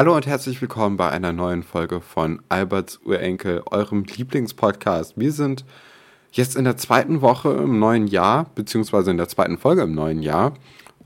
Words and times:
Hallo 0.00 0.16
und 0.16 0.26
herzlich 0.26 0.62
willkommen 0.62 0.96
bei 0.96 1.10
einer 1.10 1.32
neuen 1.32 1.62
Folge 1.62 2.00
von 2.00 2.40
Alberts 2.48 3.00
Urenkel, 3.04 3.62
eurem 3.70 4.04
Lieblingspodcast. 4.04 5.18
Wir 5.18 5.30
sind 5.30 5.64
jetzt 6.32 6.56
in 6.56 6.64
der 6.64 6.76
zweiten 6.76 7.20
Woche 7.20 7.50
im 7.50 7.78
neuen 7.78 8.06
Jahr, 8.06 8.46
beziehungsweise 8.54 9.10
in 9.10 9.18
der 9.18 9.28
zweiten 9.28 9.58
Folge 9.58 9.82
im 9.82 9.94
neuen 9.94 10.22
Jahr. 10.22 10.54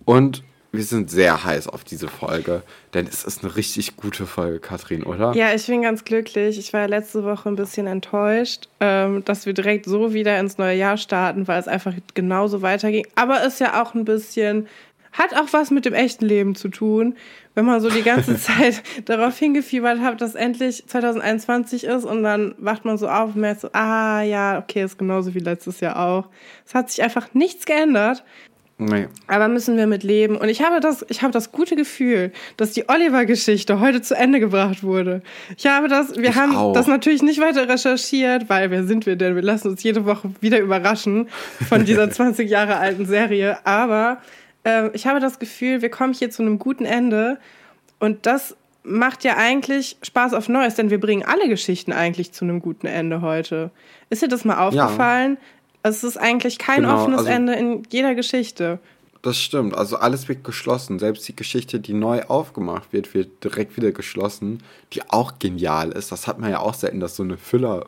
Und 0.04 0.44
wir 0.74 0.84
sind 0.84 1.10
sehr 1.10 1.44
heiß 1.44 1.68
auf 1.68 1.84
diese 1.84 2.08
Folge, 2.08 2.62
denn 2.92 3.06
es 3.06 3.24
ist 3.24 3.44
eine 3.44 3.56
richtig 3.56 3.96
gute 3.96 4.26
Folge, 4.26 4.60
Katrin, 4.60 5.04
oder? 5.04 5.32
Ja, 5.34 5.54
ich 5.54 5.66
bin 5.66 5.82
ganz 5.82 6.04
glücklich. 6.04 6.58
Ich 6.58 6.72
war 6.72 6.80
ja 6.80 6.86
letzte 6.86 7.24
Woche 7.24 7.48
ein 7.48 7.56
bisschen 7.56 7.86
enttäuscht, 7.86 8.68
ähm, 8.80 9.24
dass 9.24 9.46
wir 9.46 9.52
direkt 9.52 9.86
so 9.86 10.12
wieder 10.12 10.38
ins 10.38 10.58
neue 10.58 10.76
Jahr 10.76 10.96
starten, 10.96 11.46
weil 11.48 11.60
es 11.60 11.68
einfach 11.68 11.94
genauso 12.14 12.62
weiterging. 12.62 13.06
Aber 13.14 13.42
es 13.44 13.54
ist 13.54 13.60
ja 13.60 13.82
auch 13.82 13.94
ein 13.94 14.04
bisschen 14.04 14.68
hat 15.14 15.32
auch 15.34 15.52
was 15.52 15.70
mit 15.70 15.84
dem 15.84 15.94
echten 15.94 16.26
Leben 16.26 16.54
zu 16.56 16.68
tun, 16.68 17.16
wenn 17.54 17.64
man 17.64 17.80
so 17.80 17.88
die 17.88 18.02
ganze 18.02 18.36
Zeit 18.38 18.82
darauf 19.04 19.38
hingefiebert 19.38 20.00
hat, 20.00 20.20
dass 20.20 20.34
endlich 20.34 20.86
2021 20.86 21.84
ist 21.84 22.04
und 22.04 22.22
dann 22.22 22.54
wacht 22.58 22.84
man 22.84 22.98
so 22.98 23.08
auf 23.08 23.34
und 23.34 23.40
merkt 23.40 23.60
so, 23.60 23.68
ah 23.72 24.22
ja, 24.22 24.58
okay, 24.58 24.82
ist 24.82 24.98
genauso 24.98 25.34
wie 25.34 25.38
letztes 25.38 25.80
Jahr 25.80 25.98
auch. 25.98 26.28
Es 26.66 26.74
hat 26.74 26.90
sich 26.90 27.02
einfach 27.02 27.32
nichts 27.32 27.64
geändert. 27.64 28.24
Nee. 28.76 29.06
Aber 29.28 29.46
müssen 29.48 29.76
wir 29.76 29.86
mit 29.86 30.02
leben. 30.02 30.36
Und 30.36 30.48
ich 30.48 30.62
habe 30.62 30.80
das, 30.80 31.06
ich 31.08 31.22
habe 31.22 31.32
das 31.32 31.52
gute 31.52 31.76
Gefühl, 31.76 32.32
dass 32.56 32.72
die 32.72 32.88
Oliver-Geschichte 32.88 33.78
heute 33.78 34.02
zu 34.02 34.16
Ende 34.16 34.40
gebracht 34.40 34.82
wurde. 34.82 35.22
Ich 35.56 35.66
habe 35.66 35.86
das, 35.86 36.16
wir 36.16 36.30
ich 36.30 36.34
haben 36.34 36.56
auch. 36.56 36.72
das 36.72 36.88
natürlich 36.88 37.22
nicht 37.22 37.40
weiter 37.40 37.68
recherchiert, 37.68 38.48
weil 38.48 38.70
wer 38.72 38.82
sind 38.84 39.06
wir 39.06 39.14
denn? 39.14 39.36
Wir 39.36 39.42
lassen 39.42 39.68
uns 39.68 39.82
jede 39.84 40.06
Woche 40.06 40.30
wieder 40.40 40.58
überraschen 40.58 41.28
von 41.68 41.84
dieser 41.84 42.10
20 42.10 42.50
Jahre 42.50 42.76
alten 42.76 43.06
Serie. 43.06 43.64
Aber 43.64 44.18
äh, 44.64 44.90
ich 44.92 45.06
habe 45.06 45.20
das 45.20 45.38
Gefühl, 45.38 45.80
wir 45.80 45.90
kommen 45.90 46.12
hier 46.12 46.30
zu 46.30 46.42
einem 46.42 46.58
guten 46.58 46.84
Ende. 46.84 47.38
Und 48.00 48.26
das 48.26 48.56
macht 48.82 49.22
ja 49.24 49.36
eigentlich 49.36 49.96
Spaß 50.02 50.34
auf 50.34 50.48
Neues, 50.48 50.74
denn 50.74 50.90
wir 50.90 51.00
bringen 51.00 51.24
alle 51.24 51.48
Geschichten 51.48 51.92
eigentlich 51.92 52.32
zu 52.32 52.44
einem 52.44 52.60
guten 52.60 52.86
Ende 52.86 53.22
heute. 53.22 53.70
Ist 54.10 54.22
dir 54.22 54.28
das 54.28 54.44
mal 54.44 54.58
aufgefallen? 54.58 55.38
Ja. 55.40 55.46
Es 55.84 56.02
ist 56.02 56.16
eigentlich 56.16 56.58
kein 56.58 56.80
genau, 56.80 56.96
offenes 56.96 57.20
also, 57.20 57.30
Ende 57.30 57.52
in 57.54 57.82
jeder 57.90 58.14
Geschichte. 58.14 58.78
Das 59.20 59.38
stimmt. 59.38 59.76
Also 59.76 59.96
alles 59.96 60.28
wird 60.28 60.42
geschlossen. 60.42 60.98
Selbst 60.98 61.28
die 61.28 61.36
Geschichte, 61.36 61.78
die 61.78 61.92
neu 61.92 62.22
aufgemacht 62.22 62.92
wird, 62.92 63.12
wird 63.12 63.44
direkt 63.44 63.76
wieder 63.76 63.92
geschlossen, 63.92 64.62
die 64.94 65.02
auch 65.10 65.38
genial 65.38 65.92
ist. 65.92 66.10
Das 66.10 66.26
hat 66.26 66.38
man 66.38 66.50
ja 66.50 66.60
auch 66.60 66.72
selten, 66.72 67.00
dass 67.00 67.16
so 67.16 67.22
eine 67.22 67.36
Füller, 67.36 67.86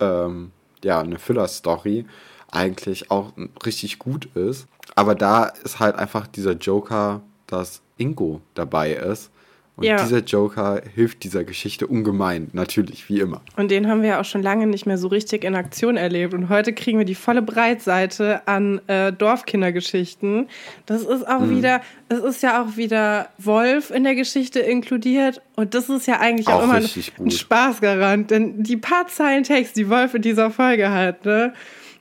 ähm, 0.00 0.50
ja, 0.84 1.00
eine 1.00 1.18
Füller-Story 1.18 2.04
eigentlich 2.50 3.10
auch 3.10 3.32
richtig 3.64 3.98
gut 3.98 4.28
ist. 4.34 4.66
Aber 4.94 5.14
da 5.14 5.44
ist 5.44 5.80
halt 5.80 5.96
einfach 5.96 6.26
dieser 6.26 6.52
Joker, 6.52 7.22
dass 7.46 7.80
Ingo 7.96 8.42
dabei 8.54 8.92
ist. 8.92 9.30
Und 9.78 9.84
ja. 9.84 10.02
dieser 10.02 10.18
Joker 10.18 10.82
hilft 10.96 11.22
dieser 11.22 11.44
Geschichte 11.44 11.86
ungemein, 11.86 12.48
natürlich, 12.52 13.08
wie 13.08 13.20
immer. 13.20 13.42
Und 13.56 13.70
den 13.70 13.86
haben 13.86 14.02
wir 14.02 14.08
ja 14.08 14.20
auch 14.20 14.24
schon 14.24 14.42
lange 14.42 14.66
nicht 14.66 14.86
mehr 14.86 14.98
so 14.98 15.06
richtig 15.06 15.44
in 15.44 15.54
Aktion 15.54 15.96
erlebt. 15.96 16.34
Und 16.34 16.48
heute 16.48 16.72
kriegen 16.72 16.98
wir 16.98 17.04
die 17.04 17.14
volle 17.14 17.42
Breitseite 17.42 18.48
an 18.48 18.80
äh, 18.88 19.12
Dorfkindergeschichten. 19.12 20.48
Das 20.86 21.02
ist 21.02 21.28
auch 21.28 21.42
mhm. 21.42 21.56
wieder, 21.56 21.80
es 22.08 22.18
ist 22.18 22.42
ja 22.42 22.60
auch 22.60 22.76
wieder 22.76 23.28
Wolf 23.38 23.92
in 23.92 24.02
der 24.02 24.16
Geschichte 24.16 24.58
inkludiert. 24.58 25.40
Und 25.54 25.74
das 25.74 25.88
ist 25.88 26.08
ja 26.08 26.18
eigentlich 26.18 26.48
auch, 26.48 26.54
auch 26.54 26.64
immer 26.64 26.74
ein, 26.74 26.88
ein 27.20 27.30
Spaßgarant. 27.30 28.32
Denn 28.32 28.64
die 28.64 28.76
paar 28.76 29.06
Zeilen 29.06 29.44
Text, 29.44 29.76
die 29.76 29.88
Wolf 29.88 30.12
in 30.12 30.22
dieser 30.22 30.50
Folge 30.50 30.90
hat, 30.90 31.24
ne? 31.24 31.54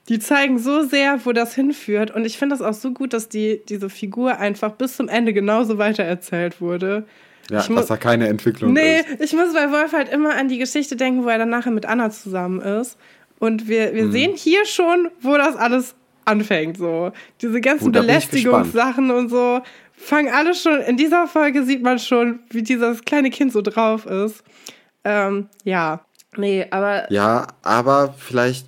Die 0.10 0.20
zeigen 0.20 0.58
so 0.58 0.84
sehr, 0.84 1.26
wo 1.26 1.32
das 1.32 1.54
hinführt. 1.54 2.10
Und 2.10 2.26
ich 2.26 2.40
finde 2.40 2.56
das 2.56 2.66
auch 2.66 2.74
so 2.74 2.92
gut, 2.92 3.14
dass 3.14 3.30
die, 3.30 3.62
diese 3.68 3.90
Figur 3.90 4.40
einfach 4.40 4.72
bis 4.72 4.96
zum 4.96 5.10
Ende 5.10 5.34
genauso 5.34 5.78
weitererzählt 5.78 6.60
wurde. 6.60 7.06
Ja, 7.50 7.60
ich 7.62 7.68
dass 7.68 7.88
da 7.88 7.98
keine 7.98 8.28
Entwicklung 8.28 8.74
nee, 8.74 9.00
ist. 9.00 9.10
Nee, 9.10 9.24
ich 9.24 9.34
muss 9.34 9.54
bei 9.54 9.72
Wolf 9.72 9.94
halt 9.94 10.10
immer 10.10 10.36
an 10.36 10.50
die 10.50 10.58
Geschichte 10.58 10.96
denken, 10.96 11.24
wo 11.24 11.30
er 11.30 11.38
dann 11.38 11.50
nachher 11.50 11.72
mit 11.72 11.86
Anna 11.86 12.10
zusammen 12.10 12.62
ist. 12.62 12.98
Und 13.40 13.68
wir, 13.68 13.94
wir 13.94 14.06
mhm. 14.06 14.12
sehen 14.12 14.32
hier 14.36 14.66
schon, 14.66 15.10
wo 15.22 15.38
das 15.38 15.56
alles 15.56 15.96
anfängt. 16.26 16.78
So. 16.78 17.12
Diese 17.42 17.62
ganzen 17.62 17.86
Gut, 17.86 17.94
Belästigungssachen 17.94 19.12
und 19.12 19.30
so 19.30 19.62
fangen 19.94 20.34
alle 20.34 20.54
schon. 20.54 20.80
In 20.82 20.98
dieser 20.98 21.28
Folge 21.28 21.64
sieht 21.64 21.82
man 21.82 22.00
schon, 22.00 22.40
wie 22.50 22.64
dieses 22.64 23.04
kleine 23.06 23.30
Kind 23.30 23.54
so 23.54 23.62
drauf 23.62 24.06
ist. 24.06 24.44
Ähm, 25.04 25.50
ja. 25.64 26.02
Nee, 26.36 26.68
aber. 26.70 27.12
Ja, 27.12 27.48
aber 27.64 28.14
vielleicht 28.18 28.68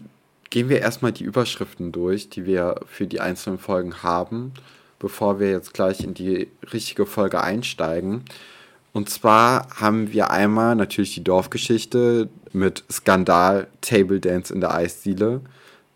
gehen 0.49 0.69
wir 0.69 0.79
erstmal 0.79 1.11
die 1.11 1.23
Überschriften 1.23 1.91
durch, 1.91 2.29
die 2.29 2.45
wir 2.45 2.81
für 2.87 3.05
die 3.05 3.19
einzelnen 3.19 3.59
Folgen 3.59 4.01
haben, 4.01 4.53
bevor 4.97 5.39
wir 5.39 5.51
jetzt 5.51 5.73
gleich 5.73 6.03
in 6.03 6.13
die 6.13 6.47
richtige 6.73 7.05
Folge 7.05 7.41
einsteigen. 7.41 8.23
Und 8.93 9.09
zwar 9.09 9.67
haben 9.79 10.11
wir 10.11 10.31
einmal 10.31 10.75
natürlich 10.75 11.13
die 11.13 11.23
Dorfgeschichte 11.23 12.29
mit 12.53 12.83
Skandal 12.91 13.67
Table 13.81 14.19
Dance 14.19 14.53
in 14.53 14.61
der 14.61 14.73
Eisdiele. 14.73 15.41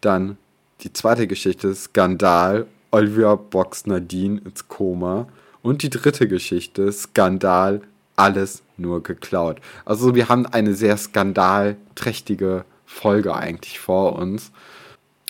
Dann 0.02 0.38
die 0.82 0.94
zweite 0.94 1.28
Geschichte 1.28 1.74
Skandal 1.74 2.68
Olivia 2.92 3.36
boxt 3.36 3.88
Nadine 3.88 4.42
ins 4.46 4.68
Koma. 4.68 5.28
Und 5.62 5.82
die 5.82 5.90
dritte 5.90 6.28
Geschichte 6.28 6.92
Skandal 6.92 7.82
alles 8.16 8.62
nur 8.78 9.02
geklaut. 9.02 9.60
Also 9.86 10.14
wir 10.16 10.30
haben 10.30 10.46
eine 10.46 10.74
sehr 10.74 10.98
skandalträchtige 10.98 12.66
Folge 12.86 13.36
eigentlich 13.36 13.80
vor 13.80 14.14
uns. 14.14 14.52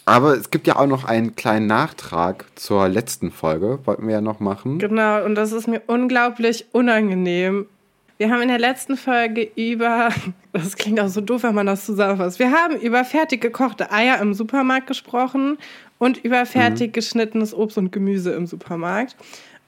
Aber 0.06 0.36
es 0.36 0.52
gibt 0.52 0.68
ja 0.68 0.76
auch 0.76 0.88
noch 0.88 1.06
einen 1.06 1.36
kleinen 1.36 1.68
Nachtrag 1.68 2.46
zur 2.56 2.90
letzten 2.90 3.32
Folge, 3.32 3.80
wollten 3.86 4.06
wir 4.08 4.16
ja 4.16 4.22
noch 4.22 4.40
machen. 4.40 4.80
Genau, 4.80 5.24
und 5.24 5.36
das 5.36 5.52
ist 5.52 5.68
mir 5.68 5.82
unglaublich 5.88 6.66
unangenehm. 6.74 7.68
Wir 8.18 8.30
haben 8.30 8.42
in 8.42 8.50
der 8.50 8.60
letzten 8.60 8.98
Folge 8.98 9.50
über, 9.56 10.10
das 10.52 10.76
klingt 10.76 11.00
auch 11.00 11.08
so 11.08 11.22
doof, 11.22 11.44
wenn 11.44 11.56
man 11.56 11.66
das 11.66 11.86
zusammenfasst, 11.86 12.40
wir 12.40 12.52
haben 12.52 12.76
über 12.80 13.06
fertig 13.06 13.42
gekochte 13.42 13.92
Eier 13.92 14.20
im 14.20 14.34
Supermarkt 14.34 14.88
gesprochen 14.88 15.58
und 16.00 16.18
über 16.24 16.46
fertig 16.46 16.90
mhm. 16.90 16.94
geschnittenes 16.94 17.54
Obst 17.54 17.78
und 17.78 17.92
Gemüse 17.92 18.34
im 18.34 18.46
Supermarkt. 18.46 19.16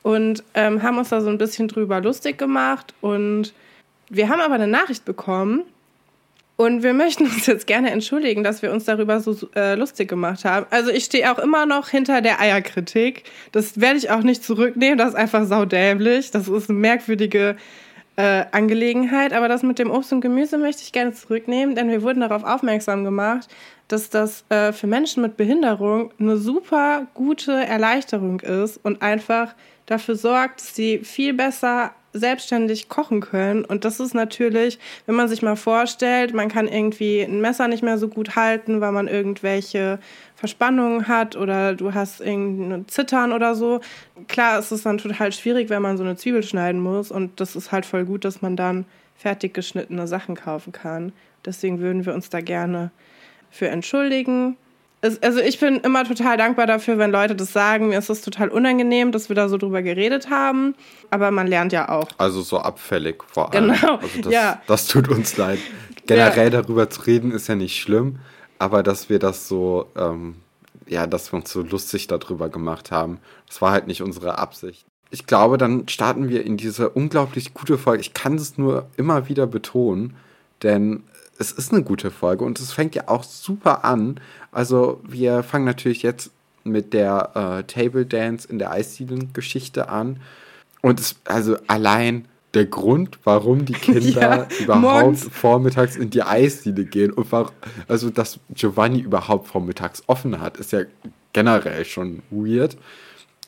Und 0.04 0.44
ähm, 0.54 0.84
haben 0.84 1.00
uns 1.00 1.10
da 1.10 1.22
so 1.22 1.30
ein 1.30 1.40
bisschen 1.40 1.68
drüber 1.68 2.00
lustig 2.00 2.38
gemacht. 2.38 2.94
Und 3.02 3.54
wir 4.10 4.30
haben 4.30 4.40
aber 4.40 4.54
eine 4.54 4.68
Nachricht 4.68 5.04
bekommen, 5.04 5.64
und 6.58 6.84
wir 6.84 6.94
möchten 6.94 7.26
uns 7.26 7.46
jetzt 7.48 7.68
gerne 7.68 7.92
entschuldigen, 7.92 8.44
dass 8.44 8.62
wir 8.62 8.72
uns 8.72 8.86
darüber 8.86 9.20
so 9.20 9.36
äh, 9.56 9.76
lustig 9.76 10.08
gemacht 10.08 10.46
haben. 10.46 10.66
Also 10.70 10.90
ich 10.90 11.04
stehe 11.06 11.32
auch 11.32 11.40
immer 11.40 11.66
noch 11.66 11.90
hinter 11.90 12.22
der 12.22 12.40
Eierkritik. 12.40 13.24
Das 13.52 13.82
werde 13.82 13.98
ich 13.98 14.10
auch 14.10 14.22
nicht 14.22 14.44
zurücknehmen. 14.44 14.98
Das 14.98 15.10
ist 15.10 15.16
einfach 15.16 15.46
saudämlich. 15.46 16.32
Das 16.32 16.48
ist 16.48 16.70
eine 16.70 16.80
merkwürdige 16.80 17.58
äh, 18.16 18.46
Angelegenheit. 18.52 19.34
Aber 19.34 19.50
das 19.50 19.64
mit 19.64 19.80
dem 19.80 19.92
Obst 19.92 20.14
und 20.14 20.22
Gemüse 20.22 20.58
möchte 20.58 20.84
ich 20.84 20.94
gerne 20.94 21.12
zurücknehmen, 21.12 21.76
denn 21.76 21.90
wir 21.90 22.02
wurden 22.02 22.22
darauf 22.22 22.46
aufmerksam 22.46 23.04
gemacht, 23.04 23.50
dass 23.90 24.10
das 24.10 24.46
äh, 24.50 24.72
für 24.72 24.88
Menschen 24.88 25.22
mit 25.22 25.36
Behinderung 25.36 26.12
eine 26.20 26.38
super 26.38 27.08
gute 27.14 27.52
Erleichterung 27.52 28.40
ist 28.40 28.80
und 28.84 29.02
einfach 29.02 29.54
dafür 29.86 30.16
sorgt, 30.16 30.62
dass 30.62 30.74
sie 30.76 31.00
viel 31.00 31.34
besser 31.34 31.94
selbstständig 32.16 32.90
kochen 32.90 33.20
können. 33.20 33.66
Und 33.66 33.86
das 33.86 34.00
ist 34.00 34.14
natürlich, 34.14 34.80
wenn 35.06 35.16
man 35.16 35.28
sich 35.28 35.42
mal 35.42 35.56
vorstellt, 35.56 36.34
man 36.34 36.50
kann 36.50 36.68
irgendwie 36.68 37.22
ein 37.22 37.42
Messer 37.42 37.68
nicht 37.68 37.84
mehr 37.84 37.98
so 37.98 38.08
gut 38.08 38.36
halten, 38.36 38.82
weil 38.82 38.92
man 38.92 39.08
irgendwelche 39.08 40.00
Verspannungen 40.36 41.08
hat 41.08 41.36
oder 41.36 41.76
du 41.76 41.94
hast 41.94 42.22
irgendein 42.22 42.88
Zittern 42.88 43.34
oder 43.34 43.56
so. 43.56 43.82
Klar 44.28 44.60
ist 44.60 44.72
es 44.72 44.84
dann 44.84 44.98
total 44.98 45.32
schwierig, 45.32 45.70
wenn 45.70 45.82
man 45.82 45.98
so 45.98 46.04
eine 46.04 46.16
Zwiebel 46.16 46.44
schneiden 46.44 46.82
muss. 46.82 47.12
Und 47.12 47.40
das 47.40 47.56
ist 47.56 47.72
halt 47.72 47.86
voll 47.86 48.06
gut, 48.06 48.26
dass 48.26 48.42
man 48.42 48.56
dann 48.56 48.86
fertig 49.16 49.54
geschnittene 49.54 50.08
Sachen 50.08 50.36
kaufen 50.36 50.72
kann. 50.72 51.12
Deswegen 51.46 51.80
würden 51.80 52.06
wir 52.06 52.14
uns 52.14 52.30
da 52.30 52.42
gerne 52.42 52.92
für 53.52 53.68
entschuldigen 53.68 54.58
also 55.22 55.40
ich 55.40 55.60
bin 55.60 55.78
immer 55.78 56.04
total 56.06 56.38
dankbar 56.38 56.68
dafür, 56.68 56.98
wenn 56.98 57.12
Leute 57.12 57.36
das 57.36 57.54
sagen. 57.54 57.90
Mir 57.90 58.00
ist 58.00 58.10
es 58.10 58.22
total 58.22 58.50
unangenehm, 58.50 59.12
dass 59.12 59.30
wir 59.30 59.36
da 59.36 59.50
so 59.50 59.58
drüber 59.58 59.82
geredet 59.82 60.30
haben. 60.30 60.76
Aber 61.10 61.32
man 61.32 61.48
lernt 61.48 61.72
ja 61.74 61.90
auch. 61.90 62.08
Also 62.18 62.42
so 62.42 62.60
abfällig 62.60 63.24
vor 63.26 63.54
allem. 63.54 63.74
Genau. 63.74 63.96
Also 63.98 64.22
das, 64.22 64.34
ja. 64.34 64.62
das 64.68 64.88
tut 64.88 65.08
uns 65.10 65.38
leid. 65.38 65.60
Generell 66.08 66.54
ja. 66.54 66.62
darüber 66.62 66.90
zu 66.90 67.02
reden 67.02 67.32
ist 67.32 67.48
ja 67.48 67.56
nicht 67.56 67.80
schlimm, 67.80 68.20
aber 68.60 68.84
dass 68.84 69.10
wir 69.10 69.20
das 69.20 69.48
so, 69.48 69.90
ähm, 69.98 70.36
ja, 70.88 71.08
dass 71.08 71.32
wir 71.32 71.38
uns 71.38 71.52
so 71.52 71.62
lustig 71.62 72.08
darüber 72.08 72.50
gemacht 72.50 72.92
haben, 72.92 73.20
das 73.48 73.62
war 73.62 73.72
halt 73.72 73.88
nicht 73.88 74.02
unsere 74.02 74.38
Absicht. 74.38 74.86
Ich 75.10 75.26
glaube, 75.26 75.58
dann 75.58 75.88
starten 75.88 76.30
wir 76.30 76.46
in 76.46 76.58
diese 76.58 76.90
unglaublich 76.90 77.54
gute 77.54 77.78
Folge. 77.78 78.02
Ich 78.02 78.14
kann 78.14 78.36
es 78.36 78.58
nur 78.58 78.88
immer 78.98 79.30
wieder 79.30 79.48
betonen, 79.48 80.16
denn 80.62 81.04
es 81.38 81.52
ist 81.52 81.72
eine 81.72 81.84
gute 81.84 82.12
Folge 82.12 82.46
und 82.46 82.60
es 82.60 82.72
fängt 82.72 82.96
ja 82.96 83.08
auch 83.08 83.24
super 83.24 83.84
an. 83.86 84.20
Also 84.52 85.02
wir 85.04 85.44
fangen 85.44 85.66
natürlich 85.66 86.02
jetzt 86.02 86.32
mit 86.64 86.94
der 86.94 87.32
äh, 87.36 87.64
Table 87.64 88.06
Dance 88.06 88.48
in 88.50 88.60
der 88.60 88.72
Eisdielen-Geschichte 88.72 89.90
an. 89.90 90.20
Und 90.82 91.00
es, 91.00 91.16
also 91.26 91.58
allein 91.68 92.28
der 92.54 92.66
Grund, 92.66 93.20
warum 93.24 93.66
die 93.66 93.74
Kinder 93.74 94.02
ja, 94.02 94.48
überhaupt 94.60 94.82
morgens. 94.82 95.28
vormittags 95.32 95.96
in 95.96 96.10
die 96.10 96.24
Eisdiele 96.24 96.86
gehen 96.86 97.12
und 97.12 97.32
war, 97.32 97.52
also 97.88 98.10
dass 98.10 98.40
Giovanni 98.50 99.00
überhaupt 99.00 99.48
vormittags 99.48 100.04
offen 100.08 100.40
hat, 100.42 100.58
ist 100.58 100.72
ja 100.72 100.82
generell 101.34 101.86
schon 101.86 102.24
weird. 102.32 102.78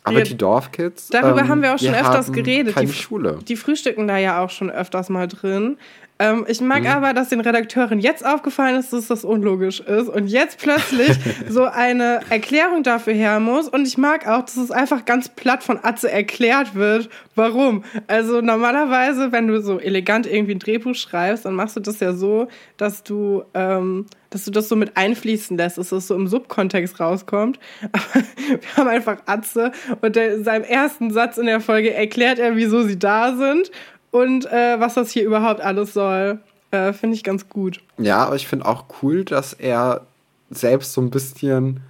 Aber 0.03 0.19
ja, 0.19 0.23
die 0.23 0.37
Dorfkids. 0.37 1.09
Darüber 1.09 1.41
ähm, 1.41 1.47
haben 1.49 1.61
wir 1.61 1.75
auch 1.75 1.79
schon 1.79 1.93
öfters 1.93 2.31
geredet. 2.31 2.75
Keine 2.75 2.87
die, 2.87 2.93
Schule. 2.93 3.39
Die 3.45 3.57
frühstücken 3.57 4.07
da 4.07 4.17
ja 4.17 4.41
auch 4.41 4.49
schon 4.49 4.69
öfters 4.69 5.09
mal 5.09 5.27
drin. 5.27 5.77
Ähm, 6.19 6.45
ich 6.47 6.61
mag 6.61 6.81
mhm. 6.81 6.89
aber, 6.89 7.13
dass 7.13 7.29
den 7.29 7.39
Redakteuren 7.39 7.99
jetzt 7.99 8.25
aufgefallen 8.25 8.77
ist, 8.77 8.91
dass 8.91 9.07
das 9.07 9.23
unlogisch 9.23 9.79
ist 9.81 10.09
und 10.09 10.27
jetzt 10.27 10.59
plötzlich 10.59 11.17
so 11.49 11.65
eine 11.65 12.21
Erklärung 12.29 12.83
dafür 12.83 13.13
her 13.13 13.39
muss. 13.39 13.69
Und 13.69 13.87
ich 13.87 13.97
mag 13.97 14.27
auch, 14.27 14.41
dass 14.41 14.57
es 14.57 14.71
einfach 14.71 15.05
ganz 15.05 15.29
platt 15.29 15.63
von 15.63 15.79
Atze 15.83 16.11
erklärt 16.11 16.73
wird, 16.73 17.09
warum. 17.35 17.83
Also 18.07 18.41
normalerweise, 18.41 19.31
wenn 19.31 19.47
du 19.47 19.61
so 19.61 19.79
elegant 19.79 20.25
irgendwie 20.25 20.55
ein 20.55 20.59
Drehbuch 20.59 20.95
schreibst, 20.95 21.45
dann 21.45 21.53
machst 21.53 21.75
du 21.75 21.81
das 21.81 21.99
ja 21.99 22.13
so, 22.13 22.47
dass 22.77 23.03
du, 23.03 23.43
ähm, 23.53 24.07
dass 24.31 24.43
du 24.45 24.51
das 24.51 24.69
so 24.69 24.75
mit 24.75 24.97
einfließen 24.97 25.55
lässt, 25.55 25.77
dass 25.77 25.89
das 25.89 26.07
so 26.07 26.15
im 26.15 26.27
Subkontext 26.27 26.99
rauskommt. 26.99 27.59
Aber 27.91 28.23
wir 28.49 28.59
haben 28.75 28.87
einfach 28.87 29.17
Atze 29.27 29.71
und 30.01 30.17
in 30.17 30.43
seinem 30.43 30.63
ersten 30.63 31.11
Satz 31.11 31.37
in 31.37 31.45
der 31.45 31.61
Folge 31.61 31.93
erklärt 31.93 32.39
er, 32.39 32.55
wieso 32.55 32.83
sie 32.83 32.97
da 32.97 33.35
sind 33.35 33.71
und 34.11 34.45
äh, 34.45 34.79
was 34.79 34.95
das 34.95 35.11
hier 35.11 35.23
überhaupt 35.23 35.61
alles 35.61 35.93
soll. 35.93 36.39
Äh, 36.71 36.93
finde 36.93 37.15
ich 37.15 37.23
ganz 37.23 37.47
gut. 37.47 37.81
Ja, 37.97 38.25
aber 38.25 38.35
ich 38.35 38.47
finde 38.47 38.65
auch 38.65 38.85
cool, 39.01 39.23
dass 39.23 39.53
er 39.53 40.05
selbst 40.49 40.93
so 40.93 41.01
ein 41.01 41.09
bisschen. 41.09 41.81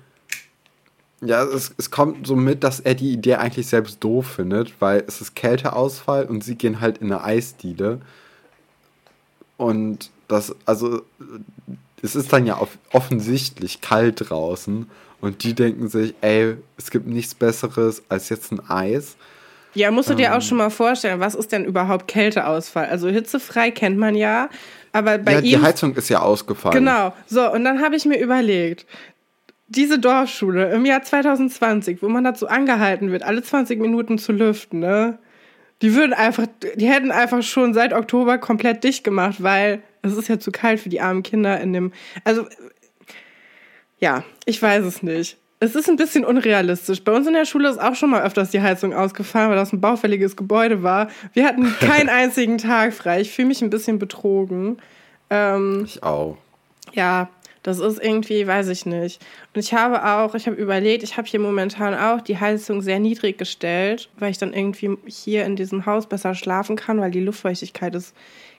Ja, 1.21 1.43
es, 1.43 1.73
es 1.77 1.89
kommt 1.89 2.27
so 2.27 2.35
mit, 2.35 2.63
dass 2.63 2.79
er 2.79 2.93
die 2.93 3.11
Idee 3.11 3.35
eigentlich 3.35 3.65
selbst 3.65 4.03
doof 4.03 4.27
findet, 4.27 4.79
weil 4.79 5.03
es 5.07 5.19
ist 5.19 5.35
Kälteausfall 5.35 6.25
und 6.25 6.43
sie 6.43 6.55
gehen 6.55 6.79
halt 6.79 6.99
in 6.99 7.11
eine 7.11 7.23
Eisdiele. 7.23 8.01
Und 9.57 10.11
das, 10.27 10.55
also, 10.65 11.01
es 12.03 12.15
ist 12.15 12.31
dann 12.31 12.45
ja 12.45 12.61
offensichtlich 12.91 13.81
kalt 13.81 14.29
draußen 14.29 14.87
und 15.19 15.43
die 15.43 15.55
denken 15.55 15.87
sich, 15.87 16.13
ey, 16.21 16.57
es 16.77 16.91
gibt 16.91 17.07
nichts 17.07 17.33
Besseres 17.33 18.03
als 18.09 18.29
jetzt 18.29 18.51
ein 18.51 18.69
Eis. 18.69 19.15
Ja, 19.77 19.91
musst 19.91 20.09
du 20.09 20.15
dir 20.15 20.31
auch 20.31 20.35
ähm. 20.35 20.41
schon 20.41 20.57
mal 20.57 20.71
vorstellen, 20.71 21.19
was 21.19 21.35
ist 21.35 21.51
denn 21.51 21.63
überhaupt 21.63 22.07
Kälteausfall? 22.07 22.87
Also 22.87 23.09
hitzefrei 23.09 23.69
kennt 23.69 23.97
man 23.97 24.15
ja, 24.15 24.49
aber 24.91 25.19
bei 25.19 25.33
ja, 25.33 25.39
ihm... 25.39 25.43
die 25.43 25.61
Heizung 25.61 25.95
ist 25.95 26.09
ja 26.09 26.19
ausgefallen. 26.19 26.73
Genau, 26.75 27.13
so, 27.27 27.51
und 27.51 27.63
dann 27.63 27.81
habe 27.81 27.95
ich 27.95 28.05
mir 28.05 28.19
überlegt, 28.19 28.87
diese 29.67 29.99
Dorfschule 29.99 30.71
im 30.71 30.85
Jahr 30.85 31.03
2020, 31.03 32.01
wo 32.01 32.09
man 32.09 32.23
dazu 32.23 32.47
angehalten 32.47 33.11
wird, 33.11 33.21
alle 33.21 33.43
20 33.43 33.79
Minuten 33.79 34.17
zu 34.17 34.31
lüften, 34.31 34.79
ne? 34.79 35.19
Die 35.83 35.93
würden 35.93 36.13
einfach, 36.13 36.47
die 36.75 36.87
hätten 36.87 37.11
einfach 37.11 37.43
schon 37.43 37.75
seit 37.75 37.93
Oktober 37.93 38.39
komplett 38.39 38.83
dicht 38.83 39.03
gemacht, 39.03 39.43
weil 39.43 39.83
es 40.01 40.17
ist 40.17 40.27
ja 40.27 40.39
zu 40.39 40.51
kalt 40.51 40.79
für 40.79 40.89
die 40.89 41.01
armen 41.01 41.21
Kinder 41.21 41.61
in 41.61 41.73
dem, 41.73 41.91
also, 42.23 42.47
ja, 43.99 44.23
ich 44.45 44.59
weiß 44.59 44.83
es 44.85 45.03
nicht. 45.03 45.37
Es 45.59 45.73
ist 45.73 45.89
ein 45.89 45.95
bisschen 45.95 46.23
unrealistisch. 46.23 47.03
Bei 47.03 47.13
uns 47.13 47.25
in 47.25 47.33
der 47.33 47.45
Schule 47.45 47.69
ist 47.69 47.79
auch 47.79 47.95
schon 47.95 48.11
mal 48.11 48.21
öfters 48.21 48.51
die 48.51 48.61
Heizung 48.61 48.93
ausgefallen, 48.93 49.49
weil 49.49 49.55
das 49.55 49.73
ein 49.73 49.81
baufälliges 49.81 50.35
Gebäude 50.35 50.83
war. 50.83 51.09
Wir 51.33 51.47
hatten 51.47 51.73
keinen 51.79 52.09
einzigen 52.09 52.59
Tag 52.59 52.93
frei. 52.93 53.21
Ich 53.21 53.31
fühle 53.31 53.47
mich 53.47 53.61
ein 53.63 53.71
bisschen 53.71 53.97
betrogen. 53.97 54.77
Ähm, 55.31 55.83
ich 55.85 56.03
auch. 56.03 56.37
Ja, 56.93 57.29
das 57.63 57.79
ist 57.79 58.01
irgendwie, 58.01 58.45
weiß 58.45 58.67
ich 58.67 58.85
nicht. 58.85 59.19
Und 59.53 59.59
ich 59.59 59.73
habe 59.73 60.05
auch, 60.05 60.35
ich 60.35 60.45
habe 60.45 60.55
überlegt, 60.55 61.01
ich 61.01 61.17
habe 61.17 61.27
hier 61.27 61.39
momentan 61.39 61.95
auch 61.95 62.21
die 62.21 62.39
Heizung 62.39 62.81
sehr 62.81 62.99
niedrig 62.99 63.39
gestellt, 63.39 64.09
weil 64.19 64.29
ich 64.29 64.37
dann 64.37 64.53
irgendwie 64.53 64.95
hier 65.07 65.43
in 65.45 65.55
diesem 65.55 65.87
Haus 65.87 66.05
besser 66.05 66.35
schlafen 66.35 66.75
kann, 66.75 67.01
weil 67.01 67.11
die 67.11 67.19
Luftfeuchtigkeit 67.19 67.95
ist 67.95 68.15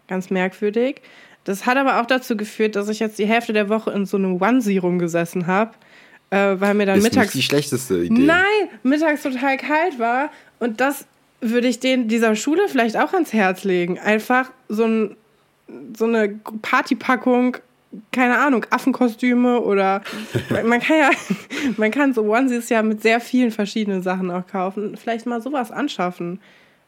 ganz 0.09 0.31
merkwürdig. 0.31 1.00
Das 1.45 1.65
hat 1.65 1.79
aber 1.79 2.00
auch 2.00 2.06
dazu 2.06 2.37
geführt, 2.37 2.75
dass 2.75 2.89
ich 2.89 2.99
jetzt 2.99 3.19
die 3.21 3.27
Hälfte 3.27 3.53
der 3.53 3.69
Woche 3.69 3.93
in 3.93 4.05
so 4.05 4.17
einem 4.17 4.43
Onesie 4.43 4.79
rumgesessen 4.79 5.47
habe 5.47 5.71
äh, 6.31 6.57
weil 6.59 6.75
mir 6.75 6.87
dann 6.87 6.99
ist 6.99 7.05
mittags. 7.05 7.35
Nicht 7.35 7.45
die 7.45 7.49
schlechteste 7.49 8.05
Idee. 8.05 8.23
Nein, 8.23 8.69
mittags 8.83 9.23
total 9.23 9.57
kalt 9.57 9.99
war. 9.99 10.31
Und 10.59 10.81
das 10.81 11.07
würde 11.41 11.69
ich 11.69 11.81
den 11.81 12.09
dieser 12.09 12.35
Schule 12.37 12.69
vielleicht 12.69 12.97
auch 12.97 13.13
ans 13.13 13.33
Herz 13.33 13.65
legen. 13.65 13.99
Einfach 13.99 14.51
so, 14.69 14.85
ein, 14.85 15.17
so 15.97 16.05
eine 16.05 16.29
Partypackung, 16.63 17.57
keine 18.13 18.39
Ahnung, 18.39 18.67
Affenkostüme 18.71 19.61
oder 19.61 20.03
man 20.65 20.81
kann 20.81 20.99
ja, 20.99 21.11
man 21.77 21.91
kann 21.91 22.13
so 22.13 22.23
Onesies 22.23 22.69
ja 22.69 22.83
mit 22.83 23.03
sehr 23.03 23.21
vielen 23.21 23.51
verschiedenen 23.51 24.03
Sachen 24.03 24.31
auch 24.31 24.47
kaufen. 24.47 24.97
Vielleicht 24.97 25.27
mal 25.27 25.41
sowas 25.41 25.71
anschaffen, 25.71 26.41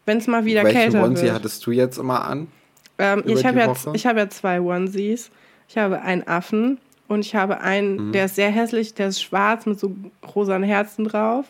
wenn 0.04 0.18
es 0.18 0.26
mal 0.26 0.44
wieder 0.44 0.64
Welche 0.64 0.78
kälter 0.78 1.04
Onesie 1.04 1.14
wird. 1.14 1.22
Welche 1.22 1.34
hattest 1.34 1.66
du 1.66 1.70
jetzt 1.70 1.98
immer 1.98 2.24
an? 2.24 2.48
Ähm, 2.98 3.22
ich 3.26 3.46
habe 3.46 3.58
ja, 3.58 3.68
hab 3.74 4.16
ja 4.16 4.28
zwei 4.28 4.60
Onesies. 4.60 5.30
Ich 5.68 5.78
habe 5.78 6.02
einen 6.02 6.26
Affen 6.26 6.78
und 7.10 7.26
ich 7.26 7.34
habe 7.34 7.60
einen, 7.60 7.96
mhm. 7.96 8.12
der 8.12 8.26
ist 8.26 8.36
sehr 8.36 8.50
hässlich, 8.50 8.94
der 8.94 9.08
ist 9.08 9.20
schwarz 9.20 9.66
mit 9.66 9.80
so 9.80 9.96
rosanen 10.32 10.62
Herzen 10.62 11.04
drauf. 11.04 11.44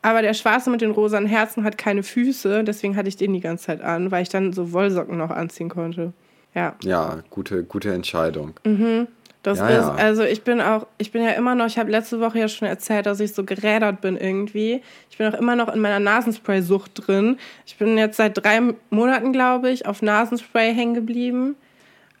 Aber 0.00 0.22
der 0.22 0.32
schwarze 0.32 0.70
mit 0.70 0.80
den 0.80 0.90
rosanen 0.90 1.28
Herzen 1.28 1.64
hat 1.64 1.76
keine 1.76 2.02
Füße, 2.02 2.64
deswegen 2.64 2.96
hatte 2.96 3.10
ich 3.10 3.18
den 3.18 3.34
die 3.34 3.40
ganze 3.40 3.66
Zeit 3.66 3.82
an, 3.82 4.10
weil 4.10 4.22
ich 4.22 4.30
dann 4.30 4.54
so 4.54 4.72
Wollsocken 4.72 5.18
noch 5.18 5.30
anziehen 5.30 5.68
konnte. 5.68 6.14
Ja. 6.54 6.76
Ja, 6.82 7.18
gute, 7.28 7.62
gute 7.62 7.92
Entscheidung. 7.92 8.54
Mhm. 8.64 9.06
Das 9.42 9.58
ja, 9.58 9.68
ist, 9.68 9.86
ja. 9.86 9.94
also 9.96 10.22
ich 10.22 10.44
bin 10.44 10.62
auch, 10.62 10.86
ich 10.96 11.12
bin 11.12 11.22
ja 11.22 11.32
immer 11.32 11.54
noch, 11.54 11.66
ich 11.66 11.76
habe 11.76 11.90
letzte 11.90 12.18
Woche 12.20 12.38
ja 12.38 12.48
schon 12.48 12.68
erzählt, 12.68 13.04
dass 13.04 13.20
ich 13.20 13.34
so 13.34 13.44
gerädert 13.44 14.00
bin 14.00 14.16
irgendwie. 14.16 14.80
Ich 15.10 15.18
bin 15.18 15.26
auch 15.26 15.38
immer 15.38 15.56
noch 15.56 15.68
in 15.68 15.80
meiner 15.80 16.00
Nasenspray-Sucht 16.00 17.06
drin. 17.06 17.36
Ich 17.66 17.76
bin 17.76 17.98
jetzt 17.98 18.16
seit 18.16 18.42
drei 18.42 18.60
Monaten, 18.88 19.32
glaube 19.32 19.68
ich, 19.68 19.84
auf 19.84 20.00
Nasenspray 20.00 20.72
hängen 20.72 20.94
geblieben 20.94 21.56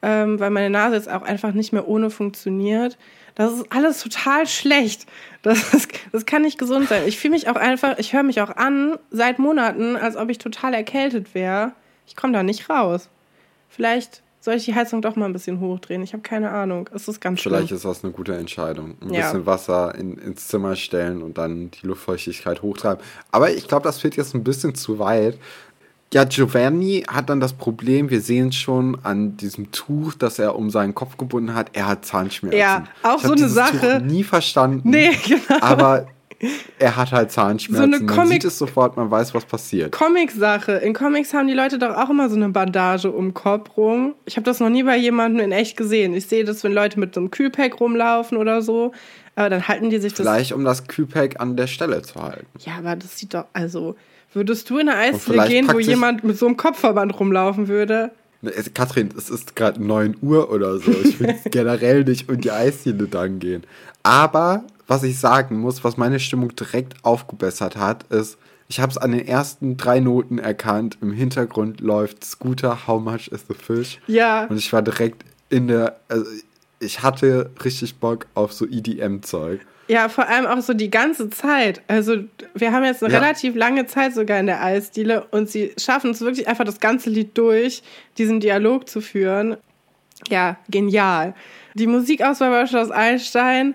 ähm, 0.02 0.38
weil 0.40 0.50
meine 0.50 0.70
Nase 0.70 0.96
jetzt 0.96 1.10
auch 1.10 1.22
einfach 1.22 1.52
nicht 1.52 1.72
mehr 1.72 1.88
ohne 1.88 2.10
funktioniert. 2.10 2.98
Das 3.34 3.52
ist 3.52 3.72
alles 3.72 4.02
total 4.02 4.46
schlecht. 4.46 5.06
Das, 5.42 5.72
ist, 5.72 5.88
das 6.12 6.26
kann 6.26 6.42
nicht 6.42 6.58
gesund 6.58 6.88
sein. 6.88 7.02
Ich 7.06 7.18
fühle 7.18 7.32
mich 7.32 7.48
auch 7.48 7.56
einfach, 7.56 7.98
ich 7.98 8.12
höre 8.12 8.22
mich 8.22 8.40
auch 8.40 8.56
an 8.56 8.98
seit 9.10 9.38
Monaten, 9.38 9.96
als 9.96 10.16
ob 10.16 10.28
ich 10.28 10.38
total 10.38 10.74
erkältet 10.74 11.34
wäre. 11.34 11.72
Ich 12.06 12.16
komme 12.16 12.32
da 12.32 12.42
nicht 12.42 12.68
raus. 12.68 13.08
Vielleicht 13.68 14.22
soll 14.42 14.54
ich 14.54 14.64
die 14.64 14.74
Heizung 14.74 15.02
doch 15.02 15.14
mal 15.14 15.26
ein 15.26 15.32
bisschen 15.32 15.60
hochdrehen. 15.60 16.02
Ich 16.02 16.12
habe 16.12 16.22
keine 16.22 16.50
Ahnung. 16.50 16.90
Es 16.92 17.06
ist 17.06 17.20
ganz 17.20 17.40
Vielleicht 17.40 17.68
schlimm. 17.68 17.76
ist 17.76 17.84
das 17.84 18.02
eine 18.02 18.12
gute 18.12 18.36
Entscheidung. 18.36 18.96
Ein 19.00 19.14
ja. 19.14 19.22
bisschen 19.22 19.46
Wasser 19.46 19.94
in, 19.94 20.18
ins 20.18 20.48
Zimmer 20.48 20.74
stellen 20.74 21.22
und 21.22 21.38
dann 21.38 21.70
die 21.70 21.86
Luftfeuchtigkeit 21.86 22.60
hochtreiben. 22.60 23.02
Aber 23.30 23.52
ich 23.52 23.68
glaube, 23.68 23.84
das 23.84 24.00
führt 24.00 24.16
jetzt 24.16 24.34
ein 24.34 24.42
bisschen 24.42 24.74
zu 24.74 24.98
weit, 24.98 25.38
ja, 26.12 26.24
Giovanni 26.24 27.04
hat 27.08 27.30
dann 27.30 27.40
das 27.40 27.54
Problem, 27.54 28.10
wir 28.10 28.20
sehen 28.20 28.52
schon 28.52 28.98
an 29.02 29.36
diesem 29.36 29.70
Tuch, 29.72 30.14
das 30.14 30.38
er 30.38 30.56
um 30.56 30.70
seinen 30.70 30.94
Kopf 30.94 31.16
gebunden 31.16 31.54
hat, 31.54 31.70
er 31.72 31.86
hat 31.86 32.04
Zahnschmerzen. 32.04 32.58
Ja, 32.58 32.84
auch 33.02 33.16
ich 33.16 33.22
so 33.22 33.32
eine 33.32 33.48
Sache. 33.48 34.00
Tuch 34.00 34.06
nie 34.06 34.24
verstanden. 34.24 34.90
Nee, 34.90 35.10
genau. 35.26 35.60
Aber 35.60 36.06
er 36.78 36.96
hat 36.96 37.12
halt 37.12 37.30
Zahnschmerzen. 37.30 37.92
So 37.92 37.98
eine 37.98 38.16
man 38.16 38.28
sieht 38.28 38.44
es 38.44 38.58
sofort, 38.58 38.96
man 38.96 39.10
weiß, 39.10 39.32
was 39.32 39.44
passiert. 39.44 39.92
Comic-Sache. 39.92 40.72
In 40.72 40.92
Comics 40.92 41.32
haben 41.32 41.46
die 41.46 41.54
Leute 41.54 41.78
doch 41.78 41.96
auch 41.96 42.10
immer 42.10 42.28
so 42.28 42.36
eine 42.36 42.48
Bandage 42.48 43.10
um 43.10 43.28
den 43.28 43.34
Kopf 43.34 43.76
rum. 43.76 44.14
Ich 44.26 44.36
habe 44.36 44.44
das 44.44 44.60
noch 44.60 44.68
nie 44.68 44.82
bei 44.82 44.96
jemandem 44.96 45.44
in 45.44 45.52
echt 45.52 45.76
gesehen. 45.76 46.14
Ich 46.14 46.26
sehe 46.26 46.44
das, 46.44 46.62
wenn 46.64 46.72
Leute 46.72 46.98
mit 46.98 47.14
so 47.14 47.20
einem 47.20 47.30
Kühlpack 47.30 47.80
rumlaufen 47.80 48.36
oder 48.36 48.60
so. 48.60 48.92
Aber 49.34 49.48
dann 49.48 49.66
halten 49.66 49.88
die 49.88 49.98
sich 49.98 50.12
das. 50.12 50.26
Vielleicht, 50.26 50.52
um 50.52 50.64
das 50.64 50.88
Kühlpack 50.88 51.40
an 51.40 51.56
der 51.56 51.68
Stelle 51.68 52.02
zu 52.02 52.20
halten. 52.20 52.46
Ja, 52.58 52.74
aber 52.78 52.96
das 52.96 53.18
sieht 53.18 53.32
doch, 53.32 53.46
also 53.52 53.94
Würdest 54.34 54.70
du 54.70 54.78
in 54.78 54.88
eine 54.88 54.98
Eisdiele 54.98 55.46
gehen, 55.46 55.68
wo 55.72 55.78
jemand 55.78 56.24
mit 56.24 56.38
so 56.38 56.46
einem 56.46 56.56
Kopfverband 56.56 57.18
rumlaufen 57.18 57.68
würde? 57.68 58.10
Katrin, 58.74 59.10
es 59.16 59.30
ist 59.30 59.54
gerade 59.54 59.82
9 59.82 60.16
Uhr 60.20 60.50
oder 60.50 60.78
so. 60.78 60.90
Ich 60.90 61.20
will 61.20 61.34
generell 61.50 62.02
nicht 62.04 62.28
um 62.28 62.40
die 62.40 62.50
Eisdiele 62.50 63.06
dann 63.06 63.38
gehen. 63.38 63.62
Aber 64.02 64.64
was 64.86 65.04
ich 65.04 65.18
sagen 65.18 65.60
muss, 65.60 65.84
was 65.84 65.96
meine 65.96 66.18
Stimmung 66.18 66.54
direkt 66.56 66.94
aufgebessert 67.04 67.76
hat, 67.76 68.04
ist, 68.10 68.38
ich 68.68 68.80
habe 68.80 68.90
es 68.90 68.98
an 68.98 69.12
den 69.12 69.26
ersten 69.26 69.76
drei 69.76 70.00
Noten 70.00 70.38
erkannt. 70.38 70.98
Im 71.02 71.12
Hintergrund 71.12 71.80
läuft 71.80 72.24
Scooter, 72.24 72.86
How 72.86 73.00
much 73.00 73.28
is 73.28 73.44
the 73.48 73.54
fish? 73.54 74.00
Ja. 74.06 74.46
Und 74.46 74.56
ich 74.56 74.72
war 74.72 74.82
direkt 74.82 75.24
in 75.50 75.68
der, 75.68 76.00
also 76.08 76.24
ich 76.80 77.02
hatte 77.02 77.50
richtig 77.64 77.96
Bock 77.96 78.26
auf 78.34 78.52
so 78.52 78.66
EDM-Zeug. 78.66 79.60
Ja, 79.92 80.08
vor 80.08 80.26
allem 80.26 80.46
auch 80.46 80.62
so 80.62 80.72
die 80.72 80.90
ganze 80.90 81.28
Zeit. 81.28 81.82
Also 81.86 82.16
wir 82.54 82.72
haben 82.72 82.82
jetzt 82.82 83.04
eine 83.04 83.12
ja. 83.12 83.20
relativ 83.20 83.54
lange 83.54 83.86
Zeit 83.86 84.14
sogar 84.14 84.40
in 84.40 84.46
der 84.46 84.64
Eisdiele 84.64 85.26
und 85.32 85.50
sie 85.50 85.72
schaffen 85.76 86.12
es 86.12 86.22
wirklich 86.22 86.48
einfach 86.48 86.64
das 86.64 86.80
ganze 86.80 87.10
Lied 87.10 87.36
durch, 87.36 87.82
diesen 88.16 88.40
Dialog 88.40 88.88
zu 88.88 89.02
führen. 89.02 89.58
Ja, 90.30 90.56
genial. 90.70 91.34
Die 91.74 91.86
Musikauswahl 91.86 92.50
bei 92.50 92.66
Schloss 92.66 92.90
Einstein. 92.90 93.74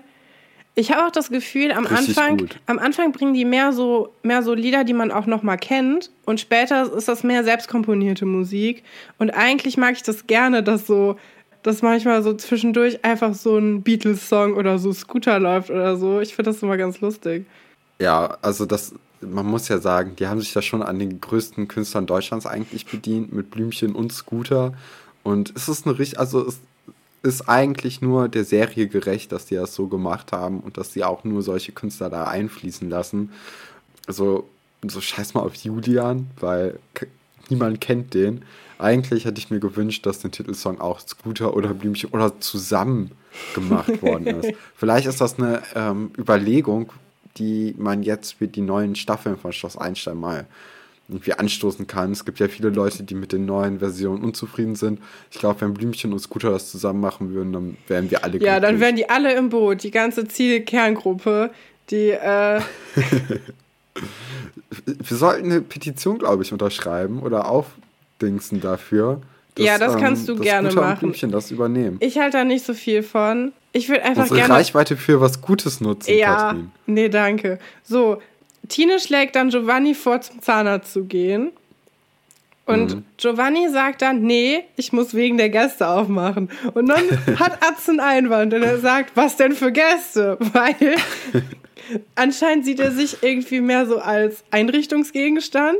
Ich 0.74 0.90
habe 0.90 1.06
auch 1.06 1.12
das 1.12 1.30
Gefühl, 1.30 1.70
am 1.70 1.86
Anfang, 1.86 2.48
am 2.66 2.80
Anfang 2.80 3.12
bringen 3.12 3.34
die 3.34 3.44
mehr 3.44 3.72
so, 3.72 4.12
mehr 4.24 4.42
so 4.42 4.54
Lieder, 4.54 4.82
die 4.82 4.94
man 4.94 5.12
auch 5.12 5.26
noch 5.26 5.44
mal 5.44 5.56
kennt. 5.56 6.10
Und 6.24 6.40
später 6.40 6.92
ist 6.92 7.06
das 7.06 7.22
mehr 7.22 7.44
selbstkomponierte 7.44 8.26
Musik. 8.26 8.82
Und 9.18 9.30
eigentlich 9.30 9.76
mag 9.76 9.92
ich 9.92 10.02
das 10.02 10.26
gerne, 10.26 10.64
dass 10.64 10.84
so 10.84 11.16
dass 11.62 11.82
manchmal 11.82 12.22
so 12.22 12.34
zwischendurch 12.34 13.04
einfach 13.04 13.34
so 13.34 13.58
ein 13.58 13.82
Beatles-Song 13.82 14.54
oder 14.54 14.78
so 14.78 14.92
Scooter 14.92 15.38
läuft 15.38 15.70
oder 15.70 15.96
so. 15.96 16.20
Ich 16.20 16.34
finde 16.34 16.52
das 16.52 16.62
immer 16.62 16.76
ganz 16.76 17.00
lustig. 17.00 17.46
Ja, 18.00 18.38
also 18.42 18.64
das 18.64 18.94
man 19.20 19.46
muss 19.46 19.68
ja 19.68 19.78
sagen, 19.78 20.16
die 20.16 20.26
haben 20.26 20.40
sich 20.40 20.52
da 20.52 20.62
schon 20.62 20.82
an 20.82 20.98
den 20.98 21.20
größten 21.20 21.68
Künstlern 21.68 22.06
Deutschlands 22.06 22.46
eigentlich 22.46 22.86
bedient, 22.86 23.32
mit 23.32 23.50
Blümchen 23.50 23.94
und 23.94 24.12
Scooter. 24.12 24.74
Und 25.22 25.52
es 25.56 25.68
ist 25.68 25.86
eine 25.86 25.98
richtig, 25.98 26.18
also 26.18 26.46
es 26.46 26.60
ist 27.22 27.48
eigentlich 27.48 28.00
nur 28.00 28.28
der 28.28 28.44
Serie 28.44 28.86
gerecht, 28.86 29.32
dass 29.32 29.46
die 29.46 29.56
das 29.56 29.74
so 29.74 29.88
gemacht 29.88 30.32
haben 30.32 30.60
und 30.60 30.76
dass 30.76 30.92
sie 30.92 31.04
auch 31.04 31.24
nur 31.24 31.42
solche 31.42 31.72
Künstler 31.72 32.10
da 32.10 32.24
einfließen 32.24 32.88
lassen. 32.88 33.32
Also, 34.06 34.48
so 34.86 35.00
scheiß 35.00 35.34
mal 35.34 35.40
auf 35.40 35.56
Julian, 35.56 36.28
weil 36.38 36.78
niemand 37.48 37.80
kennt 37.80 38.14
den. 38.14 38.44
Eigentlich 38.78 39.24
hätte 39.24 39.40
ich 39.40 39.50
mir 39.50 39.60
gewünscht, 39.60 40.06
dass 40.06 40.20
der 40.20 40.30
Titelsong 40.30 40.80
auch 40.80 41.00
Scooter 41.00 41.56
oder 41.56 41.74
Blümchen 41.74 42.10
oder 42.10 42.40
zusammen 42.40 43.10
gemacht 43.54 44.02
worden 44.02 44.26
ist. 44.42 44.52
Vielleicht 44.76 45.06
ist 45.06 45.20
das 45.20 45.38
eine 45.38 45.62
ähm, 45.74 46.12
Überlegung, 46.16 46.92
die 47.36 47.74
man 47.76 48.02
jetzt 48.02 48.34
für 48.34 48.48
die 48.48 48.60
neuen 48.60 48.94
Staffeln 48.94 49.36
von 49.36 49.52
Schloss 49.52 49.76
Einstein 49.76 50.16
mal 50.18 50.46
irgendwie 51.08 51.32
anstoßen 51.32 51.86
kann. 51.86 52.12
Es 52.12 52.24
gibt 52.24 52.38
ja 52.38 52.48
viele 52.48 52.68
Leute, 52.68 53.02
die 53.02 53.14
mit 53.14 53.32
den 53.32 53.46
neuen 53.46 53.78
Versionen 53.78 54.22
unzufrieden 54.22 54.76
sind. 54.76 55.00
Ich 55.30 55.38
glaube, 55.38 55.62
wenn 55.62 55.72
Blümchen 55.72 56.12
und 56.12 56.18
Scooter 56.18 56.50
das 56.50 56.70
zusammen 56.70 57.00
machen 57.00 57.32
würden, 57.32 57.52
dann 57.52 57.76
wären 57.86 58.10
wir 58.10 58.22
alle 58.22 58.32
glücklich. 58.32 58.48
Ja, 58.48 58.60
dann 58.60 58.78
wären 58.78 58.96
die 58.96 59.08
alle 59.08 59.34
im 59.34 59.48
Boot, 59.48 59.82
die 59.82 59.90
ganze 59.90 60.28
Zielkerngruppe, 60.28 61.50
die 61.90 62.10
äh 62.10 62.60
Wir 64.84 65.16
sollten 65.16 65.50
eine 65.50 65.60
Petition, 65.62 66.18
glaube 66.18 66.42
ich, 66.42 66.52
unterschreiben 66.52 67.20
oder 67.20 67.50
aufdingsen 68.18 68.60
dafür. 68.60 69.20
Dass, 69.54 69.66
ja, 69.66 69.78
das 69.78 69.96
kannst 69.96 70.28
du 70.28 70.34
ähm, 70.34 70.40
gerne 70.40 70.70
Scooter 70.70 70.86
machen. 70.86 70.98
Blümchen 71.00 71.30
das 71.30 71.50
übernehmen. 71.50 71.96
Ich 72.00 72.18
halte 72.18 72.38
da 72.38 72.44
nicht 72.44 72.64
so 72.64 72.74
viel 72.74 73.02
von. 73.02 73.52
Ich 73.72 73.88
würde 73.88 74.04
einfach 74.04 74.22
Unsere 74.22 74.40
gerne. 74.40 74.54
Reichweite 74.54 74.96
für 74.96 75.20
was 75.20 75.40
Gutes 75.40 75.80
nutzen, 75.80 76.16
ja, 76.16 76.34
Katrin. 76.34 76.70
Nee, 76.86 77.08
danke. 77.08 77.58
So, 77.82 78.20
Tine 78.68 79.00
schlägt 79.00 79.36
dann 79.36 79.50
Giovanni 79.50 79.94
vor, 79.94 80.20
zum 80.20 80.40
Zahnarzt 80.42 80.92
zu 80.92 81.04
gehen. 81.04 81.50
Und 82.66 82.96
mhm. 82.96 83.04
Giovanni 83.16 83.68
sagt 83.70 84.02
dann, 84.02 84.22
nee, 84.22 84.64
ich 84.76 84.92
muss 84.92 85.14
wegen 85.14 85.38
der 85.38 85.48
Gäste 85.48 85.88
aufmachen. 85.88 86.50
Und 86.74 86.86
dann 86.86 87.02
hat 87.38 87.62
Atze 87.62 87.92
einen 87.92 88.00
Einwand 88.00 88.52
und 88.52 88.62
er 88.62 88.78
sagt, 88.78 89.16
was 89.16 89.36
denn 89.36 89.52
für 89.52 89.72
Gäste? 89.72 90.36
Weil 90.52 90.96
anscheinend 92.14 92.64
sieht 92.64 92.80
er 92.80 92.92
sich 92.92 93.22
irgendwie 93.22 93.60
mehr 93.60 93.86
so 93.86 93.98
als 93.98 94.44
Einrichtungsgegenstand 94.50 95.78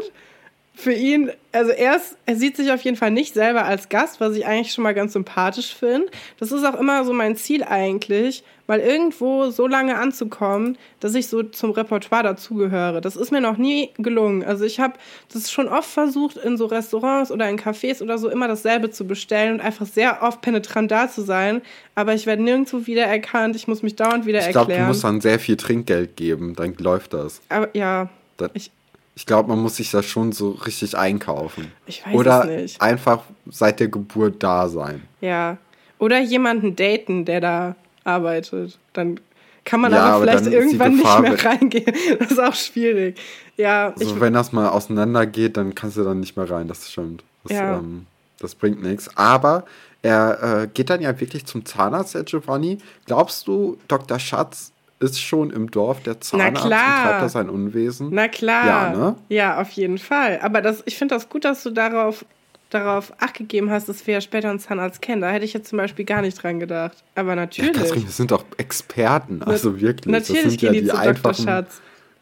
für 0.79 0.93
ihn, 0.93 1.33
also 1.51 1.73
er, 1.73 1.97
ist, 1.97 2.17
er 2.25 2.37
sieht 2.37 2.57
sich 2.57 2.71
auf 2.71 2.81
jeden 2.83 2.97
Fall 2.97 3.11
nicht 3.11 3.35
selber 3.35 3.65
als 3.65 3.89
Gast, 3.89 4.21
was 4.21 4.37
ich 4.37 4.47
eigentlich 4.47 4.73
schon 4.73 4.85
mal 4.85 4.95
ganz 4.95 5.13
sympathisch 5.13 5.75
finde. 5.75 6.07
Das 6.39 6.53
ist 6.53 6.65
auch 6.65 6.79
immer 6.79 7.05
so 7.05 7.13
mein 7.13 7.35
Ziel 7.35 7.65
eigentlich, 7.65 8.45
mal 8.69 8.79
irgendwo 8.79 9.51
so 9.51 9.67
lange 9.67 9.99
anzukommen, 9.99 10.79
dass 11.01 11.17
ich 11.17 11.27
so 11.27 11.43
zum 11.43 11.73
Repertoire 11.73 12.23
dazugehöre. 12.23 13.01
Das 13.01 13.17
ist 13.17 13.33
mir 13.33 13.41
noch 13.41 13.57
nie 13.57 13.91
gelungen. 13.99 14.45
Also 14.45 14.65
ich 14.65 14.79
habe 14.79 14.95
das 15.33 15.51
schon 15.51 15.67
oft 15.67 15.91
versucht, 15.91 16.37
in 16.37 16.57
so 16.57 16.67
Restaurants 16.67 17.33
oder 17.33 17.51
in 17.51 17.59
Cafés 17.59 18.01
oder 18.01 18.17
so 18.17 18.29
immer 18.29 18.47
dasselbe 18.47 18.91
zu 18.91 19.05
bestellen 19.05 19.55
und 19.55 19.61
einfach 19.61 19.87
sehr 19.87 20.23
oft 20.23 20.43
penetrant 20.43 20.93
da 20.93 21.11
zu 21.11 21.23
sein. 21.23 21.61
Aber 21.97 22.15
ich 22.15 22.27
werde 22.27 22.45
nirgendwo 22.45 22.87
wiedererkannt. 22.87 23.57
Ich 23.57 23.67
muss 23.67 23.83
mich 23.83 23.97
dauernd 23.97 24.27
wieder 24.27 24.47
ich 24.47 24.51
glaub, 24.51 24.69
erklären. 24.69 24.71
Ich 24.71 24.77
glaube, 24.77 24.83
du 24.83 24.89
musst 24.89 25.05
dann 25.05 25.21
sehr 25.21 25.41
viel 25.41 25.57
Trinkgeld 25.57 26.15
geben, 26.15 26.55
dann 26.55 26.75
läuft 26.79 27.15
das. 27.15 27.41
Aber 27.49 27.69
ja, 27.75 28.11
das 28.37 28.51
ich, 28.55 28.71
ich 29.19 29.27
glaube, 29.27 29.49
man 29.49 29.59
muss 29.59 29.75
sich 29.75 29.91
das 29.91 30.07
schon 30.07 30.31
so 30.31 30.51
richtig 30.51 30.97
einkaufen. 30.97 31.73
Ich 31.87 32.07
weiß 32.07 32.15
Oder 32.15 32.43
es 32.43 32.63
nicht. 32.63 32.81
einfach 32.81 33.25
seit 33.47 33.81
der 33.81 33.89
Geburt 33.89 34.45
da 34.45 34.69
sein. 34.69 35.03
Ja. 35.21 35.59
Oder 35.99 36.21
jemanden 36.21 36.77
daten, 36.77 37.25
der 37.25 37.41
da 37.41 37.75
arbeitet. 38.05 38.79
Dann 38.93 39.19
kann 39.65 39.81
man 39.81 39.91
ja, 39.91 40.05
aber 40.05 40.23
vielleicht 40.23 40.47
irgendwann 40.47 40.99
Gefahr, 40.99 41.23
nicht 41.23 41.43
mehr 41.43 41.53
reingehen. 41.53 41.93
Das 42.21 42.31
ist 42.31 42.39
auch 42.39 42.55
schwierig. 42.55 43.19
Ja, 43.57 43.93
also 43.99 44.21
wenn 44.21 44.35
das 44.35 44.53
mal 44.53 44.69
auseinandergeht, 44.69 45.57
dann 45.57 45.75
kannst 45.75 45.97
du 45.97 46.05
dann 46.05 46.21
nicht 46.21 46.37
mehr 46.37 46.49
rein, 46.49 46.69
das 46.69 46.89
stimmt. 46.89 47.25
Das, 47.43 47.57
ja. 47.57 47.79
ähm, 47.79 48.07
das 48.39 48.55
bringt 48.55 48.81
nichts. 48.85 49.11
Aber 49.17 49.65
er 50.01 50.63
äh, 50.63 50.69
geht 50.73 50.91
dann 50.91 51.01
ja 51.01 51.19
wirklich 51.19 51.45
zum 51.45 51.65
Zahnarzt, 51.65 52.15
der 52.15 52.23
Giovanni. 52.23 52.79
Glaubst 53.07 53.49
du, 53.49 53.79
Dr. 53.89 54.21
Schatz 54.21 54.71
ist 55.01 55.21
schon 55.21 55.51
im 55.51 55.71
Dorf 55.71 56.03
der 56.03 56.21
Zahnarzt 56.21 56.55
Na 56.55 56.67
klar. 56.67 56.81
und 56.81 57.03
treibt 57.03 57.23
da 57.23 57.29
sein 57.29 57.51
Unwesen. 57.51 58.09
Na 58.11 58.29
klar. 58.29 58.67
Ja, 58.67 58.97
ne? 58.97 59.17
ja 59.29 59.61
auf 59.61 59.71
jeden 59.71 59.99
Fall. 59.99 60.41
Aber 60.43 60.61
das, 60.61 60.83
ich 60.87 60.97
finde 60.97 61.15
das 61.15 61.29
gut, 61.29 61.45
dass 61.45 61.63
du 61.63 61.71
darauf, 61.71 62.25
darauf 62.71 63.13
Acht 63.21 63.35
gegeben 63.35 63.71
hast, 63.71 63.89
dass 63.89 64.07
wir 64.07 64.15
ja 64.15 64.21
später 64.21 64.51
einen 64.51 64.59
Zahnarzt 64.59 65.01
kennen. 65.01 65.23
Da 65.23 65.31
hätte 65.31 65.45
ich 65.45 65.53
jetzt 65.53 65.69
zum 65.69 65.79
Beispiel 65.79 66.05
gar 66.05 66.23
nicht 66.23 66.43
dran 66.43 66.59
gedacht. 66.59 66.97
Aber 67.15 67.37
natürlich. 67.37 67.77
Ja, 67.77 67.83
Katrin, 67.83 68.05
wir 68.05 68.11
sind 68.11 68.31
doch 68.31 68.45
Experten. 68.57 69.43
Also 69.43 69.81
wirklich. 69.81 70.13
Natürlich 70.13 70.43
das 70.43 70.53
sind 70.53 70.63
ja 70.63 70.73
die, 70.73 70.83
die 70.83 70.91
einfachen, 70.91 71.67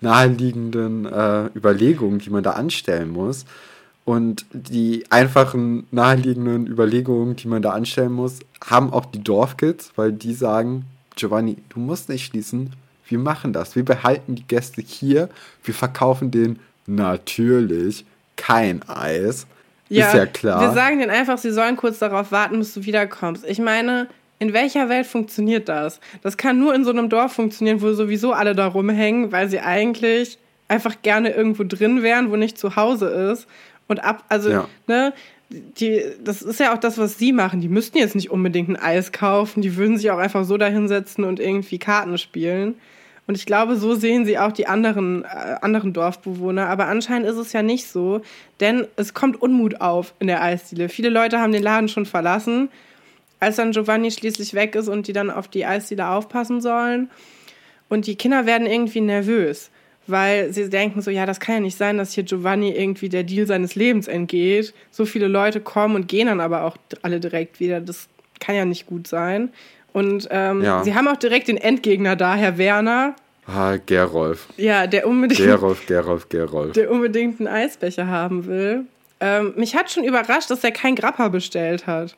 naheliegenden 0.01 1.07
äh, 1.07 1.47
Überlegungen, 1.57 2.19
die 2.19 2.31
man 2.31 2.43
da 2.43 2.53
anstellen 2.53 3.09
muss. 3.09 3.47
Und 4.05 4.47
die 4.53 5.05
einfachen, 5.11 5.87
naheliegenden 5.91 6.69
Überlegungen, 6.69 7.35
die 7.35 7.49
man 7.49 7.61
da 7.61 7.71
anstellen 7.71 8.13
muss, 8.13 8.39
haben 8.65 8.93
auch 8.93 9.07
die 9.07 9.25
Dorfkids, 9.25 9.93
weil 9.97 10.13
die 10.13 10.33
sagen, 10.33 10.85
Giovanni, 11.17 11.57
du 11.71 11.81
musst 11.81 12.09
nicht 12.09 12.27
schließen. 12.27 12.73
Wir 13.09 13.19
machen 13.19 13.53
das. 13.53 13.75
Wir 13.75 13.85
behalten 13.85 14.35
die 14.35 14.47
Gäste 14.47 14.83
hier. 14.83 15.29
Wir 15.65 15.75
verkaufen 15.75 16.31
denen 16.31 16.61
natürlich 16.87 18.05
kein 18.37 18.83
Eis. 18.89 19.47
Ja, 19.89 20.09
ist 20.09 20.15
ja 20.15 20.27
klar. 20.27 20.61
Wir 20.61 20.73
sagen 20.73 20.99
denen 20.99 21.11
einfach, 21.11 21.39
sie 21.39 21.53
sollen 21.53 21.77
kurz 21.77 21.99
darauf 21.99 22.33
warten, 22.33 22.59
bis 22.59 22.75
du 22.75 22.85
wiederkommst. 22.85 23.45
Ich 23.47 23.59
meine, 23.59 24.09
in 24.39 24.53
welcher 24.53 24.89
Welt 24.89 25.07
funktioniert 25.07 25.69
das? 25.69 26.01
Das 26.23 26.37
kann 26.37 26.59
nur 26.59 26.75
in 26.75 26.85
so 26.85 26.91
einem 26.91 27.09
Dorf 27.09 27.33
funktionieren, 27.33 27.81
wo 27.81 27.93
sowieso 27.93 28.33
alle 28.33 28.55
da 28.55 28.67
rumhängen, 28.67 29.33
weil 29.33 29.49
sie 29.49 29.61
eigentlich 29.61 30.39
einfach 30.69 30.97
gerne 31.03 31.31
irgendwo 31.31 31.65
drin 31.65 32.03
wären, 32.03 32.31
wo 32.31 32.37
nicht 32.37 32.59
zu 32.59 32.77
Hause 32.77 33.07
ist. 33.07 33.47
Und 33.89 34.03
ab, 34.03 34.25
also, 34.29 34.51
ja. 34.51 34.69
ne, 34.89 35.15
die, 35.49 36.03
das 36.23 36.43
ist 36.43 36.61
ja 36.61 36.75
auch 36.75 36.79
das, 36.79 36.99
was 36.99 37.19
sie 37.19 37.33
machen. 37.33 37.61
Die 37.61 37.69
müssten 37.69 37.99
jetzt 37.99 38.15
nicht 38.15 38.31
unbedingt 38.31 38.69
ein 38.69 38.77
Eis 38.77 39.13
kaufen. 39.13 39.63
Die 39.63 39.77
würden 39.77 39.97
sich 39.97 40.11
auch 40.11 40.19
einfach 40.19 40.45
so 40.45 40.57
dahinsetzen 40.57 41.25
und 41.25 41.39
irgendwie 41.41 41.79
Karten 41.79 42.19
spielen. 42.19 42.75
Und 43.29 43.37
ich 43.37 43.47
glaube, 43.47 43.77
so 43.77 43.95
sehen 43.95 44.25
sie 44.25 44.39
auch 44.39 44.53
die 44.53 44.67
anderen, 44.67 45.25
äh, 45.25 45.57
anderen 45.61 45.93
Dorfbewohner. 45.93 46.69
Aber 46.69 46.87
anscheinend 46.87 47.29
ist 47.29 47.37
es 47.37 47.53
ja 47.53 47.63
nicht 47.63 47.89
so, 47.89 48.23
denn 48.61 48.87
es 48.97 49.15
kommt 49.15 49.41
Unmut 49.41 49.81
auf 49.81 50.15
in 50.21 50.27
der 50.27 50.43
Eisdiele. 50.43 50.89
Viele 50.89 51.09
Leute 51.09 51.41
haben 51.41 51.53
den 51.53 51.63
Laden 51.63 51.89
schon 51.89 52.07
verlassen, 52.07 52.69
als 53.41 53.57
dann 53.57 53.73
Giovanni 53.73 54.11
schließlich 54.11 54.55
weg 54.55 54.75
ist 54.75 54.89
und 54.89 55.09
die 55.09 55.13
dann 55.13 55.31
auf 55.31 55.49
die 55.49 55.67
Eisdiele 55.67 56.09
aufpassen 56.09 56.61
sollen. 56.61 57.11
Und 57.89 58.07
die 58.07 58.17
Kinder 58.17 58.47
werden 58.47 58.67
irgendwie 58.67 59.01
nervös 59.01 59.71
weil 60.07 60.53
sie 60.53 60.69
denken 60.69 61.03
so, 61.03 61.11
ja, 61.11 61.27
das 61.27 61.41
kann 61.41 61.57
ja 61.57 61.61
nicht 61.61 61.77
sein, 61.77 61.99
dass 61.99 62.13
hier 62.13 62.25
Giovanni 62.25 62.71
irgendwie 62.71 63.09
der 63.09 63.25
Deal 63.25 63.47
seines 63.47 63.75
Lebens 63.75 64.09
entgeht. 64.09 64.75
So 64.91 65.05
viele 65.05 65.29
Leute 65.29 65.61
kommen 65.61 65.95
und 65.95 66.09
gehen 66.09 66.27
dann 66.27 66.41
aber 66.41 66.63
auch 66.63 66.77
alle 67.03 67.21
direkt 67.21 67.61
wieder. 67.61 67.81
Das 67.81 68.09
kann 68.41 68.55
ja 68.55 68.65
nicht 68.65 68.87
gut 68.87 69.07
sein. 69.07 69.51
Und 69.93 70.29
ähm, 70.31 70.63
ja. 70.63 70.85
sie 70.85 70.95
haben 70.95 71.09
auch 71.09 71.17
direkt 71.17 71.49
den 71.49 71.57
Endgegner 71.57 72.17
da, 72.17 72.35
Herr 72.35 72.59
Werner. 72.59 73.15
Ah, 73.47 73.77
Gerolf. 73.85 74.49
Ja, 74.57 74.87
der 74.87 75.07
unbedingt. 75.07 75.41
Gerolf, 75.41 75.87
Gerolf, 75.87 76.29
Gerolf. 76.29 76.73
Der 76.73 76.91
unbedingt 76.91 77.41
einen 77.41 77.49
Eisbecher 77.49 78.07
haben 78.07 78.47
will. 78.47 78.85
Ähm, 79.21 79.55
mich 79.57 79.75
hat 79.75 79.91
schon 79.91 80.05
überrascht, 80.05 80.51
dass 80.51 80.63
er 80.65 80.73
kein 80.73 80.95
Grappa 80.95 81.29
bestellt 81.29 81.87
hat. 81.87 82.17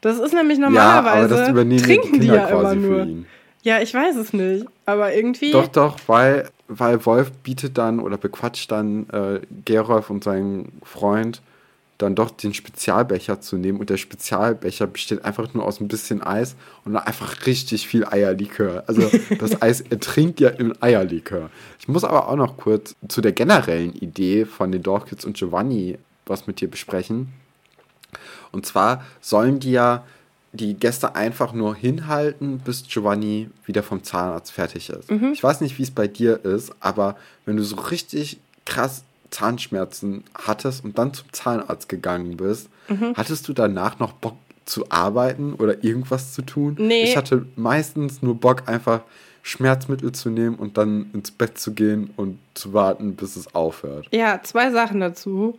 Das 0.00 0.18
ist 0.18 0.34
nämlich 0.34 0.58
normalerweise. 0.58 1.34
Ja, 1.36 1.48
aber 1.48 1.64
das 1.64 1.82
trinken 1.82 2.14
die, 2.14 2.20
die 2.20 2.26
ja 2.26 2.48
immer 2.48 2.74
nur. 2.74 3.06
Ja, 3.62 3.80
ich 3.80 3.94
weiß 3.94 4.16
es 4.16 4.32
nicht. 4.32 4.66
Aber 4.86 5.14
irgendwie. 5.14 5.52
Doch, 5.52 5.68
doch, 5.68 5.96
weil 6.08 6.48
weil 6.78 7.04
Wolf 7.06 7.32
bietet 7.42 7.78
dann 7.78 8.00
oder 8.00 8.16
bequatscht 8.16 8.70
dann 8.70 9.08
äh, 9.10 9.40
Gerolf 9.64 10.10
und 10.10 10.24
seinen 10.24 10.80
Freund 10.82 11.42
dann 11.98 12.14
doch 12.14 12.30
den 12.30 12.52
Spezialbecher 12.52 13.40
zu 13.40 13.56
nehmen 13.56 13.78
und 13.78 13.88
der 13.88 13.96
Spezialbecher 13.96 14.86
besteht 14.88 15.24
einfach 15.24 15.54
nur 15.54 15.64
aus 15.64 15.80
ein 15.80 15.88
bisschen 15.88 16.22
Eis 16.22 16.56
und 16.84 16.96
einfach 16.96 17.46
richtig 17.46 17.86
viel 17.86 18.04
Eierlikör. 18.04 18.84
Also 18.86 19.08
das 19.38 19.62
Eis 19.62 19.82
ertrinkt 19.82 20.40
ja 20.40 20.48
im 20.48 20.74
Eierlikör. 20.80 21.50
Ich 21.78 21.88
muss 21.88 22.04
aber 22.04 22.28
auch 22.28 22.36
noch 22.36 22.56
kurz 22.56 22.96
zu 23.08 23.20
der 23.20 23.32
generellen 23.32 23.92
Idee 23.92 24.44
von 24.44 24.72
den 24.72 24.82
Dorfkids 24.82 25.24
und 25.24 25.36
Giovanni 25.36 25.98
was 26.26 26.46
mit 26.46 26.60
dir 26.60 26.70
besprechen. 26.70 27.32
Und 28.52 28.66
zwar 28.66 29.04
sollen 29.20 29.60
die 29.60 29.72
ja 29.72 30.04
die 30.52 30.74
Gäste 30.74 31.14
einfach 31.14 31.52
nur 31.52 31.74
hinhalten, 31.74 32.58
bis 32.58 32.86
Giovanni 32.86 33.48
wieder 33.64 33.82
vom 33.82 34.04
Zahnarzt 34.04 34.52
fertig 34.52 34.90
ist. 34.90 35.10
Mhm. 35.10 35.32
Ich 35.32 35.42
weiß 35.42 35.62
nicht, 35.62 35.78
wie 35.78 35.82
es 35.82 35.90
bei 35.90 36.06
dir 36.06 36.44
ist, 36.44 36.72
aber 36.80 37.16
wenn 37.46 37.56
du 37.56 37.64
so 37.64 37.76
richtig 37.76 38.38
krass 38.66 39.04
Zahnschmerzen 39.30 40.24
hattest 40.34 40.84
und 40.84 40.98
dann 40.98 41.14
zum 41.14 41.32
Zahnarzt 41.32 41.88
gegangen 41.88 42.36
bist, 42.36 42.68
mhm. 42.88 43.14
hattest 43.16 43.48
du 43.48 43.54
danach 43.54 43.98
noch 43.98 44.12
Bock 44.12 44.36
zu 44.66 44.90
arbeiten 44.90 45.54
oder 45.54 45.82
irgendwas 45.82 46.34
zu 46.34 46.42
tun? 46.42 46.76
Nee. 46.78 47.04
Ich 47.04 47.16
hatte 47.16 47.46
meistens 47.56 48.20
nur 48.20 48.38
Bock, 48.38 48.68
einfach 48.68 49.00
Schmerzmittel 49.42 50.12
zu 50.12 50.30
nehmen 50.30 50.56
und 50.56 50.76
dann 50.76 51.10
ins 51.14 51.30
Bett 51.30 51.58
zu 51.58 51.72
gehen 51.72 52.10
und 52.16 52.38
zu 52.54 52.72
warten, 52.72 53.16
bis 53.16 53.36
es 53.36 53.54
aufhört. 53.54 54.06
Ja, 54.12 54.40
zwei 54.42 54.70
Sachen 54.70 55.00
dazu. 55.00 55.58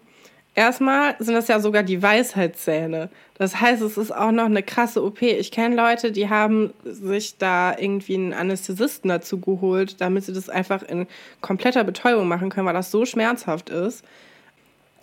Erstmal 0.56 1.16
sind 1.20 1.34
das 1.34 1.48
ja 1.48 1.60
sogar 1.60 1.84
die 1.84 2.02
Weisheitszähne. 2.02 3.10
Das 3.38 3.60
heißt, 3.60 3.82
es 3.82 3.98
ist 3.98 4.16
auch 4.16 4.32
noch 4.32 4.46
eine 4.46 4.64
krasse 4.64 5.04
OP. 5.04 5.22
Ich 5.22 5.52
kenne 5.52 5.76
Leute, 5.76 6.12
die 6.12 6.30
haben 6.30 6.74
sich 6.84 7.38
da 7.38 7.76
irgendwie 7.78 8.16
einen 8.16 8.34
Anästhesisten 8.34 9.10
dazu 9.10 9.40
geholt, 9.40 10.00
damit 10.02 10.26
sie 10.26 10.34
das 10.34 10.50
einfach 10.50 10.84
in 10.84 11.08
kompletter 11.42 11.84
Betäubung 11.84 12.28
machen 12.28 12.50
können, 12.50 12.68
weil 12.68 12.74
das 12.74 12.92
so 12.92 13.06
schmerzhaft 13.06 13.70
ist. 13.70 14.04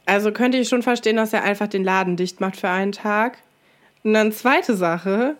Also 0.07 0.33
könnte 0.33 0.59
ich 0.59 0.69
schon 0.69 0.83
verstehen, 0.83 1.16
dass 1.16 1.33
er 1.33 1.42
einfach 1.42 1.69
den 1.69 1.85
Laden 1.85 2.16
dicht 2.16 2.40
macht 2.40 2.57
für 2.57 2.69
einen 2.69 2.92
Tag. 2.92 3.38
Und 4.02 4.14
dann 4.14 4.33
zweite 4.33 4.75
Sache, 4.75 5.37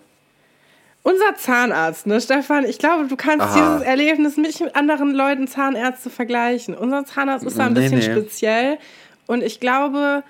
unser 1.03 1.35
Zahnarzt, 1.35 2.07
ne, 2.07 2.21
Stefan? 2.21 2.65
Ich 2.65 2.79
glaube, 2.79 3.07
du 3.07 3.17
kannst 3.17 3.47
Aha. 3.47 3.55
dieses 3.55 3.87
Erlebnis 3.87 4.37
nicht 4.37 4.61
mit 4.61 4.77
anderen 4.77 5.15
Leuten 5.15 5.49
Zahnärzte 5.49 6.11
vergleichen. 6.11 6.75
Unser 6.75 7.05
Zahnarzt 7.07 7.47
ist 7.47 7.59
da 7.59 7.67
ein 7.67 7.73
nee, 7.73 7.81
bisschen 7.81 7.99
nee. 7.99 8.05
speziell. 8.05 8.79
Und 9.27 9.43
ich 9.43 9.61
glaube, 9.61 10.23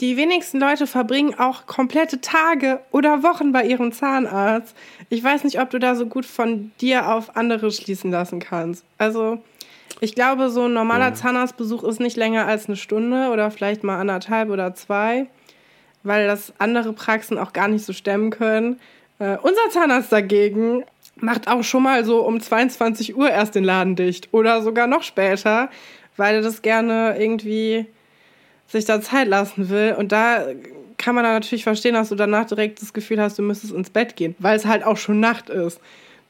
die 0.00 0.16
wenigsten 0.16 0.60
Leute 0.60 0.86
verbringen 0.86 1.38
auch 1.38 1.66
komplette 1.66 2.20
Tage 2.20 2.80
oder 2.90 3.22
Wochen 3.22 3.52
bei 3.52 3.64
ihrem 3.64 3.92
Zahnarzt. 3.92 4.76
Ich 5.08 5.24
weiß 5.24 5.44
nicht, 5.44 5.58
ob 5.60 5.70
du 5.70 5.78
da 5.78 5.94
so 5.94 6.06
gut 6.06 6.26
von 6.26 6.70
dir 6.80 7.12
auf 7.12 7.36
andere 7.36 7.70
schließen 7.70 8.10
lassen 8.10 8.38
kannst. 8.38 8.84
Also, 8.98 9.42
ich 10.00 10.14
glaube, 10.14 10.50
so 10.50 10.66
ein 10.66 10.74
normaler 10.74 11.08
ja. 11.08 11.14
Zahnarztbesuch 11.14 11.82
ist 11.84 12.00
nicht 12.00 12.18
länger 12.18 12.46
als 12.46 12.66
eine 12.66 12.76
Stunde 12.76 13.30
oder 13.30 13.50
vielleicht 13.50 13.84
mal 13.84 13.98
anderthalb 13.98 14.50
oder 14.50 14.74
zwei, 14.74 15.26
weil 16.02 16.26
das 16.26 16.52
andere 16.58 16.92
Praxen 16.92 17.38
auch 17.38 17.54
gar 17.54 17.68
nicht 17.68 17.86
so 17.86 17.94
stemmen 17.94 18.30
können. 18.30 18.78
Äh, 19.18 19.38
unser 19.38 19.70
Zahnarzt 19.70 20.12
dagegen 20.12 20.84
macht 21.16 21.48
auch 21.48 21.64
schon 21.64 21.82
mal 21.82 22.04
so 22.04 22.20
um 22.20 22.38
22 22.38 23.16
Uhr 23.16 23.30
erst 23.30 23.54
den 23.54 23.64
Laden 23.64 23.96
dicht 23.96 24.28
oder 24.32 24.60
sogar 24.60 24.86
noch 24.86 25.02
später, 25.02 25.70
weil 26.18 26.36
er 26.36 26.42
das 26.42 26.60
gerne 26.60 27.16
irgendwie 27.18 27.86
sich 28.68 28.84
da 28.84 29.00
Zeit 29.00 29.28
lassen 29.28 29.68
will. 29.68 29.94
Und 29.98 30.12
da 30.12 30.46
kann 30.98 31.14
man 31.14 31.24
dann 31.24 31.34
natürlich 31.34 31.64
verstehen, 31.64 31.94
dass 31.94 32.08
du 32.08 32.14
danach 32.14 32.46
direkt 32.46 32.80
das 32.82 32.92
Gefühl 32.92 33.20
hast, 33.20 33.38
du 33.38 33.42
müsstest 33.42 33.72
ins 33.72 33.90
Bett 33.90 34.16
gehen, 34.16 34.34
weil 34.38 34.56
es 34.56 34.66
halt 34.66 34.84
auch 34.84 34.96
schon 34.96 35.20
Nacht 35.20 35.50
ist. 35.50 35.80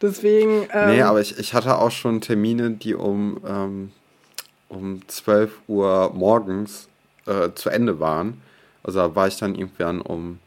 Deswegen. 0.02 0.66
Ähm, 0.72 0.90
nee, 0.90 1.02
aber 1.02 1.20
ich, 1.20 1.38
ich 1.38 1.54
hatte 1.54 1.78
auch 1.78 1.90
schon 1.90 2.20
Termine, 2.20 2.70
die 2.70 2.94
um, 2.94 3.40
ähm, 3.46 3.92
um 4.68 5.00
12 5.06 5.52
Uhr 5.68 6.12
morgens 6.14 6.88
äh, 7.26 7.50
zu 7.54 7.70
Ende 7.70 8.00
waren. 8.00 8.42
Also 8.82 9.00
da 9.00 9.14
war 9.14 9.26
ich 9.26 9.36
dann 9.36 9.54
irgendwann 9.54 10.00
um 10.00 10.38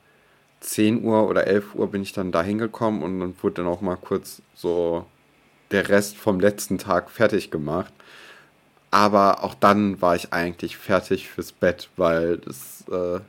10 0.61 1.03
Uhr 1.03 1.27
oder 1.27 1.47
11 1.47 1.75
Uhr 1.75 1.89
bin 1.89 2.01
ich 2.01 2.13
dann 2.13 2.31
da 2.31 2.43
hingekommen 2.43 3.01
und 3.01 3.19
dann 3.19 3.33
wurde 3.41 3.55
dann 3.55 3.67
auch 3.67 3.81
mal 3.81 3.95
kurz 3.95 4.41
so 4.55 5.05
der 5.71 5.89
Rest 5.89 6.17
vom 6.17 6.39
letzten 6.39 6.77
Tag 6.77 7.09
fertig 7.09 7.51
gemacht. 7.51 7.93
Aber 8.91 9.43
auch 9.43 9.53
dann 9.53 10.01
war 10.01 10.15
ich 10.15 10.33
eigentlich 10.33 10.77
fertig 10.77 11.27
fürs 11.27 11.51
Bett, 11.51 11.89
weil 11.97 12.37
das. 12.37 12.83
Äh, 12.91 13.19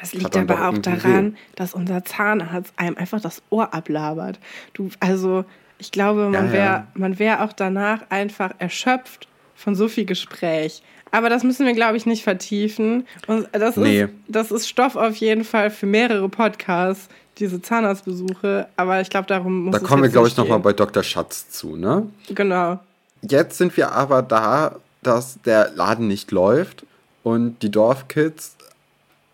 das 0.00 0.12
liegt 0.12 0.36
aber 0.36 0.68
auch 0.68 0.78
daran, 0.78 1.34
weh. 1.34 1.38
dass 1.54 1.72
unser 1.74 2.04
Zahnarzt 2.04 2.72
einem 2.76 2.96
einfach 2.96 3.20
das 3.20 3.42
Ohr 3.50 3.72
ablabert. 3.72 4.40
Du, 4.72 4.90
also, 4.98 5.44
ich 5.78 5.92
glaube, 5.92 6.30
man 6.30 6.46
ja, 6.46 6.52
wäre 6.52 6.64
ja. 6.64 6.86
Man 6.94 7.18
wär 7.18 7.44
auch 7.44 7.52
danach 7.52 8.00
einfach 8.10 8.50
erschöpft 8.58 9.28
von 9.54 9.74
so 9.74 9.88
viel 9.88 10.04
Gespräch. 10.04 10.82
Aber 11.14 11.28
das 11.28 11.44
müssen 11.44 11.64
wir, 11.64 11.74
glaube 11.74 11.96
ich, 11.96 12.06
nicht 12.06 12.24
vertiefen. 12.24 13.06
Und 13.28 13.46
das, 13.52 13.76
nee. 13.76 14.02
ist, 14.02 14.10
das 14.26 14.50
ist 14.50 14.68
Stoff 14.68 14.96
auf 14.96 15.14
jeden 15.14 15.44
Fall 15.44 15.70
für 15.70 15.86
mehrere 15.86 16.28
Podcasts, 16.28 17.08
diese 17.38 17.62
Zahnarztbesuche. 17.62 18.66
Aber 18.76 19.00
ich 19.00 19.10
glaube, 19.10 19.28
darum 19.28 19.66
muss 19.66 19.74
Da 19.74 19.78
kommen 19.78 20.02
wir, 20.02 20.10
glaube 20.10 20.26
ich, 20.26 20.36
nochmal 20.36 20.58
bei 20.58 20.72
Dr. 20.72 21.04
Schatz 21.04 21.50
zu, 21.50 21.76
ne? 21.76 22.08
Genau. 22.30 22.80
Jetzt 23.22 23.58
sind 23.58 23.76
wir 23.76 23.92
aber 23.92 24.22
da, 24.22 24.74
dass 25.06 25.40
der 25.42 25.70
Laden 25.74 26.08
nicht 26.08 26.30
läuft 26.30 26.84
und 27.22 27.62
die 27.62 27.70
Dorfkids 27.70 28.56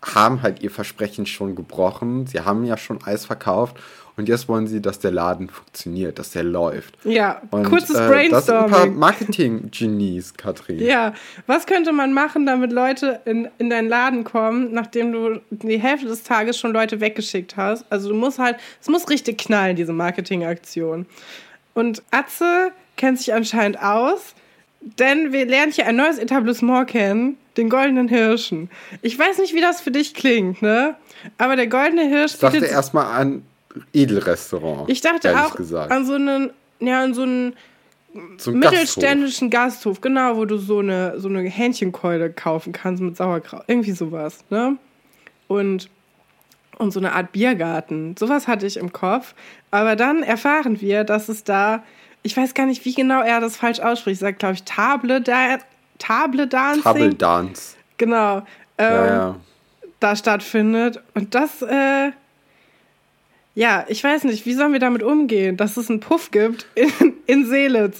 haben 0.03 0.41
halt 0.41 0.63
ihr 0.63 0.71
Versprechen 0.71 1.25
schon 1.25 1.55
gebrochen. 1.55 2.25
Sie 2.25 2.39
haben 2.39 2.65
ja 2.65 2.77
schon 2.77 3.03
Eis 3.03 3.25
verkauft 3.25 3.77
und 4.17 4.27
jetzt 4.27 4.47
wollen 4.47 4.67
sie, 4.67 4.81
dass 4.81 4.99
der 4.99 5.11
Laden 5.11 5.49
funktioniert, 5.49 6.19
dass 6.19 6.31
der 6.31 6.43
läuft. 6.43 6.97
Ja, 7.05 7.41
und, 7.51 7.63
kurzes 7.63 7.95
äh, 7.95 8.07
Brainstorming. 8.07 8.31
Das 8.31 8.45
sind 8.45 8.55
ein 8.55 8.69
paar 8.69 8.85
Marketing-Genies, 8.87 10.33
Katrin. 10.33 10.79
Ja, 10.79 11.13
was 11.47 11.65
könnte 11.65 11.91
man 11.91 12.13
machen, 12.13 12.45
damit 12.45 12.71
Leute 12.71 13.21
in, 13.25 13.47
in 13.57 13.69
deinen 13.69 13.89
Laden 13.89 14.23
kommen, 14.23 14.73
nachdem 14.73 15.11
du 15.11 15.41
die 15.49 15.79
Hälfte 15.79 16.07
des 16.07 16.23
Tages 16.23 16.57
schon 16.57 16.73
Leute 16.73 16.99
weggeschickt 16.99 17.55
hast? 17.57 17.85
Also 17.89 18.09
du 18.09 18.15
musst 18.15 18.39
halt, 18.39 18.57
es 18.81 18.89
muss 18.89 19.09
richtig 19.09 19.37
knallen, 19.37 19.75
diese 19.75 19.93
Marketingaktion. 19.93 21.05
Und 21.73 22.03
Atze 22.11 22.71
kennt 22.97 23.17
sich 23.17 23.33
anscheinend 23.33 23.81
aus 23.81 24.35
denn 24.81 25.31
wir 25.31 25.45
lernen 25.45 25.71
hier 25.71 25.87
ein 25.87 25.95
neues 25.95 26.17
Etablissement 26.17 26.87
kennen, 26.87 27.37
den 27.57 27.69
Goldenen 27.69 28.07
Hirschen. 28.07 28.69
Ich 29.01 29.17
weiß 29.17 29.37
nicht, 29.37 29.53
wie 29.53 29.61
das 29.61 29.81
für 29.81 29.91
dich 29.91 30.13
klingt, 30.13 30.61
ne? 30.61 30.95
Aber 31.37 31.55
der 31.55 31.67
Goldene 31.67 32.07
Hirsch. 32.07 32.33
Ich 32.33 32.39
dachte 32.39 32.65
erstmal 32.65 33.05
an 33.05 33.43
Edelrestaurant. 33.93 34.89
Ich 34.89 35.01
dachte 35.01 35.37
auch 35.39 35.55
gesagt. 35.55 35.91
an 35.91 36.05
so 36.05 36.13
einen, 36.13 36.49
ja, 36.79 37.03
an 37.03 37.13
so 37.13 37.21
einen 37.21 37.55
so 38.37 38.51
mittelständischen 38.51 39.49
Gasthof. 39.49 39.93
Gasthof. 39.95 40.01
genau, 40.01 40.35
wo 40.35 40.45
du 40.45 40.57
so 40.57 40.79
eine, 40.79 41.19
so 41.19 41.29
eine 41.29 41.41
Hähnchenkeule 41.41 42.31
kaufen 42.31 42.73
kannst 42.73 43.01
mit 43.01 43.15
Sauerkraut. 43.15 43.63
Irgendwie 43.67 43.91
sowas, 43.91 44.43
ne? 44.49 44.77
Und, 45.47 45.89
und 46.77 46.91
so 46.91 46.99
eine 46.99 47.13
Art 47.13 47.31
Biergarten. 47.31 48.15
Sowas 48.17 48.47
hatte 48.47 48.65
ich 48.65 48.77
im 48.77 48.91
Kopf. 48.91 49.35
Aber 49.69 49.95
dann 49.95 50.23
erfahren 50.23 50.81
wir, 50.81 51.03
dass 51.03 51.29
es 51.29 51.43
da 51.43 51.83
ich 52.23 52.37
weiß 52.37 52.53
gar 52.53 52.65
nicht, 52.65 52.85
wie 52.85 52.93
genau 52.93 53.21
er 53.21 53.41
das 53.41 53.57
falsch 53.57 53.79
ausspricht. 53.79 54.21
Er 54.21 54.27
sagt, 54.27 54.39
glaube 54.39 54.55
ich, 54.55 54.63
Table, 54.63 55.21
da 55.21 55.57
Table 55.97 56.47
Dancing. 56.47 56.83
Table 56.83 57.13
Dance. 57.13 57.75
Genau. 57.97 58.37
Ähm, 58.77 58.91
ja, 58.93 59.05
ja. 59.05 59.35
Da 59.99 60.15
stattfindet. 60.15 61.01
Und 61.13 61.35
das, 61.35 61.61
äh, 61.61 62.11
ja, 63.53 63.85
ich 63.87 64.03
weiß 64.03 64.23
nicht, 64.23 64.45
wie 64.45 64.53
sollen 64.53 64.73
wir 64.73 64.79
damit 64.79 65.03
umgehen, 65.03 65.57
dass 65.57 65.77
es 65.77 65.89
einen 65.89 65.99
Puff 65.99 66.31
gibt 66.31 66.65
in, 66.75 66.91
in 67.27 67.45
Seelitz? 67.45 67.99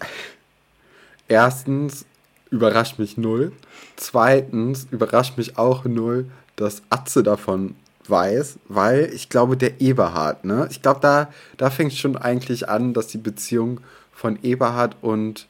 Erstens 1.28 2.06
überrascht 2.50 3.00
mich 3.00 3.18
null. 3.18 3.52
Zweitens 3.96 4.88
überrascht 4.92 5.38
mich 5.38 5.58
auch 5.58 5.86
null, 5.86 6.30
dass 6.56 6.82
Atze 6.90 7.24
davon 7.24 7.76
weiß, 8.08 8.60
weil 8.68 9.12
ich 9.14 9.30
glaube, 9.30 9.58
der 9.58 9.80
Eberhard, 9.80 10.44
ne? 10.44 10.68
Ich 10.72 10.82
glaube, 10.82 11.00
da, 11.02 11.30
da 11.58 11.70
fängt 11.70 11.94
schon 11.94 12.18
eigentlich 12.18 12.68
an, 12.68 12.94
dass 12.94 13.08
die 13.08 13.18
Beziehung 13.18 13.80
von 14.22 14.38
Eberhard 14.44 14.98
und 15.02 15.48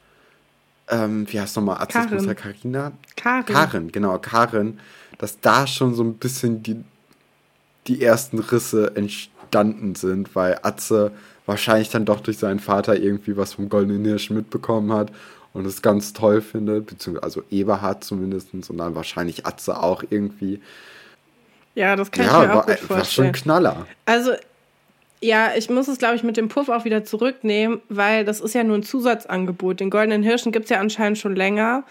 ähm, 0.87 1.25
wie 1.29 1.41
heißt 1.41 1.57
nochmal 1.57 1.77
Arztes 1.79 2.09
Mutter 2.09 2.35
Carina? 2.35 2.93
Karin. 3.17 3.45
Karin, 3.45 3.91
genau, 3.91 4.17
Karin, 4.17 4.79
dass 5.17 5.41
da 5.41 5.67
schon 5.67 5.93
so 5.93 6.03
ein 6.03 6.13
bisschen 6.13 6.63
die, 6.63 6.81
die 7.87 8.01
ersten 8.01 8.39
Risse 8.39 8.95
entstanden 8.95 9.95
sind, 9.95 10.37
weil 10.37 10.57
Atze 10.63 11.11
wahrscheinlich 11.45 11.89
dann 11.89 12.05
doch 12.05 12.21
durch 12.21 12.37
seinen 12.37 12.61
Vater 12.61 12.95
irgendwie 12.95 13.35
was 13.35 13.53
vom 13.53 13.67
Goldenen 13.67 14.05
Hirsch 14.05 14.29
mitbekommen 14.29 14.93
hat 14.93 15.11
und 15.51 15.65
es 15.65 15.81
ganz 15.81 16.13
toll 16.13 16.41
findet, 16.41 16.85
beziehungsweise 16.85 17.23
also 17.25 17.43
Eberhard 17.51 18.05
zumindest 18.05 18.53
und 18.53 18.77
dann 18.77 18.95
wahrscheinlich 18.95 19.45
Atze 19.45 19.83
auch 19.83 20.01
irgendwie. 20.09 20.61
Ja, 21.75 21.97
das 21.97 22.09
kann 22.09 22.25
ja, 22.25 22.41
ich 22.41 22.47
mir 22.47 22.55
auch 22.55 22.65
gut 22.65 22.75
vorstellen. 22.75 22.99
War 22.99 23.05
schon 23.05 23.31
Knaller. 23.33 23.85
Also 24.05 24.31
ja, 25.21 25.51
ich 25.55 25.69
muss 25.69 25.87
es, 25.87 25.99
glaube 25.99 26.15
ich, 26.15 26.23
mit 26.23 26.37
dem 26.37 26.49
Puff 26.49 26.69
auch 26.69 26.83
wieder 26.83 27.03
zurücknehmen, 27.03 27.81
weil 27.89 28.25
das 28.25 28.41
ist 28.41 28.55
ja 28.55 28.63
nur 28.63 28.77
ein 28.77 28.83
Zusatzangebot. 28.83 29.79
Den 29.79 29.91
Goldenen 29.91 30.23
Hirschen 30.23 30.51
gibt 30.51 30.65
es 30.65 30.71
ja 30.71 30.79
anscheinend 30.79 31.19
schon 31.19 31.35
länger. 31.35 31.83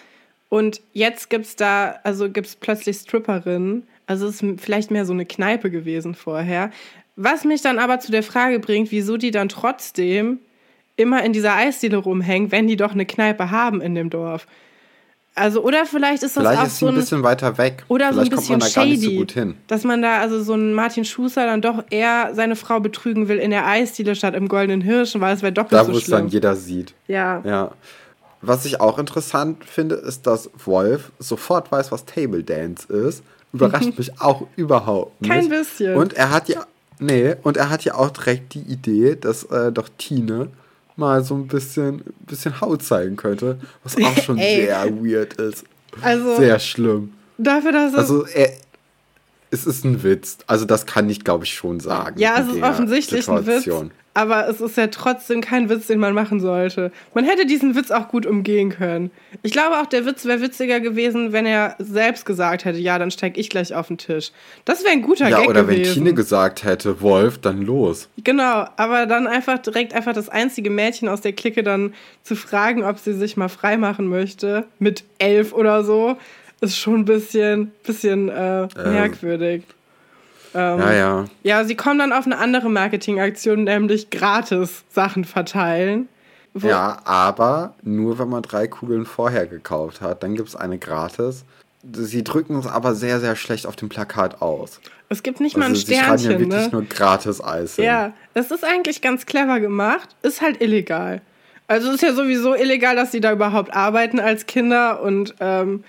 Und 0.49 0.81
jetzt 0.93 1.31
gibt 1.31 1.47
es 1.47 1.55
da, 1.55 2.01
also 2.03 2.29
gibt 2.29 2.49
es 2.49 2.57
plötzlich 2.57 2.97
Stripperinnen. 2.97 3.87
Also 4.07 4.27
es 4.27 4.43
ist 4.43 4.61
vielleicht 4.61 4.91
mehr 4.91 5.07
so 5.07 5.13
eine 5.13 5.27
Kneipe 5.27 5.71
gewesen 5.71 6.17
vorher. 6.17 6.71
Was 7.15 7.45
mich 7.45 7.63
dann 7.63 7.79
aber 7.79 8.01
zu 8.01 8.11
der 8.11 8.25
Frage 8.25 8.59
bringt, 8.59 8.91
wieso 8.91 9.17
die 9.17 9.31
dann 9.31 9.49
trotzdem 9.49 10.41
immer 10.97 11.23
in 11.25 11.33
dieser 11.33 11.55
Eisdiele 11.55 11.99
rumhängen, 11.99 12.51
wenn 12.51 12.67
die 12.67 12.77
doch 12.77 12.93
eine 12.93 13.07
Kneipe 13.07 13.53
haben 13.53 13.81
in 13.81 13.95
dem 13.95 14.11
Dorf. 14.11 14.47
Also, 15.41 15.63
oder 15.63 15.87
vielleicht 15.87 16.23
ist 16.23 16.37
das 16.37 16.43
vielleicht 16.43 16.61
auch 16.61 16.67
ist 16.67 16.79
so 16.79 16.87
ein, 16.87 16.95
ein 16.95 17.01
bisschen 17.01 17.23
weiter 17.23 17.57
weg. 17.57 17.85
Oder 17.89 18.13
vielleicht 18.13 18.31
so 18.43 18.53
ein 18.53 18.59
bisschen 18.59 18.99
shady, 18.99 19.27
so 19.27 19.53
dass 19.69 19.85
man 19.85 20.03
da 20.03 20.19
also 20.19 20.43
so 20.43 20.53
ein 20.55 20.75
Martin 20.75 21.07
Schuster 21.07 21.47
dann 21.47 21.63
doch 21.63 21.83
eher 21.89 22.33
seine 22.35 22.57
Frau 22.57 22.79
betrügen 22.79 23.29
will 23.29 23.39
in 23.39 23.51
der 23.51 23.67
Eisdiele 23.67 24.15
statt 24.15 24.35
im 24.35 24.49
Goldenen 24.49 24.83
Hirschen, 24.83 25.23
weil 25.23 25.35
es 25.35 25.41
wäre 25.41 25.53
doppelt 25.53 25.73
da, 25.73 25.85
so 25.85 25.93
schlimm. 25.93 25.93
Da, 25.93 25.95
wo 25.95 25.99
es 25.99 26.11
dann 26.11 26.29
jeder 26.29 26.57
sieht. 26.57 26.93
Ja. 27.09 27.41
Ja. 27.45 27.71
Was 28.43 28.67
ich 28.67 28.81
auch 28.83 28.99
interessant 28.99 29.65
finde, 29.65 29.95
ist, 29.95 30.27
dass 30.27 30.51
Wolf 30.65 31.11
sofort 31.19 31.73
weiß, 31.73 31.91
was 31.91 32.05
Table 32.05 32.43
Dance 32.43 32.93
ist. 32.93 33.23
Überrascht 33.55 33.93
mich 33.99 34.21
auch 34.21 34.47
überhaupt 34.57 35.23
nicht. 35.23 35.31
Kein 35.31 35.49
bisschen. 35.49 35.97
Und 35.97 36.13
er 36.13 36.31
hat 36.31 36.51
ja, 36.51 36.67
nee, 36.99 37.35
und 37.43 37.57
er 37.57 37.71
hat 37.71 37.83
ja 37.85 37.95
auch 37.95 38.11
direkt 38.11 38.53
die 38.53 38.63
Idee, 38.63 39.17
dass 39.17 39.45
äh, 39.45 39.73
doch 39.73 39.89
Tine 39.97 40.49
mal 40.97 41.25
so 41.25 41.35
ein 41.35 41.47
bisschen, 41.47 42.03
bisschen 42.27 42.61
Haut 42.61 42.83
zeigen 42.83 43.17
könnte, 43.17 43.59
was 43.83 43.97
auch 43.97 44.23
schon 44.23 44.37
sehr 44.39 44.87
weird 45.03 45.35
ist. 45.35 45.65
Also, 46.01 46.37
sehr 46.37 46.59
schlimm. 46.59 47.13
Dafür, 47.39 47.73
dass 47.73 47.93
es. 47.93 47.99
Also, 47.99 48.27
er, 48.27 48.53
es 49.51 49.67
ist 49.67 49.85
ein 49.85 50.03
Witz. 50.03 50.39
Also 50.47 50.65
das 50.65 50.87
kann 50.87 51.09
ich, 51.11 51.25
glaube 51.25 51.45
ich, 51.45 51.55
schon 51.55 51.81
sagen. 51.81 52.19
Ja, 52.19 52.41
es 52.41 52.55
ist 52.55 52.63
offensichtlich 52.63 53.25
Situation. 53.25 53.87
ein 53.87 53.91
Witz. 53.91 53.95
Aber 54.13 54.49
es 54.49 54.61
ist 54.61 54.77
ja 54.77 54.89
trotzdem 54.89 55.41
kein 55.41 55.69
Witz, 55.69 55.87
den 55.87 56.01
man 56.01 56.15
machen 56.15 56.41
sollte. 56.41 56.91
Man 57.15 57.25
hätte 57.25 57.47
diesen 57.47 57.77
Witz 57.77 57.93
auch 57.93 58.09
gut 58.09 58.27
umgehen 58.27 58.71
können. 58.71 59.13
Ich 59.43 59.53
glaube 59.53 59.79
auch, 59.79 59.87
der 59.87 60.05
Witz 60.05 60.25
wäre 60.25 60.41
witziger 60.41 60.81
gewesen, 60.81 61.33
wenn 61.33 61.47
er 61.47 61.77
selbst 61.79 62.27
gesagt 62.27 62.65
hätte, 62.65 62.79
ja, 62.79 62.99
dann 62.99 63.13
steig 63.13 63.39
ich 63.39 63.49
gleich 63.51 63.73
auf 63.73 63.87
den 63.87 63.99
Tisch. 63.99 64.33
Das 64.65 64.83
wäre 64.83 64.93
ein 64.93 65.03
guter 65.03 65.29
ja, 65.29 65.39
Gag 65.39 65.49
oder 65.49 65.63
gewesen. 65.63 65.85
wenn 65.85 65.95
Tine 65.95 66.15
gesagt 66.15 66.65
hätte, 66.65 67.01
Wolf, 67.01 67.39
dann 67.39 67.63
los. 67.63 68.09
Genau, 68.25 68.67
aber 68.77 69.07
dann 69.07 69.29
einfach 69.29 69.59
direkt 69.59 69.95
einfach 69.95 70.13
das 70.13 70.29
einzige 70.29 70.71
Mädchen 70.71 71.09
aus 71.09 71.21
der 71.21 71.33
Clique 71.33 71.63
dann 71.63 71.95
zu 72.25 72.35
fragen, 72.35 72.83
ob 72.83 72.99
sie 72.99 73.13
sich 73.13 73.37
mal 73.37 73.49
freimachen 73.49 74.09
möchte, 74.09 74.65
mit 74.81 75.05
elf 75.19 75.53
oder 75.53 75.85
so, 75.85 76.17
ist 76.61 76.77
schon 76.77 77.01
ein 77.01 77.05
bisschen, 77.05 77.73
bisschen 77.85 78.29
äh, 78.29 78.63
ähm. 78.63 78.69
merkwürdig. 78.93 79.63
Ähm, 79.63 79.80
ja, 80.55 80.93
ja. 80.93 81.25
Ja, 81.43 81.65
sie 81.65 81.75
kommen 81.75 81.99
dann 81.99 82.13
auf 82.13 82.27
eine 82.27 82.39
andere 82.39 82.69
Marketingaktion, 82.69 83.65
nämlich 83.65 84.11
gratis 84.11 84.85
Sachen 84.91 85.25
verteilen. 85.25 86.09
Ja, 86.55 86.99
aber 87.05 87.75
nur 87.83 88.19
wenn 88.19 88.29
man 88.29 88.43
drei 88.43 88.67
Kugeln 88.67 89.07
vorher 89.07 89.47
gekauft 89.47 90.01
hat, 90.01 90.23
dann 90.23 90.35
gibt 90.35 90.49
es 90.49 90.57
eine 90.57 90.79
gratis. 90.79 91.45
Sie 91.93 92.25
drücken 92.25 92.59
es 92.59 92.67
aber 92.67 92.95
sehr, 92.95 93.21
sehr 93.21 93.37
schlecht 93.37 93.67
auf 93.67 93.77
dem 93.77 93.89
Plakat 93.89 94.43
aus. 94.43 94.81
Es 95.09 95.23
gibt 95.23 95.41
nicht 95.41 95.57
also 95.57 95.61
mal 95.61 95.75
ein 95.75 95.77
Sternchen. 95.77 96.19
Sie 96.19 96.25
schreiben 96.25 96.33
ja 96.33 96.47
wirklich 96.47 96.67
ne? 96.67 96.73
nur 96.73 96.85
gratis 96.85 97.43
Eis. 97.43 97.77
Hin. 97.77 97.85
Ja, 97.85 98.13
es 98.35 98.51
ist 98.51 98.65
eigentlich 98.65 99.01
ganz 99.01 99.27
clever 99.27 99.61
gemacht, 99.61 100.09
ist 100.23 100.43
halt 100.43 100.61
illegal. 100.61 101.23
Also 101.69 101.89
es 101.89 101.97
ist 101.97 102.03
ja 102.03 102.13
sowieso 102.13 102.55
illegal, 102.55 102.97
dass 102.97 103.13
sie 103.13 103.21
da 103.21 103.33
überhaupt 103.33 103.73
arbeiten 103.73 104.19
als 104.19 104.47
Kinder 104.47 105.03
und 105.03 105.37
ähm, 105.39 105.85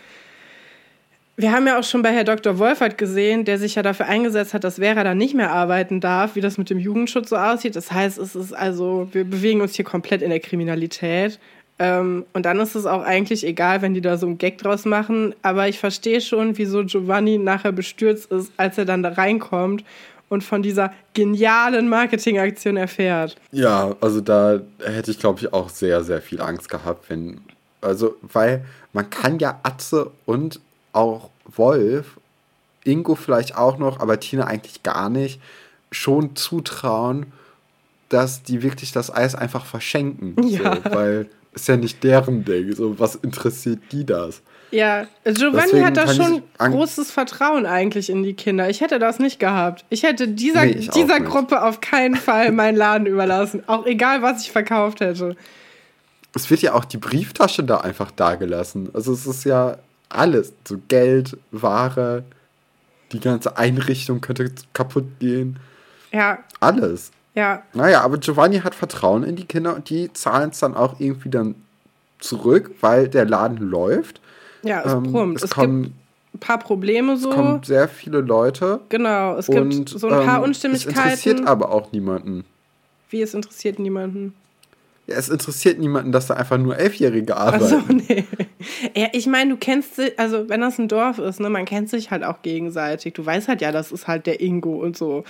wir 1.42 1.52
haben 1.52 1.66
ja 1.66 1.80
auch 1.80 1.84
schon 1.84 2.02
bei 2.02 2.14
Herr 2.14 2.24
Dr. 2.24 2.60
Wolfert 2.60 2.98
gesehen, 2.98 3.46
der 3.46 3.58
sich 3.58 3.76
ja 3.76 3.82
dafür 3.82 4.06
eingesetzt 4.06 4.54
hat, 4.54 4.64
dass 4.64 4.76
Vera 4.76 5.04
dann 5.04 5.18
nicht 5.18 5.34
mehr 5.34 5.52
arbeiten 5.52 6.00
darf, 6.00 6.36
wie 6.36 6.42
das 6.42 6.58
mit 6.58 6.70
dem 6.70 6.80
Jugendschutz 6.80 7.30
so 7.30 7.36
aussieht. 7.38 7.76
Das 7.76 7.92
heißt, 7.92 8.18
es 8.18 8.36
ist 8.36 8.54
also, 8.54 9.08
wir 9.12 9.24
bewegen 9.24 9.62
uns 9.62 9.76
hier 9.76 9.86
komplett 9.86 10.22
in 10.22 10.30
der 10.30 10.40
Kriminalität. 10.40 11.40
Ähm, 11.80 12.26
und 12.34 12.46
dann 12.46 12.60
ist 12.60 12.76
es 12.76 12.86
auch 12.86 13.02
eigentlich 13.02 13.46
egal, 13.46 13.82
wenn 13.82 13.96
die 13.96 14.02
da 14.02 14.18
so 14.18 14.28
einen 14.28 14.38
Gag 14.38 14.60
draus 14.60 14.86
machen. 14.86 15.34
Aber 15.42 15.68
ich 15.68 15.80
verstehe 15.80 16.22
schon, 16.22 16.58
wieso 16.58 16.84
Giovanni 16.86 17.40
nachher 17.40 17.72
bestürzt 17.72 18.32
ist, 18.32 18.52
als 18.58 18.78
er 18.78 18.86
dann 18.86 19.02
da 19.02 19.10
reinkommt 19.10 19.84
und 20.30 20.44
von 20.44 20.62
dieser 20.62 20.94
genialen 21.14 21.90
Marketingaktion 21.90 22.78
erfährt. 22.78 23.36
Ja, 23.52 23.96
also 24.00 24.22
da 24.22 24.62
hätte 24.84 25.12
ich, 25.12 25.20
glaube 25.20 25.40
ich, 25.40 25.52
auch 25.52 25.70
sehr, 25.70 26.04
sehr 26.04 26.22
viel 26.22 26.42
Angst 26.42 26.70
gehabt, 26.70 27.10
wenn. 27.10 27.42
Also, 27.82 28.16
weil 28.22 28.64
man 28.94 29.10
kann 29.10 29.40
ja 29.40 29.60
Atze 29.64 30.12
und 30.26 30.60
auch 30.94 31.30
Wolf, 31.46 32.18
Ingo 32.84 33.16
vielleicht 33.16 33.58
auch 33.58 33.78
noch, 33.78 34.00
aber 34.00 34.20
Tina 34.20 34.46
eigentlich 34.46 34.84
gar 34.84 35.10
nicht, 35.10 35.40
schon 35.92 36.36
zutrauen, 36.36 37.32
dass 38.10 38.44
die 38.44 38.64
wirklich 38.64 38.92
das 38.92 39.14
Eis 39.14 39.36
einfach 39.36 39.66
verschenken. 39.66 40.36
Ja. 40.48 40.76
So, 40.76 40.94
weil 40.94 41.30
ist 41.54 41.68
ja 41.68 41.78
nicht 41.78 42.04
deren 42.04 42.46
Ding. 42.46 42.74
So, 42.74 42.98
was 43.00 43.16
interessiert 43.16 43.80
die 43.92 44.06
das? 44.06 44.42
Ja, 44.72 45.08
Giovanni 45.26 45.64
Deswegen 45.64 45.86
hat 45.86 45.98
da 45.98 46.08
schon 46.14 46.44
großes 46.58 47.12
Vertrauen 47.12 47.66
eigentlich 47.66 48.10
in 48.10 48.24
die 48.24 48.34
Kinder. 48.34 48.70
Ich 48.70 48.80
hätte 48.80 49.00
das 49.00 49.20
nicht 49.20 49.38
gehabt. 49.38 49.84
Ich 49.90 50.04
hätte 50.04 50.30
dieser, 50.30 50.64
nee, 50.64 50.72
ich 50.72 50.90
dieser 50.90 51.20
Gruppe 51.20 51.62
auf 51.62 51.82
keinen 51.82 52.16
Fall 52.16 52.54
meinen 52.54 52.78
Laden 52.78 53.06
überlassen. 53.06 53.64
Auch 53.68 53.86
egal, 53.86 54.22
was 54.22 54.44
ich 54.44 54.52
verkauft 54.52 55.02
hätte. 55.02 55.36
Es 56.34 56.50
wird 56.50 56.62
ja 56.62 56.74
auch 56.74 56.86
die 56.86 56.98
Brieftasche 56.98 57.66
da 57.66 57.80
einfach 57.80 58.12
dagelassen. 58.12 58.90
Also 58.94 59.12
es 59.12 59.28
ist 59.28 59.44
ja 59.44 59.78
alles. 60.16 60.54
So 60.68 60.80
Geld, 60.88 61.38
Ware, 61.52 62.24
die 63.12 63.20
ganze 63.20 63.58
Einrichtung 63.58 64.22
könnte 64.22 64.52
kaputt 64.74 65.20
gehen. 65.20 65.60
Ja. 66.12 66.40
Alles. 66.60 67.12
Ja. 67.34 67.64
Naja, 67.74 68.02
aber 68.02 68.18
Giovanni 68.18 68.60
hat 68.60 68.76
Vertrauen 68.76 69.24
in 69.24 69.36
die 69.36 69.46
Kinder 69.46 69.76
und 69.76 69.90
die 69.90 70.12
zahlen 70.14 70.50
es 70.50 70.60
dann 70.60 70.76
auch 70.76 71.00
irgendwie 71.00 71.30
dann 71.30 71.56
zurück, 72.20 72.72
weil 72.82 73.08
der 73.08 73.26
Laden 73.26 73.58
läuft. 73.58 74.22
Ja, 74.64 74.84
es 74.86 74.94
ähm, 74.94 75.04
brummt. 75.04 75.38
Es, 75.38 75.44
es 75.46 75.52
kommen, 75.52 75.84
gibt 75.84 75.96
ein 76.36 76.40
paar 76.40 76.60
Probleme 76.60 77.18
so. 77.18 77.30
Es 77.30 77.36
kommen 77.36 77.64
sehr 77.64 77.88
viele 77.88 78.20
Leute. 78.22 78.82
Genau, 78.90 79.38
es 79.38 79.50
und, 79.50 79.70
gibt 79.70 79.90
so 79.90 80.08
ein 80.08 80.26
paar 80.26 80.38
ähm, 80.38 80.44
Unstimmigkeiten. 80.44 81.00
Es 81.00 81.04
interessiert 81.06 81.48
aber 81.48 81.72
auch 81.72 81.92
niemanden. 81.92 82.46
Wie 83.10 83.22
es 83.22 83.34
interessiert 83.34 83.80
niemanden? 83.80 84.34
Ja, 85.08 85.16
es 85.16 85.30
interessiert 85.30 85.80
niemanden, 85.80 86.12
dass 86.12 86.28
da 86.28 86.36
einfach 86.36 86.58
nur 86.58 86.78
Elfjährige 86.78 87.36
arbeiten. 87.36 87.64
Ach 87.64 87.88
so, 87.88 87.94
nee. 87.94 88.26
Ja, 88.96 89.08
ich 89.14 89.28
meine, 89.28 89.52
du 89.52 89.58
kennst, 89.58 90.00
also 90.18 90.50
wenn 90.50 90.62
das 90.62 90.80
ein 90.80 90.88
Dorf 90.88 91.20
ist, 91.20 91.40
ne, 91.40 91.50
man 91.50 91.66
kennt 91.66 91.90
sich 91.90 92.12
halt 92.12 92.24
auch 92.24 92.42
gegenseitig. 92.42 93.14
Du 93.14 93.26
weißt 93.26 93.48
halt 93.48 93.62
ja, 93.62 93.72
das 93.72 93.92
ist 93.92 94.08
halt 94.08 94.26
der 94.28 94.42
Ingo 94.42 94.76
und 94.76 94.98
so. 94.98 95.24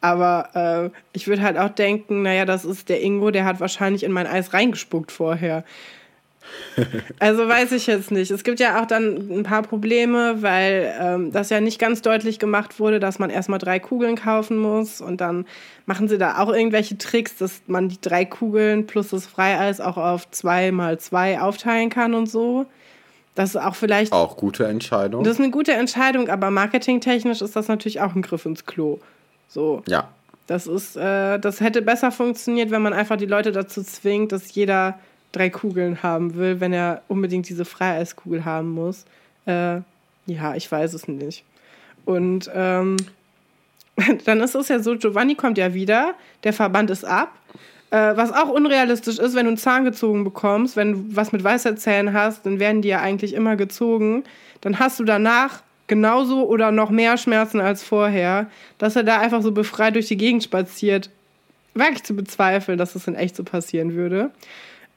Aber 0.00 0.92
äh, 0.92 0.98
ich 1.12 1.26
würde 1.26 1.42
halt 1.42 1.56
auch 1.56 1.70
denken, 1.70 2.22
naja, 2.22 2.44
das 2.44 2.64
ist 2.64 2.88
der 2.88 3.00
Ingo, 3.02 3.30
der 3.30 3.46
hat 3.46 3.60
wahrscheinlich 3.60 4.04
in 4.04 4.12
mein 4.12 4.26
Eis 4.26 4.52
reingespuckt 4.52 5.10
vorher. 5.10 5.64
Also 7.18 7.48
weiß 7.48 7.72
ich 7.72 7.86
jetzt 7.86 8.10
nicht. 8.10 8.30
Es 8.30 8.44
gibt 8.44 8.60
ja 8.60 8.80
auch 8.80 8.86
dann 8.86 9.30
ein 9.30 9.42
paar 9.42 9.62
Probleme, 9.62 10.42
weil 10.42 10.94
ähm, 11.00 11.32
das 11.32 11.50
ja 11.50 11.60
nicht 11.60 11.78
ganz 11.78 12.02
deutlich 12.02 12.38
gemacht 12.38 12.78
wurde, 12.80 13.00
dass 13.00 13.18
man 13.18 13.30
erstmal 13.30 13.58
drei 13.58 13.78
Kugeln 13.78 14.16
kaufen 14.16 14.56
muss 14.56 15.00
und 15.00 15.20
dann 15.20 15.46
machen 15.86 16.08
sie 16.08 16.18
da 16.18 16.38
auch 16.38 16.52
irgendwelche 16.52 16.98
Tricks, 16.98 17.36
dass 17.36 17.62
man 17.66 17.88
die 17.88 18.00
drei 18.00 18.24
Kugeln 18.24 18.86
plus 18.86 19.08
das 19.08 19.26
Freieis 19.26 19.80
auch 19.80 19.96
auf 19.96 20.30
zwei 20.30 20.72
mal 20.72 20.98
zwei 20.98 21.40
aufteilen 21.40 21.90
kann 21.90 22.14
und 22.14 22.28
so. 22.28 22.66
Das 23.34 23.50
ist 23.50 23.56
auch 23.56 23.74
vielleicht. 23.74 24.12
Auch 24.12 24.36
gute 24.36 24.66
Entscheidung. 24.66 25.24
Das 25.24 25.34
ist 25.34 25.40
eine 25.40 25.50
gute 25.50 25.72
Entscheidung, 25.72 26.28
aber 26.28 26.50
marketingtechnisch 26.50 27.42
ist 27.42 27.56
das 27.56 27.68
natürlich 27.68 28.00
auch 28.00 28.14
ein 28.14 28.22
Griff 28.22 28.46
ins 28.46 28.64
Klo. 28.64 29.00
So. 29.48 29.82
Ja. 29.88 30.08
Das 30.46 30.66
ist, 30.66 30.96
äh, 30.96 31.38
das 31.38 31.60
hätte 31.60 31.80
besser 31.82 32.12
funktioniert, 32.12 32.70
wenn 32.70 32.82
man 32.82 32.92
einfach 32.92 33.16
die 33.16 33.26
Leute 33.26 33.50
dazu 33.50 33.82
zwingt, 33.82 34.30
dass 34.30 34.54
jeder 34.54 34.98
drei 35.36 35.50
Kugeln 35.50 36.02
haben 36.02 36.34
will, 36.34 36.60
wenn 36.60 36.72
er 36.72 37.02
unbedingt 37.08 37.48
diese 37.48 37.64
Freieiskugel 37.64 38.44
haben 38.44 38.70
muss. 38.70 39.04
Äh, 39.46 39.80
ja, 40.26 40.54
ich 40.54 40.70
weiß 40.70 40.94
es 40.94 41.08
nicht. 41.08 41.44
Und 42.04 42.50
ähm, 42.54 42.96
dann 44.24 44.40
ist 44.40 44.54
es 44.54 44.68
ja 44.68 44.78
so, 44.78 44.96
Giovanni 44.96 45.34
kommt 45.34 45.58
ja 45.58 45.74
wieder, 45.74 46.14
der 46.44 46.52
Verband 46.52 46.90
ist 46.90 47.04
ab. 47.04 47.32
Äh, 47.90 48.16
was 48.16 48.32
auch 48.32 48.48
unrealistisch 48.48 49.18
ist, 49.18 49.34
wenn 49.34 49.44
du 49.44 49.50
einen 49.50 49.56
Zahn 49.56 49.84
gezogen 49.84 50.24
bekommst, 50.24 50.76
wenn 50.76 50.92
du 50.92 51.16
was 51.16 51.32
mit 51.32 51.44
Weisheitszähnen 51.44 52.12
hast, 52.12 52.46
dann 52.46 52.58
werden 52.58 52.82
die 52.82 52.88
ja 52.88 53.00
eigentlich 53.00 53.34
immer 53.34 53.56
gezogen. 53.56 54.24
Dann 54.60 54.78
hast 54.78 54.98
du 54.98 55.04
danach 55.04 55.62
genauso 55.86 56.46
oder 56.46 56.72
noch 56.72 56.90
mehr 56.90 57.18
Schmerzen 57.18 57.60
als 57.60 57.82
vorher. 57.82 58.48
Dass 58.78 58.96
er 58.96 59.04
da 59.04 59.20
einfach 59.20 59.42
so 59.42 59.52
befreit 59.52 59.94
durch 59.94 60.08
die 60.08 60.16
Gegend 60.16 60.42
spaziert, 60.42 61.10
wirklich 61.74 62.04
zu 62.04 62.16
bezweifeln, 62.16 62.78
dass 62.78 62.94
das 62.94 63.06
in 63.06 63.14
echt 63.14 63.36
so 63.36 63.44
passieren 63.44 63.94
würde. 63.94 64.30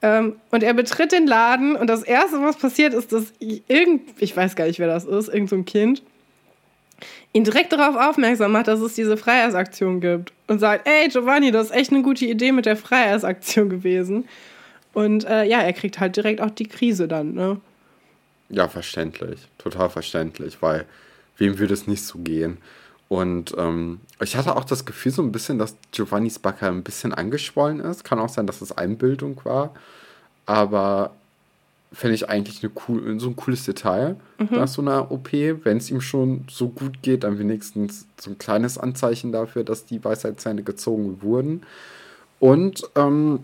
Ähm, 0.02 0.36
und 0.52 0.64
er 0.64 0.74
betritt 0.74 1.12
den 1.12 1.26
Laden 1.26 1.76
und 1.76 1.88
das 1.88 2.04
Erste, 2.04 2.42
was 2.42 2.58
passiert, 2.58 2.94
ist, 2.94 3.12
dass 3.12 3.34
irgend, 3.40 4.02
ich 4.20 4.36
weiß 4.36 4.56
gar 4.56 4.66
nicht, 4.66 4.80
wer 4.80 4.88
das 4.88 5.06
ist, 5.06 5.28
irgend 5.28 5.50
so 5.50 5.56
ein 5.56 5.66
Kind, 5.66 6.04
ihn 7.34 7.44
direkt 7.44 7.74
darauf 7.74 7.96
aufmerksam 7.96 8.52
macht, 8.52 8.68
dass 8.68 8.80
es 8.80 8.94
diese 8.94 9.18
Freiheitsaktion 9.18 10.02
gibt 10.02 10.34
und 10.48 10.60
sagt, 10.60 10.88
ey 10.88 11.08
Giovanni, 11.10 11.52
das 11.52 11.68
ist 11.68 11.76
echt 11.76 11.92
eine 11.92 12.04
gute 12.04 12.26
Idee 12.26 12.52
mit 12.52 12.66
der 12.66 12.78
Freiheitsaktion 12.78 13.70
gewesen. 13.70 14.28
Und 14.94 15.26
äh, 15.26 15.44
ja, 15.44 15.62
er 15.62 15.74
kriegt 15.74 16.00
halt 16.00 16.16
direkt 16.16 16.42
auch 16.42 16.50
die 16.50 16.68
Krise 16.68 17.08
dann, 17.08 17.34
ne? 17.34 17.60
Ja, 18.50 18.68
verständlich. 18.68 19.42
Total 19.58 19.90
verständlich, 19.90 20.58
weil 20.62 20.86
wem 21.38 21.60
würde 21.60 21.74
es 21.74 21.86
nicht 21.86 22.04
so 22.04 22.20
gehen? 22.20 22.58
Und 23.10 23.56
ähm, 23.58 24.02
ich 24.20 24.36
hatte 24.36 24.56
auch 24.56 24.66
das 24.66 24.86
Gefühl 24.86 25.12
so 25.12 25.22
ein 25.22 25.32
bisschen, 25.32 25.58
dass 25.60 25.78
Giovannis 25.92 26.40
Backe 26.40 26.68
ein 26.68 26.84
bisschen 26.84 27.14
angeschwollen 27.14 27.80
ist. 27.80 28.04
Kann 28.04 28.20
auch 28.20 28.30
sein, 28.30 28.48
dass 28.48 28.62
es 28.62 28.78
Einbildung 28.78 29.40
war. 29.46 29.74
Aber 30.46 31.12
fände 31.94 32.16
ich 32.16 32.28
eigentlich 32.28 32.62
eine 32.64 32.72
cool, 32.88 33.18
so 33.20 33.30
ein 33.30 33.38
cooles 33.38 33.64
Detail 33.64 34.18
mhm. 34.40 34.48
nach 34.52 34.68
so 34.68 34.82
einer 34.82 35.10
OP. 35.12 35.32
Wenn 35.32 35.78
es 35.78 35.90
ihm 35.90 36.02
schon 36.02 36.46
so 36.50 36.68
gut 36.68 37.02
geht, 37.02 37.24
dann 37.24 37.40
wenigstens 37.40 38.06
so 38.20 38.32
ein 38.32 38.38
kleines 38.38 38.78
Anzeichen 38.78 39.32
dafür, 39.32 39.64
dass 39.64 39.86
die 39.86 40.04
Weisheitszähne 40.04 40.64
gezogen 40.64 41.22
wurden. 41.22 41.64
Und 42.40 42.84
ähm, 42.96 43.40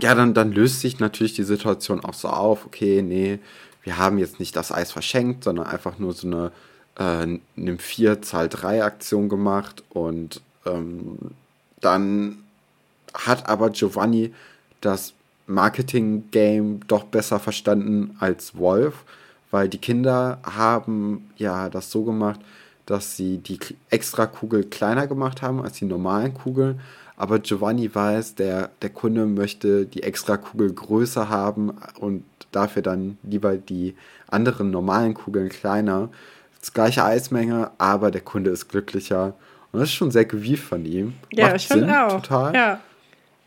ja, 0.00 0.14
dann, 0.14 0.34
dann 0.34 0.52
löst 0.52 0.80
sich 0.80 1.00
natürlich 1.00 1.34
die 1.34 1.42
Situation 1.42 2.04
auch 2.04 2.14
so 2.14 2.28
auf. 2.28 2.66
Okay, 2.66 3.02
nee, 3.02 3.40
wir 3.82 3.98
haben 3.98 4.18
jetzt 4.18 4.38
nicht 4.38 4.54
das 4.54 4.70
Eis 4.70 4.92
verschenkt, 4.92 5.44
sondern 5.44 5.66
einfach 5.66 5.98
nur 5.98 6.12
so 6.12 6.26
eine 6.26 6.52
äh, 6.96 7.26
eine 7.56 7.78
4 7.78 8.22
Zahl 8.22 8.48
3 8.48 8.84
Aktion 8.84 9.28
gemacht 9.28 9.84
und 9.90 10.40
ähm, 10.64 11.18
dann 11.80 12.38
hat 13.14 13.48
aber 13.48 13.70
Giovanni 13.70 14.32
das 14.80 15.14
Marketing-Game 15.46 16.80
doch 16.86 17.04
besser 17.04 17.38
verstanden 17.38 18.16
als 18.18 18.56
Wolf, 18.56 19.04
weil 19.50 19.68
die 19.68 19.78
Kinder 19.78 20.38
haben 20.42 21.30
ja 21.36 21.68
das 21.68 21.90
so 21.90 22.02
gemacht, 22.04 22.40
dass 22.84 23.16
sie 23.16 23.38
die 23.38 23.58
Extra-Kugel 23.90 24.64
kleiner 24.64 25.06
gemacht 25.06 25.42
haben 25.42 25.62
als 25.62 25.78
die 25.78 25.84
normalen 25.84 26.34
Kugeln. 26.34 26.80
Aber 27.16 27.38
Giovanni 27.38 27.92
weiß, 27.92 28.34
der, 28.34 28.70
der 28.82 28.90
Kunde 28.90 29.26
möchte 29.26 29.86
die 29.86 30.02
Extra-Kugel 30.02 30.72
größer 30.72 31.28
haben 31.28 31.72
und 31.98 32.24
dafür 32.52 32.82
dann 32.82 33.18
lieber 33.22 33.56
die 33.56 33.94
anderen 34.28 34.70
normalen 34.70 35.14
Kugeln 35.14 35.48
kleiner 35.48 36.10
gleiche 36.72 37.04
Eismenge, 37.04 37.70
aber 37.78 38.10
der 38.10 38.20
Kunde 38.20 38.50
ist 38.50 38.68
glücklicher. 38.68 39.34
Und 39.72 39.80
das 39.80 39.88
ist 39.90 39.94
schon 39.94 40.10
sehr 40.10 40.24
gewieft 40.24 40.64
von 40.64 40.84
ihm. 40.84 41.14
Ja, 41.32 41.46
Macht 41.46 41.56
ich 41.56 41.68
finde 41.68 42.06
auch. 42.06 42.20
Total. 42.22 42.54
Ja, 42.54 42.80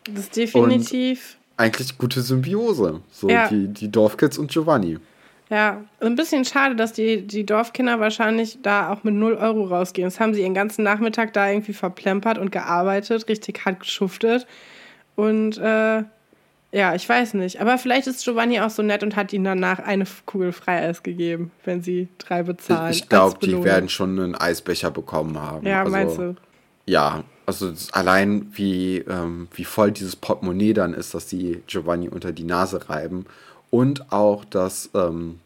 das 0.05 0.25
ist 0.25 0.35
definitiv. 0.35 1.37
Eigentlich 1.57 1.97
gute 1.97 2.21
Symbiose. 2.21 3.01
So 3.11 3.29
Ja. 3.29 3.47
die, 3.47 3.67
die 3.67 3.91
Dorfkids 3.91 4.37
und 4.37 4.51
Giovanni. 4.51 4.97
Ja, 5.49 5.83
ein 5.99 6.15
bisschen 6.15 6.45
schade, 6.45 6.75
dass 6.75 6.93
die, 6.93 7.25
die 7.25 7.43
Dorfkinder 7.45 7.99
wahrscheinlich 7.99 8.59
da 8.61 8.91
auch 8.93 9.03
mit 9.03 9.15
0 9.15 9.33
Euro 9.33 9.63
rausgehen. 9.65 10.05
Das 10.07 10.19
haben 10.19 10.33
sie 10.35 10.41
ihren 10.41 10.53
ganzen 10.53 10.83
Nachmittag 10.83 11.33
da 11.33 11.49
irgendwie 11.49 11.73
verplempert 11.73 12.37
und 12.37 12.51
gearbeitet, 12.51 13.27
richtig 13.27 13.65
hart 13.65 13.79
geschuftet. 13.79 14.45
Und 15.15 15.57
äh, 15.57 16.03
ja, 16.71 16.93
ich 16.93 17.07
weiß 17.07 17.33
nicht. 17.33 17.59
Aber 17.61 17.77
vielleicht 17.77 18.07
ist 18.07 18.23
Giovanni 18.23 18.59
auch 18.59 18.69
so 18.69 18.83
nett 18.83 19.01
und 19.01 19.15
hat 19.15 19.33
ihnen 19.33 19.45
danach 19.45 19.79
eine 19.79 20.05
Kugel 20.25 20.51
Freieis 20.51 21.01
gegeben, 21.01 21.51
wenn 21.65 21.81
sie 21.81 22.09
drei 22.19 22.43
bezahlen. 22.43 22.91
Ich 22.91 23.09
glaube, 23.09 23.39
die 23.41 23.63
werden 23.63 23.89
schon 23.89 24.19
einen 24.19 24.35
Eisbecher 24.35 24.91
bekommen 24.91 25.39
haben. 25.39 25.65
Ja, 25.65 25.79
also, 25.79 25.91
meinst 25.91 26.17
du? 26.17 26.35
Ja, 26.85 27.23
also 27.47 27.73
allein 27.91 28.51
wie, 28.53 28.99
ähm, 28.99 29.47
wie 29.55 29.65
voll 29.65 29.91
dieses 29.91 30.15
Portemonnaie 30.15 30.73
dann 30.73 30.93
ist, 30.93 31.15
dass 31.15 31.25
die 31.25 31.63
Giovanni 31.65 32.07
unter 32.07 32.31
die 32.31 32.43
Nase 32.43 32.89
reiben. 32.89 33.25
Und 33.71 34.11
auch, 34.11 34.45
dass, 34.45 34.91
ähm, 34.93 35.39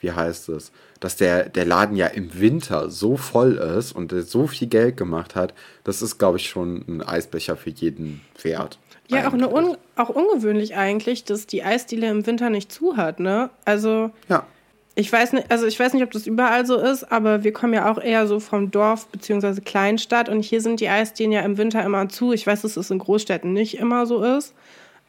wie 0.00 0.10
heißt 0.10 0.48
es, 0.48 0.72
dass 0.98 1.16
der, 1.16 1.48
der 1.48 1.64
Laden 1.64 1.96
ja 1.96 2.08
im 2.08 2.40
Winter 2.40 2.90
so 2.90 3.16
voll 3.16 3.54
ist 3.54 3.92
und 3.92 4.12
so 4.26 4.46
viel 4.46 4.66
Geld 4.66 4.96
gemacht 4.96 5.36
hat, 5.36 5.54
das 5.84 6.02
ist, 6.02 6.18
glaube 6.18 6.38
ich, 6.38 6.48
schon 6.48 6.84
ein 6.88 7.02
Eisbecher 7.02 7.56
für 7.56 7.70
jeden 7.70 8.22
wert. 8.42 8.78
Ja, 9.08 9.28
auch, 9.28 9.32
eine 9.34 9.48
un 9.48 9.76
auch 9.96 10.08
ungewöhnlich 10.08 10.76
eigentlich, 10.76 11.24
dass 11.24 11.46
die 11.46 11.62
Eisdiele 11.62 12.08
im 12.08 12.26
Winter 12.26 12.50
nicht 12.50 12.72
zu 12.72 12.96
hat, 12.96 13.20
ne? 13.20 13.50
Also, 13.64 14.10
Ja, 14.28 14.44
ich 14.98 15.12
weiß 15.12 15.32
nicht, 15.34 15.50
also 15.50 15.66
ich 15.66 15.78
weiß 15.78 15.92
nicht, 15.92 16.02
ob 16.02 16.10
das 16.10 16.26
überall 16.26 16.64
so 16.66 16.76
ist, 16.76 17.12
aber 17.12 17.44
wir 17.44 17.52
kommen 17.52 17.74
ja 17.74 17.90
auch 17.90 17.98
eher 18.02 18.26
so 18.26 18.40
vom 18.40 18.70
Dorf 18.70 19.06
bzw. 19.08 19.60
Kleinstadt 19.60 20.28
und 20.28 20.42
hier 20.42 20.60
sind 20.62 20.80
die 20.80 20.88
Eisdielen 20.88 21.32
ja 21.32 21.42
im 21.42 21.58
Winter 21.58 21.84
immer 21.84 22.08
zu. 22.08 22.32
Ich 22.32 22.46
weiß, 22.46 22.62
dass 22.62 22.76
es 22.76 22.90
in 22.90 22.98
Großstädten 22.98 23.52
nicht 23.52 23.78
immer 23.78 24.06
so 24.06 24.22
ist, 24.24 24.54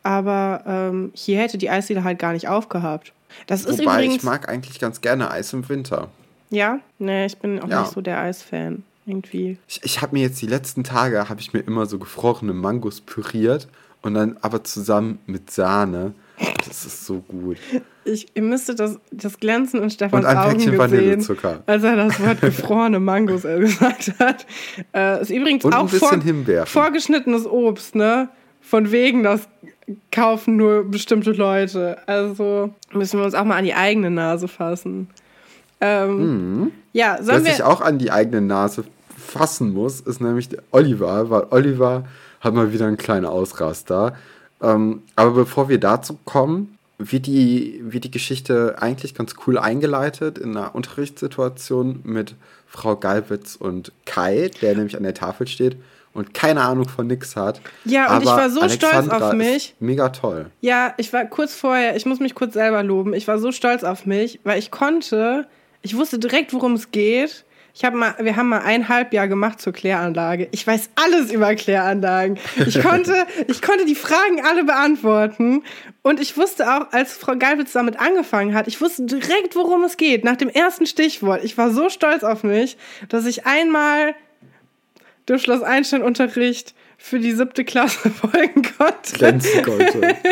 aber 0.04 0.64
ähm, 0.68 1.12
hier 1.14 1.40
hätte 1.40 1.58
die 1.58 1.70
Eisdiele 1.70 2.04
halt 2.04 2.20
gar 2.20 2.34
nicht 2.34 2.48
aufgehabt. 2.48 3.14
Das 3.48 3.66
ist 3.66 3.80
wobei 3.80 3.96
übrigens. 3.96 4.18
ich 4.18 4.24
mag 4.24 4.50
eigentlich 4.50 4.80
ganz 4.80 5.02
gerne 5.02 5.32
Eis 5.32 5.54
im 5.54 5.68
Winter. 5.70 6.10
ja, 6.50 6.80
nee, 7.00 7.26
ich 7.26 7.38
bin 7.38 7.62
auch 7.62 7.68
Ja. 7.70 7.82
nicht 7.82 7.92
so 7.94 8.02
der 8.02 8.20
Eisfan. 8.20 8.84
Irgendwie. 9.06 9.58
Ich, 9.70 9.80
ich 9.84 10.02
habe 10.02 10.18
mir 10.18 10.24
jetzt 10.24 10.42
die 10.42 10.48
letzten 10.48 10.84
Tage, 10.84 11.30
habe 11.30 11.40
ich 11.40 11.54
mir 11.54 11.60
immer 11.62 11.86
so 11.86 11.98
gefrorene 11.98 12.52
Mangos 12.52 13.00
püriert 13.00 13.70
und 14.02 14.14
dann 14.14 14.38
aber 14.42 14.64
zusammen 14.64 15.20
mit 15.26 15.52
Sahne. 15.52 16.14
Das 16.68 16.86
ist 16.86 17.06
so 17.06 17.20
gut. 17.28 17.58
Ich, 18.06 18.28
ihr 18.36 18.42
müsstet 18.44 18.80
das, 18.80 19.00
das 19.12 19.40
Glänzen 19.40 19.82
in 19.82 19.90
Stefans 19.90 20.24
Und 20.24 20.30
ein 20.30 20.38
Augen 20.38 20.58
Päckchen 20.58 20.78
Vanillezucker. 20.78 21.64
als 21.66 21.84
er 21.84 21.96
das 21.96 22.20
Wort 22.24 22.42
gefrorene 22.42 23.00
Mangos 23.00 23.42
gesagt 23.60 24.14
hat. 24.20 24.46
Äh, 24.94 25.22
ist 25.22 25.32
übrigens 25.32 25.66
Und 25.66 25.74
ein 25.74 25.80
auch 25.82 25.90
bisschen 25.90 26.08
vor, 26.08 26.22
Himbeeren. 26.22 26.68
vorgeschnittenes 26.68 27.48
Obst, 27.48 27.96
ne? 27.96 28.30
Von 28.62 28.92
wegen, 28.92 29.24
das 29.24 29.48
kaufen 30.12 30.58
nur 30.58 30.84
bestimmte 30.84 31.32
Leute. 31.32 31.98
Also 32.08 32.74
müssen 32.94 33.20
wir 33.20 33.26
uns 33.26 33.34
auch 33.34 33.46
mal 33.46 33.58
an 33.58 33.66
die 33.66 33.74
eigene 33.74 34.12
Nase 34.12 34.48
fassen. 34.48 35.10
Ähm, 35.82 36.72
Ja, 36.94 37.22
sollen 37.22 37.44
sich 37.46 37.60
wir. 37.60 37.68
auch 37.68 37.82
an 37.82 37.98
die 37.98 38.12
eigene 38.12 38.42
Nase 38.42 38.84
fassen 39.18 39.74
muss, 39.74 40.02
ist 40.02 40.22
nämlich 40.22 40.50
der 40.50 40.60
Oliver, 40.72 41.30
weil 41.30 41.48
Oliver 41.52 42.06
hat 42.42 42.54
mal 42.54 42.74
wieder 42.74 42.88
einen 42.88 42.98
kleinen 42.98 43.26
Ausraster. 43.26 44.16
Ähm, 44.62 45.04
aber 45.16 45.32
bevor 45.32 45.70
wir 45.70 45.80
dazu 45.80 46.18
kommen, 46.26 46.78
wird 46.98 47.28
die, 47.28 47.80
wird 47.84 48.06
die 48.06 48.12
Geschichte 48.12 48.76
eigentlich 48.80 49.14
ganz 49.14 49.36
cool 49.46 49.58
eingeleitet 49.58 50.38
in 50.38 50.58
einer 50.58 50.74
Unterrichtssituation 50.74 52.02
mit 52.04 52.36
Frau 52.66 52.96
Galwitz 52.96 53.56
und 53.56 53.92
Kai, 54.06 54.50
der 54.62 54.76
nämlich 54.76 54.98
an 54.98 55.04
der 55.04 55.14
Tafel 55.14 55.48
steht 55.48 55.78
und 56.18 56.34
keine 56.34 56.62
Ahnung 56.62 56.90
von 56.90 57.06
nix 57.06 57.36
hat. 57.36 57.62
Ja, 57.86 58.16
und 58.16 58.24
ich 58.24 58.30
Aber 58.30 58.42
war 58.42 58.50
so 58.50 58.68
stolz 58.68 58.84
Alexandra 58.84 59.28
auf 59.28 59.34
ist 59.34 59.38
mich. 59.38 59.76
Mega 59.80 60.10
toll. 60.10 60.48
Ja, 60.62 60.96
ich 60.98 61.14
war 61.14 61.26
kurz 61.26 61.54
vorher, 61.54 61.96
ich 61.96 62.08
muss 62.08 62.20
mich 62.20 62.34
kurz 62.34 62.54
selber 62.54 62.82
loben. 62.82 63.14
Ich 63.14 63.28
war 63.28 63.38
so 63.38 63.52
stolz 63.52 63.84
auf 63.84 64.08
mich, 64.08 64.40
weil 64.44 64.58
ich 64.58 64.72
konnte, 64.72 65.46
ich 65.84 65.96
wusste 65.96 66.18
direkt, 66.18 66.54
worum 66.54 66.74
es 66.74 66.90
geht. 66.90 67.46
Ich 67.80 67.86
hab 67.86 67.94
mal, 67.94 68.16
wir 68.20 68.36
haben 68.36 68.50
mal 68.50 68.62
ein 68.64 68.90
Halbjahr 68.90 69.28
gemacht 69.28 69.62
zur 69.62 69.72
Kläranlage. 69.72 70.48
Ich 70.50 70.66
weiß 70.66 70.90
alles 70.96 71.32
über 71.32 71.54
Kläranlagen. 71.54 72.40
Ich 72.66 72.82
konnte, 72.82 73.14
ich 73.48 73.62
konnte 73.62 73.86
die 73.86 73.94
Fragen 73.94 74.44
alle 74.44 74.64
beantworten. 74.64 75.62
Und 76.02 76.20
ich 76.20 76.36
wusste 76.38 76.74
auch, 76.74 76.92
als 76.92 77.14
Frau 77.16 77.36
Galwitz 77.36 77.74
damit 77.74 78.00
angefangen 78.00 78.56
hat, 78.56 78.68
ich 78.68 78.82
wusste 78.82 79.06
direkt, 79.06 79.56
worum 79.56 79.84
es 79.84 79.96
geht, 79.96 80.24
nach 80.24 80.38
dem 80.38 80.50
ersten 80.50 80.88
Stichwort. 80.88 81.44
Ich 81.44 81.56
war 81.60 81.70
so 81.70 81.90
stolz 81.90 82.24
auf 82.24 82.44
mich, 82.44 82.78
dass 83.10 83.28
ich 83.28 83.46
einmal 83.46 84.16
durch 85.28 85.44
Schloss 85.44 85.62
Einstein-Unterricht 85.62 86.74
für 86.98 87.20
die 87.20 87.34
siebte 87.34 87.64
Klasse 87.64 88.10
folgen 88.10 88.64
konnte. 88.76 89.14
Glänzen 89.14 89.62
konnte. 89.64 90.16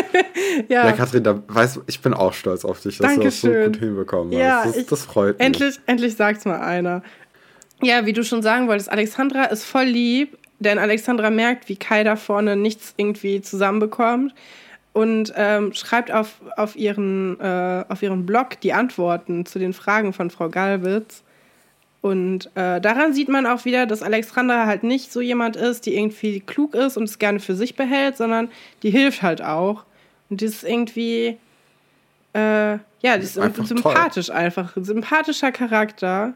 Ja, 0.70 0.86
Ja, 0.88 0.92
Katrin, 0.94 1.24
da 1.24 1.44
weißt, 1.48 1.82
ich 1.88 2.02
bin 2.02 2.14
auch 2.16 2.34
stolz 2.34 2.66
auf 2.66 2.82
dich, 2.82 2.98
dass 2.98 3.14
du 3.16 3.22
das 3.22 3.42
so 3.42 3.48
Dankeschön. 3.50 3.72
gut 3.74 3.80
hinbekommen 3.82 4.32
Ja, 4.34 4.62
hast. 4.64 4.68
Das, 4.70 4.78
ich- 4.78 4.88
das 4.88 5.02
freut 5.04 5.38
mich. 5.38 5.46
endlich, 5.46 5.80
endlich 5.86 6.16
sagt's 6.16 6.46
mal 6.46 6.60
einer. 6.62 7.04
Ja, 7.82 8.06
wie 8.06 8.14
du 8.14 8.24
schon 8.24 8.42
sagen 8.42 8.68
wolltest, 8.68 8.92
Alexandra 8.92 9.46
ist 9.46 9.66
voll 9.66 9.86
lieb, 9.86 10.38
denn 10.60 10.78
Alexandra 10.78 11.30
merkt, 11.30 11.68
wie 11.70 11.76
Kai 11.76 12.04
da 12.04 12.16
vorne 12.16 12.56
nichts 12.56 12.94
irgendwie 12.98 13.42
zusammenbekommt 13.42 14.34
und 14.96 15.34
ähm, 15.36 15.74
schreibt 15.74 16.10
auf, 16.10 16.40
auf, 16.56 16.78
ihren, 16.78 17.38
äh, 17.42 17.84
auf 17.90 18.02
ihren 18.02 18.26
Blog 18.26 18.62
die 18.62 18.72
Antworten 18.72 19.46
zu 19.46 19.60
den 19.60 19.74
Fragen 19.74 20.14
von 20.14 20.30
Frau 20.30 20.48
Galwitz. 20.48 21.22
Und 22.00 22.46
äh, 22.56 22.80
daran 22.80 23.14
sieht 23.14 23.28
man 23.28 23.46
auch 23.46 23.66
wieder, 23.66 23.88
dass 23.88 24.02
Alexandra 24.02 24.68
halt 24.68 24.84
nicht 24.84 25.12
so 25.12 25.20
jemand 25.20 25.58
ist, 25.58 25.86
die 25.86 25.98
irgendwie 25.98 26.40
klug 26.40 26.76
ist 26.76 26.96
und 26.96 27.04
es 27.04 27.20
gerne 27.20 27.42
für 27.42 27.56
sich 27.56 27.76
behält, 27.76 28.16
sondern 28.16 28.50
die 28.84 28.90
hilft 28.90 29.22
halt 29.22 29.42
auch. 29.42 29.84
Und 30.30 30.40
die 30.40 30.46
ist 30.46 30.64
irgendwie, 30.64 31.38
äh, 32.34 32.78
ja, 33.02 33.18
die 33.18 33.24
ist 33.24 33.38
Einfach 33.38 33.66
sympathisch 33.66 34.30
einfach. 34.30 34.78
Ein 34.78 34.86
sympathischer 34.86 35.52
Charakter. 35.52 36.36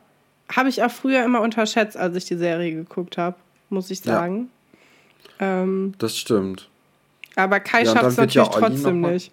Habe 0.51 0.69
ich 0.69 0.83
auch 0.83 0.91
früher 0.91 1.23
immer 1.23 1.41
unterschätzt, 1.41 1.95
als 1.97 2.15
ich 2.15 2.25
die 2.25 2.38
Serie 2.38 2.73
geguckt 2.73 3.17
habe, 3.17 3.35
muss 3.69 3.89
ich 3.91 4.03
Ja. 4.05 4.15
sagen. 4.15 4.49
Ähm, 5.39 5.93
Das 5.99 6.17
stimmt. 6.17 6.67
aber 7.35 7.59
Kai 7.59 7.83
Ja, 7.83 7.93
schafft 7.93 8.05
es 8.07 8.15
ja 8.17 8.23
natürlich 8.25 8.49
Olli 8.55 8.65
trotzdem 8.75 9.01
nicht. 9.01 9.31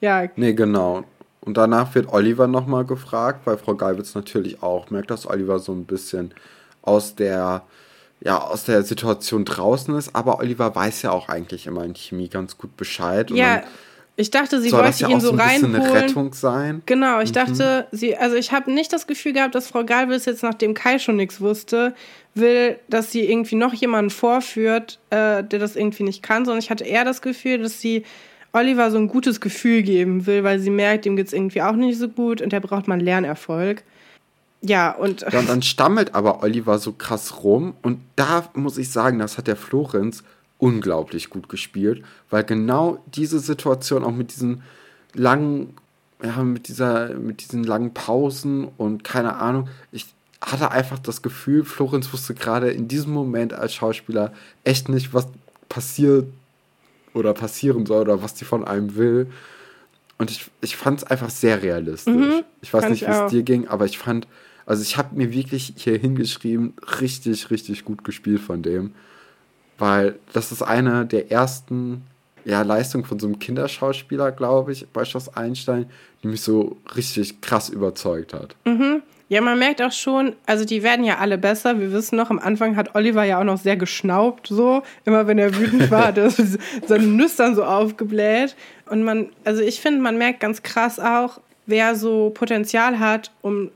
Ja, 0.00 0.26
Nee, 0.36 0.54
genau. 0.54 1.04
Und 1.40 1.56
danach 1.56 1.94
wird 1.94 2.12
Oliver 2.12 2.46
nochmal 2.46 2.84
gefragt, 2.84 3.42
weil 3.46 3.58
Frau 3.58 3.74
Geibitz 3.74 4.14
natürlich 4.14 4.62
auch 4.62 4.90
merkt, 4.90 5.10
dass 5.10 5.26
Oliver 5.28 5.58
so 5.58 5.72
ein 5.72 5.84
bisschen 5.84 6.32
aus 6.82 7.14
der, 7.14 7.62
ja, 8.20 8.38
aus 8.40 8.64
der 8.64 8.82
Situation 8.82 9.44
draußen 9.44 9.94
ist. 9.96 10.14
Aber 10.16 10.38
Oliver 10.38 10.74
weiß 10.74 11.02
ja 11.02 11.10
auch 11.10 11.28
eigentlich 11.28 11.66
immer 11.66 11.84
in 11.84 11.94
Chemie 11.94 12.28
ganz 12.28 12.56
gut 12.56 12.76
Bescheid. 12.76 13.30
Ja 13.30 13.56
dann 13.56 13.64
ich 14.16 14.30
dachte, 14.30 14.60
sie 14.60 14.68
soll 14.70 14.82
das 14.82 15.00
wollte 15.00 15.02
ja 15.02 15.08
ihn 15.08 15.16
auch 15.16 15.20
so 15.20 15.36
so 15.36 15.42
ein 15.42 15.74
eine. 15.74 15.92
Rettung 15.92 16.32
sein. 16.34 16.82
Genau, 16.86 17.16
Mhm. 17.16 17.22
ich 17.24 17.32
dachte, 17.32 17.86
sie, 17.90 18.16
also 18.16 18.36
ich 18.36 18.52
habe 18.52 18.70
nicht 18.72 18.92
das 18.92 19.06
Gefühl 19.06 19.32
gehabt, 19.32 19.54
dass 19.54 19.66
Frau 19.68 19.84
Galwitz 19.84 20.24
jetzt, 20.26 20.42
nachdem 20.42 20.74
Kai 20.74 20.98
schon 20.98 21.16
nichts 21.16 21.40
wusste, 21.40 21.94
will, 22.34 22.78
dass 22.88 23.10
sie 23.10 23.28
irgendwie 23.28 23.56
noch 23.56 23.74
jemanden 23.74 24.10
vorführt, 24.10 24.98
äh, 25.10 25.42
der 25.42 25.58
das 25.58 25.74
irgendwie 25.76 26.04
nicht 26.04 26.22
kann, 26.22 26.44
sondern 26.44 26.60
ich 26.62 26.70
hatte 26.70 26.84
eher 26.84 27.04
das 27.04 27.22
Gefühl, 27.22 27.58
dass 27.58 27.80
sie 27.80 28.04
Oliver 28.52 28.90
so 28.92 28.98
ein 28.98 29.08
gutes 29.08 29.40
Gefühl 29.40 29.82
geben 29.82 30.26
will, 30.26 30.44
weil 30.44 30.60
sie 30.60 30.70
merkt, 30.70 31.06
ihm 31.06 31.16
geht's 31.16 31.32
irgendwie 31.32 31.62
auch 31.62 31.72
nicht 31.74 31.98
so 31.98 32.08
gut 32.08 32.40
und 32.40 32.52
der 32.52 32.60
braucht 32.60 32.86
mal 32.86 32.94
einen 32.94 33.04
Lernerfolg. 33.04 33.82
Ja, 34.62 34.92
und 34.92 35.22
Ja, 35.30 35.40
und 35.40 35.48
dann 35.48 35.62
stammelt 35.62 36.14
aber 36.14 36.42
Oliver 36.42 36.78
so 36.78 36.92
krass 36.92 37.42
rum. 37.42 37.74
Und 37.82 37.98
da 38.16 38.48
muss 38.54 38.78
ich 38.78 38.90
sagen, 38.90 39.18
das 39.18 39.38
hat 39.38 39.48
der 39.48 39.56
Florenz 39.56 40.22
unglaublich 40.58 41.30
gut 41.30 41.48
gespielt, 41.48 42.04
weil 42.30 42.44
genau 42.44 43.02
diese 43.14 43.40
Situation 43.40 44.04
auch 44.04 44.12
mit 44.12 44.32
diesen 44.32 44.62
langen, 45.14 45.74
ja, 46.22 46.42
mit 46.42 46.68
dieser, 46.68 47.14
mit 47.14 47.42
diesen 47.42 47.64
langen 47.64 47.92
Pausen 47.92 48.68
und 48.76 49.04
keine 49.04 49.36
Ahnung, 49.36 49.68
ich 49.92 50.06
hatte 50.40 50.70
einfach 50.70 50.98
das 50.98 51.22
Gefühl, 51.22 51.64
Florenz 51.64 52.12
wusste 52.12 52.34
gerade 52.34 52.70
in 52.70 52.88
diesem 52.88 53.12
Moment 53.12 53.52
als 53.52 53.74
Schauspieler 53.74 54.32
echt 54.62 54.88
nicht, 54.88 55.14
was 55.14 55.28
passiert 55.68 56.26
oder 57.14 57.32
passieren 57.32 57.86
soll 57.86 58.02
oder 58.02 58.22
was 58.22 58.34
die 58.34 58.44
von 58.44 58.64
einem 58.64 58.96
will. 58.96 59.30
Und 60.18 60.30
ich, 60.30 60.50
ich 60.60 60.76
fand 60.76 61.00
es 61.00 61.04
einfach 61.04 61.30
sehr 61.30 61.62
realistisch. 61.62 62.14
ich 62.60 62.72
weiß 62.72 62.88
nicht, 62.90 63.02
ich 63.02 63.08
wie 63.08 63.12
es 63.12 63.30
dir 63.30 63.42
ging, 63.42 63.68
aber 63.68 63.84
ich 63.84 63.98
fand, 63.98 64.28
also 64.66 64.82
ich 64.82 64.96
habe 64.96 65.16
mir 65.16 65.32
wirklich 65.32 65.74
hier 65.76 65.98
hingeschrieben, 65.98 66.74
richtig, 67.00 67.50
richtig 67.50 67.84
gut 67.84 68.04
gespielt 68.04 68.40
von 68.40 68.62
dem. 68.62 68.94
Weil 69.78 70.18
das 70.32 70.52
ist 70.52 70.62
eine 70.62 71.06
der 71.06 71.30
ersten 71.30 72.04
ja, 72.44 72.62
Leistungen 72.62 73.04
von 73.04 73.18
so 73.18 73.26
einem 73.26 73.38
Kinderschauspieler, 73.38 74.32
glaube 74.32 74.72
ich, 74.72 74.86
bei 74.92 75.04
Schloss 75.04 75.34
Einstein, 75.36 75.86
die 76.22 76.28
mich 76.28 76.42
so 76.42 76.76
richtig 76.94 77.40
krass 77.40 77.68
überzeugt 77.68 78.34
hat. 78.34 78.54
Ja, 79.28 79.40
man 79.40 79.58
merkt 79.58 79.80
auch 79.80 79.92
schon, 79.92 80.36
also 80.44 80.66
die 80.66 80.82
werden 80.82 81.04
ja 81.04 81.18
alle 81.18 81.38
besser. 81.38 81.80
Wir 81.80 81.92
wissen 81.92 82.16
noch, 82.16 82.30
am 82.30 82.38
Anfang 82.38 82.76
hat 82.76 82.94
Oliver 82.94 83.24
ja 83.24 83.40
auch 83.40 83.44
noch 83.44 83.58
sehr 83.58 83.76
geschnaubt, 83.76 84.48
so. 84.48 84.82
Immer 85.06 85.26
wenn 85.26 85.38
er 85.38 85.56
wütend 85.56 85.90
war, 85.90 86.08
hat 86.08 86.18
er 86.18 86.30
seine 86.86 87.06
Nüstern 87.06 87.54
so 87.54 87.64
aufgebläht. 87.64 88.54
Und 88.86 89.02
man, 89.02 89.30
also 89.44 89.62
ich 89.62 89.80
finde, 89.80 90.02
man 90.02 90.18
merkt 90.18 90.40
ganz 90.40 90.62
krass 90.62 91.00
auch, 91.00 91.40
wer 91.66 91.94
so 91.96 92.30
Potenzial 92.30 92.98
hat, 92.98 93.32
um 93.40 93.70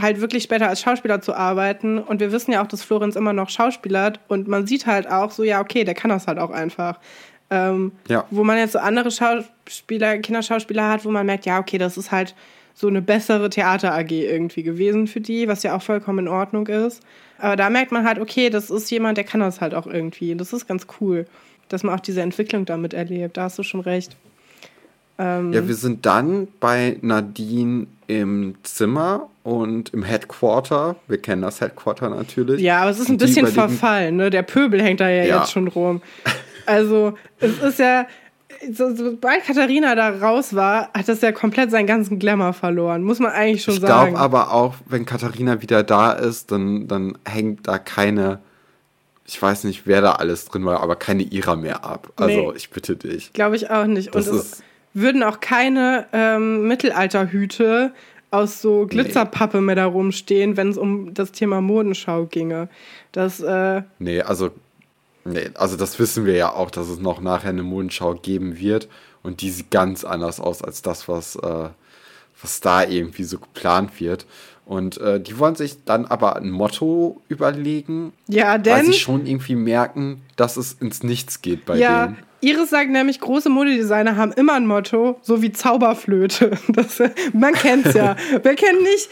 halt 0.00 0.20
wirklich 0.20 0.42
später 0.42 0.68
als 0.68 0.80
Schauspieler 0.80 1.20
zu 1.20 1.34
arbeiten. 1.34 1.98
Und 1.98 2.20
wir 2.20 2.32
wissen 2.32 2.52
ja 2.52 2.62
auch, 2.62 2.66
dass 2.66 2.82
Florenz 2.82 3.16
immer 3.16 3.32
noch 3.32 3.50
schauspielert. 3.50 4.20
Und 4.28 4.48
man 4.48 4.66
sieht 4.66 4.86
halt 4.86 5.10
auch 5.10 5.30
so, 5.30 5.42
ja, 5.42 5.60
okay, 5.60 5.84
der 5.84 5.94
kann 5.94 6.10
das 6.10 6.26
halt 6.26 6.38
auch 6.38 6.50
einfach. 6.50 6.98
Ähm, 7.50 7.92
ja. 8.08 8.24
Wo 8.30 8.44
man 8.44 8.56
jetzt 8.56 8.72
so 8.72 8.78
andere 8.78 9.10
Schauspieler, 9.10 10.18
Kinderschauspieler 10.18 10.88
hat, 10.88 11.04
wo 11.04 11.10
man 11.10 11.26
merkt, 11.26 11.46
ja, 11.46 11.58
okay, 11.58 11.78
das 11.78 11.96
ist 11.96 12.10
halt 12.10 12.34
so 12.74 12.88
eine 12.88 13.02
bessere 13.02 13.50
Theater-AG 13.50 14.10
irgendwie 14.10 14.62
gewesen 14.62 15.06
für 15.06 15.20
die, 15.20 15.46
was 15.48 15.62
ja 15.62 15.76
auch 15.76 15.82
vollkommen 15.82 16.20
in 16.20 16.28
Ordnung 16.28 16.66
ist. 16.66 17.02
Aber 17.38 17.56
da 17.56 17.68
merkt 17.68 17.92
man 17.92 18.06
halt, 18.06 18.18
okay, 18.18 18.48
das 18.48 18.70
ist 18.70 18.90
jemand, 18.90 19.18
der 19.18 19.24
kann 19.24 19.40
das 19.40 19.60
halt 19.60 19.74
auch 19.74 19.86
irgendwie. 19.86 20.32
Und 20.32 20.38
das 20.38 20.52
ist 20.52 20.66
ganz 20.66 20.86
cool, 21.00 21.26
dass 21.68 21.82
man 21.82 21.94
auch 21.94 22.00
diese 22.00 22.22
Entwicklung 22.22 22.64
damit 22.64 22.94
erlebt. 22.94 23.36
Da 23.36 23.44
hast 23.44 23.58
du 23.58 23.62
schon 23.62 23.80
recht. 23.80 24.16
Ähm, 25.22 25.52
ja, 25.52 25.68
wir 25.68 25.74
sind 25.76 26.04
dann 26.04 26.48
bei 26.58 26.98
Nadine 27.00 27.86
im 28.08 28.56
Zimmer 28.64 29.28
und 29.44 29.94
im 29.94 30.02
Headquarter. 30.02 30.96
Wir 31.06 31.18
kennen 31.18 31.42
das 31.42 31.60
Headquarter 31.60 32.10
natürlich. 32.10 32.60
Ja, 32.60 32.80
aber 32.80 32.90
es 32.90 32.98
ist 32.98 33.08
ein 33.08 33.18
bisschen 33.18 33.46
verfallen, 33.46 34.16
ne? 34.16 34.30
Der 34.30 34.42
Pöbel 34.42 34.82
hängt 34.82 34.98
da 34.98 35.08
ja, 35.08 35.22
ja. 35.22 35.38
jetzt 35.38 35.52
schon 35.52 35.68
rum. 35.68 36.02
Also, 36.66 37.14
es 37.38 37.60
ist 37.62 37.78
ja, 37.78 38.06
so, 38.72 38.94
sobald 38.94 39.44
Katharina 39.44 39.94
da 39.94 40.10
raus 40.10 40.54
war, 40.54 40.90
hat 40.92 41.08
das 41.08 41.20
ja 41.20 41.30
komplett 41.30 41.70
seinen 41.70 41.86
ganzen 41.86 42.18
Glamour 42.18 42.52
verloren, 42.52 43.02
muss 43.02 43.20
man 43.20 43.30
eigentlich 43.30 43.62
schon 43.62 43.74
ich 43.74 43.80
sagen. 43.80 44.12
Ich 44.12 44.14
glaube 44.14 44.18
aber 44.18 44.52
auch, 44.52 44.74
wenn 44.86 45.04
Katharina 45.06 45.62
wieder 45.62 45.82
da 45.84 46.12
ist, 46.12 46.50
dann, 46.50 46.88
dann 46.88 47.18
hängt 47.24 47.66
da 47.66 47.78
keine, 47.78 48.40
ich 49.26 49.40
weiß 49.40 49.64
nicht, 49.64 49.86
wer 49.86 50.00
da 50.00 50.12
alles 50.12 50.46
drin 50.46 50.64
war, 50.64 50.80
aber 50.80 50.96
keine 50.96 51.22
Ira 51.22 51.56
mehr 51.56 51.84
ab. 51.84 52.12
Also 52.16 52.50
nee, 52.50 52.56
ich 52.56 52.70
bitte 52.70 52.96
dich. 52.96 53.32
Glaube 53.32 53.56
ich 53.56 53.70
auch 53.70 53.86
nicht. 53.86 54.14
Das 54.14 54.28
Und 54.28 54.36
es 54.36 54.62
würden 54.94 55.22
auch 55.22 55.40
keine 55.40 56.06
ähm, 56.12 56.66
Mittelalterhüte 56.68 57.92
aus 58.30 58.62
so 58.62 58.86
Glitzerpappe 58.86 59.58
nee. 59.58 59.64
mehr 59.64 59.76
da 59.76 59.86
rumstehen, 59.86 60.56
wenn 60.56 60.70
es 60.70 60.78
um 60.78 61.12
das 61.12 61.32
Thema 61.32 61.60
Modenschau 61.60 62.26
ginge. 62.26 62.68
Das, 63.12 63.40
äh, 63.40 63.82
nee, 63.98 64.22
also 64.22 64.50
Nee, 65.24 65.50
also 65.54 65.76
das 65.76 65.98
wissen 65.98 66.26
wir 66.26 66.34
ja 66.34 66.52
auch, 66.52 66.70
dass 66.70 66.88
es 66.88 66.98
noch 66.98 67.20
nachher 67.20 67.50
eine 67.50 67.62
Mondschau 67.62 68.14
geben 68.14 68.58
wird. 68.58 68.88
Und 69.22 69.40
die 69.40 69.50
sieht 69.50 69.70
ganz 69.70 70.04
anders 70.04 70.40
aus 70.40 70.62
als 70.62 70.82
das, 70.82 71.06
was, 71.06 71.36
äh, 71.36 71.68
was 72.40 72.60
da 72.60 72.82
irgendwie 72.82 73.24
so 73.24 73.38
geplant 73.38 74.00
wird. 74.00 74.26
Und 74.64 74.98
äh, 74.98 75.20
die 75.20 75.38
wollen 75.38 75.54
sich 75.56 75.84
dann 75.84 76.06
aber 76.06 76.36
ein 76.36 76.50
Motto 76.50 77.20
überlegen. 77.28 78.12
Ja, 78.28 78.58
denn. 78.58 78.74
Weil 78.74 78.84
sie 78.86 78.92
schon 78.92 79.26
irgendwie 79.26 79.56
merken, 79.56 80.22
dass 80.36 80.56
es 80.56 80.72
ins 80.74 81.02
Nichts 81.02 81.42
geht 81.42 81.64
bei 81.64 81.76
ja, 81.76 82.06
denen. 82.06 82.18
Iris 82.42 82.70
sagt 82.70 82.90
nämlich, 82.90 83.20
große 83.20 83.48
Modedesigner 83.48 84.16
haben 84.16 84.32
immer 84.32 84.54
ein 84.54 84.66
Motto, 84.66 85.16
so 85.22 85.42
wie 85.42 85.52
Zauberflöte. 85.52 86.52
Das, 86.68 87.00
man 87.32 87.52
kennt's 87.54 87.94
ja. 87.94 88.16
Wer 88.42 88.54
kennt 88.54 88.82
nicht 88.82 89.08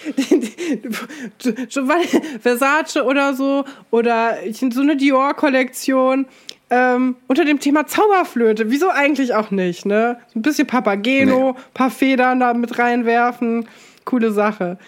Versace 2.41 3.05
oder 3.05 3.35
so 3.35 3.65
oder 3.91 4.37
so 4.71 4.81
eine 4.81 4.97
Dior-Kollektion 4.97 6.27
ähm, 6.71 7.17
unter 7.29 7.45
dem 7.45 7.61
Thema 7.61 7.87
Zauberflöte. 7.87 8.71
Wieso 8.71 8.89
eigentlich 8.89 9.35
auch 9.35 9.51
nicht, 9.51 9.87
ne? 9.87 10.19
ein 10.35 10.43
bisschen 10.43 10.67
Papageno, 10.67 11.53
nee. 11.53 11.59
paar 11.75 11.91
Federn 11.91 12.41
da 12.41 12.55
mit 12.55 12.79
reinwerfen. 12.79 13.69
Coole 14.05 14.33
Sache. 14.33 14.79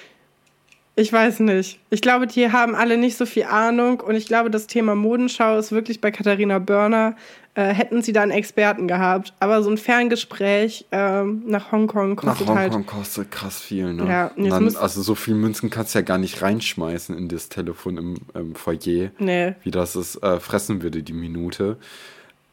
Ich 0.94 1.12
weiß 1.12 1.40
nicht. 1.40 1.80
Ich 1.88 2.02
glaube, 2.02 2.26
die 2.26 2.52
haben 2.52 2.74
alle 2.74 2.98
nicht 2.98 3.16
so 3.16 3.24
viel 3.24 3.44
Ahnung 3.44 4.00
und 4.00 4.14
ich 4.14 4.26
glaube, 4.26 4.50
das 4.50 4.66
Thema 4.66 4.94
Modenschau 4.94 5.58
ist 5.58 5.72
wirklich 5.72 6.00
bei 6.00 6.10
Katharina 6.10 6.58
Börner 6.58 7.16
äh, 7.54 7.74
hätten 7.74 8.02
sie 8.02 8.12
da 8.12 8.22
einen 8.22 8.30
Experten 8.30 8.88
gehabt. 8.88 9.34
Aber 9.40 9.62
so 9.62 9.70
ein 9.70 9.78
Ferngespräch 9.78 10.86
ähm, 10.90 11.42
nach 11.46 11.70
Hongkong 11.72 12.16
kostet 12.16 12.46
nach 12.46 12.56
Hongkong 12.56 12.76
halt, 12.76 12.86
kostet 12.86 13.30
krass 13.30 13.60
viel, 13.60 13.92
ne? 13.92 14.06
Ja, 14.06 14.30
dann, 14.36 14.74
also 14.76 15.02
so 15.02 15.14
viel 15.14 15.34
Münzen 15.34 15.68
kannst 15.68 15.94
du 15.94 15.98
ja 15.98 16.02
gar 16.02 16.18
nicht 16.18 16.40
reinschmeißen 16.40 17.16
in 17.16 17.28
das 17.28 17.48
Telefon 17.48 17.98
im, 17.98 18.16
im 18.34 18.54
Foyer. 18.54 19.10
Nee. 19.18 19.54
Wie 19.62 19.70
das 19.70 19.94
es 19.96 20.16
äh, 20.22 20.40
fressen 20.40 20.82
würde, 20.82 21.02
die 21.02 21.12
Minute. 21.12 21.76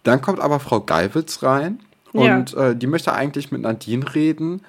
Dann 0.04 0.22
kommt 0.22 0.40
aber 0.40 0.60
Frau 0.60 0.82
Geiwitz 0.82 1.44
rein 1.44 1.80
und 2.12 2.52
ja. 2.52 2.70
äh, 2.70 2.76
die 2.76 2.88
möchte 2.88 3.14
eigentlich 3.14 3.52
mit 3.52 3.62
Nadine 3.62 4.16
reden. 4.16 4.62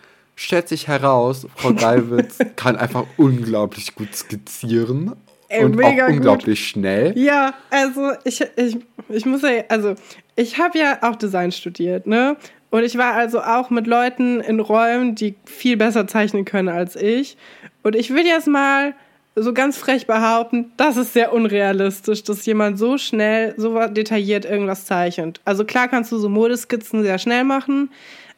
Stellt 0.43 0.69
sich 0.69 0.89
heraus, 0.89 1.47
Frau 1.55 1.75
Geiwitz 1.75 2.39
kann 2.57 2.75
einfach 2.77 3.05
unglaublich 3.19 3.95
gut 3.95 4.17
skizzieren 4.17 5.15
Ey, 5.49 5.63
und 5.65 5.85
auch 5.85 6.09
unglaublich 6.09 6.61
gut. 6.61 6.67
schnell. 6.67 7.13
Ja, 7.19 7.53
also 7.69 8.13
ich, 8.25 8.41
ich, 8.57 8.79
ich 9.11 9.27
muss 9.27 9.43
ja, 9.43 9.65
also 9.69 9.97
ich 10.37 10.57
habe 10.57 10.79
ja 10.79 10.99
auch 11.03 11.17
Design 11.17 11.53
studiert, 11.53 12.07
ne? 12.07 12.39
Und 12.71 12.85
ich 12.85 12.97
war 12.97 13.13
also 13.13 13.43
auch 13.43 13.69
mit 13.69 13.87
Leuten 13.87 14.41
in 14.41 14.61
Räumen, 14.61 15.15
die 15.15 15.35
viel 15.45 15.77
besser 15.77 16.07
zeichnen 16.07 16.47
können 16.47 16.71
als 16.71 16.97
ich. 16.97 17.37
Und 17.83 17.95
ich 17.95 18.09
würde 18.09 18.29
jetzt 18.29 18.49
mal 18.49 18.95
so 19.37 19.53
ganz 19.53 19.77
frech 19.77 20.07
behaupten, 20.07 20.73
das 20.77 20.97
ist 20.97 21.13
sehr 21.13 21.33
unrealistisch, 21.33 22.25
dass 22.25 22.47
jemand 22.47 22.79
so 22.79 22.99
schnell, 22.99 23.55
so 23.57 23.87
detailliert 23.87 24.45
irgendwas 24.45 24.85
zeichnet. 24.85 25.41
Also 25.45 25.65
klar 25.65 25.89
kannst 25.89 26.13
du 26.13 26.19
so 26.19 26.29
Modeskizzen 26.29 27.03
sehr 27.03 27.19
schnell 27.19 27.45
machen, 27.45 27.91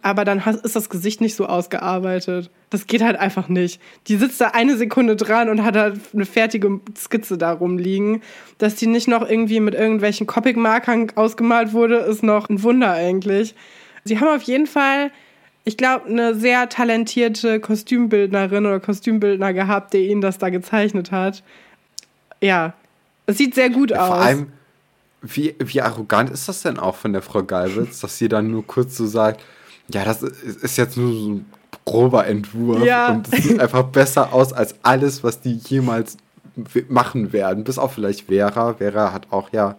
aber 0.02 0.24
dann 0.24 0.42
ist 0.62 0.76
das 0.76 0.90
Gesicht 0.90 1.20
nicht 1.20 1.34
so 1.34 1.46
ausgearbeitet. 1.46 2.50
Das 2.70 2.86
geht 2.86 3.02
halt 3.02 3.16
einfach 3.16 3.48
nicht. 3.48 3.80
Die 4.08 4.16
sitzt 4.16 4.40
da 4.40 4.48
eine 4.48 4.76
Sekunde 4.76 5.14
dran 5.16 5.48
und 5.48 5.64
hat 5.64 5.76
halt 5.76 6.00
eine 6.12 6.26
fertige 6.26 6.80
Skizze 6.96 7.38
da 7.38 7.52
rumliegen. 7.52 8.20
Dass 8.58 8.74
die 8.74 8.88
nicht 8.88 9.08
noch 9.08 9.28
irgendwie 9.28 9.60
mit 9.60 9.74
irgendwelchen 9.74 10.26
Copic-Markern 10.26 11.12
ausgemalt 11.14 11.72
wurde, 11.72 11.98
ist 11.98 12.22
noch 12.22 12.48
ein 12.48 12.62
Wunder 12.62 12.92
eigentlich. 12.92 13.54
Sie 14.04 14.18
haben 14.18 14.28
auf 14.28 14.42
jeden 14.42 14.66
Fall, 14.66 15.12
ich 15.64 15.76
glaube, 15.76 16.06
eine 16.06 16.34
sehr 16.34 16.68
talentierte 16.68 17.60
Kostümbildnerin 17.60 18.66
oder 18.66 18.80
Kostümbildner 18.80 19.52
gehabt, 19.52 19.94
der 19.94 20.00
ihnen 20.00 20.20
das 20.20 20.38
da 20.38 20.50
gezeichnet 20.50 21.12
hat. 21.12 21.42
Ja, 22.40 22.74
es 23.26 23.38
sieht 23.38 23.54
sehr 23.54 23.70
gut 23.70 23.92
ja, 23.92 24.00
aus. 24.00 24.08
Vor 24.08 24.16
allem, 24.16 24.52
wie, 25.22 25.54
wie 25.60 25.80
arrogant 25.80 26.30
ist 26.30 26.48
das 26.48 26.62
denn 26.62 26.78
auch 26.78 26.96
von 26.96 27.12
der 27.12 27.22
Frau 27.22 27.44
Galwitz, 27.44 28.00
dass 28.00 28.18
sie 28.18 28.28
dann 28.28 28.50
nur 28.50 28.66
kurz 28.66 28.96
so 28.96 29.06
sagt, 29.06 29.42
ja, 29.92 30.04
das 30.04 30.22
ist 30.22 30.76
jetzt 30.76 30.96
nur 30.96 31.12
so 31.12 31.30
ein 31.30 31.46
grober 31.84 32.26
Entwurf 32.26 32.84
ja. 32.84 33.10
und 33.10 33.32
es 33.32 33.44
sieht 33.44 33.60
einfach 33.60 33.84
besser 33.84 34.32
aus 34.32 34.52
als 34.52 34.74
alles, 34.82 35.22
was 35.22 35.40
die 35.40 35.54
jemals 35.54 36.16
machen 36.88 37.32
werden. 37.32 37.64
Bis 37.64 37.78
auf 37.78 37.94
vielleicht 37.94 38.26
Vera. 38.26 38.74
Vera 38.74 39.12
hat 39.12 39.28
auch 39.30 39.50
ja 39.52 39.76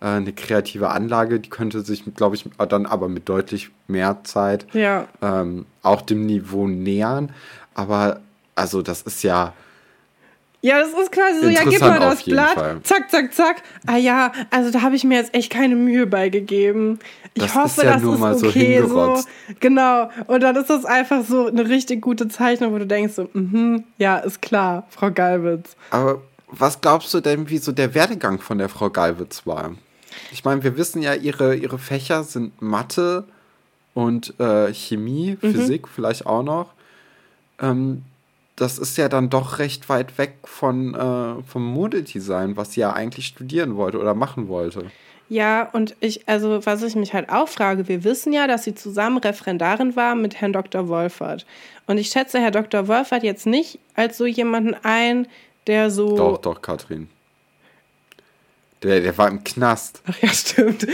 äh, 0.00 0.06
eine 0.06 0.32
kreative 0.32 0.90
Anlage, 0.90 1.40
die 1.40 1.50
könnte 1.50 1.82
sich, 1.82 2.04
glaube 2.14 2.36
ich, 2.36 2.44
dann 2.68 2.86
aber 2.86 3.08
mit 3.08 3.28
deutlich 3.28 3.70
mehr 3.88 4.20
Zeit 4.24 4.66
ja. 4.72 5.06
ähm, 5.22 5.66
auch 5.82 6.02
dem 6.02 6.26
Niveau 6.26 6.66
nähern. 6.66 7.32
Aber 7.74 8.20
also 8.54 8.82
das 8.82 9.02
ist 9.02 9.22
ja 9.22 9.52
ja, 10.64 10.78
das 10.78 10.94
ist 10.98 11.12
quasi 11.12 11.40
so, 11.42 11.48
ja, 11.50 11.60
gib 11.64 11.78
mal 11.82 12.00
das 12.00 12.22
Blatt, 12.22 12.54
Fall. 12.54 12.80
zack, 12.84 13.10
zack, 13.10 13.34
zack. 13.34 13.62
Ah 13.86 13.98
ja, 13.98 14.32
also 14.50 14.70
da 14.70 14.80
habe 14.80 14.96
ich 14.96 15.04
mir 15.04 15.18
jetzt 15.18 15.34
echt 15.34 15.52
keine 15.52 15.76
Mühe 15.76 16.06
beigegeben. 16.06 17.00
Ich 17.34 17.42
das 17.42 17.54
hoffe, 17.54 17.82
ist 17.82 17.82
ja 17.82 17.92
das 17.92 18.02
nur 18.02 18.14
ist 18.14 18.20
mal 18.20 18.34
okay. 18.34 18.80
So, 18.80 19.16
so, 19.16 19.24
genau. 19.60 20.08
Und 20.26 20.42
dann 20.42 20.56
ist 20.56 20.70
das 20.70 20.86
einfach 20.86 21.22
so 21.22 21.48
eine 21.48 21.68
richtig 21.68 22.00
gute 22.00 22.28
Zeichnung, 22.28 22.72
wo 22.72 22.78
du 22.78 22.86
denkst 22.86 23.12
so, 23.12 23.28
mhm, 23.34 23.84
ja, 23.98 24.16
ist 24.16 24.40
klar, 24.40 24.86
Frau 24.88 25.10
Galwitz. 25.10 25.76
Aber 25.90 26.22
was 26.60 26.80
glaubst 26.80 27.12
du 27.14 27.20
denn, 27.20 27.48
wie 27.48 27.58
so 27.58 27.72
der 27.72 27.94
Werdegang 27.94 28.40
von 28.40 28.58
der 28.58 28.68
Frau 28.68 28.90
Galwitz 28.90 29.46
war? 29.46 29.74
Ich 30.32 30.44
meine, 30.44 30.62
wir 30.62 30.76
wissen 30.76 31.02
ja, 31.02 31.14
ihre, 31.14 31.56
ihre 31.56 31.78
Fächer 31.78 32.24
sind 32.24 32.60
Mathe 32.60 33.24
und 33.94 34.38
äh, 34.38 34.72
Chemie, 34.72 35.36
mhm. 35.40 35.52
Physik 35.52 35.88
vielleicht 35.88 36.26
auch 36.26 36.42
noch. 36.42 36.72
Ähm, 37.60 38.02
das 38.56 38.78
ist 38.78 38.96
ja 38.96 39.08
dann 39.08 39.30
doch 39.30 39.58
recht 39.58 39.88
weit 39.88 40.16
weg 40.18 40.34
von, 40.44 40.94
äh, 40.94 41.42
vom 41.42 41.64
Modedesign, 41.64 42.56
was 42.56 42.72
sie 42.72 42.80
ja 42.80 42.92
eigentlich 42.92 43.26
studieren 43.26 43.76
wollte 43.76 43.98
oder 43.98 44.14
machen 44.14 44.48
wollte. 44.48 44.90
Ja, 45.28 45.68
und 45.72 45.96
ich, 46.00 46.28
also 46.28 46.64
was 46.66 46.82
ich 46.82 46.96
mich 46.96 47.14
halt 47.14 47.30
auch 47.30 47.48
frage, 47.48 47.88
wir 47.88 48.04
wissen 48.04 48.32
ja, 48.32 48.46
dass 48.46 48.64
sie 48.64 48.74
zusammen 48.74 49.18
Referendarin 49.18 49.96
war 49.96 50.14
mit 50.14 50.40
Herrn 50.40 50.52
Dr. 50.52 50.88
Wolfert. 50.88 51.46
Und 51.86 51.98
ich 51.98 52.08
schätze 52.08 52.38
Herr 52.38 52.50
Dr. 52.50 52.88
Wolfert 52.88 53.22
jetzt 53.22 53.46
nicht 53.46 53.78
als 53.94 54.18
so 54.18 54.26
jemanden 54.26 54.74
ein, 54.82 55.26
der 55.66 55.90
so. 55.90 56.16
Doch, 56.16 56.38
doch, 56.38 56.60
Katrin. 56.60 57.08
Der, 58.82 59.00
der 59.00 59.16
war 59.16 59.28
im 59.28 59.42
Knast. 59.42 60.02
Ach 60.06 60.18
ja, 60.20 60.28
stimmt. 60.28 60.86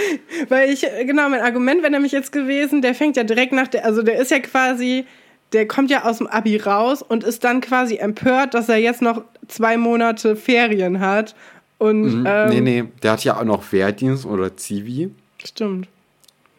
Weil 0.49 0.71
ich, 0.71 0.87
genau, 1.05 1.29
mein 1.29 1.41
Argument 1.41 1.83
wäre 1.83 1.91
nämlich 1.91 2.13
jetzt 2.13 2.31
gewesen, 2.31 2.83
der 2.83 2.95
fängt 2.95 3.17
ja 3.17 3.25
direkt 3.25 3.53
nach 3.53 3.69
der, 3.69 3.85
also 3.85 4.03
der 4.03 4.19
ist 4.21 4.31
ja 4.31 4.39
quasi 4.39 5.07
der 5.53 5.67
kommt 5.67 5.91
ja 5.91 6.05
aus 6.05 6.19
dem 6.19 6.27
Abi 6.27 6.57
raus 6.57 7.03
und 7.03 7.25
ist 7.25 7.45
dann 7.45 7.61
quasi 7.61 7.97
empört, 7.97 8.55
dass 8.55 8.69
er 8.69 8.77
jetzt 8.77 9.03
noch 9.03 9.23
zwei 9.49 9.77
Monate 9.77 10.37
Ferien 10.37 11.01
hat. 11.01 11.35
Und, 11.79 12.21
mhm. 12.21 12.27
ähm, 12.27 12.49
nee, 12.51 12.61
nee, 12.61 12.85
der 13.03 13.13
hat 13.13 13.25
ja 13.25 13.39
auch 13.39 13.45
noch 13.45 13.73
Wehrdienst 13.73 14.27
oder 14.27 14.57
Zivi. 14.57 15.11
Stimmt. 15.43 15.89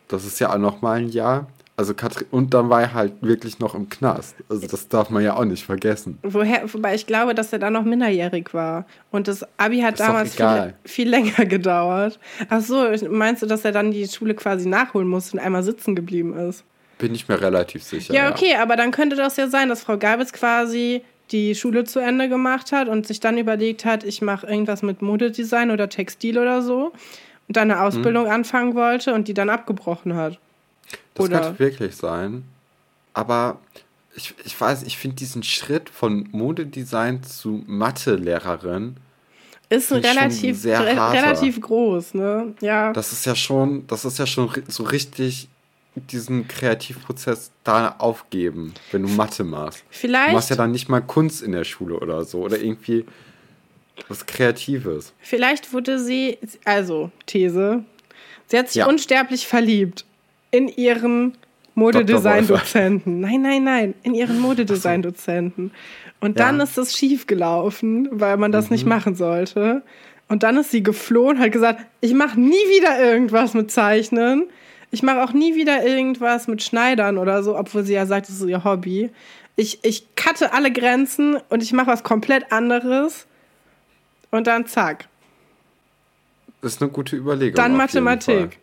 Das 0.08 0.26
ist 0.26 0.40
ja 0.40 0.54
auch 0.54 0.58
noch 0.58 0.82
mal 0.82 1.00
ein 1.00 1.10
Jahr. 1.10 1.48
Also 1.78 1.94
Katrin, 1.94 2.28
und 2.32 2.54
dann 2.54 2.70
war 2.70 2.82
er 2.82 2.94
halt 2.94 3.14
wirklich 3.22 3.60
noch 3.60 3.74
im 3.74 3.90
Knast. 3.90 4.36
Also 4.50 4.68
das 4.68 4.88
darf 4.88 5.10
man 5.10 5.24
ja 5.24 5.36
auch 5.36 5.46
nicht 5.46 5.64
vergessen. 5.64 6.20
Woher, 6.22 6.72
wobei 6.72 6.94
ich 6.96 7.08
glaube, 7.08 7.34
dass 7.34 7.54
er 7.54 7.60
da 7.60 7.70
noch 7.70 7.84
minderjährig 7.84 8.54
war. 8.54 8.86
Und 9.10 9.28
das 9.28 9.46
Abi 9.58 9.80
hat 9.80 9.96
ist 9.96 10.02
damals 10.02 10.36
viel, 10.36 10.74
viel, 10.86 11.10
länger 11.10 11.46
gedauert. 11.46 12.20
Ach 12.50 12.62
so, 12.62 12.88
meinst 13.10 13.42
du, 13.42 13.48
dass 13.48 13.66
er 13.66 13.72
dann 13.72 13.92
die 13.92 14.08
Schule 14.08 14.36
quasi 14.36 14.68
nachholen 14.68 15.08
musste 15.08 15.38
und 15.38 15.44
einmal 15.44 15.64
sitzen 15.64 15.96
geblieben 15.96 16.38
ist? 16.38 16.64
Bin 16.98 17.16
ich 17.16 17.28
mir 17.28 17.42
relativ 17.42 17.84
sicher. 17.84 18.14
Ja, 18.14 18.30
okay, 18.30 18.52
ja. 18.52 18.62
aber 18.62 18.76
dann 18.76 18.92
könnte 18.92 19.16
das 19.16 19.38
ja 19.38 19.48
sein, 19.48 19.70
dass 19.70 19.82
Frau 19.82 19.98
Gabitz 19.98 20.34
quasi 20.34 21.02
die 21.32 21.56
Schule 21.56 21.86
zu 21.86 22.00
Ende 22.00 22.30
gemacht 22.30 22.72
hat 22.72 22.90
und 22.90 23.08
sich 23.08 23.20
dann 23.20 23.38
überlegt 23.38 23.86
hat, 23.86 24.04
ich 24.04 24.22
mache 24.22 24.46
irgendwas 24.46 24.84
mit 24.84 25.02
Modedesign 25.02 25.72
oder 25.72 25.90
Textil 25.90 26.38
oder 26.38 26.62
so 26.62 26.92
und 27.48 27.58
dann 27.58 27.72
eine 27.72 27.82
Ausbildung 27.82 28.26
mhm. 28.26 28.32
anfangen 28.32 28.76
wollte 28.76 29.14
und 29.14 29.28
die 29.28 29.34
dann 29.34 29.50
abgebrochen 29.50 30.16
hat. 30.16 30.40
Das 31.14 31.26
oder? 31.26 31.40
könnte 31.40 31.60
wirklich 31.60 31.96
sein. 31.96 32.44
Aber 33.14 33.60
ich, 34.16 34.34
ich 34.44 34.60
weiß, 34.60 34.84
ich 34.84 34.98
finde 34.98 35.18
diesen 35.18 35.44
Schritt 35.44 35.90
von 35.90 36.28
Modedesign 36.32 37.24
zu 37.24 37.64
Mathelehrerin 37.68 38.98
ist 39.72 39.92
relativ, 39.92 40.60
sehr 40.60 40.82
re 40.82 41.14
relativ 41.14 41.62
groß, 41.62 42.16
ne? 42.16 42.54
Ja. 42.60 42.92
Das 42.92 43.14
ist 43.14 43.26
ja 43.26 43.36
schon, 43.36 43.88
das 43.88 44.04
ist 44.04 44.20
ja 44.20 44.28
schon 44.28 44.52
so 44.68 44.84
richtig 44.84 45.48
diesen 45.96 46.48
Kreativprozess 46.48 47.52
da 47.64 47.96
aufgeben, 47.98 48.74
wenn 48.92 49.04
du 49.04 49.10
Mathe 49.10 49.46
machst. 49.46 49.84
Vielleicht. 49.90 50.30
Du 50.30 50.34
machst 50.34 50.50
ja 50.50 50.58
dann 50.58 50.72
nicht 50.72 50.90
mal 50.90 51.02
Kunst 51.02 51.42
in 51.42 51.54
der 51.54 51.64
Schule 51.64 51.98
oder 52.00 52.26
so 52.26 52.40
oder 52.40 52.60
irgendwie 52.60 53.06
was 54.10 54.26
Kreatives. 54.26 55.14
Vielleicht 55.22 55.72
wurde 55.72 56.00
sie, 56.00 56.38
also 56.66 57.12
These, 57.26 57.86
sie 58.48 58.58
hat 58.58 58.68
sich 58.68 58.78
ja. 58.78 58.88
unsterblich 58.88 59.48
verliebt 59.48 60.06
in 60.52 60.68
ihren 60.68 61.38
Modedesign-Dozenten. 61.76 63.22
Nein, 63.22 63.42
nein, 63.42 63.64
nein, 63.64 63.94
in 64.04 64.14
ihren 64.14 64.40
Modedesign-Dozenten. 64.40 65.72
Und 66.20 66.40
dann 66.40 66.58
ja. 66.58 66.64
ist 66.64 66.78
das 66.78 66.96
schiefgelaufen, 66.96 68.10
weil 68.12 68.38
man 68.38 68.52
das 68.52 68.66
mhm. 68.66 68.74
nicht 68.74 68.86
machen 68.86 69.16
sollte. 69.16 69.82
Und 70.28 70.44
dann 70.44 70.58
ist 70.58 70.72
sie 70.72 70.84
geflohen, 70.84 71.40
hat 71.40 71.52
gesagt, 71.52 71.82
ich 72.00 72.14
mache 72.14 72.40
nie 72.40 72.54
wieder 72.54 73.00
irgendwas 73.04 73.54
mit 73.54 73.72
Zeichnen. 73.72 74.48
Ich 74.92 75.04
mache 75.04 75.24
auch 75.24 75.34
nie 75.34 75.56
wieder 75.56 75.86
irgendwas 75.86 76.48
mit 76.48 76.62
Schneidern 76.62 77.18
oder 77.18 77.44
so, 77.44 77.58
obwohl 77.58 77.84
sie 77.84 77.94
ja 77.94 78.06
sagt, 78.06 78.30
das 78.30 78.36
ist 78.36 78.48
ihr 78.48 78.64
Hobby. 78.64 79.10
Ich, 79.56 79.80
ich 79.84 80.16
cutte 80.16 80.54
alle 80.54 80.72
Grenzen 80.72 81.38
und 81.50 81.64
ich 81.64 81.74
mache 81.74 81.88
was 81.88 82.04
komplett 82.04 82.52
anderes. 82.52 83.26
Und 84.30 84.48
dann 84.48 84.66
zack. 84.68 85.08
Das 86.62 86.74
ist 86.74 86.82
eine 86.82 86.92
gute 86.92 87.16
Überlegung. 87.16 87.56
Dann 87.56 87.76
Mathematik. 87.76 88.60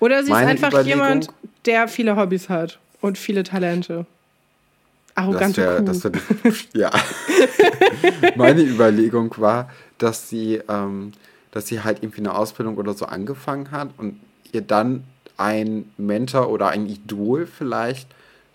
Oder 0.00 0.22
sie 0.22 0.30
ist 0.30 0.36
einfach 0.36 0.84
jemand, 0.84 1.28
der 1.66 1.88
viele 1.88 2.16
Hobbys 2.16 2.48
hat 2.48 2.78
und 3.00 3.18
viele 3.18 3.42
Talente. 3.42 4.06
Arrogante 5.14 5.84
die, 6.42 6.54
Ja. 6.78 6.90
Meine 8.36 8.62
Überlegung 8.62 9.32
war, 9.38 9.70
dass 9.98 10.28
sie, 10.28 10.60
ähm, 10.68 11.12
dass 11.52 11.68
sie 11.68 11.82
halt 11.82 12.02
irgendwie 12.02 12.20
eine 12.20 12.34
Ausbildung 12.34 12.76
oder 12.76 12.94
so 12.94 13.06
angefangen 13.06 13.70
hat 13.70 13.90
und 13.96 14.20
ihr 14.52 14.62
dann 14.62 15.04
ein 15.36 15.90
Mentor 15.96 16.48
oder 16.50 16.68
ein 16.68 16.86
Idol 16.86 17.46
vielleicht 17.46 18.08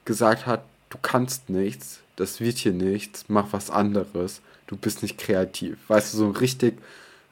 gesagt 0.06 0.46
hat, 0.46 0.64
du 0.90 0.98
kannst 1.02 1.50
nichts, 1.50 2.00
das 2.16 2.40
wird 2.40 2.58
hier 2.58 2.74
nichts, 2.74 3.26
mach 3.28 3.48
was 3.52 3.70
anderes, 3.70 4.42
du 4.68 4.76
bist 4.76 5.02
nicht 5.02 5.18
kreativ. 5.18 5.78
Weißt 5.88 6.14
du, 6.14 6.18
so 6.18 6.30
richtig, 6.30 6.78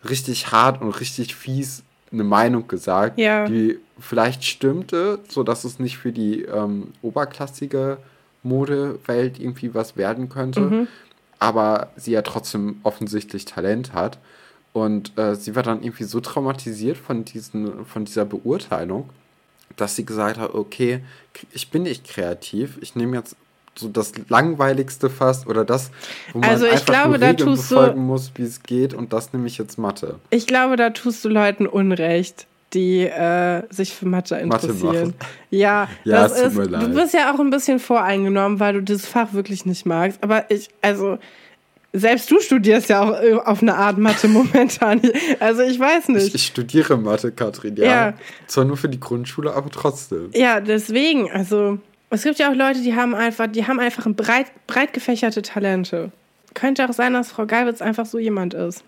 richtig 0.07 0.51
hart 0.51 0.81
und 0.81 0.91
richtig 0.91 1.35
fies 1.35 1.83
eine 2.12 2.24
Meinung 2.24 2.68
gesagt, 2.68 3.20
ja. 3.20 3.45
die 3.45 3.80
vielleicht 3.99 4.43
stimmte, 4.43 5.20
sodass 5.28 5.64
es 5.64 5.80
nicht 5.80 5.97
für 5.97 6.12
die 6.12 6.43
ähm, 6.43 6.93
oberklassige 7.01 7.97
Modewelt 8.43 9.39
irgendwie 9.39 9.74
was 9.74 9.97
werden 9.97 10.30
könnte, 10.30 10.62
mhm. 10.62 10.88
aber 11.39 11.89
sie 11.95 12.12
ja 12.12 12.22
trotzdem 12.22 12.80
offensichtlich 12.84 13.45
Talent 13.45 13.93
hat. 13.93 14.20
Und 14.74 15.18
äh, 15.18 15.36
sie 15.36 15.55
war 15.55 15.64
dann 15.64 15.82
irgendwie 15.82 16.03
so 16.03 16.20
traumatisiert 16.20 16.97
von, 16.97 17.26
diesen, 17.26 17.86
von 17.86 18.05
dieser 18.05 18.26
Beurteilung, 18.26 19.10
dass 19.76 19.95
sie 19.95 20.05
gesagt 20.05 20.38
hat, 20.38 20.53
okay, 20.53 21.01
ich 21.51 21.72
bin 21.72 21.84
nicht 21.84 22.08
kreativ, 22.08 22.78
ich 22.82 22.95
nehme 22.95 23.18
jetzt 23.18 23.36
so 23.78 23.88
das 23.89 24.13
langweiligste 24.30 25.09
fast 25.09 25.47
oder 25.47 25.65
das, 25.65 25.91
wo 26.34 26.39
man 26.39 26.49
also 26.49 26.65
ich 26.65 26.73
einfach 26.73 26.86
glaube, 26.86 27.19
nur 27.19 27.28
Regeln 27.28 27.51
befolgen 27.51 28.05
muss, 28.05 28.32
wie 28.36 28.43
es 28.43 28.63
geht 28.63 28.93
und 28.93 29.13
das 29.13 29.34
nehme 29.34 29.47
ich 29.47 29.57
jetzt 29.57 29.78
Mathe. 29.78 30.19
Ich 30.30 30.47
glaube, 30.47 30.75
da 30.75 30.89
tust 30.89 31.23
du 31.25 31.30
Leuten 31.30 31.67
Unrecht, 31.67 32.47
die 32.73 33.01
äh, 33.03 33.63
sich 33.69 33.93
für 33.93 34.07
Mathe 34.07 34.36
interessieren. 34.36 35.07
Mathe 35.07 35.13
ja, 35.49 35.88
ja 36.03 36.28
das 36.28 36.39
ist, 36.41 36.57
du 36.57 36.89
bist 36.93 37.13
ja 37.13 37.34
auch 37.34 37.39
ein 37.39 37.49
bisschen 37.49 37.80
voreingenommen, 37.80 38.59
weil 38.59 38.73
du 38.73 38.82
dieses 38.82 39.05
Fach 39.05 39.34
wirklich 39.34 39.65
nicht 39.65 39.86
magst. 39.86 40.21
Aber 40.21 40.49
ich, 40.51 40.69
also 40.82 41.17
selbst 41.93 42.30
du 42.30 42.39
studierst 42.39 42.89
ja 42.89 43.01
auch 43.01 43.21
äh, 43.21 43.34
auf 43.34 43.61
eine 43.61 43.75
Art 43.75 43.97
Mathe 43.97 44.28
momentan. 44.28 45.01
Also 45.39 45.61
ich 45.61 45.80
weiß 45.80 46.09
nicht. 46.09 46.28
Ich, 46.28 46.36
ich 46.36 46.45
studiere 46.47 46.97
Mathe, 46.97 47.32
Katrin, 47.32 47.75
ja. 47.78 47.86
ja. 47.86 48.13
Zwar 48.47 48.65
nur 48.65 48.78
für 48.78 48.89
die 48.89 48.99
Grundschule, 48.99 49.53
aber 49.53 49.69
trotzdem. 49.69 50.30
Ja, 50.34 50.59
deswegen, 50.59 51.32
also 51.32 51.80
es 52.10 52.24
gibt 52.24 52.39
ja 52.39 52.49
auch 52.49 52.55
Leute, 52.55 52.82
die 52.82 52.95
haben 52.95 53.14
einfach, 53.14 53.47
die 53.47 53.68
haben 53.68 53.80
einfach 53.80 54.05
breit, 54.08 54.47
breit 54.66 54.93
gefächerte 54.93 55.41
Talente. 55.41 56.12
Könnte 56.53 56.88
auch 56.88 56.93
sein, 56.93 57.14
dass 57.14 57.32
Frau 57.32 57.45
Geibitz 57.45 57.82
einfach 57.82 58.05
so 58.05 58.18
jemand 58.18 58.53
ist. 58.53 58.84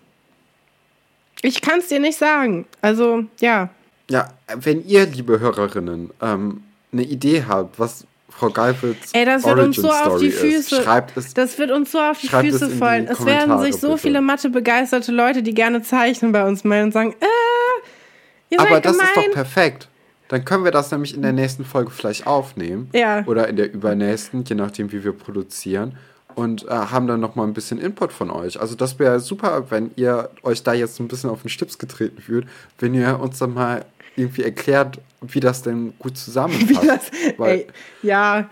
Ich 1.42 1.60
kann 1.62 1.78
es 1.78 1.88
dir 1.88 2.00
nicht 2.00 2.18
sagen. 2.18 2.66
Also, 2.80 3.24
ja. 3.40 3.70
Ja, 4.10 4.28
wenn 4.54 4.84
ihr, 4.86 5.06
liebe 5.06 5.38
Hörerinnen, 5.38 6.10
ähm, 6.20 6.62
eine 6.92 7.02
Idee 7.02 7.44
habt, 7.46 7.78
was 7.78 8.06
Frau 8.28 8.50
Geifels 8.50 9.12
Ey, 9.12 9.24
das 9.24 9.44
wird 9.44 9.58
Origin 9.58 9.66
uns 9.66 9.76
so 9.76 9.90
Story 9.90 10.14
auf 10.14 10.20
die 10.20 10.30
Füße. 10.30 10.82
Schreibt 10.82 11.16
es, 11.16 11.34
das 11.34 11.58
wird 11.58 11.70
uns 11.70 11.92
so 11.92 12.00
auf 12.00 12.18
die 12.20 12.28
Füße 12.28 12.70
fallen. 12.70 13.06
Es 13.06 13.24
werden 13.24 13.60
sich 13.60 13.76
so 13.76 13.88
bitte. 13.88 14.00
viele 14.00 14.20
Mathe-begeisterte 14.20 15.12
Leute, 15.12 15.42
die 15.42 15.52
gerne 15.52 15.82
zeichnen, 15.82 16.32
bei 16.32 16.46
uns 16.46 16.64
melden 16.64 16.86
und 16.86 16.92
sagen, 16.92 17.14
äh, 17.20 18.54
ihr 18.54 18.60
Aber 18.60 18.80
das 18.80 18.96
gemein. 18.96 19.08
ist 19.08 19.16
doch 19.16 19.32
perfekt. 19.32 19.88
Dann 20.30 20.44
können 20.44 20.62
wir 20.62 20.70
das 20.70 20.92
nämlich 20.92 21.12
in 21.12 21.22
der 21.22 21.32
nächsten 21.32 21.64
Folge 21.64 21.90
vielleicht 21.90 22.24
aufnehmen. 22.24 22.88
Ja. 22.92 23.24
Oder 23.26 23.48
in 23.48 23.56
der 23.56 23.72
übernächsten, 23.72 24.44
je 24.44 24.54
nachdem, 24.54 24.92
wie 24.92 25.02
wir 25.02 25.12
produzieren. 25.12 25.96
Und 26.36 26.68
äh, 26.68 26.70
haben 26.70 27.08
dann 27.08 27.18
nochmal 27.18 27.48
ein 27.48 27.52
bisschen 27.52 27.80
Input 27.80 28.12
von 28.12 28.30
euch. 28.30 28.60
Also 28.60 28.76
das 28.76 29.00
wäre 29.00 29.18
super, 29.18 29.66
wenn 29.70 29.90
ihr 29.96 30.30
euch 30.44 30.62
da 30.62 30.72
jetzt 30.72 31.00
ein 31.00 31.08
bisschen 31.08 31.30
auf 31.30 31.42
den 31.42 31.48
Stips 31.48 31.78
getreten 31.78 32.22
fühlt, 32.22 32.46
wenn 32.78 32.94
ihr 32.94 33.18
uns 33.18 33.38
dann 33.40 33.54
mal 33.54 33.84
irgendwie 34.14 34.44
erklärt, 34.44 35.00
wie 35.20 35.40
das 35.40 35.62
denn 35.62 35.94
gut 35.98 36.16
zusammenpasst. 36.16 37.10
Das, 37.36 37.46
ey, 37.48 37.66
ja, 38.02 38.48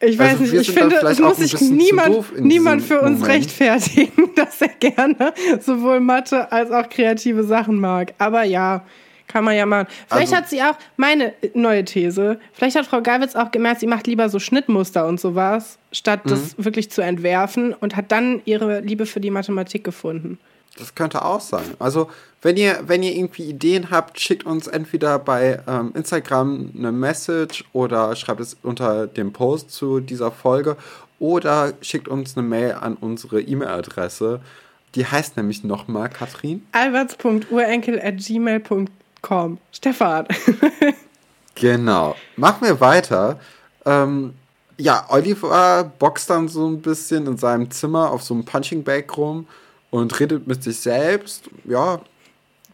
ich 0.00 0.18
weiß 0.18 0.40
also 0.40 0.42
nicht, 0.42 0.68
ich 0.68 0.70
finde, 0.70 0.96
es 0.96 1.18
muss 1.18 1.38
sich 1.38 1.58
niemand, 1.62 2.38
niemand 2.38 2.82
für 2.82 3.00
uns 3.00 3.20
Moment. 3.20 3.38
rechtfertigen, 3.38 4.30
dass 4.36 4.60
er 4.60 4.68
gerne 4.68 5.32
sowohl 5.60 6.00
Mathe 6.00 6.52
als 6.52 6.70
auch 6.70 6.90
kreative 6.90 7.42
Sachen 7.42 7.80
mag. 7.80 8.12
Aber 8.18 8.42
ja, 8.42 8.84
kann 9.26 9.44
man 9.44 9.56
ja 9.56 9.66
machen. 9.66 9.86
Vielleicht 10.08 10.32
also, 10.32 10.36
hat 10.36 10.48
sie 10.48 10.62
auch, 10.62 10.76
meine 10.96 11.34
neue 11.54 11.84
These, 11.84 12.38
vielleicht 12.52 12.76
hat 12.76 12.86
Frau 12.86 13.02
Geiwitz 13.02 13.34
auch 13.34 13.50
gemerkt, 13.50 13.80
sie 13.80 13.86
macht 13.86 14.06
lieber 14.06 14.28
so 14.28 14.38
Schnittmuster 14.38 15.06
und 15.06 15.20
sowas, 15.20 15.78
statt 15.92 16.20
das 16.24 16.56
mhm. 16.56 16.64
wirklich 16.64 16.90
zu 16.90 17.02
entwerfen 17.02 17.72
und 17.72 17.96
hat 17.96 18.12
dann 18.12 18.42
ihre 18.44 18.80
Liebe 18.80 19.06
für 19.06 19.20
die 19.20 19.30
Mathematik 19.30 19.84
gefunden. 19.84 20.38
Das 20.76 20.94
könnte 20.94 21.24
auch 21.24 21.40
sein. 21.40 21.64
Also, 21.78 22.10
wenn 22.42 22.56
ihr, 22.56 22.80
wenn 22.86 23.04
ihr 23.04 23.14
irgendwie 23.14 23.44
Ideen 23.44 23.90
habt, 23.90 24.20
schickt 24.20 24.44
uns 24.44 24.66
entweder 24.66 25.20
bei 25.20 25.62
ähm, 25.68 25.92
Instagram 25.94 26.72
eine 26.76 26.92
Message 26.92 27.64
oder 27.72 28.16
schreibt 28.16 28.40
es 28.40 28.56
unter 28.62 29.06
dem 29.06 29.32
Post 29.32 29.70
zu 29.70 30.00
dieser 30.00 30.32
Folge 30.32 30.76
oder 31.20 31.74
schickt 31.80 32.08
uns 32.08 32.36
eine 32.36 32.44
Mail 32.46 32.72
an 32.72 32.96
unsere 33.00 33.40
E-Mail-Adresse. 33.40 34.40
Die 34.96 35.06
heißt 35.06 35.36
nämlich 35.36 35.62
nochmal, 35.64 36.08
Katrin? 36.08 36.66
alberts.urenkel.gmail.com 36.72 38.88
Stefan. 39.72 40.26
genau. 41.54 42.14
Machen 42.36 42.66
wir 42.66 42.80
weiter. 42.80 43.38
Ähm, 43.84 44.34
ja, 44.76 45.06
Oliver 45.08 45.92
boxt 45.98 46.30
dann 46.30 46.48
so 46.48 46.66
ein 46.66 46.80
bisschen 46.80 47.26
in 47.26 47.36
seinem 47.36 47.70
Zimmer 47.70 48.10
auf 48.10 48.22
so 48.22 48.34
einem 48.34 48.44
Punching 48.44 48.82
Bag 48.82 49.16
rum 49.16 49.46
und 49.90 50.18
redet 50.18 50.46
mit 50.46 50.62
sich 50.62 50.78
selbst. 50.80 51.48
Ja, 51.64 52.00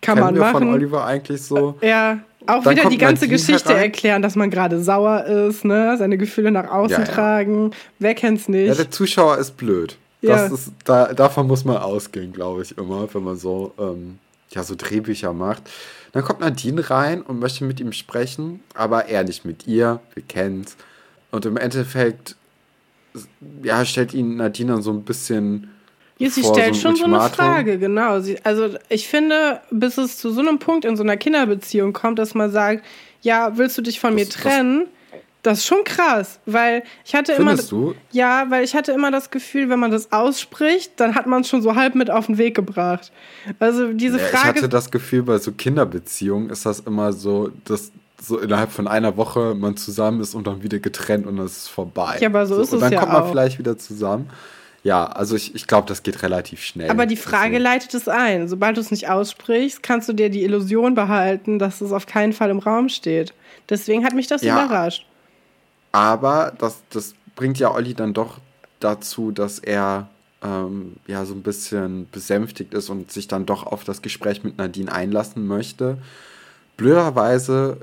kann 0.01 0.19
man 0.19 0.35
wir 0.35 0.41
machen. 0.41 0.53
von 0.53 0.75
Oliver 0.75 1.05
eigentlich 1.05 1.43
so. 1.43 1.77
Ja, 1.83 2.21
auch 2.47 2.63
Dann 2.63 2.77
wieder 2.77 2.89
die 2.89 2.99
ganze 2.99 3.29
Geschichte 3.29 3.69
herein. 3.69 3.85
erklären, 3.85 4.23
dass 4.23 4.35
man 4.35 4.51
gerade 4.51 4.83
sauer 4.83 5.25
ist, 5.25 5.65
ne? 5.65 5.97
seine 5.99 6.17
Gefühle 6.17 6.51
nach 6.51 6.71
außen 6.71 6.93
ja, 6.93 7.05
ja. 7.05 7.05
tragen. 7.05 7.73
Wer 7.99 8.15
kennt's 8.15 8.49
nicht? 8.49 8.69
Ja, 8.69 8.75
der 8.75 8.91
Zuschauer 8.91 9.39
ist 9.39 9.57
blöd. 9.57 9.97
Ja. 10.23 10.37
Das 10.37 10.53
ist, 10.53 10.73
da, 10.85 11.13
davon 11.13 11.47
muss 11.47 11.65
man 11.65 11.77
ausgehen, 11.77 12.33
glaube 12.33 12.63
ich, 12.63 12.77
immer, 12.77 13.13
wenn 13.13 13.23
man 13.23 13.37
so, 13.37 13.73
ähm, 13.79 14.19
ja, 14.51 14.63
so 14.63 14.75
Drehbücher 14.77 15.33
macht. 15.33 15.63
Dann 16.13 16.25
kommt 16.25 16.41
Nadine 16.41 16.91
rein 16.91 17.23
und 17.23 17.39
möchte 17.39 17.65
mit 17.65 17.81
ihm 17.81 17.93
sprechen, 17.93 18.61
aber 18.75 19.07
er 19.07 19.25
nicht 19.25 19.45
mit 19.45 19.67
ihr. 19.67 20.01
Wir 20.15 20.23
kennen's. 20.25 20.77
Und 21.31 21.47
im 21.47 21.57
Endeffekt, 21.57 22.37
ja, 23.63 23.85
stellt 23.85 24.15
ihn 24.15 24.37
Nadine 24.37 24.73
dann 24.73 24.83
so 24.83 24.93
ein 24.93 25.05
bisschen 25.05 25.71
ja, 26.21 26.29
sie 26.29 26.45
stellt 26.45 26.75
so 26.75 26.83
schon 26.83 26.97
so 26.97 27.05
eine 27.07 27.19
Frage, 27.31 27.79
genau. 27.79 28.21
Sie, 28.21 28.39
also 28.45 28.75
ich 28.91 29.09
finde, 29.09 29.63
bis 29.71 29.97
es 29.97 30.19
zu 30.19 30.31
so 30.31 30.41
einem 30.41 30.59
Punkt 30.59 30.85
in 30.85 30.95
so 30.95 31.03
einer 31.03 31.17
Kinderbeziehung 31.17 31.95
kommt, 31.95 32.19
dass 32.19 32.35
man 32.35 32.51
sagt, 32.51 32.85
ja, 33.23 33.57
willst 33.57 33.79
du 33.79 33.83
dich 33.83 34.01
von 34.01 34.15
das, 34.15 34.21
mir 34.21 34.29
trennen? 34.29 34.81
Das, 34.81 34.91
das 35.43 35.59
ist 35.59 35.67
schon 35.67 35.85
krass, 35.85 36.39
weil 36.47 36.83
ich 37.05 37.15
hatte 37.15 37.35
Findest 37.35 37.73
immer. 37.73 37.93
Du? 37.93 37.95
Ja, 38.13 38.47
weil 38.51 38.65
ich 38.65 38.75
hatte 38.75 38.93
immer 38.93 39.11
das 39.11 39.31
Gefühl, 39.31 39.69
wenn 39.71 39.79
man 39.79 39.91
das 39.91 40.13
ausspricht, 40.13 40.93
dann 40.97 41.15
hat 41.15 41.27
man 41.27 41.43
es 41.43 41.49
schon 41.49 41.63
so 41.63 41.75
halb 41.75 41.95
mit 41.95 42.11
auf 42.11 42.27
den 42.27 42.39
Weg 42.39 42.55
gebracht. 42.55 43.11
Also 43.59 43.93
diese 43.93 44.19
ja, 44.19 44.25
Frage. 44.25 44.51
Ich 44.51 44.63
hatte 44.63 44.69
das 44.69 44.91
Gefühl, 44.91 45.23
bei 45.23 45.39
so 45.39 45.53
Kinderbeziehungen 45.53 46.51
ist 46.51 46.67
das 46.67 46.81
immer 46.81 47.13
so, 47.13 47.51
dass 47.65 47.93
so 48.21 48.39
innerhalb 48.39 48.71
von 48.71 48.87
einer 48.87 49.17
Woche 49.17 49.55
man 49.55 49.77
zusammen 49.77 50.21
ist 50.21 50.35
und 50.35 50.47
dann 50.47 50.63
wieder 50.63 50.79
getrennt 50.79 51.27
und 51.27 51.39
das 51.39 51.53
ist 51.53 51.69
vorbei. 51.69 52.19
Ja, 52.21 52.29
aber 52.29 52.47
so, 52.47 52.57
so 52.57 52.63
ist 52.63 52.73
es 52.73 52.73
ja 52.73 52.79
auch. 52.79 52.85
Und 52.85 52.93
dann 52.93 53.01
kommt 53.01 53.13
man 53.13 53.31
vielleicht 53.31 53.59
wieder 53.59 53.79
zusammen. 53.79 54.31
Ja, 54.83 55.07
also 55.07 55.37
ich, 55.37 55.55
ich 55.55 55.67
glaube, 55.67 55.87
das 55.89 56.03
geht 56.03 56.23
relativ 56.23 56.63
schnell. 56.63 56.91
Aber 56.91 57.05
die 57.07 57.17
Frage 57.17 57.57
also. 57.57 57.65
leitet 57.65 57.95
es 57.95 58.09
ein. 58.09 58.49
Sobald 58.49 58.77
du 58.77 58.81
es 58.81 58.91
nicht 58.91 59.09
aussprichst, 59.09 59.83
kannst 59.83 60.09
du 60.09 60.13
dir 60.15 60.31
die 60.31 60.43
Illusion 60.43 60.95
behalten, 60.95 61.59
dass 61.59 61.81
es 61.81 61.93
auf 61.93 62.07
keinen 62.07 62.33
Fall 62.33 62.51
im 62.51 62.59
Raum 62.59 62.89
steht. 62.89 63.35
Deswegen 63.69 64.05
hat 64.05 64.15
mich 64.15 64.27
das 64.27 64.43
ja, 64.43 64.65
überrascht. 64.65 65.07
Aber 65.93 66.53
das, 66.59 66.83
das 66.91 67.15
bringt 67.37 67.59
ja 67.59 67.73
Olli 67.73 67.95
dann 67.95 68.13
doch 68.13 68.39
dazu, 68.81 69.33
dass 69.33 69.59
er 69.59 70.09
ähm, 70.43 70.97
ja 71.07 71.25
so 71.25 71.35
ein 71.35 71.43
bisschen 71.43 72.09
besänftigt 72.11 72.75
ist 72.75 72.89
und 72.89 73.11
sich 73.11 73.29
dann 73.29 73.47
doch 73.47 73.65
auf 73.65 73.85
das 73.85 74.03
Gespräch 74.03 74.45
mit 74.45 74.59
Nadine 74.59 74.93
einlassen 74.93 75.47
möchte. 75.47 75.99
Blöderweise 76.77 77.79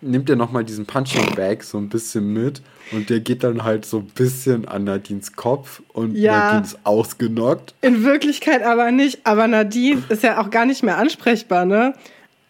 nimmt 0.00 0.28
er 0.28 0.36
nochmal 0.36 0.64
diesen 0.64 0.86
Punching 0.86 1.34
Bag 1.34 1.62
so 1.62 1.78
ein 1.78 1.88
bisschen 1.88 2.32
mit 2.32 2.62
und 2.90 3.10
der 3.10 3.20
geht 3.20 3.44
dann 3.44 3.62
halt 3.62 3.84
so 3.84 3.98
ein 3.98 4.06
bisschen 4.06 4.66
an 4.66 4.84
Nadines 4.84 5.34
Kopf 5.34 5.82
und 5.92 6.16
ja, 6.16 6.38
Nadine 6.38 6.64
ist 6.64 6.78
ausgenockt. 6.84 7.74
In 7.80 8.02
Wirklichkeit 8.02 8.62
aber 8.62 8.90
nicht, 8.90 9.20
aber 9.24 9.46
Nadine 9.46 10.02
ist 10.08 10.22
ja 10.22 10.40
auch 10.40 10.50
gar 10.50 10.64
nicht 10.64 10.82
mehr 10.82 10.98
ansprechbar, 10.98 11.64
ne? 11.64 11.94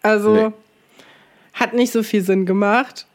Also 0.01 0.33
nee. 0.33 0.53
hat 1.53 1.73
nicht 1.73 1.91
so 1.91 2.01
viel 2.01 2.23
Sinn 2.23 2.45
gemacht. 2.45 3.05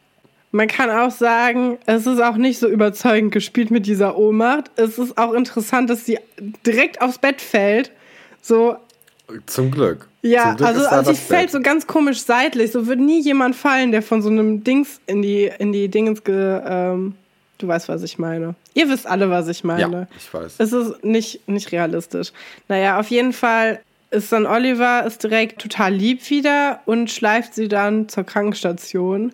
Man 0.55 0.69
kann 0.69 0.89
auch 0.89 1.11
sagen, 1.11 1.79
es 1.85 2.07
ist 2.07 2.21
auch 2.21 2.37
nicht 2.37 2.59
so 2.59 2.69
überzeugend 2.69 3.33
gespielt 3.33 3.71
mit 3.71 3.85
dieser 3.85 4.17
Ohnmacht. 4.17 4.71
Es 4.77 4.97
ist 4.97 5.17
auch 5.17 5.33
interessant, 5.33 5.89
dass 5.89 6.05
sie 6.05 6.17
direkt 6.65 7.01
aufs 7.01 7.17
Bett 7.17 7.41
fällt. 7.41 7.91
So. 8.41 8.77
Zum 9.47 9.69
Glück. 9.69 10.07
Ja, 10.21 10.43
Zum 10.43 10.55
Glück 10.55 10.69
also, 10.69 10.85
also 10.85 11.11
sie 11.11 11.19
fällt 11.19 11.51
so 11.51 11.59
ganz 11.59 11.87
komisch 11.87 12.21
seitlich. 12.21 12.71
So 12.71 12.87
wird 12.87 13.01
nie 13.01 13.19
jemand 13.21 13.57
fallen, 13.57 13.91
der 13.91 14.01
von 14.01 14.21
so 14.21 14.29
einem 14.29 14.63
Dings 14.63 15.01
in 15.07 15.21
die, 15.21 15.51
in 15.59 15.73
die 15.73 15.89
Dingens 15.89 16.23
ge. 16.23 16.61
Ähm, 16.65 17.15
du 17.57 17.67
weißt, 17.67 17.89
was 17.89 18.01
ich 18.03 18.17
meine. 18.17 18.55
Ihr 18.73 18.87
wisst 18.87 19.07
alle, 19.07 19.29
was 19.29 19.49
ich 19.49 19.65
meine. 19.65 19.81
Ja, 19.81 20.07
ich 20.17 20.33
weiß. 20.33 20.55
Es 20.57 20.71
ist 20.71 21.03
nicht, 21.03 21.45
nicht 21.49 21.73
realistisch. 21.73 22.31
Naja, 22.69 22.97
auf 22.97 23.09
jeden 23.09 23.33
Fall 23.33 23.81
ist 24.09 24.31
dann 24.31 24.45
Oliver 24.45 25.05
ist 25.05 25.21
direkt 25.21 25.61
total 25.61 25.93
lieb 25.93 26.29
wieder 26.29 26.79
und 26.85 27.11
schleift 27.11 27.53
sie 27.55 27.67
dann 27.67 28.07
zur 28.07 28.23
Krankenstation 28.23 29.33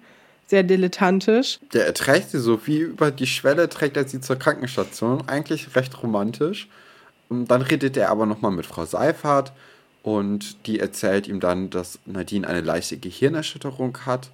sehr 0.51 0.63
dilettantisch. 0.63 1.59
Der 1.73 1.91
trägt 1.93 2.29
sie 2.29 2.39
so 2.39 2.67
wie 2.67 2.79
über 2.79 3.09
die 3.09 3.25
Schwelle, 3.25 3.69
trägt 3.69 3.97
er 3.97 4.07
sie 4.07 4.21
zur 4.21 4.35
Krankenstation. 4.35 5.27
Eigentlich 5.27 5.75
recht 5.75 6.03
romantisch. 6.03 6.67
Und 7.29 7.49
dann 7.49 7.63
redet 7.63 7.97
er 7.97 8.09
aber 8.09 8.25
nochmal 8.27 8.51
mit 8.51 8.65
Frau 8.65 8.85
Seifert 8.85 9.53
und 10.03 10.67
die 10.67 10.79
erzählt 10.79 11.27
ihm 11.27 11.39
dann, 11.39 11.69
dass 11.69 11.99
Nadine 12.05 12.47
eine 12.47 12.61
leichte 12.61 12.97
Gehirnerschütterung 12.97 13.97
hat 14.05 14.29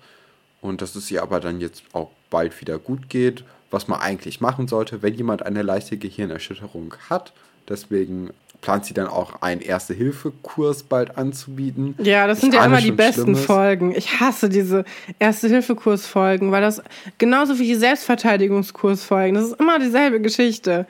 und 0.62 0.82
dass 0.82 0.96
es 0.96 1.12
ihr 1.12 1.22
aber 1.22 1.40
dann 1.40 1.62
jetzt 1.62 1.84
auch 1.94 2.10
bald 2.32 2.60
wieder 2.60 2.80
gut 2.80 3.10
geht, 3.10 3.44
was 3.70 3.88
man 3.88 4.00
eigentlich 4.00 4.42
machen 4.42 4.68
sollte, 4.68 5.04
wenn 5.04 5.14
jemand 5.14 5.44
eine 5.44 5.62
leichte 5.62 5.98
Gehirnerschütterung 5.98 6.96
hat. 7.10 7.32
Deswegen 7.70 8.32
plant 8.62 8.86
sie 8.86 8.94
dann 8.94 9.08
auch 9.08 9.42
einen 9.42 9.62
Erste-Hilfe-Kurs 9.62 10.84
bald 10.84 11.18
anzubieten. 11.18 11.96
Ja, 12.00 12.28
das 12.28 12.42
sind 12.42 12.54
ja 12.54 12.66
immer 12.66 12.82
die 12.82 12.92
besten. 12.92 13.36
Folgen. 13.36 13.96
Ich 13.96 14.20
hasse 14.20 14.50
diese 14.50 14.84
Erste-Hilfe-Kurs-Folgen, 15.20 16.52
weil 16.52 16.62
das 16.62 16.82
genauso 17.18 17.60
wie 17.60 17.68
die 17.68 17.76
Selbstverteidigungskurs-Folgen, 17.76 19.36
das 19.36 19.46
ist 19.46 19.60
immer 19.60 19.80
dieselbe 19.80 20.20
Geschichte. 20.22 20.88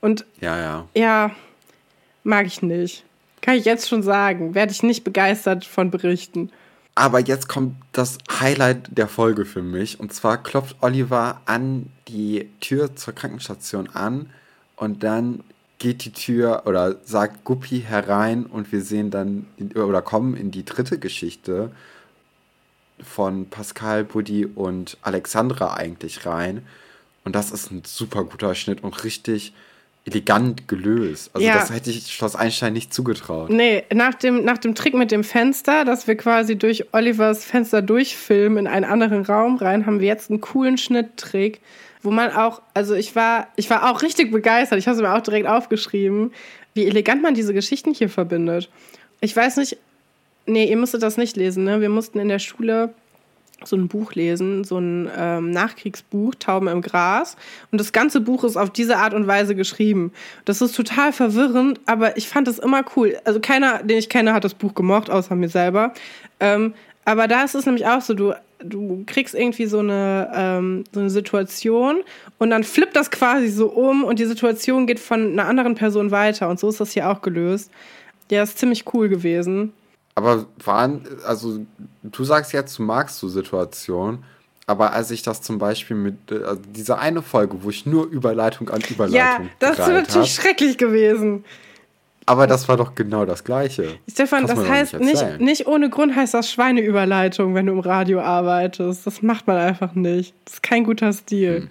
Und 0.00 0.24
ja, 0.40 0.58
ja. 0.58 0.88
Ja, 0.94 1.30
mag 2.22 2.46
ich 2.46 2.62
nicht. 2.62 3.04
Kann 3.40 3.56
ich 3.56 3.64
jetzt 3.64 3.88
schon 3.88 4.02
sagen. 4.02 4.54
Werde 4.54 4.72
ich 4.72 4.82
nicht 4.82 5.04
begeistert 5.04 5.64
von 5.64 5.90
Berichten. 5.90 6.50
Aber 6.94 7.20
jetzt 7.20 7.48
kommt 7.48 7.76
das 7.92 8.18
Highlight 8.40 8.96
der 8.96 9.06
Folge 9.06 9.44
für 9.44 9.62
mich. 9.62 10.00
Und 10.00 10.14
zwar 10.14 10.42
klopft 10.42 10.76
Oliver 10.80 11.40
an 11.44 11.86
die 12.08 12.48
Tür 12.60 12.96
zur 12.96 13.14
Krankenstation 13.14 13.88
an 13.90 14.30
und 14.76 15.02
dann 15.02 15.40
geht 15.78 16.04
die 16.04 16.12
Tür 16.12 16.62
oder 16.66 16.96
sagt 17.04 17.44
Guppi 17.44 17.82
herein 17.86 18.46
und 18.46 18.72
wir 18.72 18.82
sehen 18.82 19.10
dann 19.10 19.46
oder 19.74 20.02
kommen 20.02 20.36
in 20.36 20.50
die 20.50 20.64
dritte 20.64 20.98
Geschichte 20.98 21.70
von 23.02 23.48
Pascal, 23.50 24.04
Buddy 24.04 24.46
und 24.46 24.96
Alexandra 25.02 25.74
eigentlich 25.74 26.24
rein. 26.24 26.66
Und 27.24 27.34
das 27.34 27.50
ist 27.50 27.70
ein 27.70 27.82
super 27.84 28.24
guter 28.24 28.54
Schnitt 28.54 28.82
und 28.82 29.04
richtig 29.04 29.52
elegant 30.06 30.68
gelöst. 30.68 31.30
Also 31.34 31.46
ja. 31.46 31.54
das 31.54 31.70
hätte 31.70 31.90
ich 31.90 32.14
Schloss 32.14 32.36
Einstein 32.36 32.72
nicht 32.72 32.94
zugetraut. 32.94 33.50
Nee, 33.50 33.84
nach 33.92 34.14
dem, 34.14 34.44
nach 34.44 34.58
dem 34.58 34.76
Trick 34.76 34.94
mit 34.94 35.10
dem 35.10 35.24
Fenster, 35.24 35.84
dass 35.84 36.06
wir 36.06 36.16
quasi 36.16 36.56
durch 36.56 36.94
Olivers 36.94 37.44
Fenster 37.44 37.82
durchfilmen 37.82 38.58
in 38.58 38.66
einen 38.68 38.84
anderen 38.84 39.24
Raum 39.24 39.56
rein, 39.56 39.84
haben 39.84 39.98
wir 39.98 40.06
jetzt 40.06 40.30
einen 40.30 40.40
coolen 40.40 40.78
Schnitttrick 40.78 41.60
wo 42.06 42.12
man 42.12 42.30
auch, 42.30 42.62
also 42.72 42.94
ich 42.94 43.16
war, 43.16 43.48
ich 43.56 43.68
war 43.68 43.90
auch 43.90 44.00
richtig 44.00 44.30
begeistert. 44.30 44.78
Ich 44.78 44.86
habe 44.86 44.96
es 44.96 45.02
mir 45.02 45.12
auch 45.12 45.20
direkt 45.20 45.48
aufgeschrieben, 45.48 46.32
wie 46.72 46.86
elegant 46.86 47.20
man 47.20 47.34
diese 47.34 47.52
Geschichten 47.52 47.92
hier 47.92 48.08
verbindet. 48.08 48.70
Ich 49.20 49.34
weiß 49.34 49.56
nicht, 49.56 49.76
nee, 50.46 50.70
ihr 50.70 50.76
müsstet 50.76 51.02
das 51.02 51.16
nicht 51.16 51.36
lesen, 51.36 51.64
ne? 51.64 51.80
Wir 51.80 51.88
mussten 51.88 52.20
in 52.20 52.28
der 52.28 52.38
Schule 52.38 52.94
so 53.64 53.74
ein 53.74 53.88
Buch 53.88 54.14
lesen, 54.14 54.62
so 54.62 54.78
ein 54.78 55.10
ähm, 55.18 55.50
Nachkriegsbuch, 55.50 56.36
Tauben 56.36 56.68
im 56.68 56.80
Gras. 56.80 57.36
Und 57.72 57.80
das 57.80 57.90
ganze 57.92 58.20
Buch 58.20 58.44
ist 58.44 58.56
auf 58.56 58.70
diese 58.70 58.98
Art 58.98 59.12
und 59.12 59.26
Weise 59.26 59.56
geschrieben. 59.56 60.12
Das 60.44 60.62
ist 60.62 60.76
total 60.76 61.12
verwirrend, 61.12 61.80
aber 61.86 62.16
ich 62.16 62.28
fand 62.28 62.46
es 62.46 62.60
immer 62.60 62.84
cool. 62.94 63.18
Also 63.24 63.40
keiner, 63.40 63.82
den 63.82 63.98
ich 63.98 64.08
kenne, 64.08 64.32
hat 64.32 64.44
das 64.44 64.54
Buch 64.54 64.74
gemocht, 64.74 65.10
außer 65.10 65.34
mir 65.34 65.48
selber. 65.48 65.92
Ähm, 66.38 66.74
aber 67.04 67.26
da 67.26 67.42
ist 67.42 67.56
es 67.56 67.66
nämlich 67.66 67.86
auch 67.86 68.00
so, 68.00 68.14
du 68.14 68.34
du 68.58 69.04
kriegst 69.06 69.34
irgendwie 69.34 69.66
so 69.66 69.78
eine, 69.78 70.30
ähm, 70.34 70.84
so 70.92 71.00
eine 71.00 71.10
Situation 71.10 72.02
und 72.38 72.50
dann 72.50 72.64
flippt 72.64 72.96
das 72.96 73.10
quasi 73.10 73.48
so 73.48 73.68
um 73.68 74.04
und 74.04 74.18
die 74.18 74.24
Situation 74.24 74.86
geht 74.86 75.00
von 75.00 75.32
einer 75.32 75.46
anderen 75.46 75.74
Person 75.74 76.10
weiter. 76.10 76.48
Und 76.48 76.58
so 76.58 76.68
ist 76.68 76.80
das 76.80 76.92
hier 76.92 77.08
auch 77.08 77.22
gelöst. 77.22 77.70
Ja, 78.30 78.42
ist 78.42 78.58
ziemlich 78.58 78.84
cool 78.92 79.08
gewesen. 79.08 79.72
Aber 80.14 80.46
waren, 80.64 81.06
also 81.26 81.60
du 82.02 82.24
sagst 82.24 82.52
jetzt, 82.52 82.78
du 82.78 82.82
magst 82.82 83.18
so 83.18 83.28
Situationen, 83.28 84.24
aber 84.66 84.92
als 84.92 85.10
ich 85.10 85.22
das 85.22 85.42
zum 85.42 85.58
Beispiel 85.58 85.96
mit 85.96 86.32
also 86.32 86.60
dieser 86.74 86.98
eine 86.98 87.22
Folge, 87.22 87.62
wo 87.62 87.70
ich 87.70 87.86
nur 87.86 88.06
Überleitung 88.06 88.68
an 88.70 88.80
Überleitung 88.80 89.14
Ja, 89.14 89.40
das 89.60 89.78
ist 89.78 89.86
natürlich 89.86 90.38
hab, 90.38 90.44
schrecklich 90.44 90.76
gewesen. 90.76 91.44
Aber 92.26 92.48
das 92.48 92.68
war 92.68 92.76
doch 92.76 92.96
genau 92.96 93.24
das 93.24 93.44
Gleiche. 93.44 93.98
Stefan, 94.10 94.46
das 94.48 94.68
heißt 94.68 94.98
nicht, 94.98 95.14
nicht, 95.14 95.40
nicht, 95.40 95.66
ohne 95.68 95.88
Grund 95.88 96.16
heißt 96.16 96.34
das 96.34 96.50
Schweineüberleitung, 96.50 97.54
wenn 97.54 97.66
du 97.66 97.72
im 97.72 97.78
Radio 97.78 98.20
arbeitest. 98.20 99.06
Das 99.06 99.22
macht 99.22 99.46
man 99.46 99.56
einfach 99.56 99.94
nicht. 99.94 100.34
Das 100.44 100.54
ist 100.54 100.62
kein 100.62 100.82
guter 100.82 101.12
Stil. 101.12 101.62
Hm. 101.62 101.70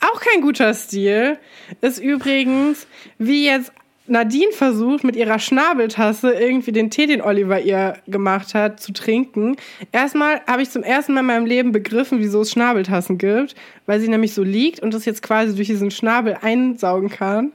Auch 0.00 0.20
kein 0.20 0.42
guter 0.42 0.74
Stil 0.74 1.38
ist 1.80 1.98
übrigens, 1.98 2.86
wie 3.18 3.46
jetzt 3.46 3.72
Nadine 4.06 4.52
versucht, 4.52 5.04
mit 5.04 5.14
ihrer 5.16 5.38
Schnabeltasse 5.38 6.32
irgendwie 6.32 6.72
den 6.72 6.90
Tee, 6.90 7.06
den 7.06 7.22
Oliver 7.22 7.60
ihr 7.60 7.96
gemacht 8.06 8.54
hat, 8.54 8.80
zu 8.80 8.92
trinken. 8.92 9.56
Erstmal 9.92 10.40
habe 10.46 10.62
ich 10.62 10.70
zum 10.70 10.82
ersten 10.82 11.14
Mal 11.14 11.20
in 11.20 11.26
meinem 11.26 11.46
Leben 11.46 11.72
begriffen, 11.72 12.18
wieso 12.18 12.42
es 12.42 12.50
Schnabeltassen 12.50 13.18
gibt, 13.18 13.54
weil 13.86 14.00
sie 14.00 14.08
nämlich 14.08 14.34
so 14.34 14.42
liegt 14.42 14.80
und 14.80 14.94
das 14.94 15.04
jetzt 15.04 15.22
quasi 15.22 15.54
durch 15.54 15.68
diesen 15.68 15.90
Schnabel 15.90 16.36
einsaugen 16.40 17.08
kann. 17.08 17.52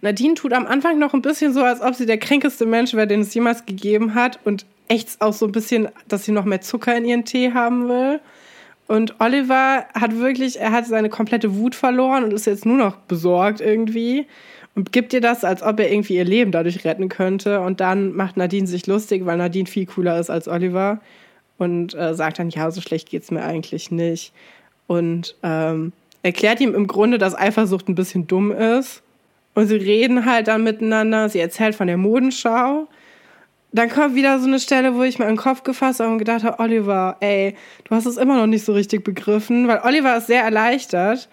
Nadine 0.00 0.34
tut 0.34 0.52
am 0.52 0.66
Anfang 0.66 0.98
noch 0.98 1.14
ein 1.14 1.22
bisschen 1.22 1.52
so, 1.52 1.62
als 1.62 1.80
ob 1.80 1.94
sie 1.94 2.06
der 2.06 2.18
kränkeste 2.18 2.66
Mensch 2.66 2.94
wäre, 2.94 3.06
den 3.06 3.20
es 3.20 3.34
jemals 3.34 3.66
gegeben 3.66 4.14
hat 4.14 4.38
und 4.44 4.64
echt 4.88 5.20
auch 5.20 5.32
so 5.32 5.46
ein 5.46 5.52
bisschen, 5.52 5.88
dass 6.08 6.24
sie 6.24 6.32
noch 6.32 6.44
mehr 6.44 6.60
Zucker 6.60 6.96
in 6.96 7.04
ihren 7.04 7.24
Tee 7.24 7.52
haben 7.52 7.88
will. 7.88 8.20
Und 8.88 9.20
Oliver 9.20 9.86
hat 9.94 10.18
wirklich, 10.18 10.60
er 10.60 10.72
hat 10.72 10.86
seine 10.86 11.08
komplette 11.08 11.56
Wut 11.56 11.74
verloren 11.74 12.24
und 12.24 12.32
ist 12.32 12.46
jetzt 12.46 12.66
nur 12.66 12.76
noch 12.76 12.96
besorgt 12.96 13.60
irgendwie 13.60 14.26
und 14.74 14.92
gibt 14.92 15.12
ihr 15.12 15.20
das, 15.20 15.44
als 15.44 15.62
ob 15.62 15.80
er 15.80 15.90
irgendwie 15.90 16.16
ihr 16.16 16.24
Leben 16.24 16.52
dadurch 16.52 16.84
retten 16.84 17.08
könnte. 17.08 17.60
Und 17.60 17.80
dann 17.80 18.12
macht 18.12 18.36
Nadine 18.36 18.66
sich 18.66 18.86
lustig, 18.86 19.24
weil 19.24 19.38
Nadine 19.38 19.66
viel 19.66 19.86
cooler 19.86 20.18
ist 20.18 20.30
als 20.30 20.48
Oliver 20.48 21.00
und 21.58 21.94
äh, 21.94 22.14
sagt 22.14 22.38
dann, 22.38 22.50
ja, 22.50 22.70
so 22.70 22.80
schlecht 22.80 23.08
geht's 23.08 23.30
mir 23.30 23.42
eigentlich 23.44 23.90
nicht. 23.90 24.32
Und 24.88 25.36
ähm, 25.42 25.92
erklärt 26.22 26.60
ihm 26.60 26.74
im 26.74 26.86
Grunde, 26.86 27.18
dass 27.18 27.38
Eifersucht 27.38 27.88
ein 27.88 27.94
bisschen 27.94 28.26
dumm 28.26 28.52
ist 28.52 29.01
und 29.54 29.66
sie 29.66 29.76
reden 29.76 30.24
halt 30.24 30.48
dann 30.48 30.64
miteinander. 30.64 31.28
Sie 31.28 31.40
erzählt 31.40 31.74
von 31.74 31.86
der 31.86 31.96
Modenschau. 31.96 32.88
Dann 33.72 33.88
kommt 33.88 34.14
wieder 34.14 34.38
so 34.38 34.46
eine 34.46 34.60
Stelle, 34.60 34.94
wo 34.94 35.02
ich 35.02 35.18
mir 35.18 35.24
in 35.24 35.32
den 35.32 35.38
Kopf 35.38 35.62
gefasst 35.62 36.00
habe 36.00 36.10
und 36.10 36.18
gedacht 36.18 36.44
habe, 36.44 36.58
Oliver, 36.58 37.16
ey, 37.20 37.54
du 37.84 37.94
hast 37.94 38.06
es 38.06 38.18
immer 38.18 38.36
noch 38.36 38.46
nicht 38.46 38.64
so 38.64 38.72
richtig 38.72 39.02
begriffen, 39.02 39.66
weil 39.66 39.80
Oliver 39.82 40.16
ist 40.16 40.26
sehr 40.26 40.42
erleichtert, 40.42 41.28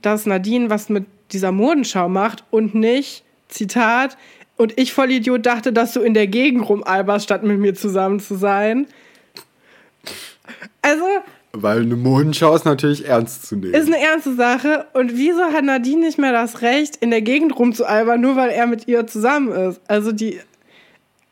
dass 0.00 0.24
Nadine 0.26 0.70
was 0.70 0.88
mit 0.88 1.04
dieser 1.32 1.52
Modenschau 1.52 2.08
macht 2.08 2.44
und 2.50 2.74
nicht, 2.74 3.24
Zitat, 3.48 4.16
und 4.56 4.78
ich 4.78 4.92
voll 4.92 5.10
Idiot 5.10 5.44
dachte, 5.44 5.72
dass 5.72 5.92
du 5.92 6.00
in 6.00 6.14
der 6.14 6.26
Gegend 6.26 6.68
rumalberst, 6.68 7.24
statt 7.24 7.42
mit 7.42 7.58
mir 7.58 7.74
zusammen 7.74 8.20
zu 8.20 8.36
sein. 8.36 8.86
Also, 10.82 11.04
weil 11.52 11.82
eine 11.82 11.96
Modenschau 11.96 12.54
ist 12.54 12.64
natürlich 12.64 13.06
ernst 13.06 13.46
zu 13.46 13.56
nehmen. 13.56 13.74
Ist 13.74 13.86
eine 13.86 14.00
ernste 14.00 14.34
Sache. 14.34 14.86
Und 14.94 15.16
wieso 15.16 15.42
hat 15.42 15.64
Nadine 15.64 16.06
nicht 16.06 16.18
mehr 16.18 16.32
das 16.32 16.62
Recht, 16.62 16.96
in 16.96 17.10
der 17.10 17.22
Gegend 17.22 17.58
rumzualbern, 17.58 18.20
nur 18.20 18.36
weil 18.36 18.50
er 18.50 18.66
mit 18.66 18.88
ihr 18.88 19.06
zusammen 19.06 19.52
ist? 19.52 19.80
Also 19.86 20.12
die 20.12 20.40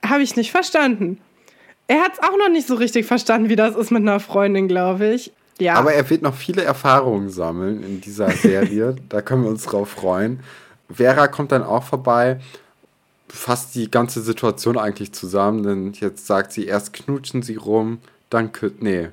habe 0.04 0.22
ich 0.22 0.36
nicht 0.36 0.50
verstanden. 0.50 1.18
Er 1.88 2.00
hat 2.02 2.12
es 2.14 2.22
auch 2.22 2.36
noch 2.38 2.50
nicht 2.50 2.68
so 2.68 2.74
richtig 2.74 3.06
verstanden, 3.06 3.48
wie 3.48 3.56
das 3.56 3.74
ist 3.74 3.90
mit 3.90 4.02
einer 4.02 4.20
Freundin, 4.20 4.68
glaube 4.68 5.08
ich. 5.08 5.32
Ja. 5.58 5.74
Aber 5.74 5.92
er 5.92 6.08
wird 6.08 6.22
noch 6.22 6.34
viele 6.34 6.62
Erfahrungen 6.62 7.30
sammeln 7.30 7.82
in 7.82 8.00
dieser 8.00 8.30
Serie. 8.30 8.96
da 9.08 9.22
können 9.22 9.42
wir 9.42 9.50
uns 9.50 9.64
drauf 9.64 9.90
freuen. 9.90 10.40
Vera 10.92 11.28
kommt 11.28 11.52
dann 11.52 11.62
auch 11.62 11.84
vorbei, 11.84 12.40
fasst 13.28 13.74
die 13.74 13.90
ganze 13.90 14.20
Situation 14.22 14.78
eigentlich 14.78 15.12
zusammen, 15.12 15.62
denn 15.62 15.92
jetzt 15.92 16.26
sagt 16.26 16.52
sie, 16.52 16.66
erst 16.66 16.92
knutschen 16.92 17.42
sie 17.42 17.56
rum, 17.56 17.98
dann 18.28 18.50
nee, 18.80 19.08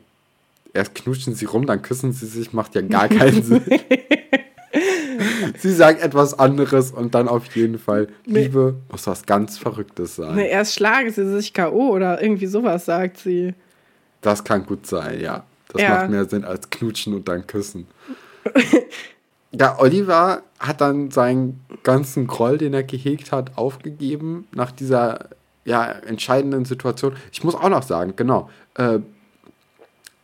erst 0.77 0.95
knutschen 0.95 1.33
sie 1.35 1.45
rum, 1.45 1.65
dann 1.65 1.81
küssen 1.81 2.11
sie 2.13 2.25
sich, 2.27 2.53
macht 2.53 2.75
ja 2.75 2.81
gar 2.81 3.09
keinen 3.09 3.43
Sinn. 3.43 3.63
sie 5.57 5.71
sagt 5.73 6.01
etwas 6.01 6.37
anderes 6.37 6.91
und 6.91 7.15
dann 7.15 7.27
auf 7.27 7.45
jeden 7.55 7.79
Fall, 7.79 8.07
Nee. 8.25 8.43
Liebe 8.43 8.75
muss 8.91 9.07
was 9.07 9.25
ganz 9.25 9.57
Verrücktes 9.57 10.15
sein. 10.15 10.35
Ne, 10.35 10.47
erst 10.47 10.75
schlagen 10.75 11.11
sie 11.11 11.25
sich 11.35 11.53
K.O. 11.53 11.89
oder 11.89 12.21
irgendwie 12.21 12.47
sowas, 12.47 12.85
sagt 12.85 13.17
sie. 13.17 13.53
Das 14.21 14.43
kann 14.43 14.65
gut 14.65 14.85
sein, 14.87 15.19
ja. 15.19 15.43
Das 15.69 15.81
Ja. 15.81 15.89
macht 15.89 16.09
mehr 16.09 16.25
Sinn 16.25 16.45
als 16.45 16.69
knutschen 16.69 17.13
und 17.13 17.27
dann 17.27 17.45
küssen. 17.47 17.87
ja, 19.51 19.77
Oliver 19.79 20.41
hat 20.59 20.81
dann 20.81 21.11
seinen 21.11 21.59
ganzen 21.83 22.27
Groll, 22.27 22.57
den 22.57 22.73
er 22.73 22.83
gehegt 22.83 23.31
hat, 23.31 23.57
aufgegeben 23.57 24.47
nach 24.53 24.71
dieser 24.71 25.29
ja, 25.65 25.85
entscheidenden 25.91 26.63
Situation. 26.65 27.13
Ich 27.31 27.43
muss 27.43 27.55
auch 27.55 27.69
noch 27.69 27.83
sagen, 27.83 28.13
genau. 28.15 28.49
Äh, 28.75 28.99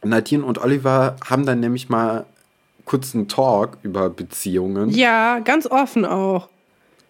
Nadine 0.04 0.44
und 0.46 0.60
Oliver 0.60 1.16
haben 1.26 1.46
dann 1.46 1.60
nämlich 1.60 1.90
mal 1.90 2.26
kurz 2.86 3.16
einen 3.16 3.28
Talk 3.28 3.78
über 3.84 4.10
Beziehungen. 4.10 4.90
Ja, 4.90 5.40
ganz 5.40 5.68
offen 5.68 6.06
auch. 6.06 6.50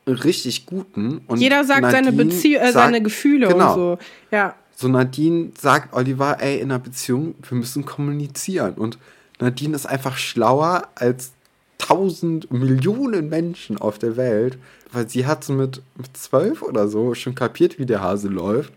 Richtig 0.05 0.65
guten. 0.65 1.21
Und 1.27 1.39
Jeder 1.39 1.63
sagt 1.63 1.81
seine, 1.91 2.11
Nadine 2.11 2.25
Bezie 2.25 2.55
äh, 2.55 2.71
sagt- 2.71 2.73
seine 2.73 3.01
Gefühle 3.01 3.47
genau. 3.47 3.69
und 3.69 3.75
so. 3.75 3.97
Ja. 4.31 4.55
So 4.75 4.87
Nadine 4.87 5.51
sagt 5.59 5.93
Oliver, 5.93 6.37
ey, 6.41 6.57
in 6.59 6.71
einer 6.71 6.79
Beziehung, 6.79 7.35
wir 7.47 7.57
müssen 7.57 7.85
kommunizieren. 7.85 8.73
Und 8.73 8.97
Nadine 9.39 9.75
ist 9.75 9.85
einfach 9.85 10.17
schlauer 10.17 10.87
als 10.95 11.31
tausend 11.77 12.51
Millionen 12.51 13.29
Menschen 13.29 13.77
auf 13.77 13.97
der 13.97 14.17
Welt, 14.17 14.57
weil 14.91 15.07
sie 15.09 15.25
hat 15.25 15.43
so 15.43 15.53
mit 15.53 15.81
zwölf 16.13 16.61
oder 16.61 16.87
so 16.87 17.13
schon 17.13 17.35
kapiert, 17.35 17.79
wie 17.79 17.85
der 17.85 18.01
Hase 18.01 18.27
läuft. 18.27 18.73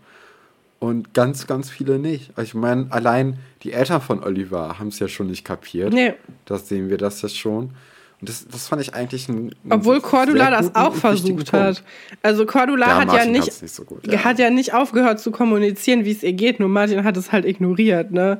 Und 0.79 1.13
ganz, 1.15 1.47
ganz 1.47 1.69
viele 1.71 1.97
nicht. 1.97 2.31
Also 2.35 2.49
Ich 2.49 2.53
meine, 2.53 2.87
allein 2.91 3.39
die 3.63 3.73
Eltern 3.73 3.99
von 4.01 4.23
Oliver 4.23 4.77
haben 4.77 4.89
es 4.89 4.99
ja 4.99 5.07
schon 5.07 5.27
nicht 5.27 5.43
kapiert. 5.43 5.91
Nee. 5.93 6.13
Das 6.45 6.67
sehen 6.69 6.89
wir 6.89 6.97
das 6.97 7.21
ja 7.23 7.29
schon. 7.29 7.71
Und 8.19 8.29
das, 8.29 8.47
das 8.47 8.67
fand 8.67 8.81
ich 8.81 8.93
eigentlich 8.95 9.27
ein. 9.29 9.53
Obwohl 9.69 10.01
Cordula 10.01 10.49
das 10.51 10.73
auch 10.75 10.93
versucht 10.95 11.51
hat. 11.53 11.83
Also 12.23 12.45
Cordula 12.45 12.87
Ja, 12.87 12.95
hat 13.01 13.13
ja 13.13 13.25
nicht, 13.25 13.61
nicht 13.61 13.73
so 13.73 13.83
gut, 13.83 14.05
ja. 14.11 14.23
hat 14.23 14.39
ja 14.39 14.49
nicht 14.49 14.73
aufgehört 14.73 15.19
zu 15.19 15.29
kommunizieren, 15.31 16.03
wie 16.05 16.11
es 16.11 16.23
ihr 16.23 16.33
geht, 16.33 16.59
nur 16.59 16.69
Martin 16.69 17.03
hat 17.03 17.15
es 17.17 17.31
halt 17.31 17.45
ignoriert, 17.45 18.11
ne? 18.11 18.39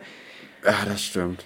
Ja, 0.65 0.73
das 0.87 1.03
stimmt. 1.03 1.45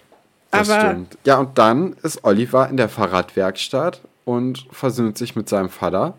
Das 0.50 0.70
Aber- 0.70 0.90
stimmt. 0.92 1.18
Ja, 1.26 1.38
und 1.40 1.58
dann 1.58 1.94
ist 2.04 2.24
Oliver 2.24 2.70
in 2.70 2.78
der 2.78 2.88
Fahrradwerkstatt 2.90 4.02
und 4.26 4.66
versöhnt 4.72 5.18
sich 5.18 5.36
mit 5.36 5.48
seinem 5.50 5.70
Vater. 5.70 6.16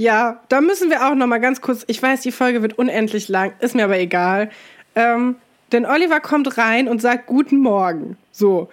Ja, 0.00 0.40
da 0.48 0.62
müssen 0.62 0.88
wir 0.88 1.06
auch 1.06 1.14
noch 1.14 1.26
mal 1.26 1.40
ganz 1.40 1.60
kurz, 1.60 1.84
ich 1.86 2.02
weiß, 2.02 2.22
die 2.22 2.32
Folge 2.32 2.62
wird 2.62 2.78
unendlich 2.78 3.28
lang, 3.28 3.52
ist 3.60 3.74
mir 3.74 3.84
aber 3.84 3.98
egal. 3.98 4.48
Ähm, 4.94 5.36
denn 5.72 5.84
Oliver 5.84 6.20
kommt 6.20 6.56
rein 6.56 6.88
und 6.88 7.02
sagt 7.02 7.26
Guten 7.26 7.58
Morgen. 7.58 8.16
So. 8.32 8.70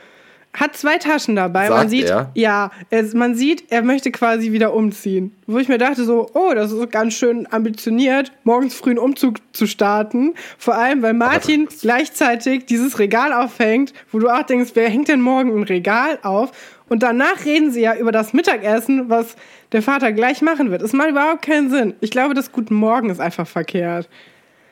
Hat 0.54 0.78
zwei 0.78 0.98
Taschen 0.98 1.36
dabei. 1.36 1.70
man 1.70 1.80
Sagt 1.80 1.90
sieht, 1.90 2.06
er? 2.06 2.32
ja, 2.34 2.72
es, 2.90 3.14
man 3.14 3.36
sieht, 3.36 3.72
er 3.72 3.84
möchte 3.84 4.10
quasi 4.10 4.54
wieder 4.54 4.74
umziehen. 4.74 5.36
Wo 5.48 5.58
ich 5.60 5.68
mir 5.68 5.78
dachte 5.78 6.06
so, 6.06 6.32
oh, 6.34 6.54
das 6.56 6.72
ist 6.72 6.92
ganz 6.92 7.14
schön 7.14 7.46
ambitioniert, 7.52 8.32
morgens 8.46 8.74
früh 8.74 8.92
einen 8.92 9.00
Umzug 9.00 9.36
zu 9.52 9.68
starten. 9.68 10.34
Vor 10.58 10.76
allem, 10.76 11.02
weil 11.02 11.14
Martin 11.14 11.68
gleichzeitig 11.82 12.66
dieses 12.66 13.00
Regal 13.00 13.34
aufhängt, 13.34 13.94
wo 14.14 14.20
du 14.20 14.30
auch 14.30 14.44
denkst, 14.44 14.72
wer 14.76 14.90
hängt 14.90 15.10
denn 15.10 15.22
morgen 15.22 15.56
ein 15.56 15.64
Regal 15.64 16.20
auf? 16.24 16.52
Und 16.90 17.04
danach 17.04 17.46
reden 17.46 17.72
sie 17.72 17.82
ja 17.82 17.96
über 17.96 18.12
das 18.12 18.34
Mittagessen, 18.34 19.10
was 19.10 19.36
der 19.72 19.82
Vater 19.82 20.12
gleich 20.14 20.42
machen 20.42 20.72
wird. 20.72 20.82
Es 20.82 20.94
macht 20.94 21.10
überhaupt 21.10 21.42
keinen 21.42 21.70
Sinn. 21.70 21.96
Ich 22.00 22.12
glaube, 22.12 22.34
das 22.34 22.52
Guten 22.52 22.76
Morgen 22.76 23.10
ist 23.10 23.20
einfach 23.20 23.48
verkehrt. 23.48 24.08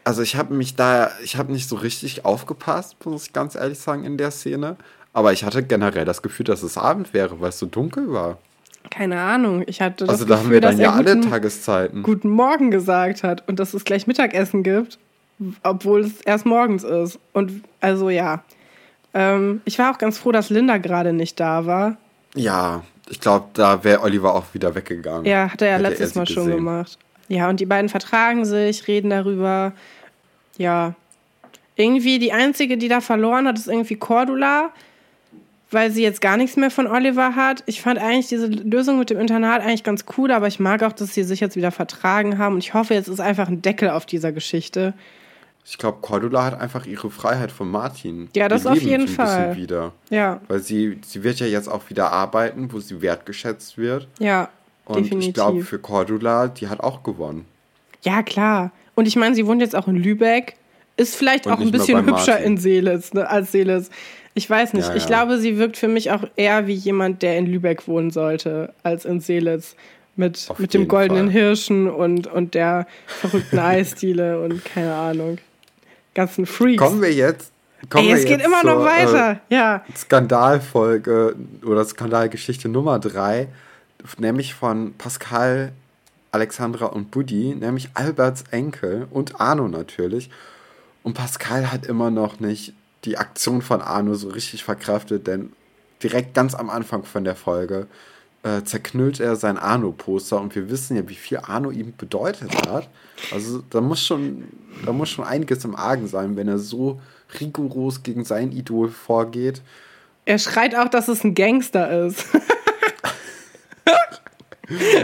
Also 0.05 0.21
ich 0.21 0.35
habe 0.35 0.53
mich 0.53 0.75
da, 0.75 1.11
ich 1.23 1.35
habe 1.35 1.51
nicht 1.51 1.67
so 1.67 1.75
richtig 1.75 2.25
aufgepasst, 2.25 2.95
muss 3.05 3.27
ich 3.27 3.33
ganz 3.33 3.55
ehrlich 3.55 3.79
sagen, 3.79 4.03
in 4.05 4.17
der 4.17 4.31
Szene. 4.31 4.77
Aber 5.13 5.33
ich 5.33 5.43
hatte 5.43 5.63
generell 5.63 6.05
das 6.05 6.21
Gefühl, 6.21 6.45
dass 6.45 6.61
es 6.61 6.77
Abend 6.77 7.13
wäre, 7.13 7.41
weil 7.41 7.49
es 7.49 7.59
so 7.59 7.65
dunkel 7.65 8.11
war. 8.11 8.37
Keine 8.91 9.19
Ahnung. 9.19 9.63
Ich 9.65 9.81
hatte 9.81 10.05
das 10.05 10.09
Also 10.09 10.25
da 10.25 10.35
Gefühl, 10.35 10.45
haben 10.45 10.53
wir 10.53 10.61
dann 10.61 10.77
ja 10.79 10.91
alle 10.93 11.15
guten, 11.15 11.29
Tageszeiten. 11.29 12.03
guten 12.03 12.29
Morgen 12.29 12.69
gesagt 12.69 13.23
hat 13.23 13.47
und 13.47 13.59
dass 13.59 13.73
es 13.73 13.83
gleich 13.83 14.07
Mittagessen 14.07 14.61
gibt, 14.61 14.99
obwohl 15.63 16.01
es 16.01 16.21
erst 16.21 16.45
morgens 16.45 16.83
ist. 16.83 17.19
Und 17.33 17.63
also 17.81 18.09
ja. 18.09 18.43
Ähm, 19.13 19.61
ich 19.65 19.79
war 19.79 19.91
auch 19.91 19.97
ganz 19.97 20.17
froh, 20.17 20.31
dass 20.31 20.49
Linda 20.49 20.77
gerade 20.77 21.13
nicht 21.13 21.39
da 21.39 21.65
war. 21.65 21.97
Ja, 22.35 22.83
ich 23.09 23.19
glaube, 23.19 23.47
da 23.53 23.83
wäre 23.83 24.01
Oliver 24.01 24.35
auch 24.35 24.45
wieder 24.53 24.75
weggegangen. 24.75 25.25
Ja, 25.25 25.51
hat 25.51 25.61
er 25.61 25.67
ja 25.69 25.73
Hätte 25.75 25.89
letztes 25.89 26.13
sie 26.13 26.19
Mal 26.19 26.27
schon 26.27 26.45
gesehen. 26.45 26.57
gemacht. 26.57 26.97
Ja, 27.27 27.49
und 27.49 27.59
die 27.59 27.65
beiden 27.65 27.89
vertragen 27.89 28.45
sich, 28.45 28.87
reden 28.87 29.09
darüber. 29.09 29.73
Ja. 30.57 30.93
Irgendwie 31.75 32.19
die 32.19 32.31
einzige, 32.31 32.77
die 32.77 32.87
da 32.87 33.01
verloren 33.01 33.47
hat, 33.47 33.57
ist 33.57 33.67
irgendwie 33.67 33.95
Cordula, 33.95 34.69
weil 35.71 35.91
sie 35.91 36.03
jetzt 36.03 36.21
gar 36.21 36.37
nichts 36.37 36.55
mehr 36.55 36.71
von 36.71 36.87
Oliver 36.87 37.35
hat. 37.35 37.63
Ich 37.65 37.81
fand 37.81 37.99
eigentlich 37.99 38.27
diese 38.27 38.47
Lösung 38.47 38.99
mit 38.99 39.09
dem 39.09 39.19
Internat 39.19 39.61
eigentlich 39.61 39.83
ganz 39.83 40.05
cool, 40.17 40.31
aber 40.31 40.47
ich 40.47 40.59
mag 40.59 40.83
auch, 40.83 40.93
dass 40.93 41.13
sie 41.13 41.23
sich 41.23 41.39
jetzt 41.39 41.55
wieder 41.55 41.71
vertragen 41.71 42.37
haben. 42.37 42.55
Und 42.55 42.63
ich 42.63 42.73
hoffe, 42.73 42.93
jetzt 42.93 43.07
ist 43.07 43.19
einfach 43.19 43.49
ein 43.49 43.61
Deckel 43.61 43.89
auf 43.89 44.05
dieser 44.05 44.31
Geschichte. 44.31 44.93
Ich 45.67 45.77
glaube, 45.79 45.97
Cordula 46.01 46.45
hat 46.45 46.61
einfach 46.61 46.85
ihre 46.85 47.09
Freiheit 47.09 47.51
von 47.51 47.69
Martin. 47.71 48.29
Ja, 48.35 48.47
das 48.47 48.67
auf 48.67 48.79
jeden 48.81 49.07
Fall. 49.07 49.55
Wieder. 49.57 49.93
Ja, 50.11 50.39
Weil 50.47 50.59
sie, 50.59 50.99
sie 51.03 51.23
wird 51.23 51.39
ja 51.39 51.47
jetzt 51.47 51.67
auch 51.67 51.89
wieder 51.89 52.11
arbeiten, 52.11 52.71
wo 52.71 52.79
sie 52.79 53.01
wertgeschätzt 53.01 53.77
wird. 53.77 54.07
ja, 54.19 54.49
Und 54.85 54.97
definitiv. 55.05 55.29
ich 55.29 55.33
glaube, 55.33 55.63
für 55.63 55.79
Cordula, 55.79 56.47
die 56.49 56.67
hat 56.67 56.81
auch 56.81 57.01
gewonnen. 57.01 57.45
Ja, 58.03 58.21
klar. 58.21 58.71
Und 58.93 59.07
ich 59.07 59.15
meine, 59.15 59.33
sie 59.33 59.47
wohnt 59.47 59.59
jetzt 59.61 59.75
auch 59.75 59.87
in 59.87 59.95
Lübeck. 59.95 60.55
Ist 60.97 61.15
vielleicht 61.15 61.47
Und 61.47 61.53
auch 61.53 61.59
ein 61.59 61.71
bisschen 61.71 61.97
hübscher 62.05 62.33
Martin. 62.33 62.45
in 62.45 62.57
Seelitz, 62.57 63.13
ne, 63.13 63.27
als 63.27 63.51
Seelitz. 63.51 63.89
Ich 64.35 64.47
weiß 64.49 64.73
nicht. 64.73 64.87
Ja, 64.87 64.95
Ich 64.95 65.03
ja. 65.03 65.07
glaube, 65.07 65.39
sie 65.39 65.57
wirkt 65.57 65.77
für 65.77 65.87
mich 65.87 66.11
auch 66.11 66.25
eher 66.35 66.67
wie 66.67 66.73
jemand, 66.73 67.21
der 67.23 67.37
in 67.39 67.47
Lübeck 67.47 67.87
wohnen 67.87 68.11
sollte, 68.11 68.71
als 68.83 69.03
in 69.05 69.19
Seelitz. 69.19 69.75
Mit, 70.17 70.45
Auf 70.47 70.59
mit 70.59 70.73
dem 70.73 70.87
goldenen 70.87 71.25
Fall. 71.25 71.33
Hirschen 71.41 71.89
und, 71.89 72.27
und 72.27 72.53
der 72.53 72.87
verrückten 73.07 73.59
Eisdiele 73.59 74.39
und 74.41 74.63
keine 74.63 74.93
Ahnung. 74.93 75.39
Ganzen 76.15 76.45
Freaks. 76.47 76.81
Kommen 76.81 77.01
wir 77.01 77.13
jetzt. 77.13 77.51
Kommen 77.89 78.07
Ey, 78.07 78.13
es 78.13 78.25
geht 78.25 78.41
immer 78.41 78.63
noch 78.63 78.77
zur, 78.77 78.85
weiter. 78.85 79.41
ja. 79.49 79.75
Äh, 79.87 79.95
Skandalfolge 79.95 81.35
oder 81.63 81.85
Skandalgeschichte 81.85 82.67
Nummer 82.67 82.97
drei, 82.97 83.47
nämlich 84.17 84.55
von 84.55 84.95
Pascal, 84.97 85.71
Alexandra 86.31 86.87
und 86.87 87.11
Buddy, 87.11 87.53
nämlich 87.53 87.89
Alberts 87.93 88.43
Enkel 88.49 89.07
und 89.11 89.39
Arno 89.39 89.67
natürlich. 89.67 90.31
Und 91.03 91.13
Pascal 91.13 91.71
hat 91.71 91.85
immer 91.85 92.09
noch 92.09 92.39
nicht 92.39 92.73
die 93.03 93.17
Aktion 93.19 93.61
von 93.61 93.81
Arno 93.81 94.15
so 94.15 94.29
richtig 94.29 94.63
verkraftet, 94.63 95.27
denn 95.27 95.53
direkt 96.01 96.33
ganz 96.33 96.55
am 96.55 96.69
Anfang 96.69 97.03
von 97.03 97.23
der 97.23 97.35
Folge 97.35 97.87
äh, 98.45 98.63
zerknüllt 98.63 99.19
er 99.19 99.35
sein 99.35 99.57
Arno-Poster 99.57 100.39
und 100.39 100.53
wir 100.53 100.69
wissen 100.69 100.95
ja, 100.95 101.09
wie 101.09 101.15
viel 101.15 101.39
Arno 101.39 101.71
ihm 101.71 101.93
bedeutet 101.97 102.55
hat. 102.67 102.87
Also 103.33 103.63
da 103.71 103.81
muss 103.81 104.05
schon, 104.05 104.43
da 104.85 104.93
muss 104.93 105.09
schon 105.09 105.25
einiges 105.25 105.65
im 105.65 105.75
Argen 105.75 106.07
sein, 106.07 106.37
wenn 106.37 106.47
er 106.47 106.59
so 106.59 107.01
rigoros 107.39 108.03
gegen 108.03 108.23
sein 108.23 108.51
Idol 108.51 108.89
vorgeht. 108.89 109.63
Er 110.25 110.37
schreit 110.37 110.75
auch, 110.75 110.89
dass 110.89 111.07
es 111.07 111.23
ein 111.23 111.33
Gangster 111.33 112.05
ist. 112.05 112.25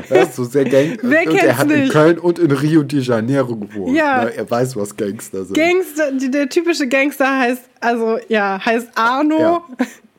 Er 0.09 0.23
ist 0.23 0.35
so 0.35 0.43
sehr 0.43 0.65
Gang 0.65 0.97
Wer 1.03 1.29
und 1.29 1.35
er 1.35 1.55
hat 1.55 1.69
in 1.69 1.81
nicht? 1.81 1.91
Köln 1.91 2.17
und 2.17 2.39
in 2.39 2.49
Rio 2.49 2.81
de 2.81 2.99
Janeiro 2.99 3.55
gewohnt. 3.55 3.95
Ja. 3.95 4.23
Ne? 4.23 4.35
Er 4.35 4.49
weiß, 4.49 4.75
was 4.75 4.97
Gangster 4.97 5.45
sind. 5.45 5.55
Gangster, 5.55 6.11
der 6.11 6.49
typische 6.49 6.87
Gangster 6.87 7.39
heißt, 7.39 7.61
also 7.79 8.17
ja, 8.27 8.59
heißt 8.65 8.89
Arno 8.95 9.39
Ja. 9.39 9.61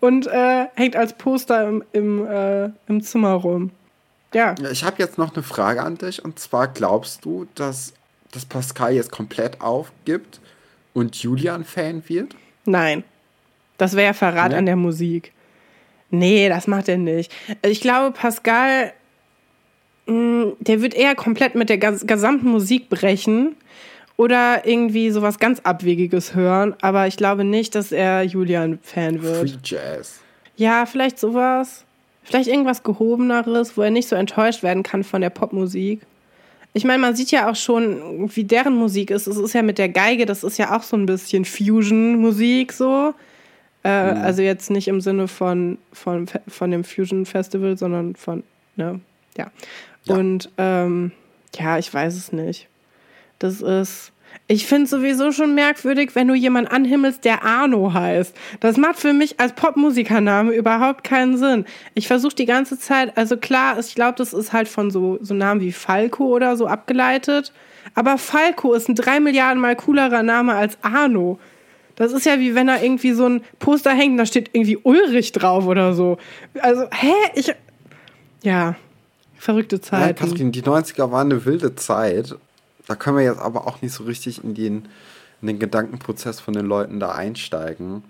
und 0.00 0.26
äh, 0.26 0.66
hängt 0.74 0.96
als 0.96 1.12
Poster 1.14 1.68
im, 1.68 1.84
im, 1.92 2.26
äh, 2.26 2.70
im 2.88 3.02
Zimmer 3.02 3.32
rum. 3.34 3.70
Ja, 4.34 4.54
Ja, 4.60 4.70
Ich 4.70 4.84
habe 4.84 4.96
jetzt 4.98 5.18
noch 5.18 5.32
eine 5.34 5.42
Frage 5.42 5.82
an 5.82 5.96
dich 5.96 6.24
und 6.24 6.38
zwar 6.38 6.68
glaubst 6.68 7.24
du, 7.24 7.46
dass, 7.54 7.92
dass 8.32 8.44
Pascal 8.44 8.92
jetzt 8.94 9.12
komplett 9.12 9.60
aufgibt 9.60 10.40
und 10.92 11.14
Julian 11.16 11.64
Fan 11.64 12.02
wird? 12.08 12.34
nein. 12.64 13.04
Das 13.76 13.96
wäre 13.96 14.06
ja 14.06 14.12
Verrat 14.12 14.52
Nee? 14.52 14.58
an 14.58 14.66
der 14.66 14.76
Musik. 14.76 15.32
Nee, 16.10 16.48
das 16.48 16.68
macht 16.68 16.88
er 16.88 16.96
nicht. 16.96 17.32
Ich 17.62 17.80
glaube, 17.80 18.12
Pascal, 18.16 18.92
mh, 20.06 20.52
der 20.60 20.80
wird 20.80 20.94
eher 20.94 21.16
komplett 21.16 21.56
mit 21.56 21.68
der 21.68 21.78
gesamten 21.78 22.48
Musik 22.48 22.88
brechen 22.88 23.56
oder 24.16 24.66
irgendwie 24.66 25.10
sowas 25.10 25.38
ganz 25.38 25.60
Abwegiges 25.60 26.34
hören, 26.34 26.74
aber 26.80 27.06
ich 27.06 27.16
glaube 27.16 27.44
nicht, 27.44 27.74
dass 27.74 27.92
er 27.92 28.22
Julian-Fan 28.22 29.22
wird. 29.22 29.50
Free 29.50 29.58
Jazz. 29.64 30.20
Ja, 30.56 30.86
vielleicht 30.86 31.18
sowas. 31.18 31.84
Vielleicht 32.22 32.48
irgendwas 32.48 32.82
Gehobeneres, 32.82 33.76
wo 33.76 33.82
er 33.82 33.90
nicht 33.90 34.08
so 34.08 34.16
enttäuscht 34.16 34.62
werden 34.62 34.82
kann 34.82 35.04
von 35.04 35.20
der 35.20 35.30
Popmusik. 35.30 36.00
Ich 36.72 36.84
meine, 36.84 36.98
man 37.00 37.14
sieht 37.14 37.30
ja 37.30 37.50
auch 37.50 37.56
schon, 37.56 38.30
wie 38.34 38.44
deren 38.44 38.74
Musik 38.74 39.10
ist. 39.10 39.26
Es 39.26 39.36
ist 39.36 39.52
ja 39.52 39.62
mit 39.62 39.78
der 39.78 39.88
Geige, 39.88 40.26
das 40.26 40.42
ist 40.42 40.58
ja 40.58 40.76
auch 40.76 40.82
so 40.82 40.96
ein 40.96 41.06
bisschen 41.06 41.44
Fusion-Musik 41.44 42.72
so. 42.72 43.14
Äh, 43.82 43.88
Also 43.88 44.42
jetzt 44.42 44.70
nicht 44.70 44.88
im 44.88 45.00
Sinne 45.00 45.28
von, 45.28 45.78
von, 45.92 46.26
von 46.48 46.70
dem 46.70 46.82
Fusion 46.84 47.26
Festival, 47.26 47.76
sondern 47.76 48.16
von, 48.16 48.42
ne, 48.76 49.00
Ja. 49.36 49.50
ja. 50.04 50.14
Und 50.16 50.50
ähm, 50.56 51.12
ja, 51.56 51.78
ich 51.78 51.92
weiß 51.92 52.16
es 52.16 52.32
nicht. 52.32 52.68
Das 53.44 53.60
ist. 53.60 54.10
Ich 54.48 54.66
finde 54.66 54.84
es 54.84 54.90
sowieso 54.90 55.30
schon 55.30 55.54
merkwürdig, 55.54 56.14
wenn 56.14 56.28
du 56.28 56.34
jemanden 56.34 56.70
anhimmelst, 56.70 57.26
der 57.26 57.44
Arno 57.44 57.92
heißt. 57.92 58.34
Das 58.60 58.78
macht 58.78 58.98
für 58.98 59.12
mich 59.12 59.38
als 59.38 59.52
Popmusikername 59.52 60.52
überhaupt 60.52 61.04
keinen 61.04 61.36
Sinn. 61.36 61.66
Ich 61.92 62.08
versuche 62.08 62.34
die 62.34 62.46
ganze 62.46 62.78
Zeit, 62.78 63.16
also 63.18 63.36
klar, 63.36 63.78
ich 63.78 63.94
glaube, 63.94 64.14
das 64.16 64.32
ist 64.32 64.54
halt 64.54 64.66
von 64.66 64.90
so, 64.90 65.18
so 65.20 65.34
Namen 65.34 65.60
wie 65.60 65.72
Falco 65.72 66.24
oder 66.24 66.56
so 66.56 66.66
abgeleitet. 66.66 67.52
Aber 67.94 68.16
Falco 68.16 68.72
ist 68.72 68.88
ein 68.88 68.94
drei 68.94 69.20
Milliarden 69.20 69.60
mal 69.60 69.76
coolerer 69.76 70.22
Name 70.22 70.54
als 70.54 70.78
Arno. 70.80 71.38
Das 71.96 72.12
ist 72.12 72.24
ja 72.24 72.40
wie 72.40 72.54
wenn 72.54 72.66
da 72.66 72.80
irgendwie 72.80 73.12
so 73.12 73.28
ein 73.28 73.42
Poster 73.58 73.90
hängt, 73.90 74.18
da 74.18 74.24
steht 74.24 74.50
irgendwie 74.54 74.78
Ulrich 74.78 75.32
drauf 75.32 75.66
oder 75.66 75.92
so. 75.92 76.16
Also, 76.60 76.86
hä? 76.90 77.12
Ich. 77.34 77.54
Ja, 78.42 78.74
verrückte 79.38 79.82
Zeit. 79.82 80.18
Ja, 80.18 80.26
Katrin, 80.26 80.50
die 80.50 80.62
90er 80.62 81.10
waren 81.10 81.30
eine 81.30 81.44
wilde 81.44 81.76
Zeit. 81.76 82.36
Da 82.86 82.94
können 82.94 83.16
wir 83.16 83.24
jetzt 83.24 83.40
aber 83.40 83.66
auch 83.66 83.82
nicht 83.82 83.92
so 83.92 84.04
richtig 84.04 84.44
in 84.44 84.54
den, 84.54 84.88
in 85.40 85.48
den 85.48 85.58
Gedankenprozess 85.58 86.40
von 86.40 86.54
den 86.54 86.66
Leuten 86.66 87.00
da 87.00 87.12
einsteigen. 87.12 88.04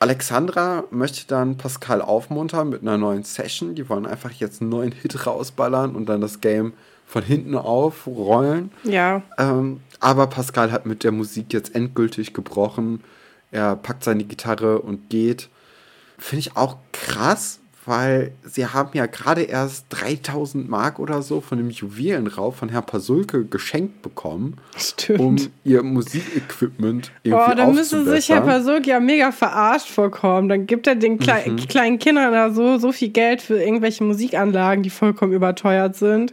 Alexandra 0.00 0.84
möchte 0.90 1.26
dann 1.26 1.56
Pascal 1.56 2.02
aufmuntern 2.02 2.68
mit 2.68 2.82
einer 2.82 2.98
neuen 2.98 3.22
Session. 3.22 3.74
Die 3.74 3.88
wollen 3.88 4.06
einfach 4.06 4.32
jetzt 4.32 4.60
einen 4.60 4.70
neuen 4.70 4.92
Hit 4.92 5.26
rausballern 5.26 5.94
und 5.94 6.06
dann 6.06 6.20
das 6.20 6.40
Game 6.40 6.72
von 7.06 7.22
hinten 7.22 7.54
aufrollen. 7.54 8.72
Ja. 8.82 9.22
Ähm, 9.38 9.80
aber 10.00 10.26
Pascal 10.26 10.72
hat 10.72 10.86
mit 10.86 11.04
der 11.04 11.12
Musik 11.12 11.52
jetzt 11.52 11.74
endgültig 11.74 12.34
gebrochen. 12.34 13.02
Er 13.50 13.76
packt 13.76 14.04
seine 14.04 14.24
Gitarre 14.24 14.80
und 14.80 15.10
geht. 15.10 15.48
Finde 16.18 16.40
ich 16.40 16.56
auch 16.56 16.76
krass, 16.92 17.60
weil 17.86 18.32
sie 18.44 18.66
haben 18.66 18.90
ja 18.94 19.06
gerade 19.06 19.42
erst 19.42 19.86
3000 19.90 20.68
Mark 20.68 20.98
oder 20.98 21.22
so 21.22 21.40
von 21.40 21.58
dem 21.58 21.70
Juwelenraub 21.70 22.56
von 22.56 22.68
Herrn 22.68 22.86
Pasulke 22.86 23.44
geschenkt 23.44 24.02
bekommen, 24.02 24.56
Stimmt. 24.76 25.20
um 25.20 25.36
ihr 25.64 25.82
Musikequipment 25.82 27.12
irgendwie 27.22 27.52
Oh, 27.52 27.54
da 27.54 27.66
müsste 27.66 28.04
sich 28.04 28.28
Herr 28.28 28.40
Pasulke 28.40 28.90
ja 28.90 29.00
mega 29.00 29.32
verarscht 29.32 29.88
vorkommen. 29.88 30.48
Dann 30.48 30.66
gibt 30.66 30.86
er 30.86 30.94
den 30.94 31.18
Kle 31.18 31.42
mhm. 31.46 31.56
kleinen 31.56 31.98
Kindern 31.98 32.32
da 32.32 32.50
so, 32.50 32.78
so 32.78 32.92
viel 32.92 33.10
Geld 33.10 33.42
für 33.42 33.62
irgendwelche 33.62 34.04
Musikanlagen, 34.04 34.82
die 34.82 34.90
vollkommen 34.90 35.32
überteuert 35.32 35.96
sind. 35.96 36.32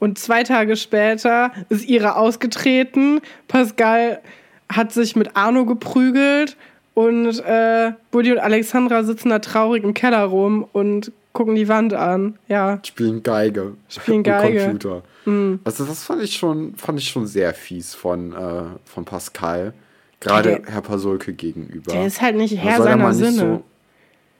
Und 0.00 0.18
zwei 0.18 0.42
Tage 0.44 0.76
später 0.76 1.52
ist 1.68 1.88
Ira 1.88 2.12
ausgetreten. 2.12 3.20
Pascal 3.48 4.20
hat 4.68 4.92
sich 4.92 5.16
mit 5.16 5.36
Arno 5.36 5.64
geprügelt 5.64 6.56
und 6.98 7.38
äh, 7.44 7.92
Buddy 8.10 8.32
und 8.32 8.38
Alexandra 8.38 9.04
sitzen 9.04 9.28
da 9.28 9.38
traurig 9.38 9.84
im 9.84 9.94
Keller 9.94 10.24
rum 10.24 10.66
und 10.72 11.12
gucken 11.32 11.54
die 11.54 11.68
Wand 11.68 11.94
an. 11.94 12.40
Ja. 12.48 12.80
Spielen 12.84 13.22
Geige. 13.22 13.74
Spielen 13.88 14.22
Geige. 14.24 14.64
Computer. 14.64 15.02
Mhm. 15.24 15.60
Also 15.62 15.84
das 15.84 16.02
fand 16.02 16.24
ich 16.24 16.34
schon, 16.34 16.74
fand 16.74 16.98
ich 16.98 17.08
schon 17.08 17.28
sehr 17.28 17.54
fies 17.54 17.94
von, 17.94 18.32
äh, 18.32 18.64
von 18.84 19.04
Pascal. 19.04 19.74
Gerade 20.18 20.62
Herr 20.66 20.82
Pasulke 20.82 21.34
gegenüber. 21.34 21.92
Der 21.92 22.04
ist 22.04 22.20
halt 22.20 22.34
nicht 22.34 22.56
Herr 22.56 22.82
seiner 22.82 23.14
Sinne. 23.14 23.62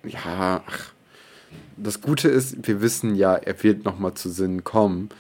So, 0.02 0.09
ja, 0.09 0.61
ach. 0.66 0.92
Das 1.76 2.00
Gute 2.00 2.26
ist, 2.26 2.66
wir 2.66 2.82
wissen 2.82 3.14
ja, 3.14 3.36
er 3.36 3.62
wird 3.62 3.84
nochmal 3.84 4.14
zu 4.14 4.30
Sinnen 4.30 4.64
kommen. 4.64 5.11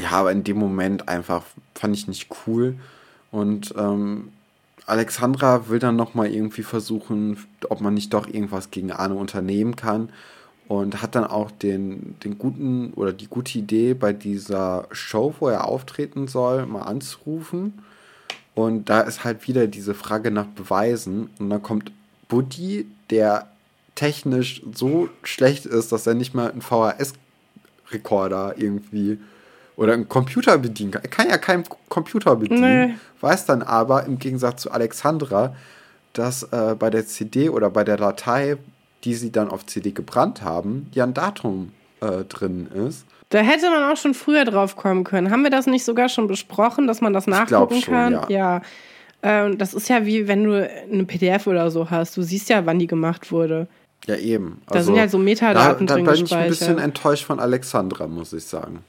Ja, 0.00 0.10
aber 0.12 0.30
in 0.30 0.44
dem 0.44 0.56
Moment 0.56 1.08
einfach 1.08 1.42
fand 1.74 1.96
ich 1.96 2.06
nicht 2.06 2.28
cool. 2.46 2.76
Und 3.32 3.74
ähm, 3.76 4.28
Alexandra 4.86 5.68
will 5.68 5.78
dann 5.78 5.96
nochmal 5.96 6.32
irgendwie 6.32 6.62
versuchen, 6.62 7.38
ob 7.68 7.80
man 7.80 7.94
nicht 7.94 8.12
doch 8.12 8.26
irgendwas 8.26 8.70
gegen 8.70 8.92
Arne 8.92 9.14
unternehmen 9.14 9.76
kann. 9.76 10.10
Und 10.68 11.02
hat 11.02 11.14
dann 11.14 11.24
auch 11.24 11.50
den, 11.50 12.16
den 12.24 12.38
guten 12.38 12.92
oder 12.94 13.12
die 13.12 13.26
gute 13.26 13.58
Idee, 13.58 13.94
bei 13.94 14.12
dieser 14.12 14.86
Show, 14.90 15.34
wo 15.38 15.48
er 15.48 15.66
auftreten 15.68 16.28
soll, 16.28 16.64
mal 16.66 16.82
anzurufen. 16.82 17.82
Und 18.54 18.88
da 18.88 19.00
ist 19.00 19.24
halt 19.24 19.46
wieder 19.48 19.66
diese 19.66 19.94
Frage 19.94 20.30
nach 20.30 20.46
Beweisen. 20.46 21.30
Und 21.38 21.50
dann 21.50 21.62
kommt 21.62 21.92
Buddy, 22.28 22.86
der 23.10 23.48
technisch 23.94 24.62
so 24.72 25.08
schlecht 25.22 25.66
ist, 25.66 25.92
dass 25.92 26.06
er 26.06 26.14
nicht 26.14 26.32
mal 26.34 26.50
einen 26.50 26.62
VHS-Rekorder 26.62 28.54
irgendwie 28.56 29.18
oder 29.76 29.94
einen 29.94 30.08
Computer 30.08 30.58
bedienen 30.58 30.92
kann. 30.92 31.02
Er 31.02 31.10
kann 31.10 31.28
ja 31.28 31.38
keinen 31.38 31.64
Computer 31.88 32.36
bedienen, 32.36 32.88
nee. 32.88 32.94
weiß 33.20 33.46
dann 33.46 33.62
aber 33.62 34.04
im 34.04 34.18
Gegensatz 34.18 34.62
zu 34.62 34.70
Alexandra, 34.70 35.54
dass 36.12 36.42
äh, 36.44 36.74
bei 36.78 36.90
der 36.90 37.06
CD 37.06 37.48
oder 37.48 37.70
bei 37.70 37.84
der 37.84 37.96
Datei, 37.96 38.56
die 39.04 39.14
sie 39.14 39.32
dann 39.32 39.48
auf 39.48 39.66
CD 39.66 39.92
gebrannt 39.92 40.42
haben, 40.42 40.90
ja 40.92 41.04
ein 41.04 41.14
Datum 41.14 41.72
äh, 42.00 42.24
drin 42.24 42.68
ist. 42.88 43.06
Da 43.30 43.38
hätte 43.38 43.70
man 43.70 43.90
auch 43.90 43.96
schon 43.96 44.12
früher 44.12 44.44
drauf 44.44 44.76
kommen 44.76 45.04
können. 45.04 45.30
Haben 45.30 45.42
wir 45.42 45.50
das 45.50 45.66
nicht 45.66 45.84
sogar 45.84 46.10
schon 46.10 46.26
besprochen, 46.26 46.86
dass 46.86 47.00
man 47.00 47.14
das 47.14 47.26
nachgucken 47.26 47.80
schon, 47.80 47.94
kann? 47.94 48.12
Ja. 48.12 48.28
ja. 48.28 48.62
Ähm, 49.22 49.56
das 49.56 49.72
ist 49.72 49.88
ja 49.88 50.04
wie 50.04 50.28
wenn 50.28 50.44
du 50.44 50.68
eine 50.92 51.04
PDF 51.04 51.46
oder 51.46 51.70
so 51.70 51.88
hast. 51.88 52.16
Du 52.16 52.22
siehst 52.22 52.50
ja, 52.50 52.66
wann 52.66 52.78
die 52.78 52.86
gemacht 52.86 53.32
wurde. 53.32 53.68
Ja, 54.06 54.16
eben. 54.16 54.60
Also, 54.66 54.78
da 54.78 54.82
sind 54.82 54.96
ja 54.96 55.08
so 55.08 55.16
Metadaten 55.16 55.86
da, 55.86 55.94
da 55.94 56.02
drin 56.02 56.12
bin 56.12 56.24
ich 56.24 56.34
ein 56.34 56.48
bisschen 56.48 56.78
enttäuscht 56.78 57.24
von 57.24 57.40
Alexandra, 57.40 58.06
muss 58.06 58.32
ich 58.32 58.44
sagen. 58.44 58.84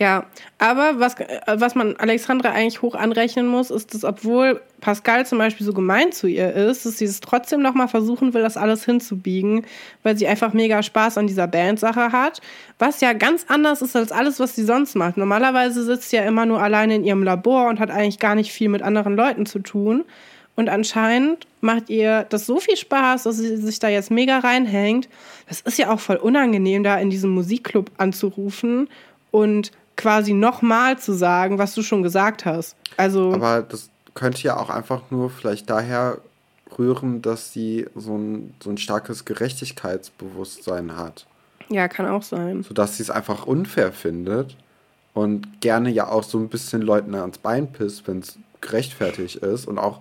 Ja, 0.00 0.24
aber 0.56 0.98
was, 0.98 1.16
was 1.46 1.74
man 1.74 1.94
Alexandra 1.96 2.52
eigentlich 2.52 2.80
hoch 2.80 2.94
anrechnen 2.94 3.46
muss, 3.46 3.70
ist, 3.70 3.92
dass 3.92 4.02
obwohl 4.02 4.62
Pascal 4.80 5.26
zum 5.26 5.36
Beispiel 5.36 5.66
so 5.66 5.74
gemein 5.74 6.10
zu 6.10 6.26
ihr 6.26 6.54
ist, 6.54 6.86
dass 6.86 6.96
sie 6.96 7.04
es 7.04 7.20
trotzdem 7.20 7.60
nochmal 7.60 7.86
versuchen 7.86 8.32
will, 8.32 8.40
das 8.40 8.56
alles 8.56 8.86
hinzubiegen, 8.86 9.66
weil 10.02 10.16
sie 10.16 10.26
einfach 10.26 10.54
mega 10.54 10.82
Spaß 10.82 11.18
an 11.18 11.26
dieser 11.26 11.46
Bandsache 11.46 12.12
hat, 12.12 12.40
was 12.78 13.02
ja 13.02 13.12
ganz 13.12 13.44
anders 13.48 13.82
ist 13.82 13.94
als 13.94 14.10
alles, 14.10 14.40
was 14.40 14.56
sie 14.56 14.64
sonst 14.64 14.94
macht. 14.94 15.18
Normalerweise 15.18 15.84
sitzt 15.84 16.08
sie 16.08 16.16
ja 16.16 16.22
immer 16.22 16.46
nur 16.46 16.62
alleine 16.62 16.94
in 16.94 17.04
ihrem 17.04 17.22
Labor 17.22 17.68
und 17.68 17.78
hat 17.78 17.90
eigentlich 17.90 18.18
gar 18.18 18.34
nicht 18.34 18.52
viel 18.52 18.70
mit 18.70 18.80
anderen 18.80 19.16
Leuten 19.16 19.44
zu 19.44 19.58
tun. 19.58 20.04
Und 20.56 20.70
anscheinend 20.70 21.46
macht 21.60 21.90
ihr 21.90 22.24
das 22.30 22.46
so 22.46 22.58
viel 22.58 22.76
Spaß, 22.76 23.24
dass 23.24 23.36
sie 23.36 23.58
sich 23.58 23.78
da 23.80 23.88
jetzt 23.90 24.10
mega 24.10 24.38
reinhängt. 24.38 25.10
Das 25.46 25.60
ist 25.60 25.78
ja 25.78 25.92
auch 25.92 26.00
voll 26.00 26.16
unangenehm, 26.16 26.84
da 26.84 26.98
in 26.98 27.10
diesem 27.10 27.30
Musikclub 27.30 27.90
anzurufen 27.98 28.88
und 29.30 29.72
quasi 29.96 30.32
nochmal 30.32 30.98
zu 30.98 31.12
sagen, 31.12 31.58
was 31.58 31.74
du 31.74 31.82
schon 31.82 32.02
gesagt 32.02 32.44
hast. 32.44 32.76
Also. 32.96 33.32
Aber 33.34 33.62
das 33.62 33.90
könnte 34.14 34.42
ja 34.42 34.56
auch 34.56 34.70
einfach 34.70 35.02
nur 35.10 35.30
vielleicht 35.30 35.70
daher 35.70 36.18
rühren, 36.78 37.22
dass 37.22 37.52
sie 37.52 37.86
so 37.94 38.16
ein, 38.16 38.54
so 38.62 38.70
ein 38.70 38.78
starkes 38.78 39.24
Gerechtigkeitsbewusstsein 39.24 40.96
hat. 40.96 41.26
Ja, 41.68 41.88
kann 41.88 42.06
auch 42.06 42.22
sein. 42.22 42.62
Sodass 42.62 42.96
sie 42.96 43.02
es 43.02 43.10
einfach 43.10 43.46
unfair 43.46 43.92
findet 43.92 44.56
und 45.14 45.60
gerne 45.60 45.90
ja 45.90 46.08
auch 46.08 46.24
so 46.24 46.38
ein 46.38 46.48
bisschen 46.48 46.82
Leuten 46.82 47.14
ans 47.14 47.38
Bein 47.38 47.72
pisst, 47.72 48.06
wenn 48.08 48.20
es 48.20 48.38
gerechtfertigt 48.60 49.36
ist 49.36 49.66
und 49.66 49.78
auch 49.78 50.00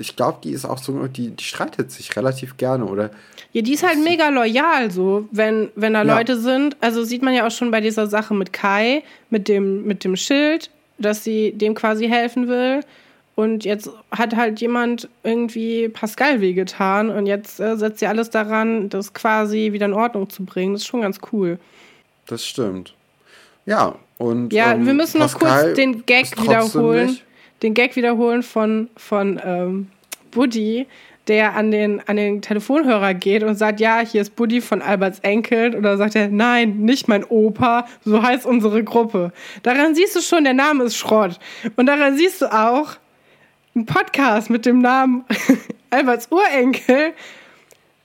ich 0.00 0.16
glaube, 0.16 0.38
die 0.42 0.52
ist 0.52 0.64
auch 0.64 0.78
so, 0.78 1.06
die, 1.06 1.30
die 1.30 1.44
streitet 1.44 1.92
sich 1.92 2.16
relativ 2.16 2.56
gerne, 2.56 2.86
oder? 2.86 3.10
Ja, 3.52 3.60
die 3.60 3.74
ist 3.74 3.86
halt 3.86 4.02
mega 4.02 4.30
loyal, 4.30 4.90
so, 4.90 5.28
wenn, 5.30 5.68
wenn 5.76 5.92
da 5.92 6.02
ja. 6.02 6.16
Leute 6.16 6.40
sind. 6.40 6.76
Also 6.80 7.04
sieht 7.04 7.22
man 7.22 7.34
ja 7.34 7.46
auch 7.46 7.50
schon 7.50 7.70
bei 7.70 7.82
dieser 7.82 8.06
Sache 8.06 8.32
mit 8.32 8.52
Kai, 8.52 9.02
mit 9.28 9.46
dem, 9.46 9.84
mit 9.84 10.02
dem 10.02 10.16
Schild, 10.16 10.70
dass 10.98 11.22
sie 11.22 11.52
dem 11.52 11.74
quasi 11.74 12.08
helfen 12.08 12.48
will. 12.48 12.80
Und 13.34 13.64
jetzt 13.66 13.90
hat 14.10 14.34
halt 14.34 14.60
jemand 14.60 15.08
irgendwie 15.22 15.88
Pascal 15.88 16.40
wehgetan 16.40 17.10
und 17.10 17.26
jetzt 17.26 17.60
äh, 17.60 17.76
setzt 17.76 18.00
sie 18.00 18.06
alles 18.06 18.30
daran, 18.30 18.88
das 18.88 19.12
quasi 19.12 19.70
wieder 19.72 19.86
in 19.86 19.92
Ordnung 19.92 20.30
zu 20.30 20.44
bringen. 20.44 20.72
Das 20.72 20.82
ist 20.82 20.88
schon 20.88 21.02
ganz 21.02 21.18
cool. 21.32 21.58
Das 22.26 22.44
stimmt. 22.44 22.94
Ja, 23.66 23.96
und. 24.18 24.52
Ja, 24.52 24.72
ähm, 24.72 24.86
wir 24.86 24.94
müssen 24.94 25.20
Pascal 25.20 25.50
noch 25.50 25.62
kurz 25.62 25.76
den 25.76 26.04
Gag 26.06 26.42
wiederholen. 26.42 27.06
Nicht 27.06 27.24
den 27.62 27.74
Gag 27.74 27.96
wiederholen 27.96 28.42
von, 28.42 28.88
von 28.96 29.40
ähm, 29.44 29.88
Buddy, 30.30 30.86
der 31.28 31.54
an 31.54 31.70
den, 31.70 32.00
an 32.08 32.16
den 32.16 32.42
Telefonhörer 32.42 33.14
geht 33.14 33.42
und 33.42 33.54
sagt, 33.54 33.80
ja, 33.80 34.00
hier 34.00 34.22
ist 34.22 34.34
Buddy 34.36 34.60
von 34.60 34.82
Alberts 34.82 35.20
Enkel. 35.20 35.76
Oder 35.76 35.96
sagt 35.96 36.16
er, 36.16 36.28
nein, 36.28 36.78
nicht 36.78 37.08
mein 37.08 37.24
Opa, 37.24 37.86
so 38.04 38.22
heißt 38.22 38.46
unsere 38.46 38.82
Gruppe. 38.82 39.32
Daran 39.62 39.94
siehst 39.94 40.16
du 40.16 40.20
schon, 40.20 40.44
der 40.44 40.54
Name 40.54 40.84
ist 40.84 40.96
Schrott. 40.96 41.38
Und 41.76 41.86
daran 41.86 42.16
siehst 42.16 42.42
du 42.42 42.46
auch 42.46 42.96
einen 43.74 43.86
Podcast 43.86 44.50
mit 44.50 44.66
dem 44.66 44.80
Namen 44.80 45.24
Alberts 45.90 46.28
Urenkel. 46.30 47.12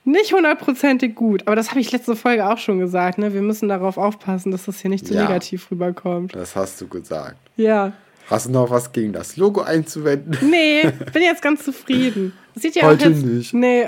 Nicht 0.08 0.34
hundertprozentig 0.34 1.16
gut, 1.16 1.48
aber 1.48 1.56
das 1.56 1.72
habe 1.72 1.80
ich 1.80 1.92
letzte 1.92 2.16
Folge 2.16 2.48
auch 2.48 2.60
schon 2.60 2.78
gesagt. 2.78 3.18
Ne? 3.18 3.34
Wir 3.34 3.42
müssen 3.42 3.70
darauf 3.70 3.98
aufpassen, 3.98 4.52
dass 4.52 4.66
das 4.66 4.80
hier 4.80 4.92
nicht 4.92 5.08
zu 5.08 5.16
ja, 5.16 5.24
negativ 5.24 5.72
rüberkommt. 5.72 6.36
Das 6.36 6.56
hast 6.56 6.80
du 6.80 6.88
gesagt. 6.88 7.40
Ja. 7.56 7.94
Hast 8.30 8.48
du 8.48 8.52
noch 8.52 8.70
was 8.70 8.92
gegen 8.92 9.14
das 9.14 9.38
Logo 9.38 9.62
einzuwenden? 9.62 10.38
Nee, 10.50 10.92
bin 11.14 11.22
jetzt 11.22 11.42
ganz 11.42 11.64
zufrieden. 11.64 12.34
Sieht 12.56 12.76
ja 12.76 12.84
Heute 12.84 13.06
auch 13.06 13.10
jetzt, 13.10 13.26
nicht. 13.26 13.54
Nee. 13.54 13.88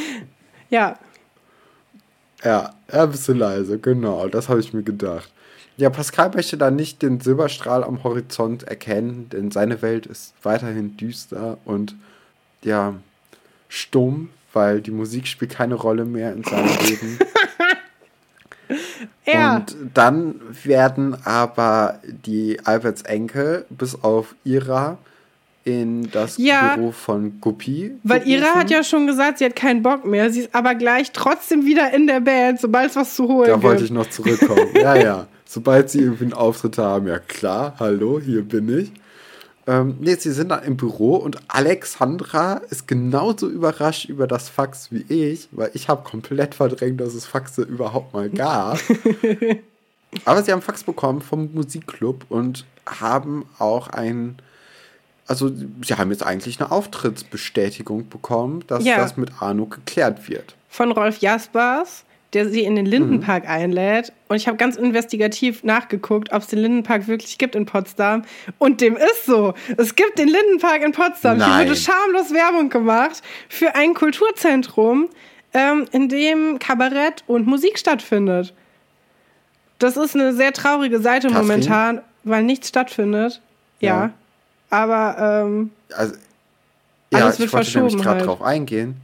ja. 0.70 0.98
Ja, 2.44 2.74
ein 2.88 3.10
bisschen 3.10 3.38
leise, 3.38 3.78
genau, 3.78 4.26
das 4.28 4.48
habe 4.48 4.60
ich 4.60 4.74
mir 4.74 4.82
gedacht. 4.82 5.30
Ja, 5.76 5.90
Pascal 5.90 6.30
möchte 6.34 6.58
da 6.58 6.70
nicht 6.70 7.02
den 7.02 7.20
Silberstrahl 7.20 7.82
am 7.84 8.04
Horizont 8.04 8.64
erkennen, 8.64 9.28
denn 9.30 9.50
seine 9.50 9.80
Welt 9.80 10.06
ist 10.06 10.34
weiterhin 10.42 10.96
düster 10.96 11.58
und 11.64 11.94
ja, 12.62 12.94
stumm, 13.68 14.30
weil 14.52 14.82
die 14.82 14.90
Musik 14.90 15.26
spielt 15.26 15.52
keine 15.52 15.74
Rolle 15.74 16.04
mehr 16.04 16.32
in 16.32 16.44
seinem 16.44 16.68
Leben. 16.86 17.18
Ja. 19.26 19.56
Und 19.56 19.76
dann 19.94 20.34
werden 20.64 21.16
aber 21.24 21.98
die 22.26 22.58
Alberts 22.64 23.02
Enkel 23.02 23.64
bis 23.70 24.02
auf 24.02 24.34
Ira 24.44 24.98
in 25.64 26.10
das 26.10 26.38
Ja. 26.38 26.74
Büro 26.74 26.90
von 26.90 27.40
Guppy. 27.40 27.92
Weil 28.02 28.26
Ira 28.26 28.54
hat 28.56 28.70
ja 28.70 28.82
schon 28.82 29.06
gesagt, 29.06 29.38
sie 29.38 29.44
hat 29.44 29.54
keinen 29.54 29.82
Bock 29.82 30.04
mehr. 30.04 30.28
Sie 30.30 30.40
ist 30.40 30.54
aber 30.54 30.74
gleich 30.74 31.12
trotzdem 31.12 31.64
wieder 31.64 31.94
in 31.94 32.06
der 32.08 32.20
Band, 32.20 32.60
sobald 32.60 32.90
es 32.90 32.96
was 32.96 33.14
zu 33.14 33.28
holen 33.28 33.46
Da 33.48 33.54
gibt. 33.54 33.64
wollte 33.64 33.84
ich 33.84 33.90
noch 33.92 34.08
zurückkommen. 34.10 34.68
ja, 34.74 34.96
ja. 34.96 35.26
Sobald 35.44 35.90
sie 35.90 35.98
irgendwie 36.00 36.24
einen 36.24 36.32
Auftritt 36.32 36.78
haben, 36.78 37.06
ja 37.06 37.18
klar, 37.18 37.74
hallo, 37.78 38.18
hier 38.18 38.40
bin 38.42 38.74
ich. 38.78 38.90
Ähm, 39.66 39.96
nee, 40.00 40.14
sie 40.16 40.32
sind 40.32 40.48
dann 40.48 40.64
im 40.64 40.76
Büro 40.76 41.16
und 41.16 41.38
Alexandra 41.48 42.54
ist 42.70 42.88
genauso 42.88 43.48
überrascht 43.48 44.06
über 44.06 44.26
das 44.26 44.48
Fax 44.48 44.90
wie 44.90 45.04
ich, 45.08 45.48
weil 45.52 45.70
ich 45.74 45.88
habe 45.88 46.02
komplett 46.02 46.54
verdrängt, 46.56 47.00
dass 47.00 47.14
es 47.14 47.26
Faxe 47.26 47.62
überhaupt 47.62 48.12
mal 48.12 48.28
gab. 48.28 48.78
Aber 50.24 50.42
sie 50.42 50.52
haben 50.52 50.62
Fax 50.62 50.84
bekommen 50.84 51.22
vom 51.22 51.50
Musikclub 51.54 52.26
und 52.28 52.66
haben 52.86 53.46
auch 53.58 53.88
ein, 53.88 54.36
also 55.26 55.50
sie 55.82 55.94
haben 55.94 56.10
jetzt 56.10 56.24
eigentlich 56.26 56.60
eine 56.60 56.70
Auftrittsbestätigung 56.70 58.08
bekommen, 58.08 58.64
dass 58.66 58.84
Ja. 58.84 58.96
das 58.98 59.16
mit 59.16 59.30
Arno 59.40 59.66
geklärt 59.66 60.28
wird. 60.28 60.54
Von 60.68 60.92
Rolf 60.92 61.18
Jaspers, 61.18 62.04
der 62.34 62.48
sie 62.48 62.62
in 62.64 62.76
den 62.76 62.86
Mhm. 62.86 62.90
Lindenpark 62.90 63.48
einlädt. 63.48 64.12
Und 64.28 64.36
ich 64.36 64.46
habe 64.48 64.56
ganz 64.56 64.76
investigativ 64.76 65.62
nachgeguckt, 65.64 66.32
ob 66.32 66.42
es 66.42 66.48
den 66.48 66.60
Lindenpark 66.60 67.06
wirklich 67.08 67.36
gibt 67.38 67.54
in 67.54 67.66
Potsdam. 67.66 68.22
Und 68.58 68.80
dem 68.80 68.96
ist 68.96 69.26
so. 69.26 69.54
Es 69.76 69.94
gibt 69.94 70.18
den 70.18 70.28
Lindenpark 70.28 70.82
in 70.82 70.92
Potsdam. 70.92 71.36
Hier 71.36 71.46
Nein. 71.46 71.66
wurde 71.68 71.76
schamlos 71.76 72.32
Werbung 72.32 72.68
gemacht 72.70 73.22
für 73.48 73.74
ein 73.74 73.94
Kulturzentrum, 73.94 75.08
ähm, 75.54 75.84
in 75.92 76.08
dem 76.08 76.58
Kabarett 76.58 77.22
und 77.26 77.46
Musik 77.46 77.78
stattfindet. 77.78 78.54
Das 79.78 79.96
ist 79.96 80.14
eine 80.14 80.32
sehr 80.32 80.52
traurige 80.52 81.00
Seite 81.00 81.28
Katrin? 81.28 81.42
momentan, 81.46 82.00
weil 82.24 82.42
nichts 82.44 82.68
stattfindet. 82.68 83.40
Ja. 83.80 83.88
Ja. 84.04 84.10
Aber 84.70 85.42
ähm, 85.44 85.70
Also, 85.94 86.14
ja, 87.12 87.18
Alles 87.24 87.38
wird 87.38 87.48
ich 87.48 87.52
wollte 87.52 87.70
nämlich 87.78 87.92
verschoben 87.92 88.02
gerade 88.02 88.18
halt. 88.20 88.26
drauf 88.26 88.40
eingehen. 88.42 88.96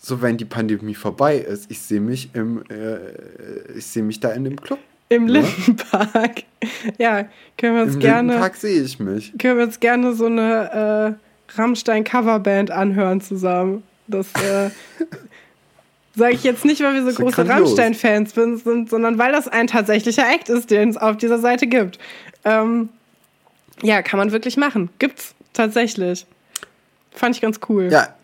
So, 0.00 0.22
wenn 0.22 0.36
die 0.36 0.44
Pandemie 0.44 0.94
vorbei 0.94 1.36
ist, 1.38 1.70
ich 1.70 1.80
sehe 1.80 2.00
mich 2.00 2.30
im, 2.34 2.62
äh, 2.70 3.76
ich 3.76 3.86
sehe 3.86 4.02
mich 4.02 4.20
da 4.20 4.30
in 4.30 4.44
dem 4.44 4.56
Club. 4.60 4.78
im 5.08 5.26
Ja. 5.28 5.40
Lindenpark. 5.40 6.42
Ja, 6.98 7.24
können 7.56 7.76
wir 7.76 7.82
uns 7.84 7.94
Im 7.94 8.00
gerne. 8.00 8.28
Lindenpark 8.32 8.56
sehe 8.56 8.82
ich 8.82 8.98
mich. 9.00 9.32
können 9.38 9.58
wir 9.58 9.64
uns 9.64 9.80
gerne 9.80 10.12
so 10.14 10.26
eine 10.26 11.16
äh, 11.56 11.58
Rammstein-Coverband 11.60 12.70
anhören 12.70 13.20
zusammen. 13.20 13.82
Das 14.06 14.26
äh, 14.34 14.70
sage 16.16 16.34
ich 16.34 16.44
jetzt 16.44 16.64
nicht, 16.64 16.80
weil 16.82 16.94
wir 16.94 17.10
so 17.10 17.22
große. 17.22 17.48
Rammstein-Fans 17.48 18.34
sind, 18.34 18.90
sondern 18.90 19.18
weil 19.18 19.32
das 19.32 19.48
ein 19.48 19.66
tatsächlicher 19.66 20.24
Act 20.32 20.48
ist, 20.48 20.70
den 20.70 20.90
es 20.90 20.96
auf 20.96 21.16
dieser 21.16 21.38
Seite 21.38 21.66
gibt. 21.66 21.98
Ähm, 22.44 22.88
ja, 23.82 24.02
kann 24.02 24.18
man 24.18 24.32
wirklich 24.32 24.56
machen. 24.56 24.90
Gibt's 24.98 25.34
tatsächlich. 25.52 26.26
Fand 27.12 27.34
ich 27.36 27.40
ganz 27.40 27.60
cool. 27.68 27.88
Ja, 27.90 28.14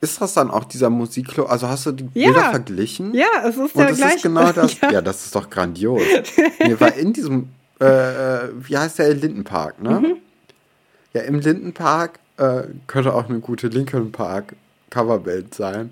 ist 0.00 0.20
das 0.20 0.34
dann 0.34 0.50
auch 0.50 0.64
dieser 0.64 0.90
Musikclub? 0.90 1.50
Also 1.50 1.68
hast 1.68 1.86
du 1.86 1.92
die 1.92 2.08
Ja. 2.14 2.26
Bilder 2.30 2.50
verglichen? 2.50 3.14
Ja, 3.14 3.26
es 3.44 3.56
ist 3.56 3.74
Und 3.74 3.76
der 3.76 3.88
das 3.88 3.96
gleiche. 3.98 4.16
ist 4.16 4.22
genau 4.22 4.52
das. 4.52 4.80
Ja. 4.82 4.90
ja. 4.92 5.00
das 5.02 5.24
ist 5.24 5.34
doch 5.34 5.50
grandios. 5.50 6.02
nee, 6.60 6.76
weil 6.78 6.92
in 6.98 7.12
diesem, 7.12 7.48
äh, 7.80 7.84
äh, 7.86 8.48
wie 8.60 8.76
heißt 8.76 8.98
der 8.98 9.14
Lindenpark, 9.14 9.82
ne? 9.82 10.00
Mhm. 10.00 10.16
Ja, 11.14 11.22
im 11.22 11.40
Lindenpark 11.40 12.18
äh, 12.36 12.62
könnte 12.86 13.14
auch 13.14 13.28
eine 13.28 13.40
gute 13.40 13.68
Linkin 13.68 14.12
Park 14.12 14.54
Coverband 14.90 15.54
sein. 15.54 15.90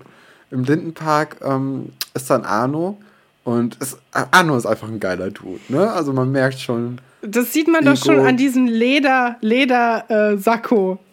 Im 0.51 0.63
Lindenpark 0.63 1.37
ähm, 1.43 1.89
ist 2.13 2.29
dann 2.29 2.45
Arno 2.45 2.97
und 3.43 3.77
es, 3.81 3.97
Arno 4.11 4.55
ist 4.55 4.65
einfach 4.65 4.87
ein 4.87 4.99
geiler 4.99 5.31
Dude, 5.31 5.59
ne? 5.69 5.91
Also 5.91 6.13
man 6.13 6.31
merkt 6.31 6.59
schon, 6.59 6.99
Das 7.21 7.51
sieht 7.51 7.67
man 7.67 7.83
doch 7.83 7.93
Ego. 7.95 8.05
schon 8.05 8.19
an 8.25 8.37
diesem 8.37 8.67
Leder, 8.67 9.35
Leder 9.41 10.05
äh, 10.09 10.37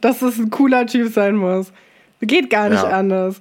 dass 0.00 0.22
es 0.22 0.38
ein 0.38 0.50
cooler 0.50 0.86
Typ 0.86 1.12
sein 1.12 1.34
muss. 1.36 1.72
Geht 2.26 2.50
gar 2.50 2.68
nicht 2.68 2.82
Ja. 2.82 2.90
anders. 2.90 3.40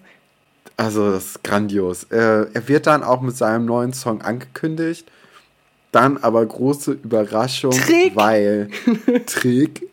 Also, 0.78 1.12
das 1.12 1.26
ist 1.26 1.44
grandios. 1.44 2.06
Er 2.10 2.48
wird 2.68 2.88
dann 2.88 3.04
auch 3.04 3.22
mit 3.22 3.38
seinem 3.38 3.66
neuen 3.66 3.94
Song 3.94 4.22
angekündigt. 4.22 5.10
Dann 5.92 6.18
aber 6.18 6.44
große 6.46 6.94
Überraschung, 6.94 7.72
Trick. 7.72 8.16
weil 8.16 8.70
Trick. 9.28 9.88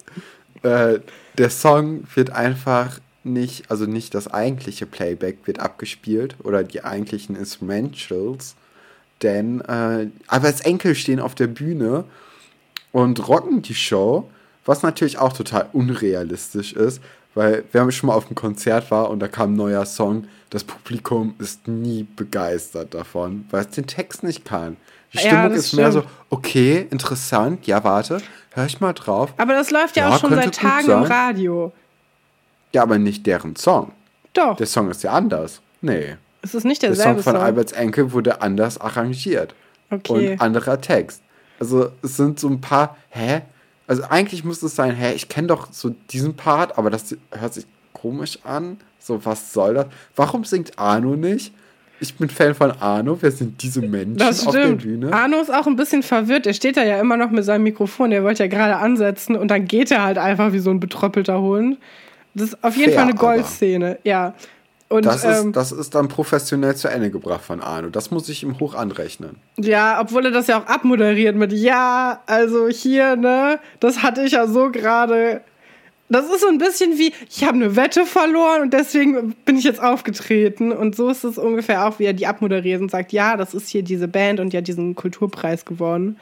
Äh, 0.62 1.01
der 1.36 1.51
Song 1.51 2.05
wird 2.14 2.30
einfach 2.30 2.99
nicht, 3.22 3.70
also 3.70 3.84
nicht 3.84 4.14
das 4.14 4.26
eigentliche 4.28 4.86
Playback 4.86 5.38
wird 5.47 5.61
abgespielt 5.61 6.36
oder 6.43 6.64
die 6.64 6.82
eigentlichen 6.84 7.36
Instrumentals, 7.36 8.55
denn 9.22 9.61
äh, 9.61 10.07
Alberts 10.26 10.62
Enkel 10.62 10.95
stehen 10.95 11.20
auf 11.20 11.34
der 11.34 11.47
Bühne 11.49 12.05
und 12.93 13.28
rocken 13.28 13.61
die 13.61 13.74
Show, 13.74 14.30
was 14.64 14.82
natürlich 14.82 15.18
auch 15.18 15.34
total 15.34 15.68
unrealistisch 15.74 16.72
ist, 16.72 17.03
weil 17.34 17.64
wer 17.72 17.90
schon 17.90 18.08
mal 18.08 18.14
auf 18.14 18.26
einem 18.26 18.34
Konzert 18.34 18.90
war 18.90 19.10
und 19.10 19.20
da 19.20 19.28
kam 19.28 19.52
ein 19.52 19.56
neuer 19.56 19.86
Song, 19.86 20.24
das 20.50 20.64
Publikum 20.64 21.34
ist 21.38 21.68
nie 21.68 22.06
begeistert 22.16 22.92
davon, 22.94 23.44
weil 23.50 23.62
es 23.62 23.70
den 23.70 23.86
Text 23.86 24.22
nicht 24.22 24.44
kann. 24.44 24.76
Die 25.12 25.18
Ja, 25.18 25.22
Stimmung 25.22 25.48
das 25.50 25.58
ist 25.58 25.72
mehr 25.74 25.92
so, 25.92 26.00
stimmt. 26.00 26.14
okay, 26.30 26.86
interessant, 26.90 27.66
ja, 27.66 27.82
warte, 27.84 28.18
hör 28.52 28.66
ich 28.66 28.80
mal 28.80 28.92
drauf. 28.92 29.32
Aber 29.36 29.54
das 29.54 29.70
läuft 29.70 29.96
ja, 29.96 30.08
Ja, 30.08 30.14
auch 30.16 30.20
schon 30.20 30.34
seit 30.34 30.54
Tagen 30.54 30.90
im. 30.90 31.02
Radio. 31.04 31.72
Ja, 32.72 32.82
aber 32.82 32.98
nicht 32.98 33.26
deren 33.26 33.56
Song. 33.56 33.92
Doch, 34.32 34.56
Der 34.56 34.66
Song 34.66 34.90
ist 34.90 35.02
ja 35.02 35.12
anders. 35.12 35.60
Nee. 35.80 36.16
es 36.42 36.54
ist 36.54 36.64
nicht 36.64 36.82
Der 36.82 36.90
derselbe 36.90 37.22
Song 37.22 37.32
von 37.32 37.34
Song. 37.34 37.42
Alberts 37.42 37.72
Enkel 37.72 38.12
wurde 38.12 38.42
anders 38.42 38.80
arrangiert. 38.80 39.54
Okay. 39.90 40.32
Und 40.32 40.40
anderer 40.40 40.80
Text. 40.80 41.20
Also 41.58 41.90
es 42.02 42.16
sind 42.16 42.38
so 42.38 42.48
ein 42.48 42.60
paar, 42.60 42.96
hä? 43.08 43.42
Also 43.91 44.05
eigentlich 44.09 44.45
müsste 44.45 44.66
es 44.66 44.76
sein, 44.76 44.95
hä, 44.95 45.14
ich 45.14 45.28
kenne 45.28 45.49
doch 45.49 45.72
so 45.72 45.93
diesen 46.11 46.36
Part, 46.36 46.78
aber 46.78 46.91
das 46.91 47.16
hört 47.32 47.55
sich 47.55 47.66
komisch 47.93 48.38
an. 48.45 48.76
So, 49.01 49.24
was 49.24 49.53
soll 49.53 49.74
das? 49.74 49.86
Warum 50.14 50.45
singt 50.45 50.78
Arno 50.78 51.16
nicht? 51.16 51.53
Ich 51.99 52.14
bin 52.14 52.28
Fan 52.28 52.55
von 52.55 52.70
Arno. 52.70 53.18
Wer 53.20 53.32
sind 53.32 53.61
diese 53.61 53.82
Menschen 53.82 54.16
Das 54.16 54.47
auf 54.47 54.55
der. 54.55 54.68
Bühne? 54.68 55.12
Arno 55.12 55.41
ist 55.41 55.53
auch 55.53 55.66
ein 55.66 55.74
bisschen 55.74 56.05
verwirrt. 56.05 56.47
Er 56.47 56.55
steht 56.55 56.76
da 56.76 56.84
ja 56.84 57.01
immer 57.01 57.16
noch 57.16 57.32
mit 57.32 57.45
seinem 57.45 57.64
Mikrofon. 57.64 58.11
Der 58.11 58.22
wollte 58.22 58.45
ja 58.45 58.49
gerade 58.49 58.76
ansetzen 58.76 59.34
und 59.34 59.51
dann 59.51 59.64
geht 59.66 59.91
er 59.91 60.05
halt 60.05 60.18
einfach 60.18 60.53
wie 60.53 60.61
so 60.61 60.70
ein 60.70 60.78
betröppelter 60.78 61.41
Hund. 61.41 61.78
Das 62.34 62.51
ist 62.51 62.62
auf 62.62 62.76
jeden 62.76 62.93
Fair, 62.93 63.01
Fall 63.01 63.11
eine. 63.11 63.18
Goldszene, 63.18 63.99
ja. 64.05 64.34
Und 64.91 65.07
Das 65.07 65.24
ist, 65.24 65.45
ähm, 65.45 65.53
das 65.53 65.70
ist 65.70 65.95
dann 65.95 66.09
professionell 66.09 66.74
zu 66.74 66.88
Ende 66.88 67.12
gebracht 67.12 67.45
von 67.45 67.61
Arno. 67.61 67.91
Das 67.91 68.11
muss 68.11 68.28
ich 68.28 68.43
ihm 68.43 68.59
hoch 68.59 68.74
anrechnen. 68.74 69.36
ja, 69.57 70.01
obwohl 70.01 70.26
er 70.26 70.32
das 70.32 70.49
ja 70.49 70.61
auch 70.61 70.66
abmoderiert 70.66 71.36
mit 71.36 71.53
Ja, 71.53 72.20
also 72.26 72.68
hier, 72.68 73.14
ne, 73.14 73.61
das 73.78 74.03
hatte 74.03 74.22
ich 74.22 74.32
ja 74.32 74.49
so 74.49 74.70
gerade. 74.70 75.43
Das 76.09 76.24
ist 76.24 76.41
so 76.41 76.49
ein 76.49 76.59
bisschen 76.59 76.99
wie, 76.99 77.12
ich 77.30 77.45
habe 77.45 77.55
eine 77.55 77.76
Wette 77.76 78.05
verloren 78.05 78.62
und 78.62 78.72
deswegen 78.74 79.36
bin 79.45 79.57
ich 79.57 79.62
jetzt 79.62 79.80
aufgetreten. 79.80 80.72
Und 80.72 80.97
so 80.97 81.09
ist 81.09 81.22
es 81.22 81.38
ungefähr 81.38 81.86
auch, 81.86 82.01
wie 82.01 82.07
er 82.07 82.12
die 82.12 82.26
abmoderiert 82.26 82.80
und 82.80 82.91
sagt, 82.91 83.12
ja, 83.12 83.36
das 83.36 83.55
ist 83.55 83.68
hier 83.68 83.84
diese 83.84 84.09
Band 84.09 84.41
und 84.41 84.53
die 84.53 84.57
hat 84.57 84.66
diesen 84.66 84.97
Kulturpreis 84.97 85.64
gewonnen. 85.64 86.16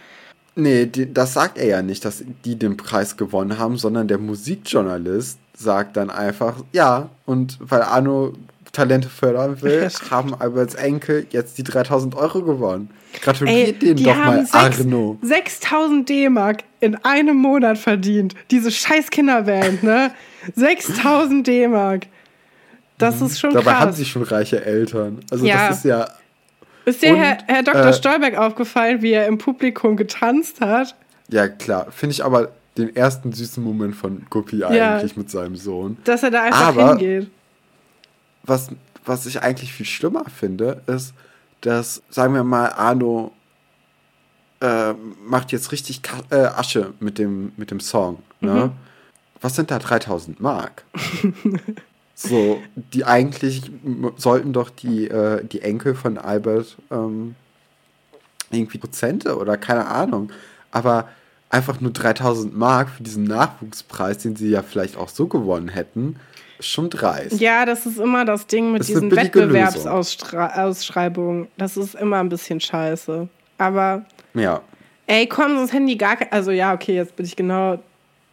Nee, 0.56 0.84
die, 0.84 1.10
das 1.10 1.32
sagt 1.32 1.56
er 1.56 1.66
ja 1.68 1.80
nicht, 1.80 2.04
dass 2.04 2.22
die 2.44 2.56
den 2.58 2.76
Preis 2.76 3.16
gewonnen 3.16 3.58
haben, 3.58 3.78
sondern 3.78 4.08
der 4.08 4.18
Musikjournalist 4.18 5.38
sagt 5.56 5.96
dann 5.96 6.10
einfach, 6.10 6.62
ja, 6.72 7.08
und 7.24 7.56
weil 7.60 7.80
Arno 7.80 8.34
Talente 8.78 9.08
fördern 9.08 9.60
will, 9.62 9.88
haben 10.10 10.34
Alberts 10.34 10.74
Enkel 10.74 11.26
jetzt 11.30 11.58
die 11.58 11.62
3000 11.64 12.14
Euro 12.16 12.42
gewonnen. 12.42 12.90
Gratuliert 13.20 13.82
denen 13.82 14.02
doch 14.02 14.14
mal, 14.16 14.38
sechs- 14.46 14.54
Arno. 14.80 15.18
6000 15.22 16.08
D-Mark 16.08 16.62
in 16.80 16.94
einem 17.04 17.36
Monat 17.36 17.76
verdient. 17.78 18.34
Diese 18.50 18.70
scheiß 18.70 19.10
Kinderband, 19.10 19.82
ne? 19.82 20.12
6000 20.54 21.46
D-Mark. 21.46 22.06
Das 22.98 23.20
ist 23.20 23.38
schon 23.38 23.50
Mhm. 23.50 23.54
Dabei 23.54 23.70
krass. 23.72 23.80
haben 23.80 23.92
sie 23.92 24.04
schon 24.04 24.22
reiche 24.22 24.64
Eltern. 24.64 25.20
Also 25.30 25.44
Ja. 25.46 25.68
das 25.68 25.78
ist 25.78 25.84
ja, 25.84 26.08
ist 26.84 27.02
dir 27.02 27.10
und, 27.14 27.16
Herr, 27.16 27.38
Herr 27.46 27.62
Dr. 27.62 27.86
äh, 27.86 27.92
Stolberg 27.92 28.36
aufgefallen, 28.36 29.02
wie 29.02 29.12
er 29.12 29.26
im 29.26 29.38
Publikum 29.38 29.96
getanzt 29.96 30.60
hat? 30.60 30.94
ja 31.30 31.46
klar, 31.46 31.88
finde 31.90 32.12
ich 32.14 32.24
aber 32.24 32.52
den 32.78 32.94
ersten 32.96 33.32
süßen 33.32 33.62
Moment 33.62 33.94
von 33.96 34.22
Guppy 34.30 34.58
Ja. 34.58 34.68
eigentlich 34.68 35.16
mit 35.16 35.30
seinem 35.30 35.56
Sohn. 35.56 35.96
Dass 36.04 36.22
er 36.22 36.30
da 36.30 36.42
einfach 36.42 36.68
Aber- 36.68 36.90
hingeht. 36.90 37.30
Was, 38.48 38.70
was 39.04 39.26
ich 39.26 39.42
eigentlich 39.42 39.72
viel 39.72 39.86
schlimmer 39.86 40.24
finde, 40.24 40.82
ist, 40.86 41.14
dass, 41.60 42.02
sagen 42.10 42.34
wir 42.34 42.44
mal, 42.44 42.72
Arno 42.72 43.32
äh, 44.60 44.92
macht 45.24 45.52
jetzt 45.52 45.72
richtig 45.72 46.02
Ka 46.02 46.20
äh, 46.30 46.46
Asche 46.46 46.92
mit 47.00 47.18
dem, 47.18 47.52
mit 47.56 47.70
dem 47.70 47.80
Song. 47.80 48.22
Ne? 48.40 48.66
Mhm. 48.66 48.72
Was 49.40 49.54
sind 49.54 49.70
da 49.70 49.78
3000 49.78 50.40
Mark? 50.40 50.84
so, 52.14 52.60
die 52.74 53.04
eigentlich 53.04 53.70
sollten 54.16 54.52
doch 54.52 54.70
die, 54.70 55.08
äh, 55.08 55.44
die 55.44 55.62
Enkel 55.62 55.94
von 55.94 56.18
Albert 56.18 56.76
ähm, 56.90 57.36
irgendwie 58.50 58.78
Prozente 58.78 59.36
oder 59.38 59.56
keine 59.56 59.86
Ahnung. 59.86 60.30
Aber 60.70 61.08
einfach 61.50 61.80
nur 61.80 61.92
3000 61.92 62.56
Mark 62.56 62.88
für 62.90 63.02
diesen 63.02 63.24
Nachwuchspreis, 63.24 64.18
den 64.18 64.36
sie 64.36 64.50
ja 64.50 64.62
vielleicht 64.62 64.96
auch 64.96 65.08
so 65.08 65.26
gewonnen 65.26 65.68
hätten, 65.68 66.16
schon 66.60 66.90
dreist. 66.90 67.40
Ja, 67.40 67.64
das 67.64 67.86
ist 67.86 67.98
immer 67.98 68.24
das 68.24 68.46
Ding 68.46 68.72
mit 68.72 68.82
eine 68.82 68.86
diesen 68.86 69.14
Wettbewerbsausschreibungen. 69.14 71.48
Das 71.56 71.76
ist 71.76 71.94
immer 71.94 72.18
ein 72.18 72.28
bisschen 72.28 72.60
scheiße. 72.60 73.28
Aber. 73.58 74.04
Ja. 74.34 74.60
Ey, 75.06 75.26
komm, 75.26 75.56
sonst 75.56 75.72
hätten 75.72 75.86
die 75.86 75.98
gar 75.98 76.16
keine. 76.16 76.32
Also, 76.32 76.50
ja, 76.50 76.74
okay, 76.74 76.94
jetzt 76.94 77.16
bin 77.16 77.26
ich 77.26 77.36
genau 77.36 77.78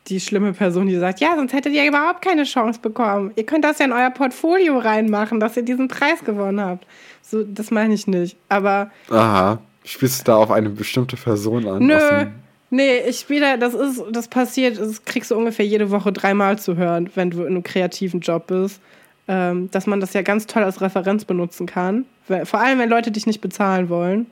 die 0.07 0.19
schlimme 0.19 0.53
Person, 0.53 0.87
die 0.87 0.97
sagt: 0.97 1.19
Ja, 1.19 1.35
sonst 1.35 1.53
hättet 1.53 1.73
ihr 1.73 1.87
überhaupt 1.87 2.21
keine 2.21 2.43
Chance 2.43 2.79
bekommen. 2.79 3.31
Ihr 3.35 3.45
könnt 3.45 3.65
das 3.65 3.79
ja 3.79 3.85
in 3.85 3.93
euer 3.93 4.11
Portfolio 4.11 4.77
reinmachen, 4.77 5.39
dass 5.39 5.57
ihr 5.57 5.63
diesen 5.63 5.87
Preis 5.87 6.23
gewonnen 6.23 6.61
habt. 6.61 6.85
So, 7.21 7.43
das 7.43 7.71
meine 7.71 7.93
ich 7.93 8.07
nicht. 8.07 8.37
Aber. 8.49 8.91
Aha. 9.09 9.59
Spielst 9.83 10.21
du 10.21 10.31
da 10.31 10.37
auf 10.37 10.49
eine 10.49 10.71
bestimmte 10.71 11.15
Person 11.15 11.67
an? 11.67 11.85
Nö. 11.85 12.25
Nee, 12.69 12.99
ich 13.07 13.19
spiele, 13.19 13.57
das 13.57 13.73
ist, 13.73 14.03
das 14.11 14.27
passiert, 14.27 14.79
das 14.79 15.05
kriegst 15.05 15.31
du 15.31 15.35
ungefähr 15.35 15.65
jede 15.65 15.91
Woche 15.91 16.11
dreimal 16.11 16.57
zu 16.57 16.75
hören, 16.75 17.09
wenn 17.15 17.29
du 17.29 17.41
in 17.41 17.47
einem 17.47 17.63
kreativen 17.63 18.19
Job 18.19 18.47
bist. 18.47 18.81
Ähm, 19.27 19.71
dass 19.71 19.87
man 19.87 19.99
das 19.99 20.13
ja 20.13 20.21
ganz 20.21 20.45
toll 20.45 20.63
als 20.63 20.81
Referenz 20.81 21.25
benutzen 21.25 21.65
kann. 21.65 22.05
Vor 22.43 22.59
allem, 22.59 22.77
wenn 22.77 22.89
Leute 22.89 23.09
dich 23.09 23.25
nicht 23.25 23.41
bezahlen 23.41 23.89
wollen. 23.89 24.27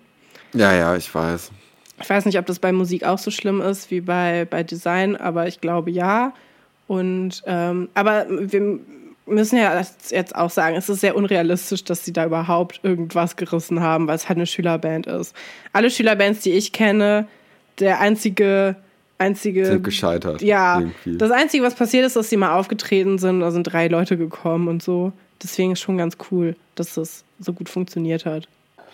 Ja, 0.53 0.71
ja, 0.71 0.95
ich 0.95 1.13
weiß. 1.13 1.51
Ich 1.99 2.09
weiß 2.09 2.25
nicht, 2.25 2.37
ob 2.37 2.45
das 2.45 2.59
bei 2.59 2.71
Musik 2.71 3.03
auch 3.03 3.17
so 3.17 3.31
schlimm 3.31 3.59
ist 3.59 3.89
wie 3.89 4.01
bei, 4.01 4.45
bei 4.47 4.61
Design, 4.61 5.15
aber 5.15 5.47
ich 5.47 5.61
glaube 5.61 5.89
ja. 5.89 6.33
Und 6.87 7.41
ähm, 7.47 7.89
aber 7.95 8.27
wir 8.29 8.79
müssen 9.25 9.57
ja 9.57 9.81
jetzt 10.09 10.35
auch 10.35 10.49
sagen, 10.49 10.75
es 10.75 10.89
ist 10.89 11.01
sehr 11.01 11.15
unrealistisch, 11.15 11.83
dass 11.83 12.05
sie 12.05 12.13
da 12.13 12.25
überhaupt 12.25 12.81
irgendwas 12.83 13.35
gerissen 13.35 13.79
haben, 13.79 14.07
weil 14.07 14.15
es 14.15 14.27
halt 14.27 14.37
eine 14.37 14.45
Schülerband 14.45 15.07
ist. 15.07 15.35
Alle 15.71 15.89
Schülerbands, 15.89 16.41
die 16.41 16.51
ich 16.51 16.71
kenne, 16.71 17.27
der 17.79 17.99
einzige 17.99 18.75
einzige 19.17 19.65
sind 19.65 19.83
gescheitert. 19.83 20.41
Ja, 20.41 20.79
irgendwie. 20.79 21.17
das 21.17 21.31
einzige, 21.31 21.63
was 21.63 21.75
passiert 21.75 22.05
ist, 22.05 22.15
dass 22.15 22.29
sie 22.29 22.37
mal 22.37 22.57
aufgetreten 22.57 23.17
sind, 23.17 23.39
da 23.39 23.51
sind 23.51 23.63
drei 23.63 23.87
Leute 23.87 24.17
gekommen 24.17 24.67
und 24.67 24.83
so. 24.83 25.13
Deswegen 25.41 25.71
ist 25.71 25.81
schon 25.81 25.97
ganz 25.97 26.17
cool, 26.31 26.55
dass 26.75 26.95
das 26.95 27.23
so 27.39 27.53
gut 27.53 27.69
funktioniert 27.69 28.25
hat. 28.25 28.47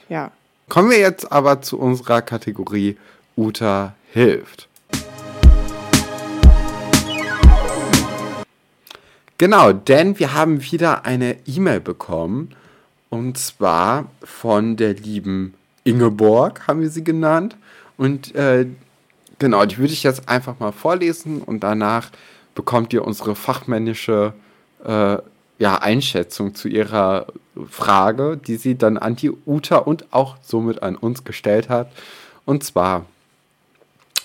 Ja. 0.07 0.32
Kommen 0.67 0.89
wir 0.89 0.99
jetzt 0.99 1.32
aber 1.32 1.61
zu 1.61 1.80
unserer 1.80 2.21
Kategorie 2.21 2.97
Uta 3.36 3.95
hilft. 4.11 4.67
Genau, 9.38 9.71
denn 9.71 10.19
wir 10.19 10.34
haben 10.34 10.61
wieder 10.61 11.05
eine 11.05 11.38
E-Mail 11.45 11.80
bekommen 11.80 12.49
und 13.09 13.38
zwar 13.38 14.11
von 14.21 14.75
der 14.75 14.93
lieben 14.95 15.53
Ingeborg, 15.86 16.67
haben 16.67 16.82
wir 16.82 16.89
sie 16.89 17.03
genannt. 17.03 17.55
Und 17.99 18.33
äh, 18.33 18.65
genau, 19.39 19.65
die 19.65 19.77
würde 19.77 19.91
ich 19.91 20.03
jetzt 20.03 20.29
einfach 20.29 20.57
mal 20.59 20.71
vorlesen 20.71 21.41
und 21.41 21.59
danach 21.59 22.11
bekommt 22.55 22.93
ihr 22.93 23.03
unsere 23.03 23.35
fachmännische 23.35 24.31
äh, 24.85 25.17
ja, 25.57 25.75
Einschätzung 25.75 26.55
zu 26.55 26.69
ihrer 26.69 27.27
Frage, 27.69 28.37
die 28.37 28.55
sie 28.55 28.77
dann 28.77 28.97
an 28.97 29.17
die 29.17 29.31
Uta 29.45 29.79
und 29.79 30.13
auch 30.13 30.37
somit 30.41 30.81
an 30.81 30.95
uns 30.95 31.25
gestellt 31.25 31.67
hat. 31.67 31.91
Und 32.45 32.63
zwar 32.63 33.05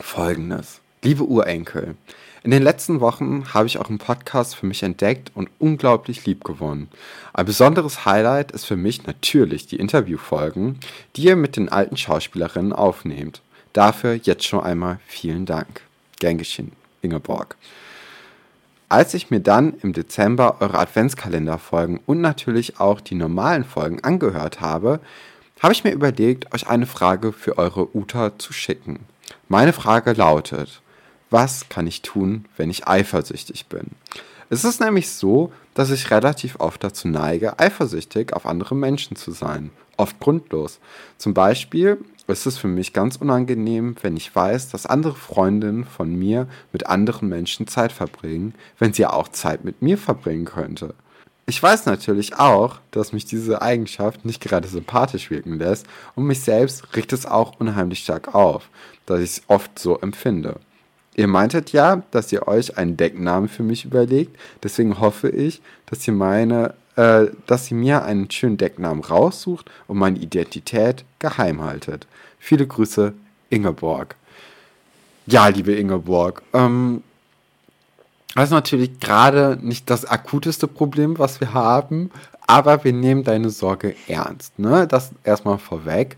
folgendes. 0.01 0.81
Liebe 1.03 1.25
Urenkel, 1.25 1.97
in 2.45 2.53
den 2.53 2.63
letzten 2.63 3.01
Wochen 3.01 3.53
habe 3.55 3.67
ich 3.67 3.79
auch 3.79 3.89
einen 3.89 3.99
Podcast 3.99 4.55
für 4.55 4.67
mich 4.67 4.85
entdeckt 4.85 5.33
und 5.35 5.51
unglaublich 5.59 6.25
lieb 6.27 6.45
gewonnen. 6.45 6.91
Ein 7.33 7.47
besonderes 7.47 8.05
Highlight 8.05 8.53
ist 8.53 8.67
für 8.67 8.77
mich 8.77 9.05
natürlich 9.05 9.67
die 9.67 9.81
Interviewfolgen, 9.81 10.79
die 11.17 11.25
ihr 11.25 11.35
mit 11.35 11.57
den 11.57 11.71
alten 11.71 11.97
Schauspielerinnen 11.97 12.73
aufnehmt. 12.73 13.43
Dafür 13.75 14.15
jetzt 14.15 14.45
schon 14.45 14.61
einmal 14.61 15.01
vielen 15.07 15.47
Dank. 15.47 15.83
Gern 16.21 16.39
geschehen, 16.39 16.73
Ingeborg. 17.03 17.57
Als 18.89 19.15
ich 19.15 19.31
mir 19.31 19.41
dann 19.41 19.75
im 19.83 19.93
Dezember 19.93 20.59
eure 20.61 20.79
Adventskalenderfolgen 20.79 21.99
und 22.07 22.21
natürlich 22.21 22.79
auch 22.79 23.01
die 23.01 23.17
normalen 23.17 23.65
Folgen 23.65 24.03
angehört 24.05 24.61
habe, 24.61 25.01
habe 25.61 25.73
ich 25.73 25.83
mir 25.83 25.91
überlegt, 25.91 26.55
euch 26.55 26.69
eine 26.69 26.87
Frage 26.87 27.33
für 27.33 27.59
eure 27.59 27.97
Uta 27.97 28.39
zu 28.39 28.53
schicken. 28.53 29.01
Meine 29.49 29.73
Frage 29.73 30.13
lautet, 30.13 30.81
was 31.31 31.69
kann 31.69 31.89
ich 31.89 32.03
tun, 32.03 32.45
wenn 32.57 32.71
ich 32.71 32.87
eifersüchtig 32.87 33.67
bin? 33.67 33.91
Es 34.51 34.63
ist 34.63 34.81
nämlich 34.81 35.11
so, 35.11 35.53
dass 35.75 35.91
ich 35.91 36.13
relativ 36.13 36.61
oft 36.61 36.85
dazu 36.85 37.09
neige, 37.09 37.59
eifersüchtig 37.59 38.35
auf 38.35 38.47
andere 38.47 38.77
Menschen 38.77 39.17
zu 39.17 39.33
sein. 39.33 39.71
Oft 39.97 40.21
grundlos. 40.21 40.79
Zum 41.19 41.35
Beispiel 41.35 41.99
ist 42.27 42.47
es 42.47 42.59
für 42.59 42.69
mich 42.69 42.93
ganz 42.93 43.17
unangenehm, 43.17 43.97
wenn 44.03 44.17
ich 44.17 44.35
weiß, 44.35 44.71
dass 44.71 44.87
andere 44.87 45.15
Freundinnen 45.15 45.85
von 45.85 46.15
mir 46.15 46.49
mit 46.73 46.87
anderen 46.87 47.29
Menschen 47.29 47.67
Zeit 47.67 47.93
verbringen, 47.93 48.55
wenn 48.79 48.93
sie 48.93 49.07
auch 49.07 49.29
Zeit 49.29 49.65
mit 49.65 49.83
mir 49.83 49.99
verbringen 49.99 50.47
könnte. 50.47 50.95
Ich 51.47 51.63
weiß 51.63 51.85
natürlich 51.85 52.39
auch, 52.39 52.81
dass 52.91 53.13
mich 53.13 53.27
diese 53.27 53.61
Eigenschaft 53.61 54.25
nicht 54.25 54.41
gerade 54.41 54.67
sympathisch 54.67 55.31
wirken 55.31 55.59
lässt 55.59 55.87
und 56.15 56.25
mich 56.25 56.41
selbst 56.41 56.97
riecht 56.97 57.13
es 57.13 57.27
auch 57.27 57.61
unheimlich 57.61 57.99
stark 57.99 58.35
auf, 58.35 58.71
dass 59.05 59.21
ich 59.21 59.31
es 59.31 59.43
oft 59.49 59.79
so 59.79 59.99
empfinde. 59.99 60.57
Ihr 61.17 61.29
meintet 61.29 61.73
ja, 61.73 62.03
dass 62.11 62.33
ihr 62.33 62.49
euch 62.49 62.79
einen 62.79 62.97
Decknamen 62.97 63.49
für 63.49 63.63
mich 63.63 63.85
überlegt, 63.85 64.37
deswegen 64.63 64.99
hoffe 65.01 65.29
ich, 65.29 65.61
dass 65.87 66.07
ihr 66.09 66.15
meine 66.15 66.75
äh, 66.97 67.27
dass 67.47 67.67
sie 67.67 67.75
mir 67.75 68.05
einen 68.05 68.31
schönen 68.31 68.57
Decknamen 68.57 69.03
raussucht 69.03 69.71
und 69.87 69.99
meine 69.99 70.19
Identität 70.19 71.05
geheim 71.19 71.63
haltet. 71.63 72.07
Viele 72.39 72.67
Grüße, 72.67 73.15
Ingeborg. 73.51 74.17
Ja, 75.27 75.49
liebe 75.49 75.73
Ingeborg, 75.73 76.43
ähm, 76.53 77.03
das 78.35 78.45
ist 78.45 78.51
natürlich 78.51 78.99
gerade 79.01 79.59
nicht 79.63 79.89
das 79.89 80.05
akuteste 80.05 80.67
Problem, 80.67 81.19
was 81.19 81.41
wir 81.41 81.55
haben, 81.55 82.11
aber 82.47 82.85
wir 82.85 82.93
nehmen 82.93 83.25
deine 83.25 83.51
Sorge 83.51 83.95
ernst. 84.09 84.59
Ne? 84.59 84.87
Das 84.87 85.13
erstmal 85.23 85.59
vorweg. 85.59 86.17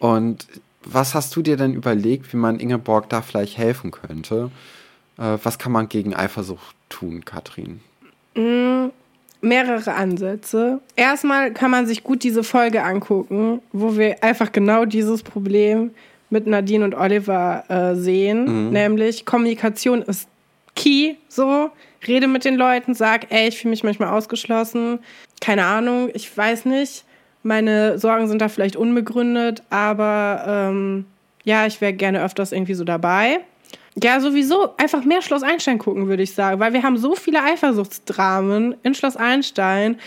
Und 0.00 0.46
was 0.84 1.14
hast 1.14 1.34
du 1.36 1.42
dir 1.42 1.56
denn 1.56 1.74
überlegt, 1.74 2.32
wie 2.32 2.36
man 2.36 2.58
Ingeborg 2.58 3.08
da 3.08 3.22
vielleicht 3.22 3.56
helfen 3.56 3.90
könnte? 3.90 4.50
Äh, 5.16 5.38
was 5.42 5.58
kann 5.58 5.72
man 5.72 5.88
gegen 5.88 6.14
Eifersucht 6.14 6.74
tun, 6.88 7.24
Katrin? 7.24 7.80
Mehrere 9.40 9.94
Ansätze. 9.94 10.80
Erstmal 10.96 11.52
kann 11.52 11.70
man 11.70 11.86
sich 11.86 12.02
gut 12.02 12.24
diese 12.24 12.42
Folge 12.42 12.82
angucken, 12.82 13.60
wo 13.72 13.96
wir 13.96 14.22
einfach 14.22 14.50
genau 14.50 14.84
dieses 14.84 15.22
Problem 15.22 15.90
mit 16.30 16.46
Nadine 16.46 16.84
und 16.84 16.94
Oliver 16.94 17.64
äh, 17.68 17.94
sehen, 17.94 18.66
mhm. 18.66 18.72
nämlich 18.72 19.24
Kommunikation 19.24 20.02
ist 20.02 20.28
key, 20.74 21.14
so 21.28 21.70
rede 22.06 22.28
mit 22.28 22.44
den 22.44 22.56
Leuten, 22.56 22.94
sag, 22.94 23.32
ey, 23.32 23.48
ich 23.48 23.58
fühle 23.58 23.70
mich 23.70 23.82
manchmal 23.82 24.10
ausgeschlossen, 24.10 25.00
keine 25.40 25.64
Ahnung, 25.64 26.10
ich 26.14 26.36
weiß 26.36 26.64
nicht, 26.66 27.04
meine 27.42 27.98
Sorgen 27.98 28.28
sind 28.28 28.40
da 28.40 28.48
vielleicht 28.48 28.76
unbegründet, 28.76 29.62
aber 29.70 30.44
ähm, 30.46 31.06
ja, 31.44 31.66
ich 31.66 31.80
wäre 31.80 31.92
gerne 31.92 32.22
öfters 32.22 32.52
irgendwie 32.52 32.74
so 32.74 32.84
dabei. 32.84 33.40
Ja, 34.02 34.20
sowieso 34.20 34.76
einfach 34.76 35.04
mehr 35.04 35.22
Schloss 35.22 35.42
Einstein 35.42 35.78
gucken, 35.78 36.08
würde 36.08 36.22
ich 36.22 36.32
sagen, 36.32 36.60
weil 36.60 36.72
wir 36.72 36.82
haben 36.82 36.98
so 36.98 37.14
viele 37.14 37.42
Eifersuchtsdramen 37.42 38.76
in 38.82 38.94
Schloss 38.94 39.16
Einstein. 39.16 39.98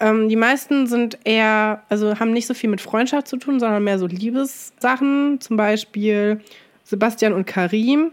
Ähm, 0.00 0.28
die 0.28 0.36
meisten 0.36 0.86
sind 0.86 1.18
eher, 1.24 1.82
also 1.88 2.18
haben 2.18 2.32
nicht 2.32 2.46
so 2.46 2.54
viel 2.54 2.70
mit 2.70 2.80
Freundschaft 2.80 3.28
zu 3.28 3.36
tun, 3.36 3.60
sondern 3.60 3.84
mehr 3.84 3.98
so 3.98 4.06
Liebessachen. 4.06 5.40
Zum 5.40 5.56
Beispiel 5.56 6.40
Sebastian 6.84 7.32
und 7.32 7.46
Karim. 7.46 8.12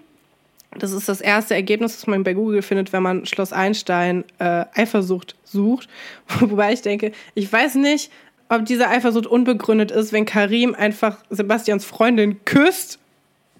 Das 0.77 0.91
ist 0.91 1.07
das 1.07 1.21
erste 1.21 1.53
Ergebnis, 1.53 1.95
das 1.95 2.07
man 2.07 2.23
bei 2.23 2.33
Google 2.33 2.61
findet, 2.61 2.93
wenn 2.93 3.03
man 3.03 3.25
Schloss 3.25 3.53
Einstein 3.53 4.23
äh, 4.39 4.65
Eifersucht 4.73 5.35
sucht. 5.43 5.87
Wobei 6.39 6.73
ich 6.73 6.81
denke, 6.81 7.11
ich 7.35 7.51
weiß 7.51 7.75
nicht, 7.75 8.11
ob 8.49 8.65
diese 8.65 8.87
Eifersucht 8.87 9.27
unbegründet 9.27 9.91
ist, 9.91 10.11
wenn 10.11 10.25
Karim 10.25 10.75
einfach 10.75 11.17
Sebastians 11.29 11.85
Freundin 11.85 12.43
küsst 12.43 13.00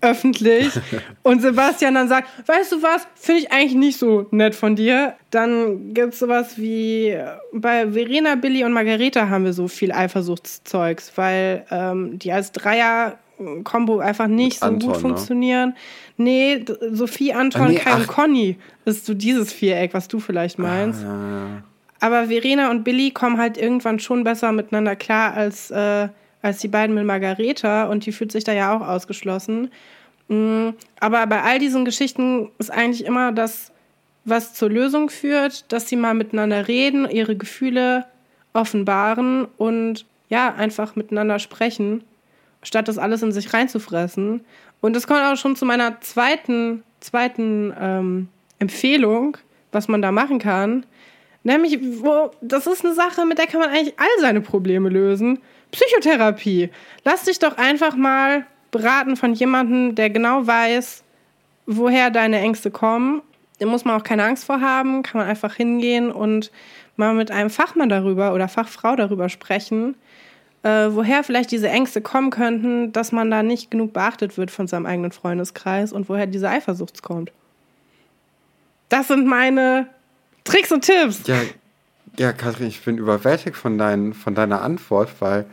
öffentlich 0.02 0.72
und 1.24 1.42
Sebastian 1.42 1.96
dann 1.96 2.08
sagt, 2.08 2.28
weißt 2.48 2.72
du 2.72 2.84
was, 2.84 3.08
finde 3.16 3.42
ich 3.42 3.52
eigentlich 3.52 3.76
nicht 3.76 4.00
so 4.00 4.28
nett 4.32 4.56
von 4.56 4.76
dir. 4.76 5.16
Dann 5.30 5.94
gibt 5.94 6.14
es 6.14 6.20
sowas 6.20 6.58
wie, 6.58 7.18
bei 7.54 7.92
Verena, 7.92 8.36
Billy 8.36 8.64
und 8.64 8.74
Margareta 8.74 9.30
haben 9.30 9.46
wir 9.46 9.54
so 9.54 9.68
viel 9.68 9.92
Eifersuchtszeugs, 9.92 11.14
weil 11.16 11.66
ähm, 11.72 12.18
die 12.20 12.32
als 12.32 12.52
Dreier-Kombo 12.52 14.00
einfach 14.00 14.28
nicht 14.28 14.56
Mit 14.56 14.60
so 14.60 14.66
Anton, 14.66 14.88
gut 14.88 14.96
ne? 14.96 15.02
funktionieren. 15.02 15.70
Ne? 15.70 15.76
Nee, 16.18 16.66
Sophie, 16.92 17.34
Anton, 17.34 17.62
ah, 17.62 17.68
nee, 17.70 17.76
Kai 17.76 17.96
und 17.96 18.08
Conny 18.08 18.58
ist 18.86 19.06
so 19.06 19.14
dieses 19.14 19.54
Viereck, 19.54 19.94
was 19.94 20.08
du 20.08 20.20
vielleicht 20.20 20.60
meinst. 20.60 21.04
Ah. 21.06 21.64
Aber 22.00 22.28
Verena 22.28 22.72
und 22.72 22.84
Billy 22.84 23.12
kommen 23.12 23.38
halt 23.38 23.58
irgendwann 23.58 24.00
schon 24.00 24.24
besser 24.24 24.52
miteinander 24.52 24.96
klar 24.96 25.34
als... 25.34 25.72
Äh, 25.72 26.10
als 26.42 26.60
die 26.60 26.68
beiden 26.68 26.96
mit 26.96 27.06
Margareta 27.06 27.86
und 27.86 28.06
die 28.06 28.12
fühlt 28.12 28.32
sich 28.32 28.44
da 28.44 28.54
ja 28.54 28.76
auch 28.76 28.82
ausgeschlossen. 28.82 29.72
Mm, 30.28 30.70
aber 31.00 31.28
bei 31.28 31.42
all 31.44 31.60
diesen 31.60 31.86
Geschichten 31.86 32.50
ist 32.58 32.72
eigentlich 32.72 33.06
immer 33.06 33.32
das, 33.32 33.72
was 34.26 34.54
zur 34.54 34.70
Lösung 34.70 35.10
führt, 35.10 35.72
dass 35.72 35.88
sie 35.88 35.96
mal 35.96 36.14
miteinander 36.14 36.68
reden, 36.68 37.10
ihre 37.10 37.36
Gefühle 37.36 38.06
offenbaren 38.54 39.48
und 39.58 40.06
ja, 40.30 40.54
einfach 40.54 40.96
miteinander 40.96 41.40
sprechen, 41.40 42.04
statt 42.64 42.88
das 42.88 42.98
alles 42.98 43.22
in 43.24 43.32
sich 43.32 43.54
reinzufressen. 43.54 44.42
Und 44.80 44.96
das 44.96 45.08
kommt 45.08 45.22
auch 45.22 45.36
schon 45.36 45.56
zu 45.56 45.66
meiner 45.66 46.00
zweiten, 46.02 46.84
zweiten 47.00 47.74
ähm, 47.80 48.28
Empfehlung, 48.60 49.38
was 49.72 49.88
man 49.88 50.02
da 50.02 50.12
machen 50.12 50.40
kann. 50.40 50.86
Nämlich, 51.44 51.80
wo, 51.82 52.32
das 52.42 52.68
ist 52.68 52.86
eine 52.86 52.94
Sache, 52.94 53.26
mit 53.26 53.38
der 53.38 53.48
kann 53.48 53.60
man 53.60 53.70
eigentlich 53.70 53.96
all 53.98 54.22
seine 54.22 54.42
Probleme 54.42 54.90
lösen 54.90 55.40
Psychotherapie. 55.72 56.70
Lass 57.04 57.24
dich 57.24 57.40
doch 57.40 57.58
einfach 57.58 57.96
mal 57.96 58.46
beraten 58.72 59.18
von 59.18 59.34
jemandem, 59.34 59.96
der 59.96 60.10
genau 60.10 60.46
weiß, 60.48 61.04
woher 61.66 62.10
deine 62.10 62.40
Ängste 62.40 62.72
kommen. 62.72 63.22
Da 63.60 63.66
muss 63.68 63.86
man 63.86 64.00
auch 64.00 64.04
keine 64.04 64.24
Angst 64.24 64.46
vor 64.46 64.62
haben, 64.62 65.04
kann 65.04 65.20
man 65.20 65.30
einfach 65.30 65.54
hingehen 65.54 66.12
und 66.12 66.52
mal 66.96 67.14
mit 67.14 67.32
einem 67.32 67.50
Fachmann 67.50 67.90
darüber 67.90 68.34
oder 68.34 68.48
Fachfrau 68.48 68.96
darüber 68.96 69.30
sprechen, 69.30 69.96
äh, 70.64 70.88
woher 70.90 71.24
vielleicht 71.24 71.52
diese 71.52 71.70
Ängste 71.70 72.02
kommen 72.02 72.32
könnten, 72.32 72.92
dass 72.92 73.12
man 73.12 73.30
da 73.30 73.44
nicht 73.44 73.72
genug 73.72 73.94
beachtet 73.94 74.38
wird 74.38 74.52
von 74.52 74.68
seinem 74.68 74.86
eigenen 74.86 75.12
Freundeskreis 75.12 75.94
und 75.94 76.10
woher 76.10 76.28
diese 76.28 76.50
Eifersucht 76.50 77.04
kommt. 77.04 77.32
Das 78.90 79.08
sind 79.08 79.26
meine 79.26 79.88
Tricks 80.44 80.72
und 80.72 80.84
Tipps. 80.84 81.22
Ja, 81.28 81.38
ja, 82.20 82.34
Kathrin, 82.34 82.68
ich 82.68 82.84
bin 82.84 82.98
überwältigt 82.98 83.56
von, 83.56 83.78
dein, 83.78 84.14
von 84.14 84.36
deiner 84.36 84.62
Antwort, 84.62 85.10
weil 85.20 85.46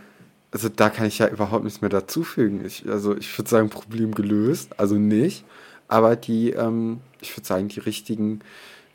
also 0.51 0.69
da 0.69 0.89
kann 0.91 1.07
ich 1.07 1.19
ja 1.19 1.29
überhaupt 1.29 1.65
nichts 1.65 1.81
mehr 1.81 1.91
dazufügen. 1.91 2.65
Ich, 2.65 2.89
also 2.89 3.17
ich 3.17 3.37
würde 3.39 3.51
sagen, 3.51 3.71
Problem 3.71 4.15
gelöst, 4.15 4.79
also 4.79 4.95
nicht. 4.95 5.45
Aber 5.89 6.17
die, 6.17 6.51
ähm, 6.51 7.01
ich 7.21 7.37
würde 7.37 7.47
sagen, 7.47 7.69
die 7.69 7.81
richtigen 7.81 8.41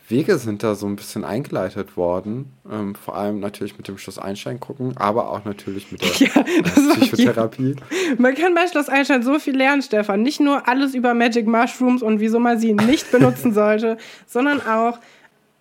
Wege 0.09 0.37
sind 0.37 0.63
da 0.63 0.75
so 0.75 0.85
ein 0.85 0.95
bisschen 0.95 1.23
eingeleitet 1.23 1.95
worden. 1.95 2.51
Ähm, 2.69 2.93
vor 2.93 3.15
allem 3.15 3.39
natürlich 3.39 3.77
mit 3.77 3.87
dem 3.87 3.97
Schloss 3.97 4.19
Einstein 4.19 4.59
gucken, 4.59 4.97
aber 4.97 5.29
auch 5.29 5.45
natürlich 5.45 5.91
mit 5.91 6.01
der 6.01 6.09
ja, 6.27 6.43
Psychotherapie. 6.43 7.75
Man 8.17 8.35
kann 8.35 8.53
bei 8.53 8.67
Schloss 8.67 8.89
Einstein 8.89 9.23
so 9.23 9.39
viel 9.39 9.55
lernen, 9.55 9.81
Stefan. 9.81 10.21
Nicht 10.21 10.39
nur 10.39 10.67
alles 10.67 10.93
über 10.93 11.13
Magic 11.13 11.47
Mushrooms 11.47 12.01
und 12.01 12.19
wieso 12.19 12.39
man 12.39 12.59
sie 12.59 12.73
nicht 12.73 13.11
benutzen 13.11 13.53
sollte, 13.53 13.97
sondern 14.27 14.61
auch, 14.61 14.99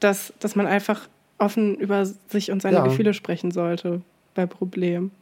dass, 0.01 0.33
dass 0.41 0.57
man 0.57 0.67
einfach 0.67 1.09
offen 1.39 1.77
über 1.77 2.05
sich 2.05 2.51
und 2.51 2.63
seine 2.63 2.79
ja. 2.79 2.85
Gefühle 2.85 3.15
sprechen 3.15 3.53
sollte 3.53 4.03
bei 4.35 4.47
Problemen. 4.47 5.13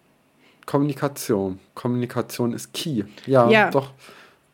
Kommunikation. 0.66 1.58
Kommunikation 1.74 2.52
ist 2.52 2.72
key. 2.72 3.04
Ja, 3.26 3.48
ja. 3.48 3.70
doch. 3.70 3.90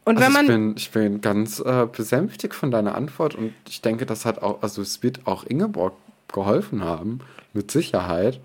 Und 0.05 0.19
also 0.19 0.27
wenn 0.27 0.33
man. 0.33 0.45
Ich 0.45 0.51
bin, 0.51 0.75
ich 0.77 0.91
bin 0.91 1.21
ganz 1.21 1.61
äh, 1.61 1.87
besänftigt 1.91 2.55
von 2.55 2.71
deiner 2.71 2.95
Antwort 2.95 3.35
und 3.35 3.53
ich 3.69 3.83
denke, 3.83 4.07
das 4.07 4.25
hat 4.25 4.41
auch, 4.43 4.63
also 4.63 4.81
es 4.81 5.03
wird 5.03 5.27
auch 5.27 5.45
Ingeborg 5.45 5.95
geholfen 6.33 6.85
haben, 6.85 7.21
mit 7.53 7.71
Sicherheit. 7.71 8.41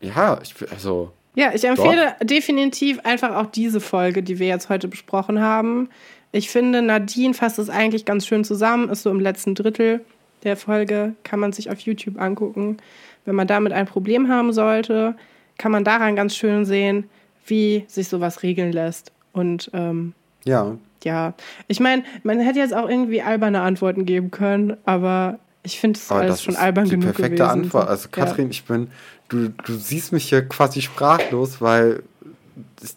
Ja, 0.00 0.38
ich 0.42 0.54
also. 0.70 1.12
Ja, 1.36 1.52
ich 1.52 1.64
empfehle 1.64 2.14
dort. 2.18 2.30
definitiv 2.30 3.00
einfach 3.04 3.34
auch 3.34 3.46
diese 3.46 3.80
Folge, 3.80 4.22
die 4.22 4.38
wir 4.38 4.46
jetzt 4.46 4.68
heute 4.68 4.86
besprochen 4.86 5.40
haben. 5.40 5.88
Ich 6.30 6.48
finde, 6.48 6.80
Nadine 6.80 7.34
fasst 7.34 7.58
es 7.58 7.70
eigentlich 7.70 8.04
ganz 8.04 8.26
schön 8.26 8.44
zusammen, 8.44 8.88
ist 8.88 9.02
so 9.02 9.10
im 9.10 9.20
letzten 9.20 9.54
Drittel 9.54 10.00
der 10.44 10.56
Folge, 10.56 11.14
kann 11.24 11.40
man 11.40 11.52
sich 11.52 11.70
auf 11.70 11.80
YouTube 11.80 12.20
angucken. 12.20 12.76
Wenn 13.24 13.34
man 13.34 13.46
damit 13.46 13.72
ein 13.72 13.86
Problem 13.86 14.28
haben 14.28 14.52
sollte, 14.52 15.16
kann 15.58 15.72
man 15.72 15.84
daran 15.84 16.16
ganz 16.16 16.36
schön 16.36 16.64
sehen, 16.64 17.08
wie 17.46 17.84
sich 17.88 18.08
sowas 18.08 18.42
regeln 18.42 18.72
lässt. 18.72 19.12
Und 19.32 19.70
ähm, 19.72 20.14
ja. 20.44 20.76
Ja, 21.02 21.34
ich 21.68 21.80
meine, 21.80 22.02
man 22.22 22.40
hätte 22.40 22.58
jetzt 22.58 22.74
auch 22.74 22.88
irgendwie 22.88 23.20
alberne 23.20 23.60
Antworten 23.60 24.06
geben 24.06 24.30
können, 24.30 24.78
aber 24.86 25.38
ich 25.62 25.78
finde 25.78 25.98
es 25.98 26.10
alles 26.10 26.42
schon 26.42 26.56
albern 26.56 26.88
genug. 26.88 27.00
Die 27.00 27.06
perfekte 27.06 27.42
gewesen. 27.42 27.64
Antwort. 27.64 27.88
Also 27.88 28.08
Kathrin, 28.10 28.46
ja. 28.46 28.50
ich 28.52 28.64
bin, 28.64 28.90
du, 29.28 29.50
du 29.50 29.74
siehst 29.74 30.12
mich 30.12 30.28
hier 30.30 30.48
quasi 30.48 30.80
sprachlos, 30.80 31.60
weil 31.60 32.02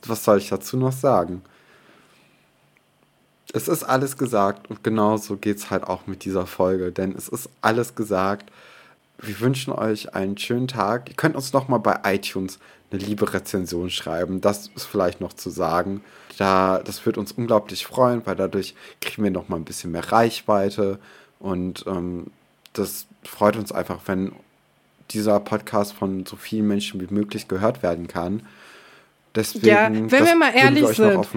was 0.05 0.23
soll 0.23 0.37
ich 0.37 0.49
dazu 0.49 0.77
noch 0.77 0.93
sagen? 0.93 1.41
Es 3.53 3.67
ist 3.67 3.83
alles 3.83 4.17
gesagt 4.17 4.69
und 4.69 4.83
genauso 4.83 5.37
geht 5.37 5.57
es 5.57 5.69
halt 5.69 5.83
auch 5.83 6.07
mit 6.07 6.25
dieser 6.25 6.45
Folge, 6.45 6.91
denn 6.91 7.13
es 7.15 7.27
ist 7.27 7.49
alles 7.61 7.95
gesagt 7.95 8.51
wir 9.19 9.39
wünschen 9.39 9.73
euch 9.73 10.13
einen 10.13 10.37
schönen 10.37 10.67
Tag. 10.67 11.09
Ihr 11.09 11.15
könnt 11.15 11.35
uns 11.35 11.53
noch 11.53 11.67
mal 11.67 11.79
bei 11.79 11.99
iTunes 12.03 12.59
eine 12.91 13.01
liebe 13.01 13.33
Rezension 13.33 13.89
schreiben. 13.89 14.41
Das 14.41 14.69
ist 14.75 14.85
vielleicht 14.85 15.19
noch 15.21 15.33
zu 15.33 15.49
sagen. 15.49 16.01
Da, 16.37 16.79
das 16.83 17.05
wird 17.05 17.17
uns 17.17 17.31
unglaublich 17.31 17.85
freuen, 17.85 18.25
weil 18.25 18.35
dadurch 18.35 18.75
kriegen 19.01 19.23
wir 19.23 19.31
noch 19.31 19.49
mal 19.49 19.57
ein 19.57 19.65
bisschen 19.65 19.91
mehr 19.91 20.11
Reichweite. 20.11 20.99
Und 21.39 21.85
ähm, 21.87 22.27
das 22.73 23.07
freut 23.23 23.57
uns 23.57 23.71
einfach, 23.71 23.99
wenn 24.05 24.33
dieser 25.11 25.39
Podcast 25.39 25.93
von 25.93 26.25
so 26.25 26.35
vielen 26.35 26.67
Menschen 26.67 27.01
wie 27.01 27.13
möglich 27.13 27.47
gehört 27.47 27.81
werden 27.81 28.07
kann. 28.07 28.43
Deswegen, 29.37 29.67
ja, 29.67 29.89
wenn 29.91 30.25
wir 30.25 30.35
mal 30.35 30.51
ehrlich 30.55 30.87
sind, 30.87 31.27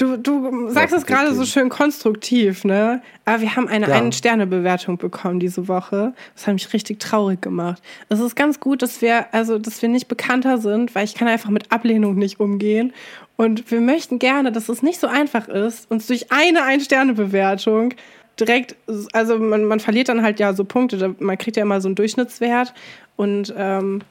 du, 0.00 0.16
du 0.16 0.70
sagst 0.70 0.94
es 0.94 1.04
gerade 1.04 1.34
so 1.34 1.44
schön 1.44 1.68
konstruktiv, 1.68 2.64
ne? 2.64 3.02
Aber 3.24 3.42
wir 3.42 3.56
haben 3.56 3.66
eine 3.66 3.88
ja. 3.88 3.96
Ein-Sterne-Bewertung 3.96 4.96
bekommen 4.96 5.40
diese 5.40 5.66
Woche. 5.66 6.14
Das 6.36 6.46
hat 6.46 6.54
mich 6.54 6.72
richtig 6.72 7.00
traurig 7.00 7.42
gemacht. 7.42 7.82
Es 8.08 8.20
ist 8.20 8.36
ganz 8.36 8.60
gut, 8.60 8.80
dass 8.80 9.02
wir, 9.02 9.34
also, 9.34 9.58
dass 9.58 9.82
wir 9.82 9.88
nicht 9.88 10.06
bekannter 10.06 10.58
sind, 10.58 10.94
weil 10.94 11.04
ich 11.04 11.16
kann 11.16 11.26
einfach 11.26 11.50
mit 11.50 11.72
Ablehnung 11.72 12.14
nicht 12.14 12.38
umgehen. 12.38 12.92
Und 13.34 13.72
wir 13.72 13.80
möchten 13.80 14.20
gerne, 14.20 14.52
dass 14.52 14.68
es 14.68 14.84
nicht 14.84 15.00
so 15.00 15.08
einfach 15.08 15.48
ist, 15.48 15.90
uns 15.90 16.06
durch 16.06 16.30
eine 16.30 16.62
Ein-Sterne-Bewertung 16.62 17.94
direkt, 18.38 18.76
also 19.12 19.36
man, 19.38 19.64
man 19.64 19.80
verliert 19.80 20.10
dann 20.10 20.22
halt 20.22 20.38
ja 20.38 20.54
so 20.54 20.64
Punkte, 20.64 21.16
man 21.18 21.38
kriegt 21.38 21.56
ja 21.56 21.64
immer 21.64 21.80
so 21.80 21.88
einen 21.88 21.96
Durchschnittswert 21.96 22.72
und 23.16 23.52
ähm, 23.56 24.02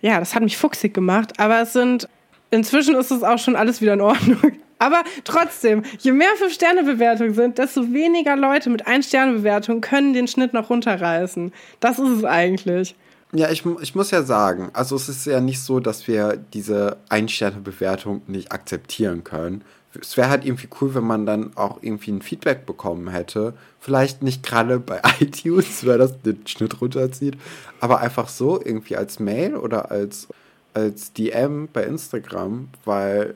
ja, 0.00 0.18
das 0.20 0.34
hat 0.34 0.42
mich 0.42 0.56
fuchsig 0.56 0.94
gemacht, 0.94 1.40
aber 1.40 1.60
es 1.60 1.72
sind 1.72 2.08
Inzwischen 2.50 2.96
ist 2.96 3.10
es 3.10 3.22
auch 3.22 3.38
schon 3.38 3.56
alles 3.56 3.80
wieder 3.80 3.94
in 3.94 4.00
Ordnung. 4.00 4.38
Aber 4.78 5.04
trotzdem, 5.24 5.82
je 5.98 6.12
mehr 6.12 6.30
Fünf-Sterne-Bewertungen 6.38 7.34
sind, 7.34 7.58
desto 7.58 7.92
weniger 7.92 8.34
Leute 8.34 8.70
mit 8.70 8.86
Ein-Sterne-Bewertung 8.86 9.82
können 9.82 10.14
den 10.14 10.26
Schnitt 10.26 10.54
noch 10.54 10.70
runterreißen. 10.70 11.52
Das 11.80 11.98
ist 11.98 12.08
es 12.08 12.24
eigentlich. 12.24 12.94
Ja, 13.32 13.50
ich, 13.50 13.64
ich 13.82 13.94
muss 13.94 14.10
ja 14.10 14.22
sagen, 14.22 14.70
also 14.72 14.96
es 14.96 15.08
ist 15.10 15.26
ja 15.26 15.40
nicht 15.40 15.60
so, 15.60 15.80
dass 15.80 16.08
wir 16.08 16.36
diese 16.54 16.96
Ein-Sterne-Bewertung 17.10 18.22
nicht 18.26 18.52
akzeptieren 18.52 19.22
können. 19.22 19.62
Es 20.00 20.16
wäre 20.16 20.30
halt 20.30 20.46
irgendwie 20.46 20.68
cool, 20.80 20.94
wenn 20.94 21.04
man 21.04 21.26
dann 21.26 21.56
auch 21.56 21.78
irgendwie 21.82 22.12
ein 22.12 22.22
Feedback 22.22 22.64
bekommen 22.64 23.08
hätte. 23.08 23.54
Vielleicht 23.80 24.22
nicht 24.22 24.42
gerade 24.42 24.80
bei 24.80 25.02
iTunes, 25.20 25.86
weil 25.86 25.98
das 25.98 26.20
den 26.22 26.46
Schnitt 26.46 26.80
runterzieht, 26.80 27.36
aber 27.80 28.00
einfach 28.00 28.28
so 28.28 28.60
irgendwie 28.64 28.96
als 28.96 29.20
Mail 29.20 29.56
oder 29.56 29.90
als 29.90 30.28
als 30.74 31.12
DM 31.12 31.68
bei 31.72 31.84
Instagram, 31.84 32.68
weil, 32.84 33.34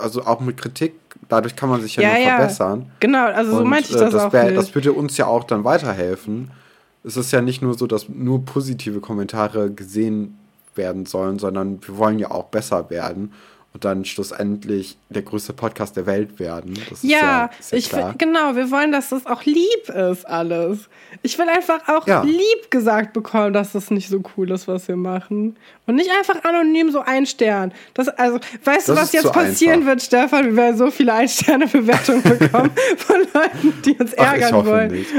also 0.00 0.22
auch 0.24 0.40
mit 0.40 0.56
Kritik, 0.56 0.94
dadurch 1.28 1.56
kann 1.56 1.68
man 1.68 1.80
sich 1.80 1.96
ja, 1.96 2.02
ja 2.02 2.08
nur 2.10 2.18
ja. 2.18 2.36
verbessern. 2.36 2.90
Genau, 3.00 3.26
also 3.26 3.52
so 3.52 3.62
Und, 3.62 3.68
meinte 3.68 3.90
ich 3.90 3.96
das, 3.96 4.12
das 4.12 4.22
auch. 4.22 4.32
Wär, 4.32 4.52
das 4.52 4.74
würde 4.74 4.92
uns 4.92 5.16
ja 5.16 5.26
auch 5.26 5.44
dann 5.44 5.64
weiterhelfen. 5.64 6.50
Es 7.04 7.16
ist 7.16 7.32
ja 7.32 7.40
nicht 7.40 7.62
nur 7.62 7.74
so, 7.74 7.86
dass 7.86 8.08
nur 8.08 8.44
positive 8.44 9.00
Kommentare 9.00 9.70
gesehen 9.70 10.38
werden 10.74 11.06
sollen, 11.06 11.38
sondern 11.38 11.80
wir 11.86 11.96
wollen 11.96 12.18
ja 12.18 12.30
auch 12.30 12.44
besser 12.44 12.90
werden 12.90 13.32
und 13.76 13.84
dann 13.84 14.06
schlussendlich 14.06 14.96
der 15.10 15.20
größte 15.20 15.52
Podcast 15.52 15.98
der 15.98 16.06
Welt 16.06 16.40
werden. 16.40 16.78
Das 16.88 17.02
ja, 17.02 17.18
ja, 17.18 17.50
ich 17.72 17.90
klar. 17.90 18.14
genau, 18.16 18.56
wir 18.56 18.70
wollen, 18.70 18.90
dass 18.90 19.10
das 19.10 19.26
auch 19.26 19.44
lieb 19.44 19.90
ist 19.90 20.26
alles. 20.26 20.88
Ich 21.20 21.38
will 21.38 21.46
einfach 21.46 21.86
auch 21.86 22.06
ja. 22.06 22.22
lieb 22.22 22.70
gesagt 22.70 23.12
bekommen, 23.12 23.52
dass 23.52 23.72
das 23.72 23.90
nicht 23.90 24.08
so 24.08 24.22
cool 24.34 24.50
ist, 24.50 24.66
was 24.66 24.88
wir 24.88 24.96
machen. 24.96 25.58
Und 25.86 25.96
nicht 25.96 26.10
einfach 26.10 26.42
anonym 26.42 26.90
so 26.90 27.00
ein 27.00 27.26
Stern. 27.26 27.70
Das, 27.92 28.08
also, 28.08 28.40
weißt 28.64 28.88
das 28.88 28.96
du, 28.96 29.02
was 29.02 29.12
jetzt 29.12 29.32
passieren 29.32 29.80
einfach. 29.80 29.88
wird, 29.88 30.02
Stefan? 30.02 30.46
Wir 30.46 30.56
werden 30.56 30.78
so 30.78 30.90
viele 30.90 31.12
Ein-Sterne-Bewertungen 31.12 32.22
bekommen 32.38 32.70
von 32.96 33.16
Leuten, 33.34 33.82
die 33.84 33.92
uns 33.92 34.14
ärgern 34.14 34.42
Ach, 34.42 34.46
ich 34.46 34.52
hoffe 34.54 34.70
wollen. 34.70 34.90
Nicht. 34.90 35.10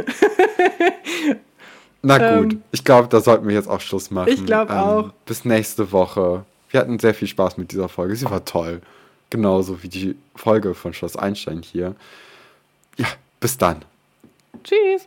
Na 2.01 2.18
gut, 2.39 2.53
ähm, 2.53 2.64
ich 2.72 2.84
glaube, 2.84 3.08
da 3.08 3.22
sollten 3.22 3.47
wir 3.47 3.54
jetzt 3.54 3.70
auch 3.70 3.82
Schluss 3.82 4.09
machen. 4.09 4.29
Ich 4.29 4.43
glaube 4.43 4.74
ähm, 4.74 4.79
auch. 4.79 5.09
Bis 5.28 5.46
nächste 5.46 5.92
Woche. 5.92 6.43
Wir 6.69 6.79
hatten 6.79 6.99
sehr 6.99 7.13
viel 7.13 7.27
Spaß 7.27 7.57
mit 7.57 7.71
dieser 7.71 7.89
Folge. 7.89 8.15
Sie 8.15 8.29
war 8.29 8.45
toll. 8.45 8.81
Genauso 9.29 9.83
wie 9.83 9.89
die 9.89 10.15
Folge 10.35 10.73
von 10.73 10.93
Schloss 10.93 11.15
Einstein 11.15 11.61
hier. 11.61 11.95
Ja, 12.97 13.07
bis 13.39 13.57
dann. 13.57 13.83
Tschüss. 14.63 14.77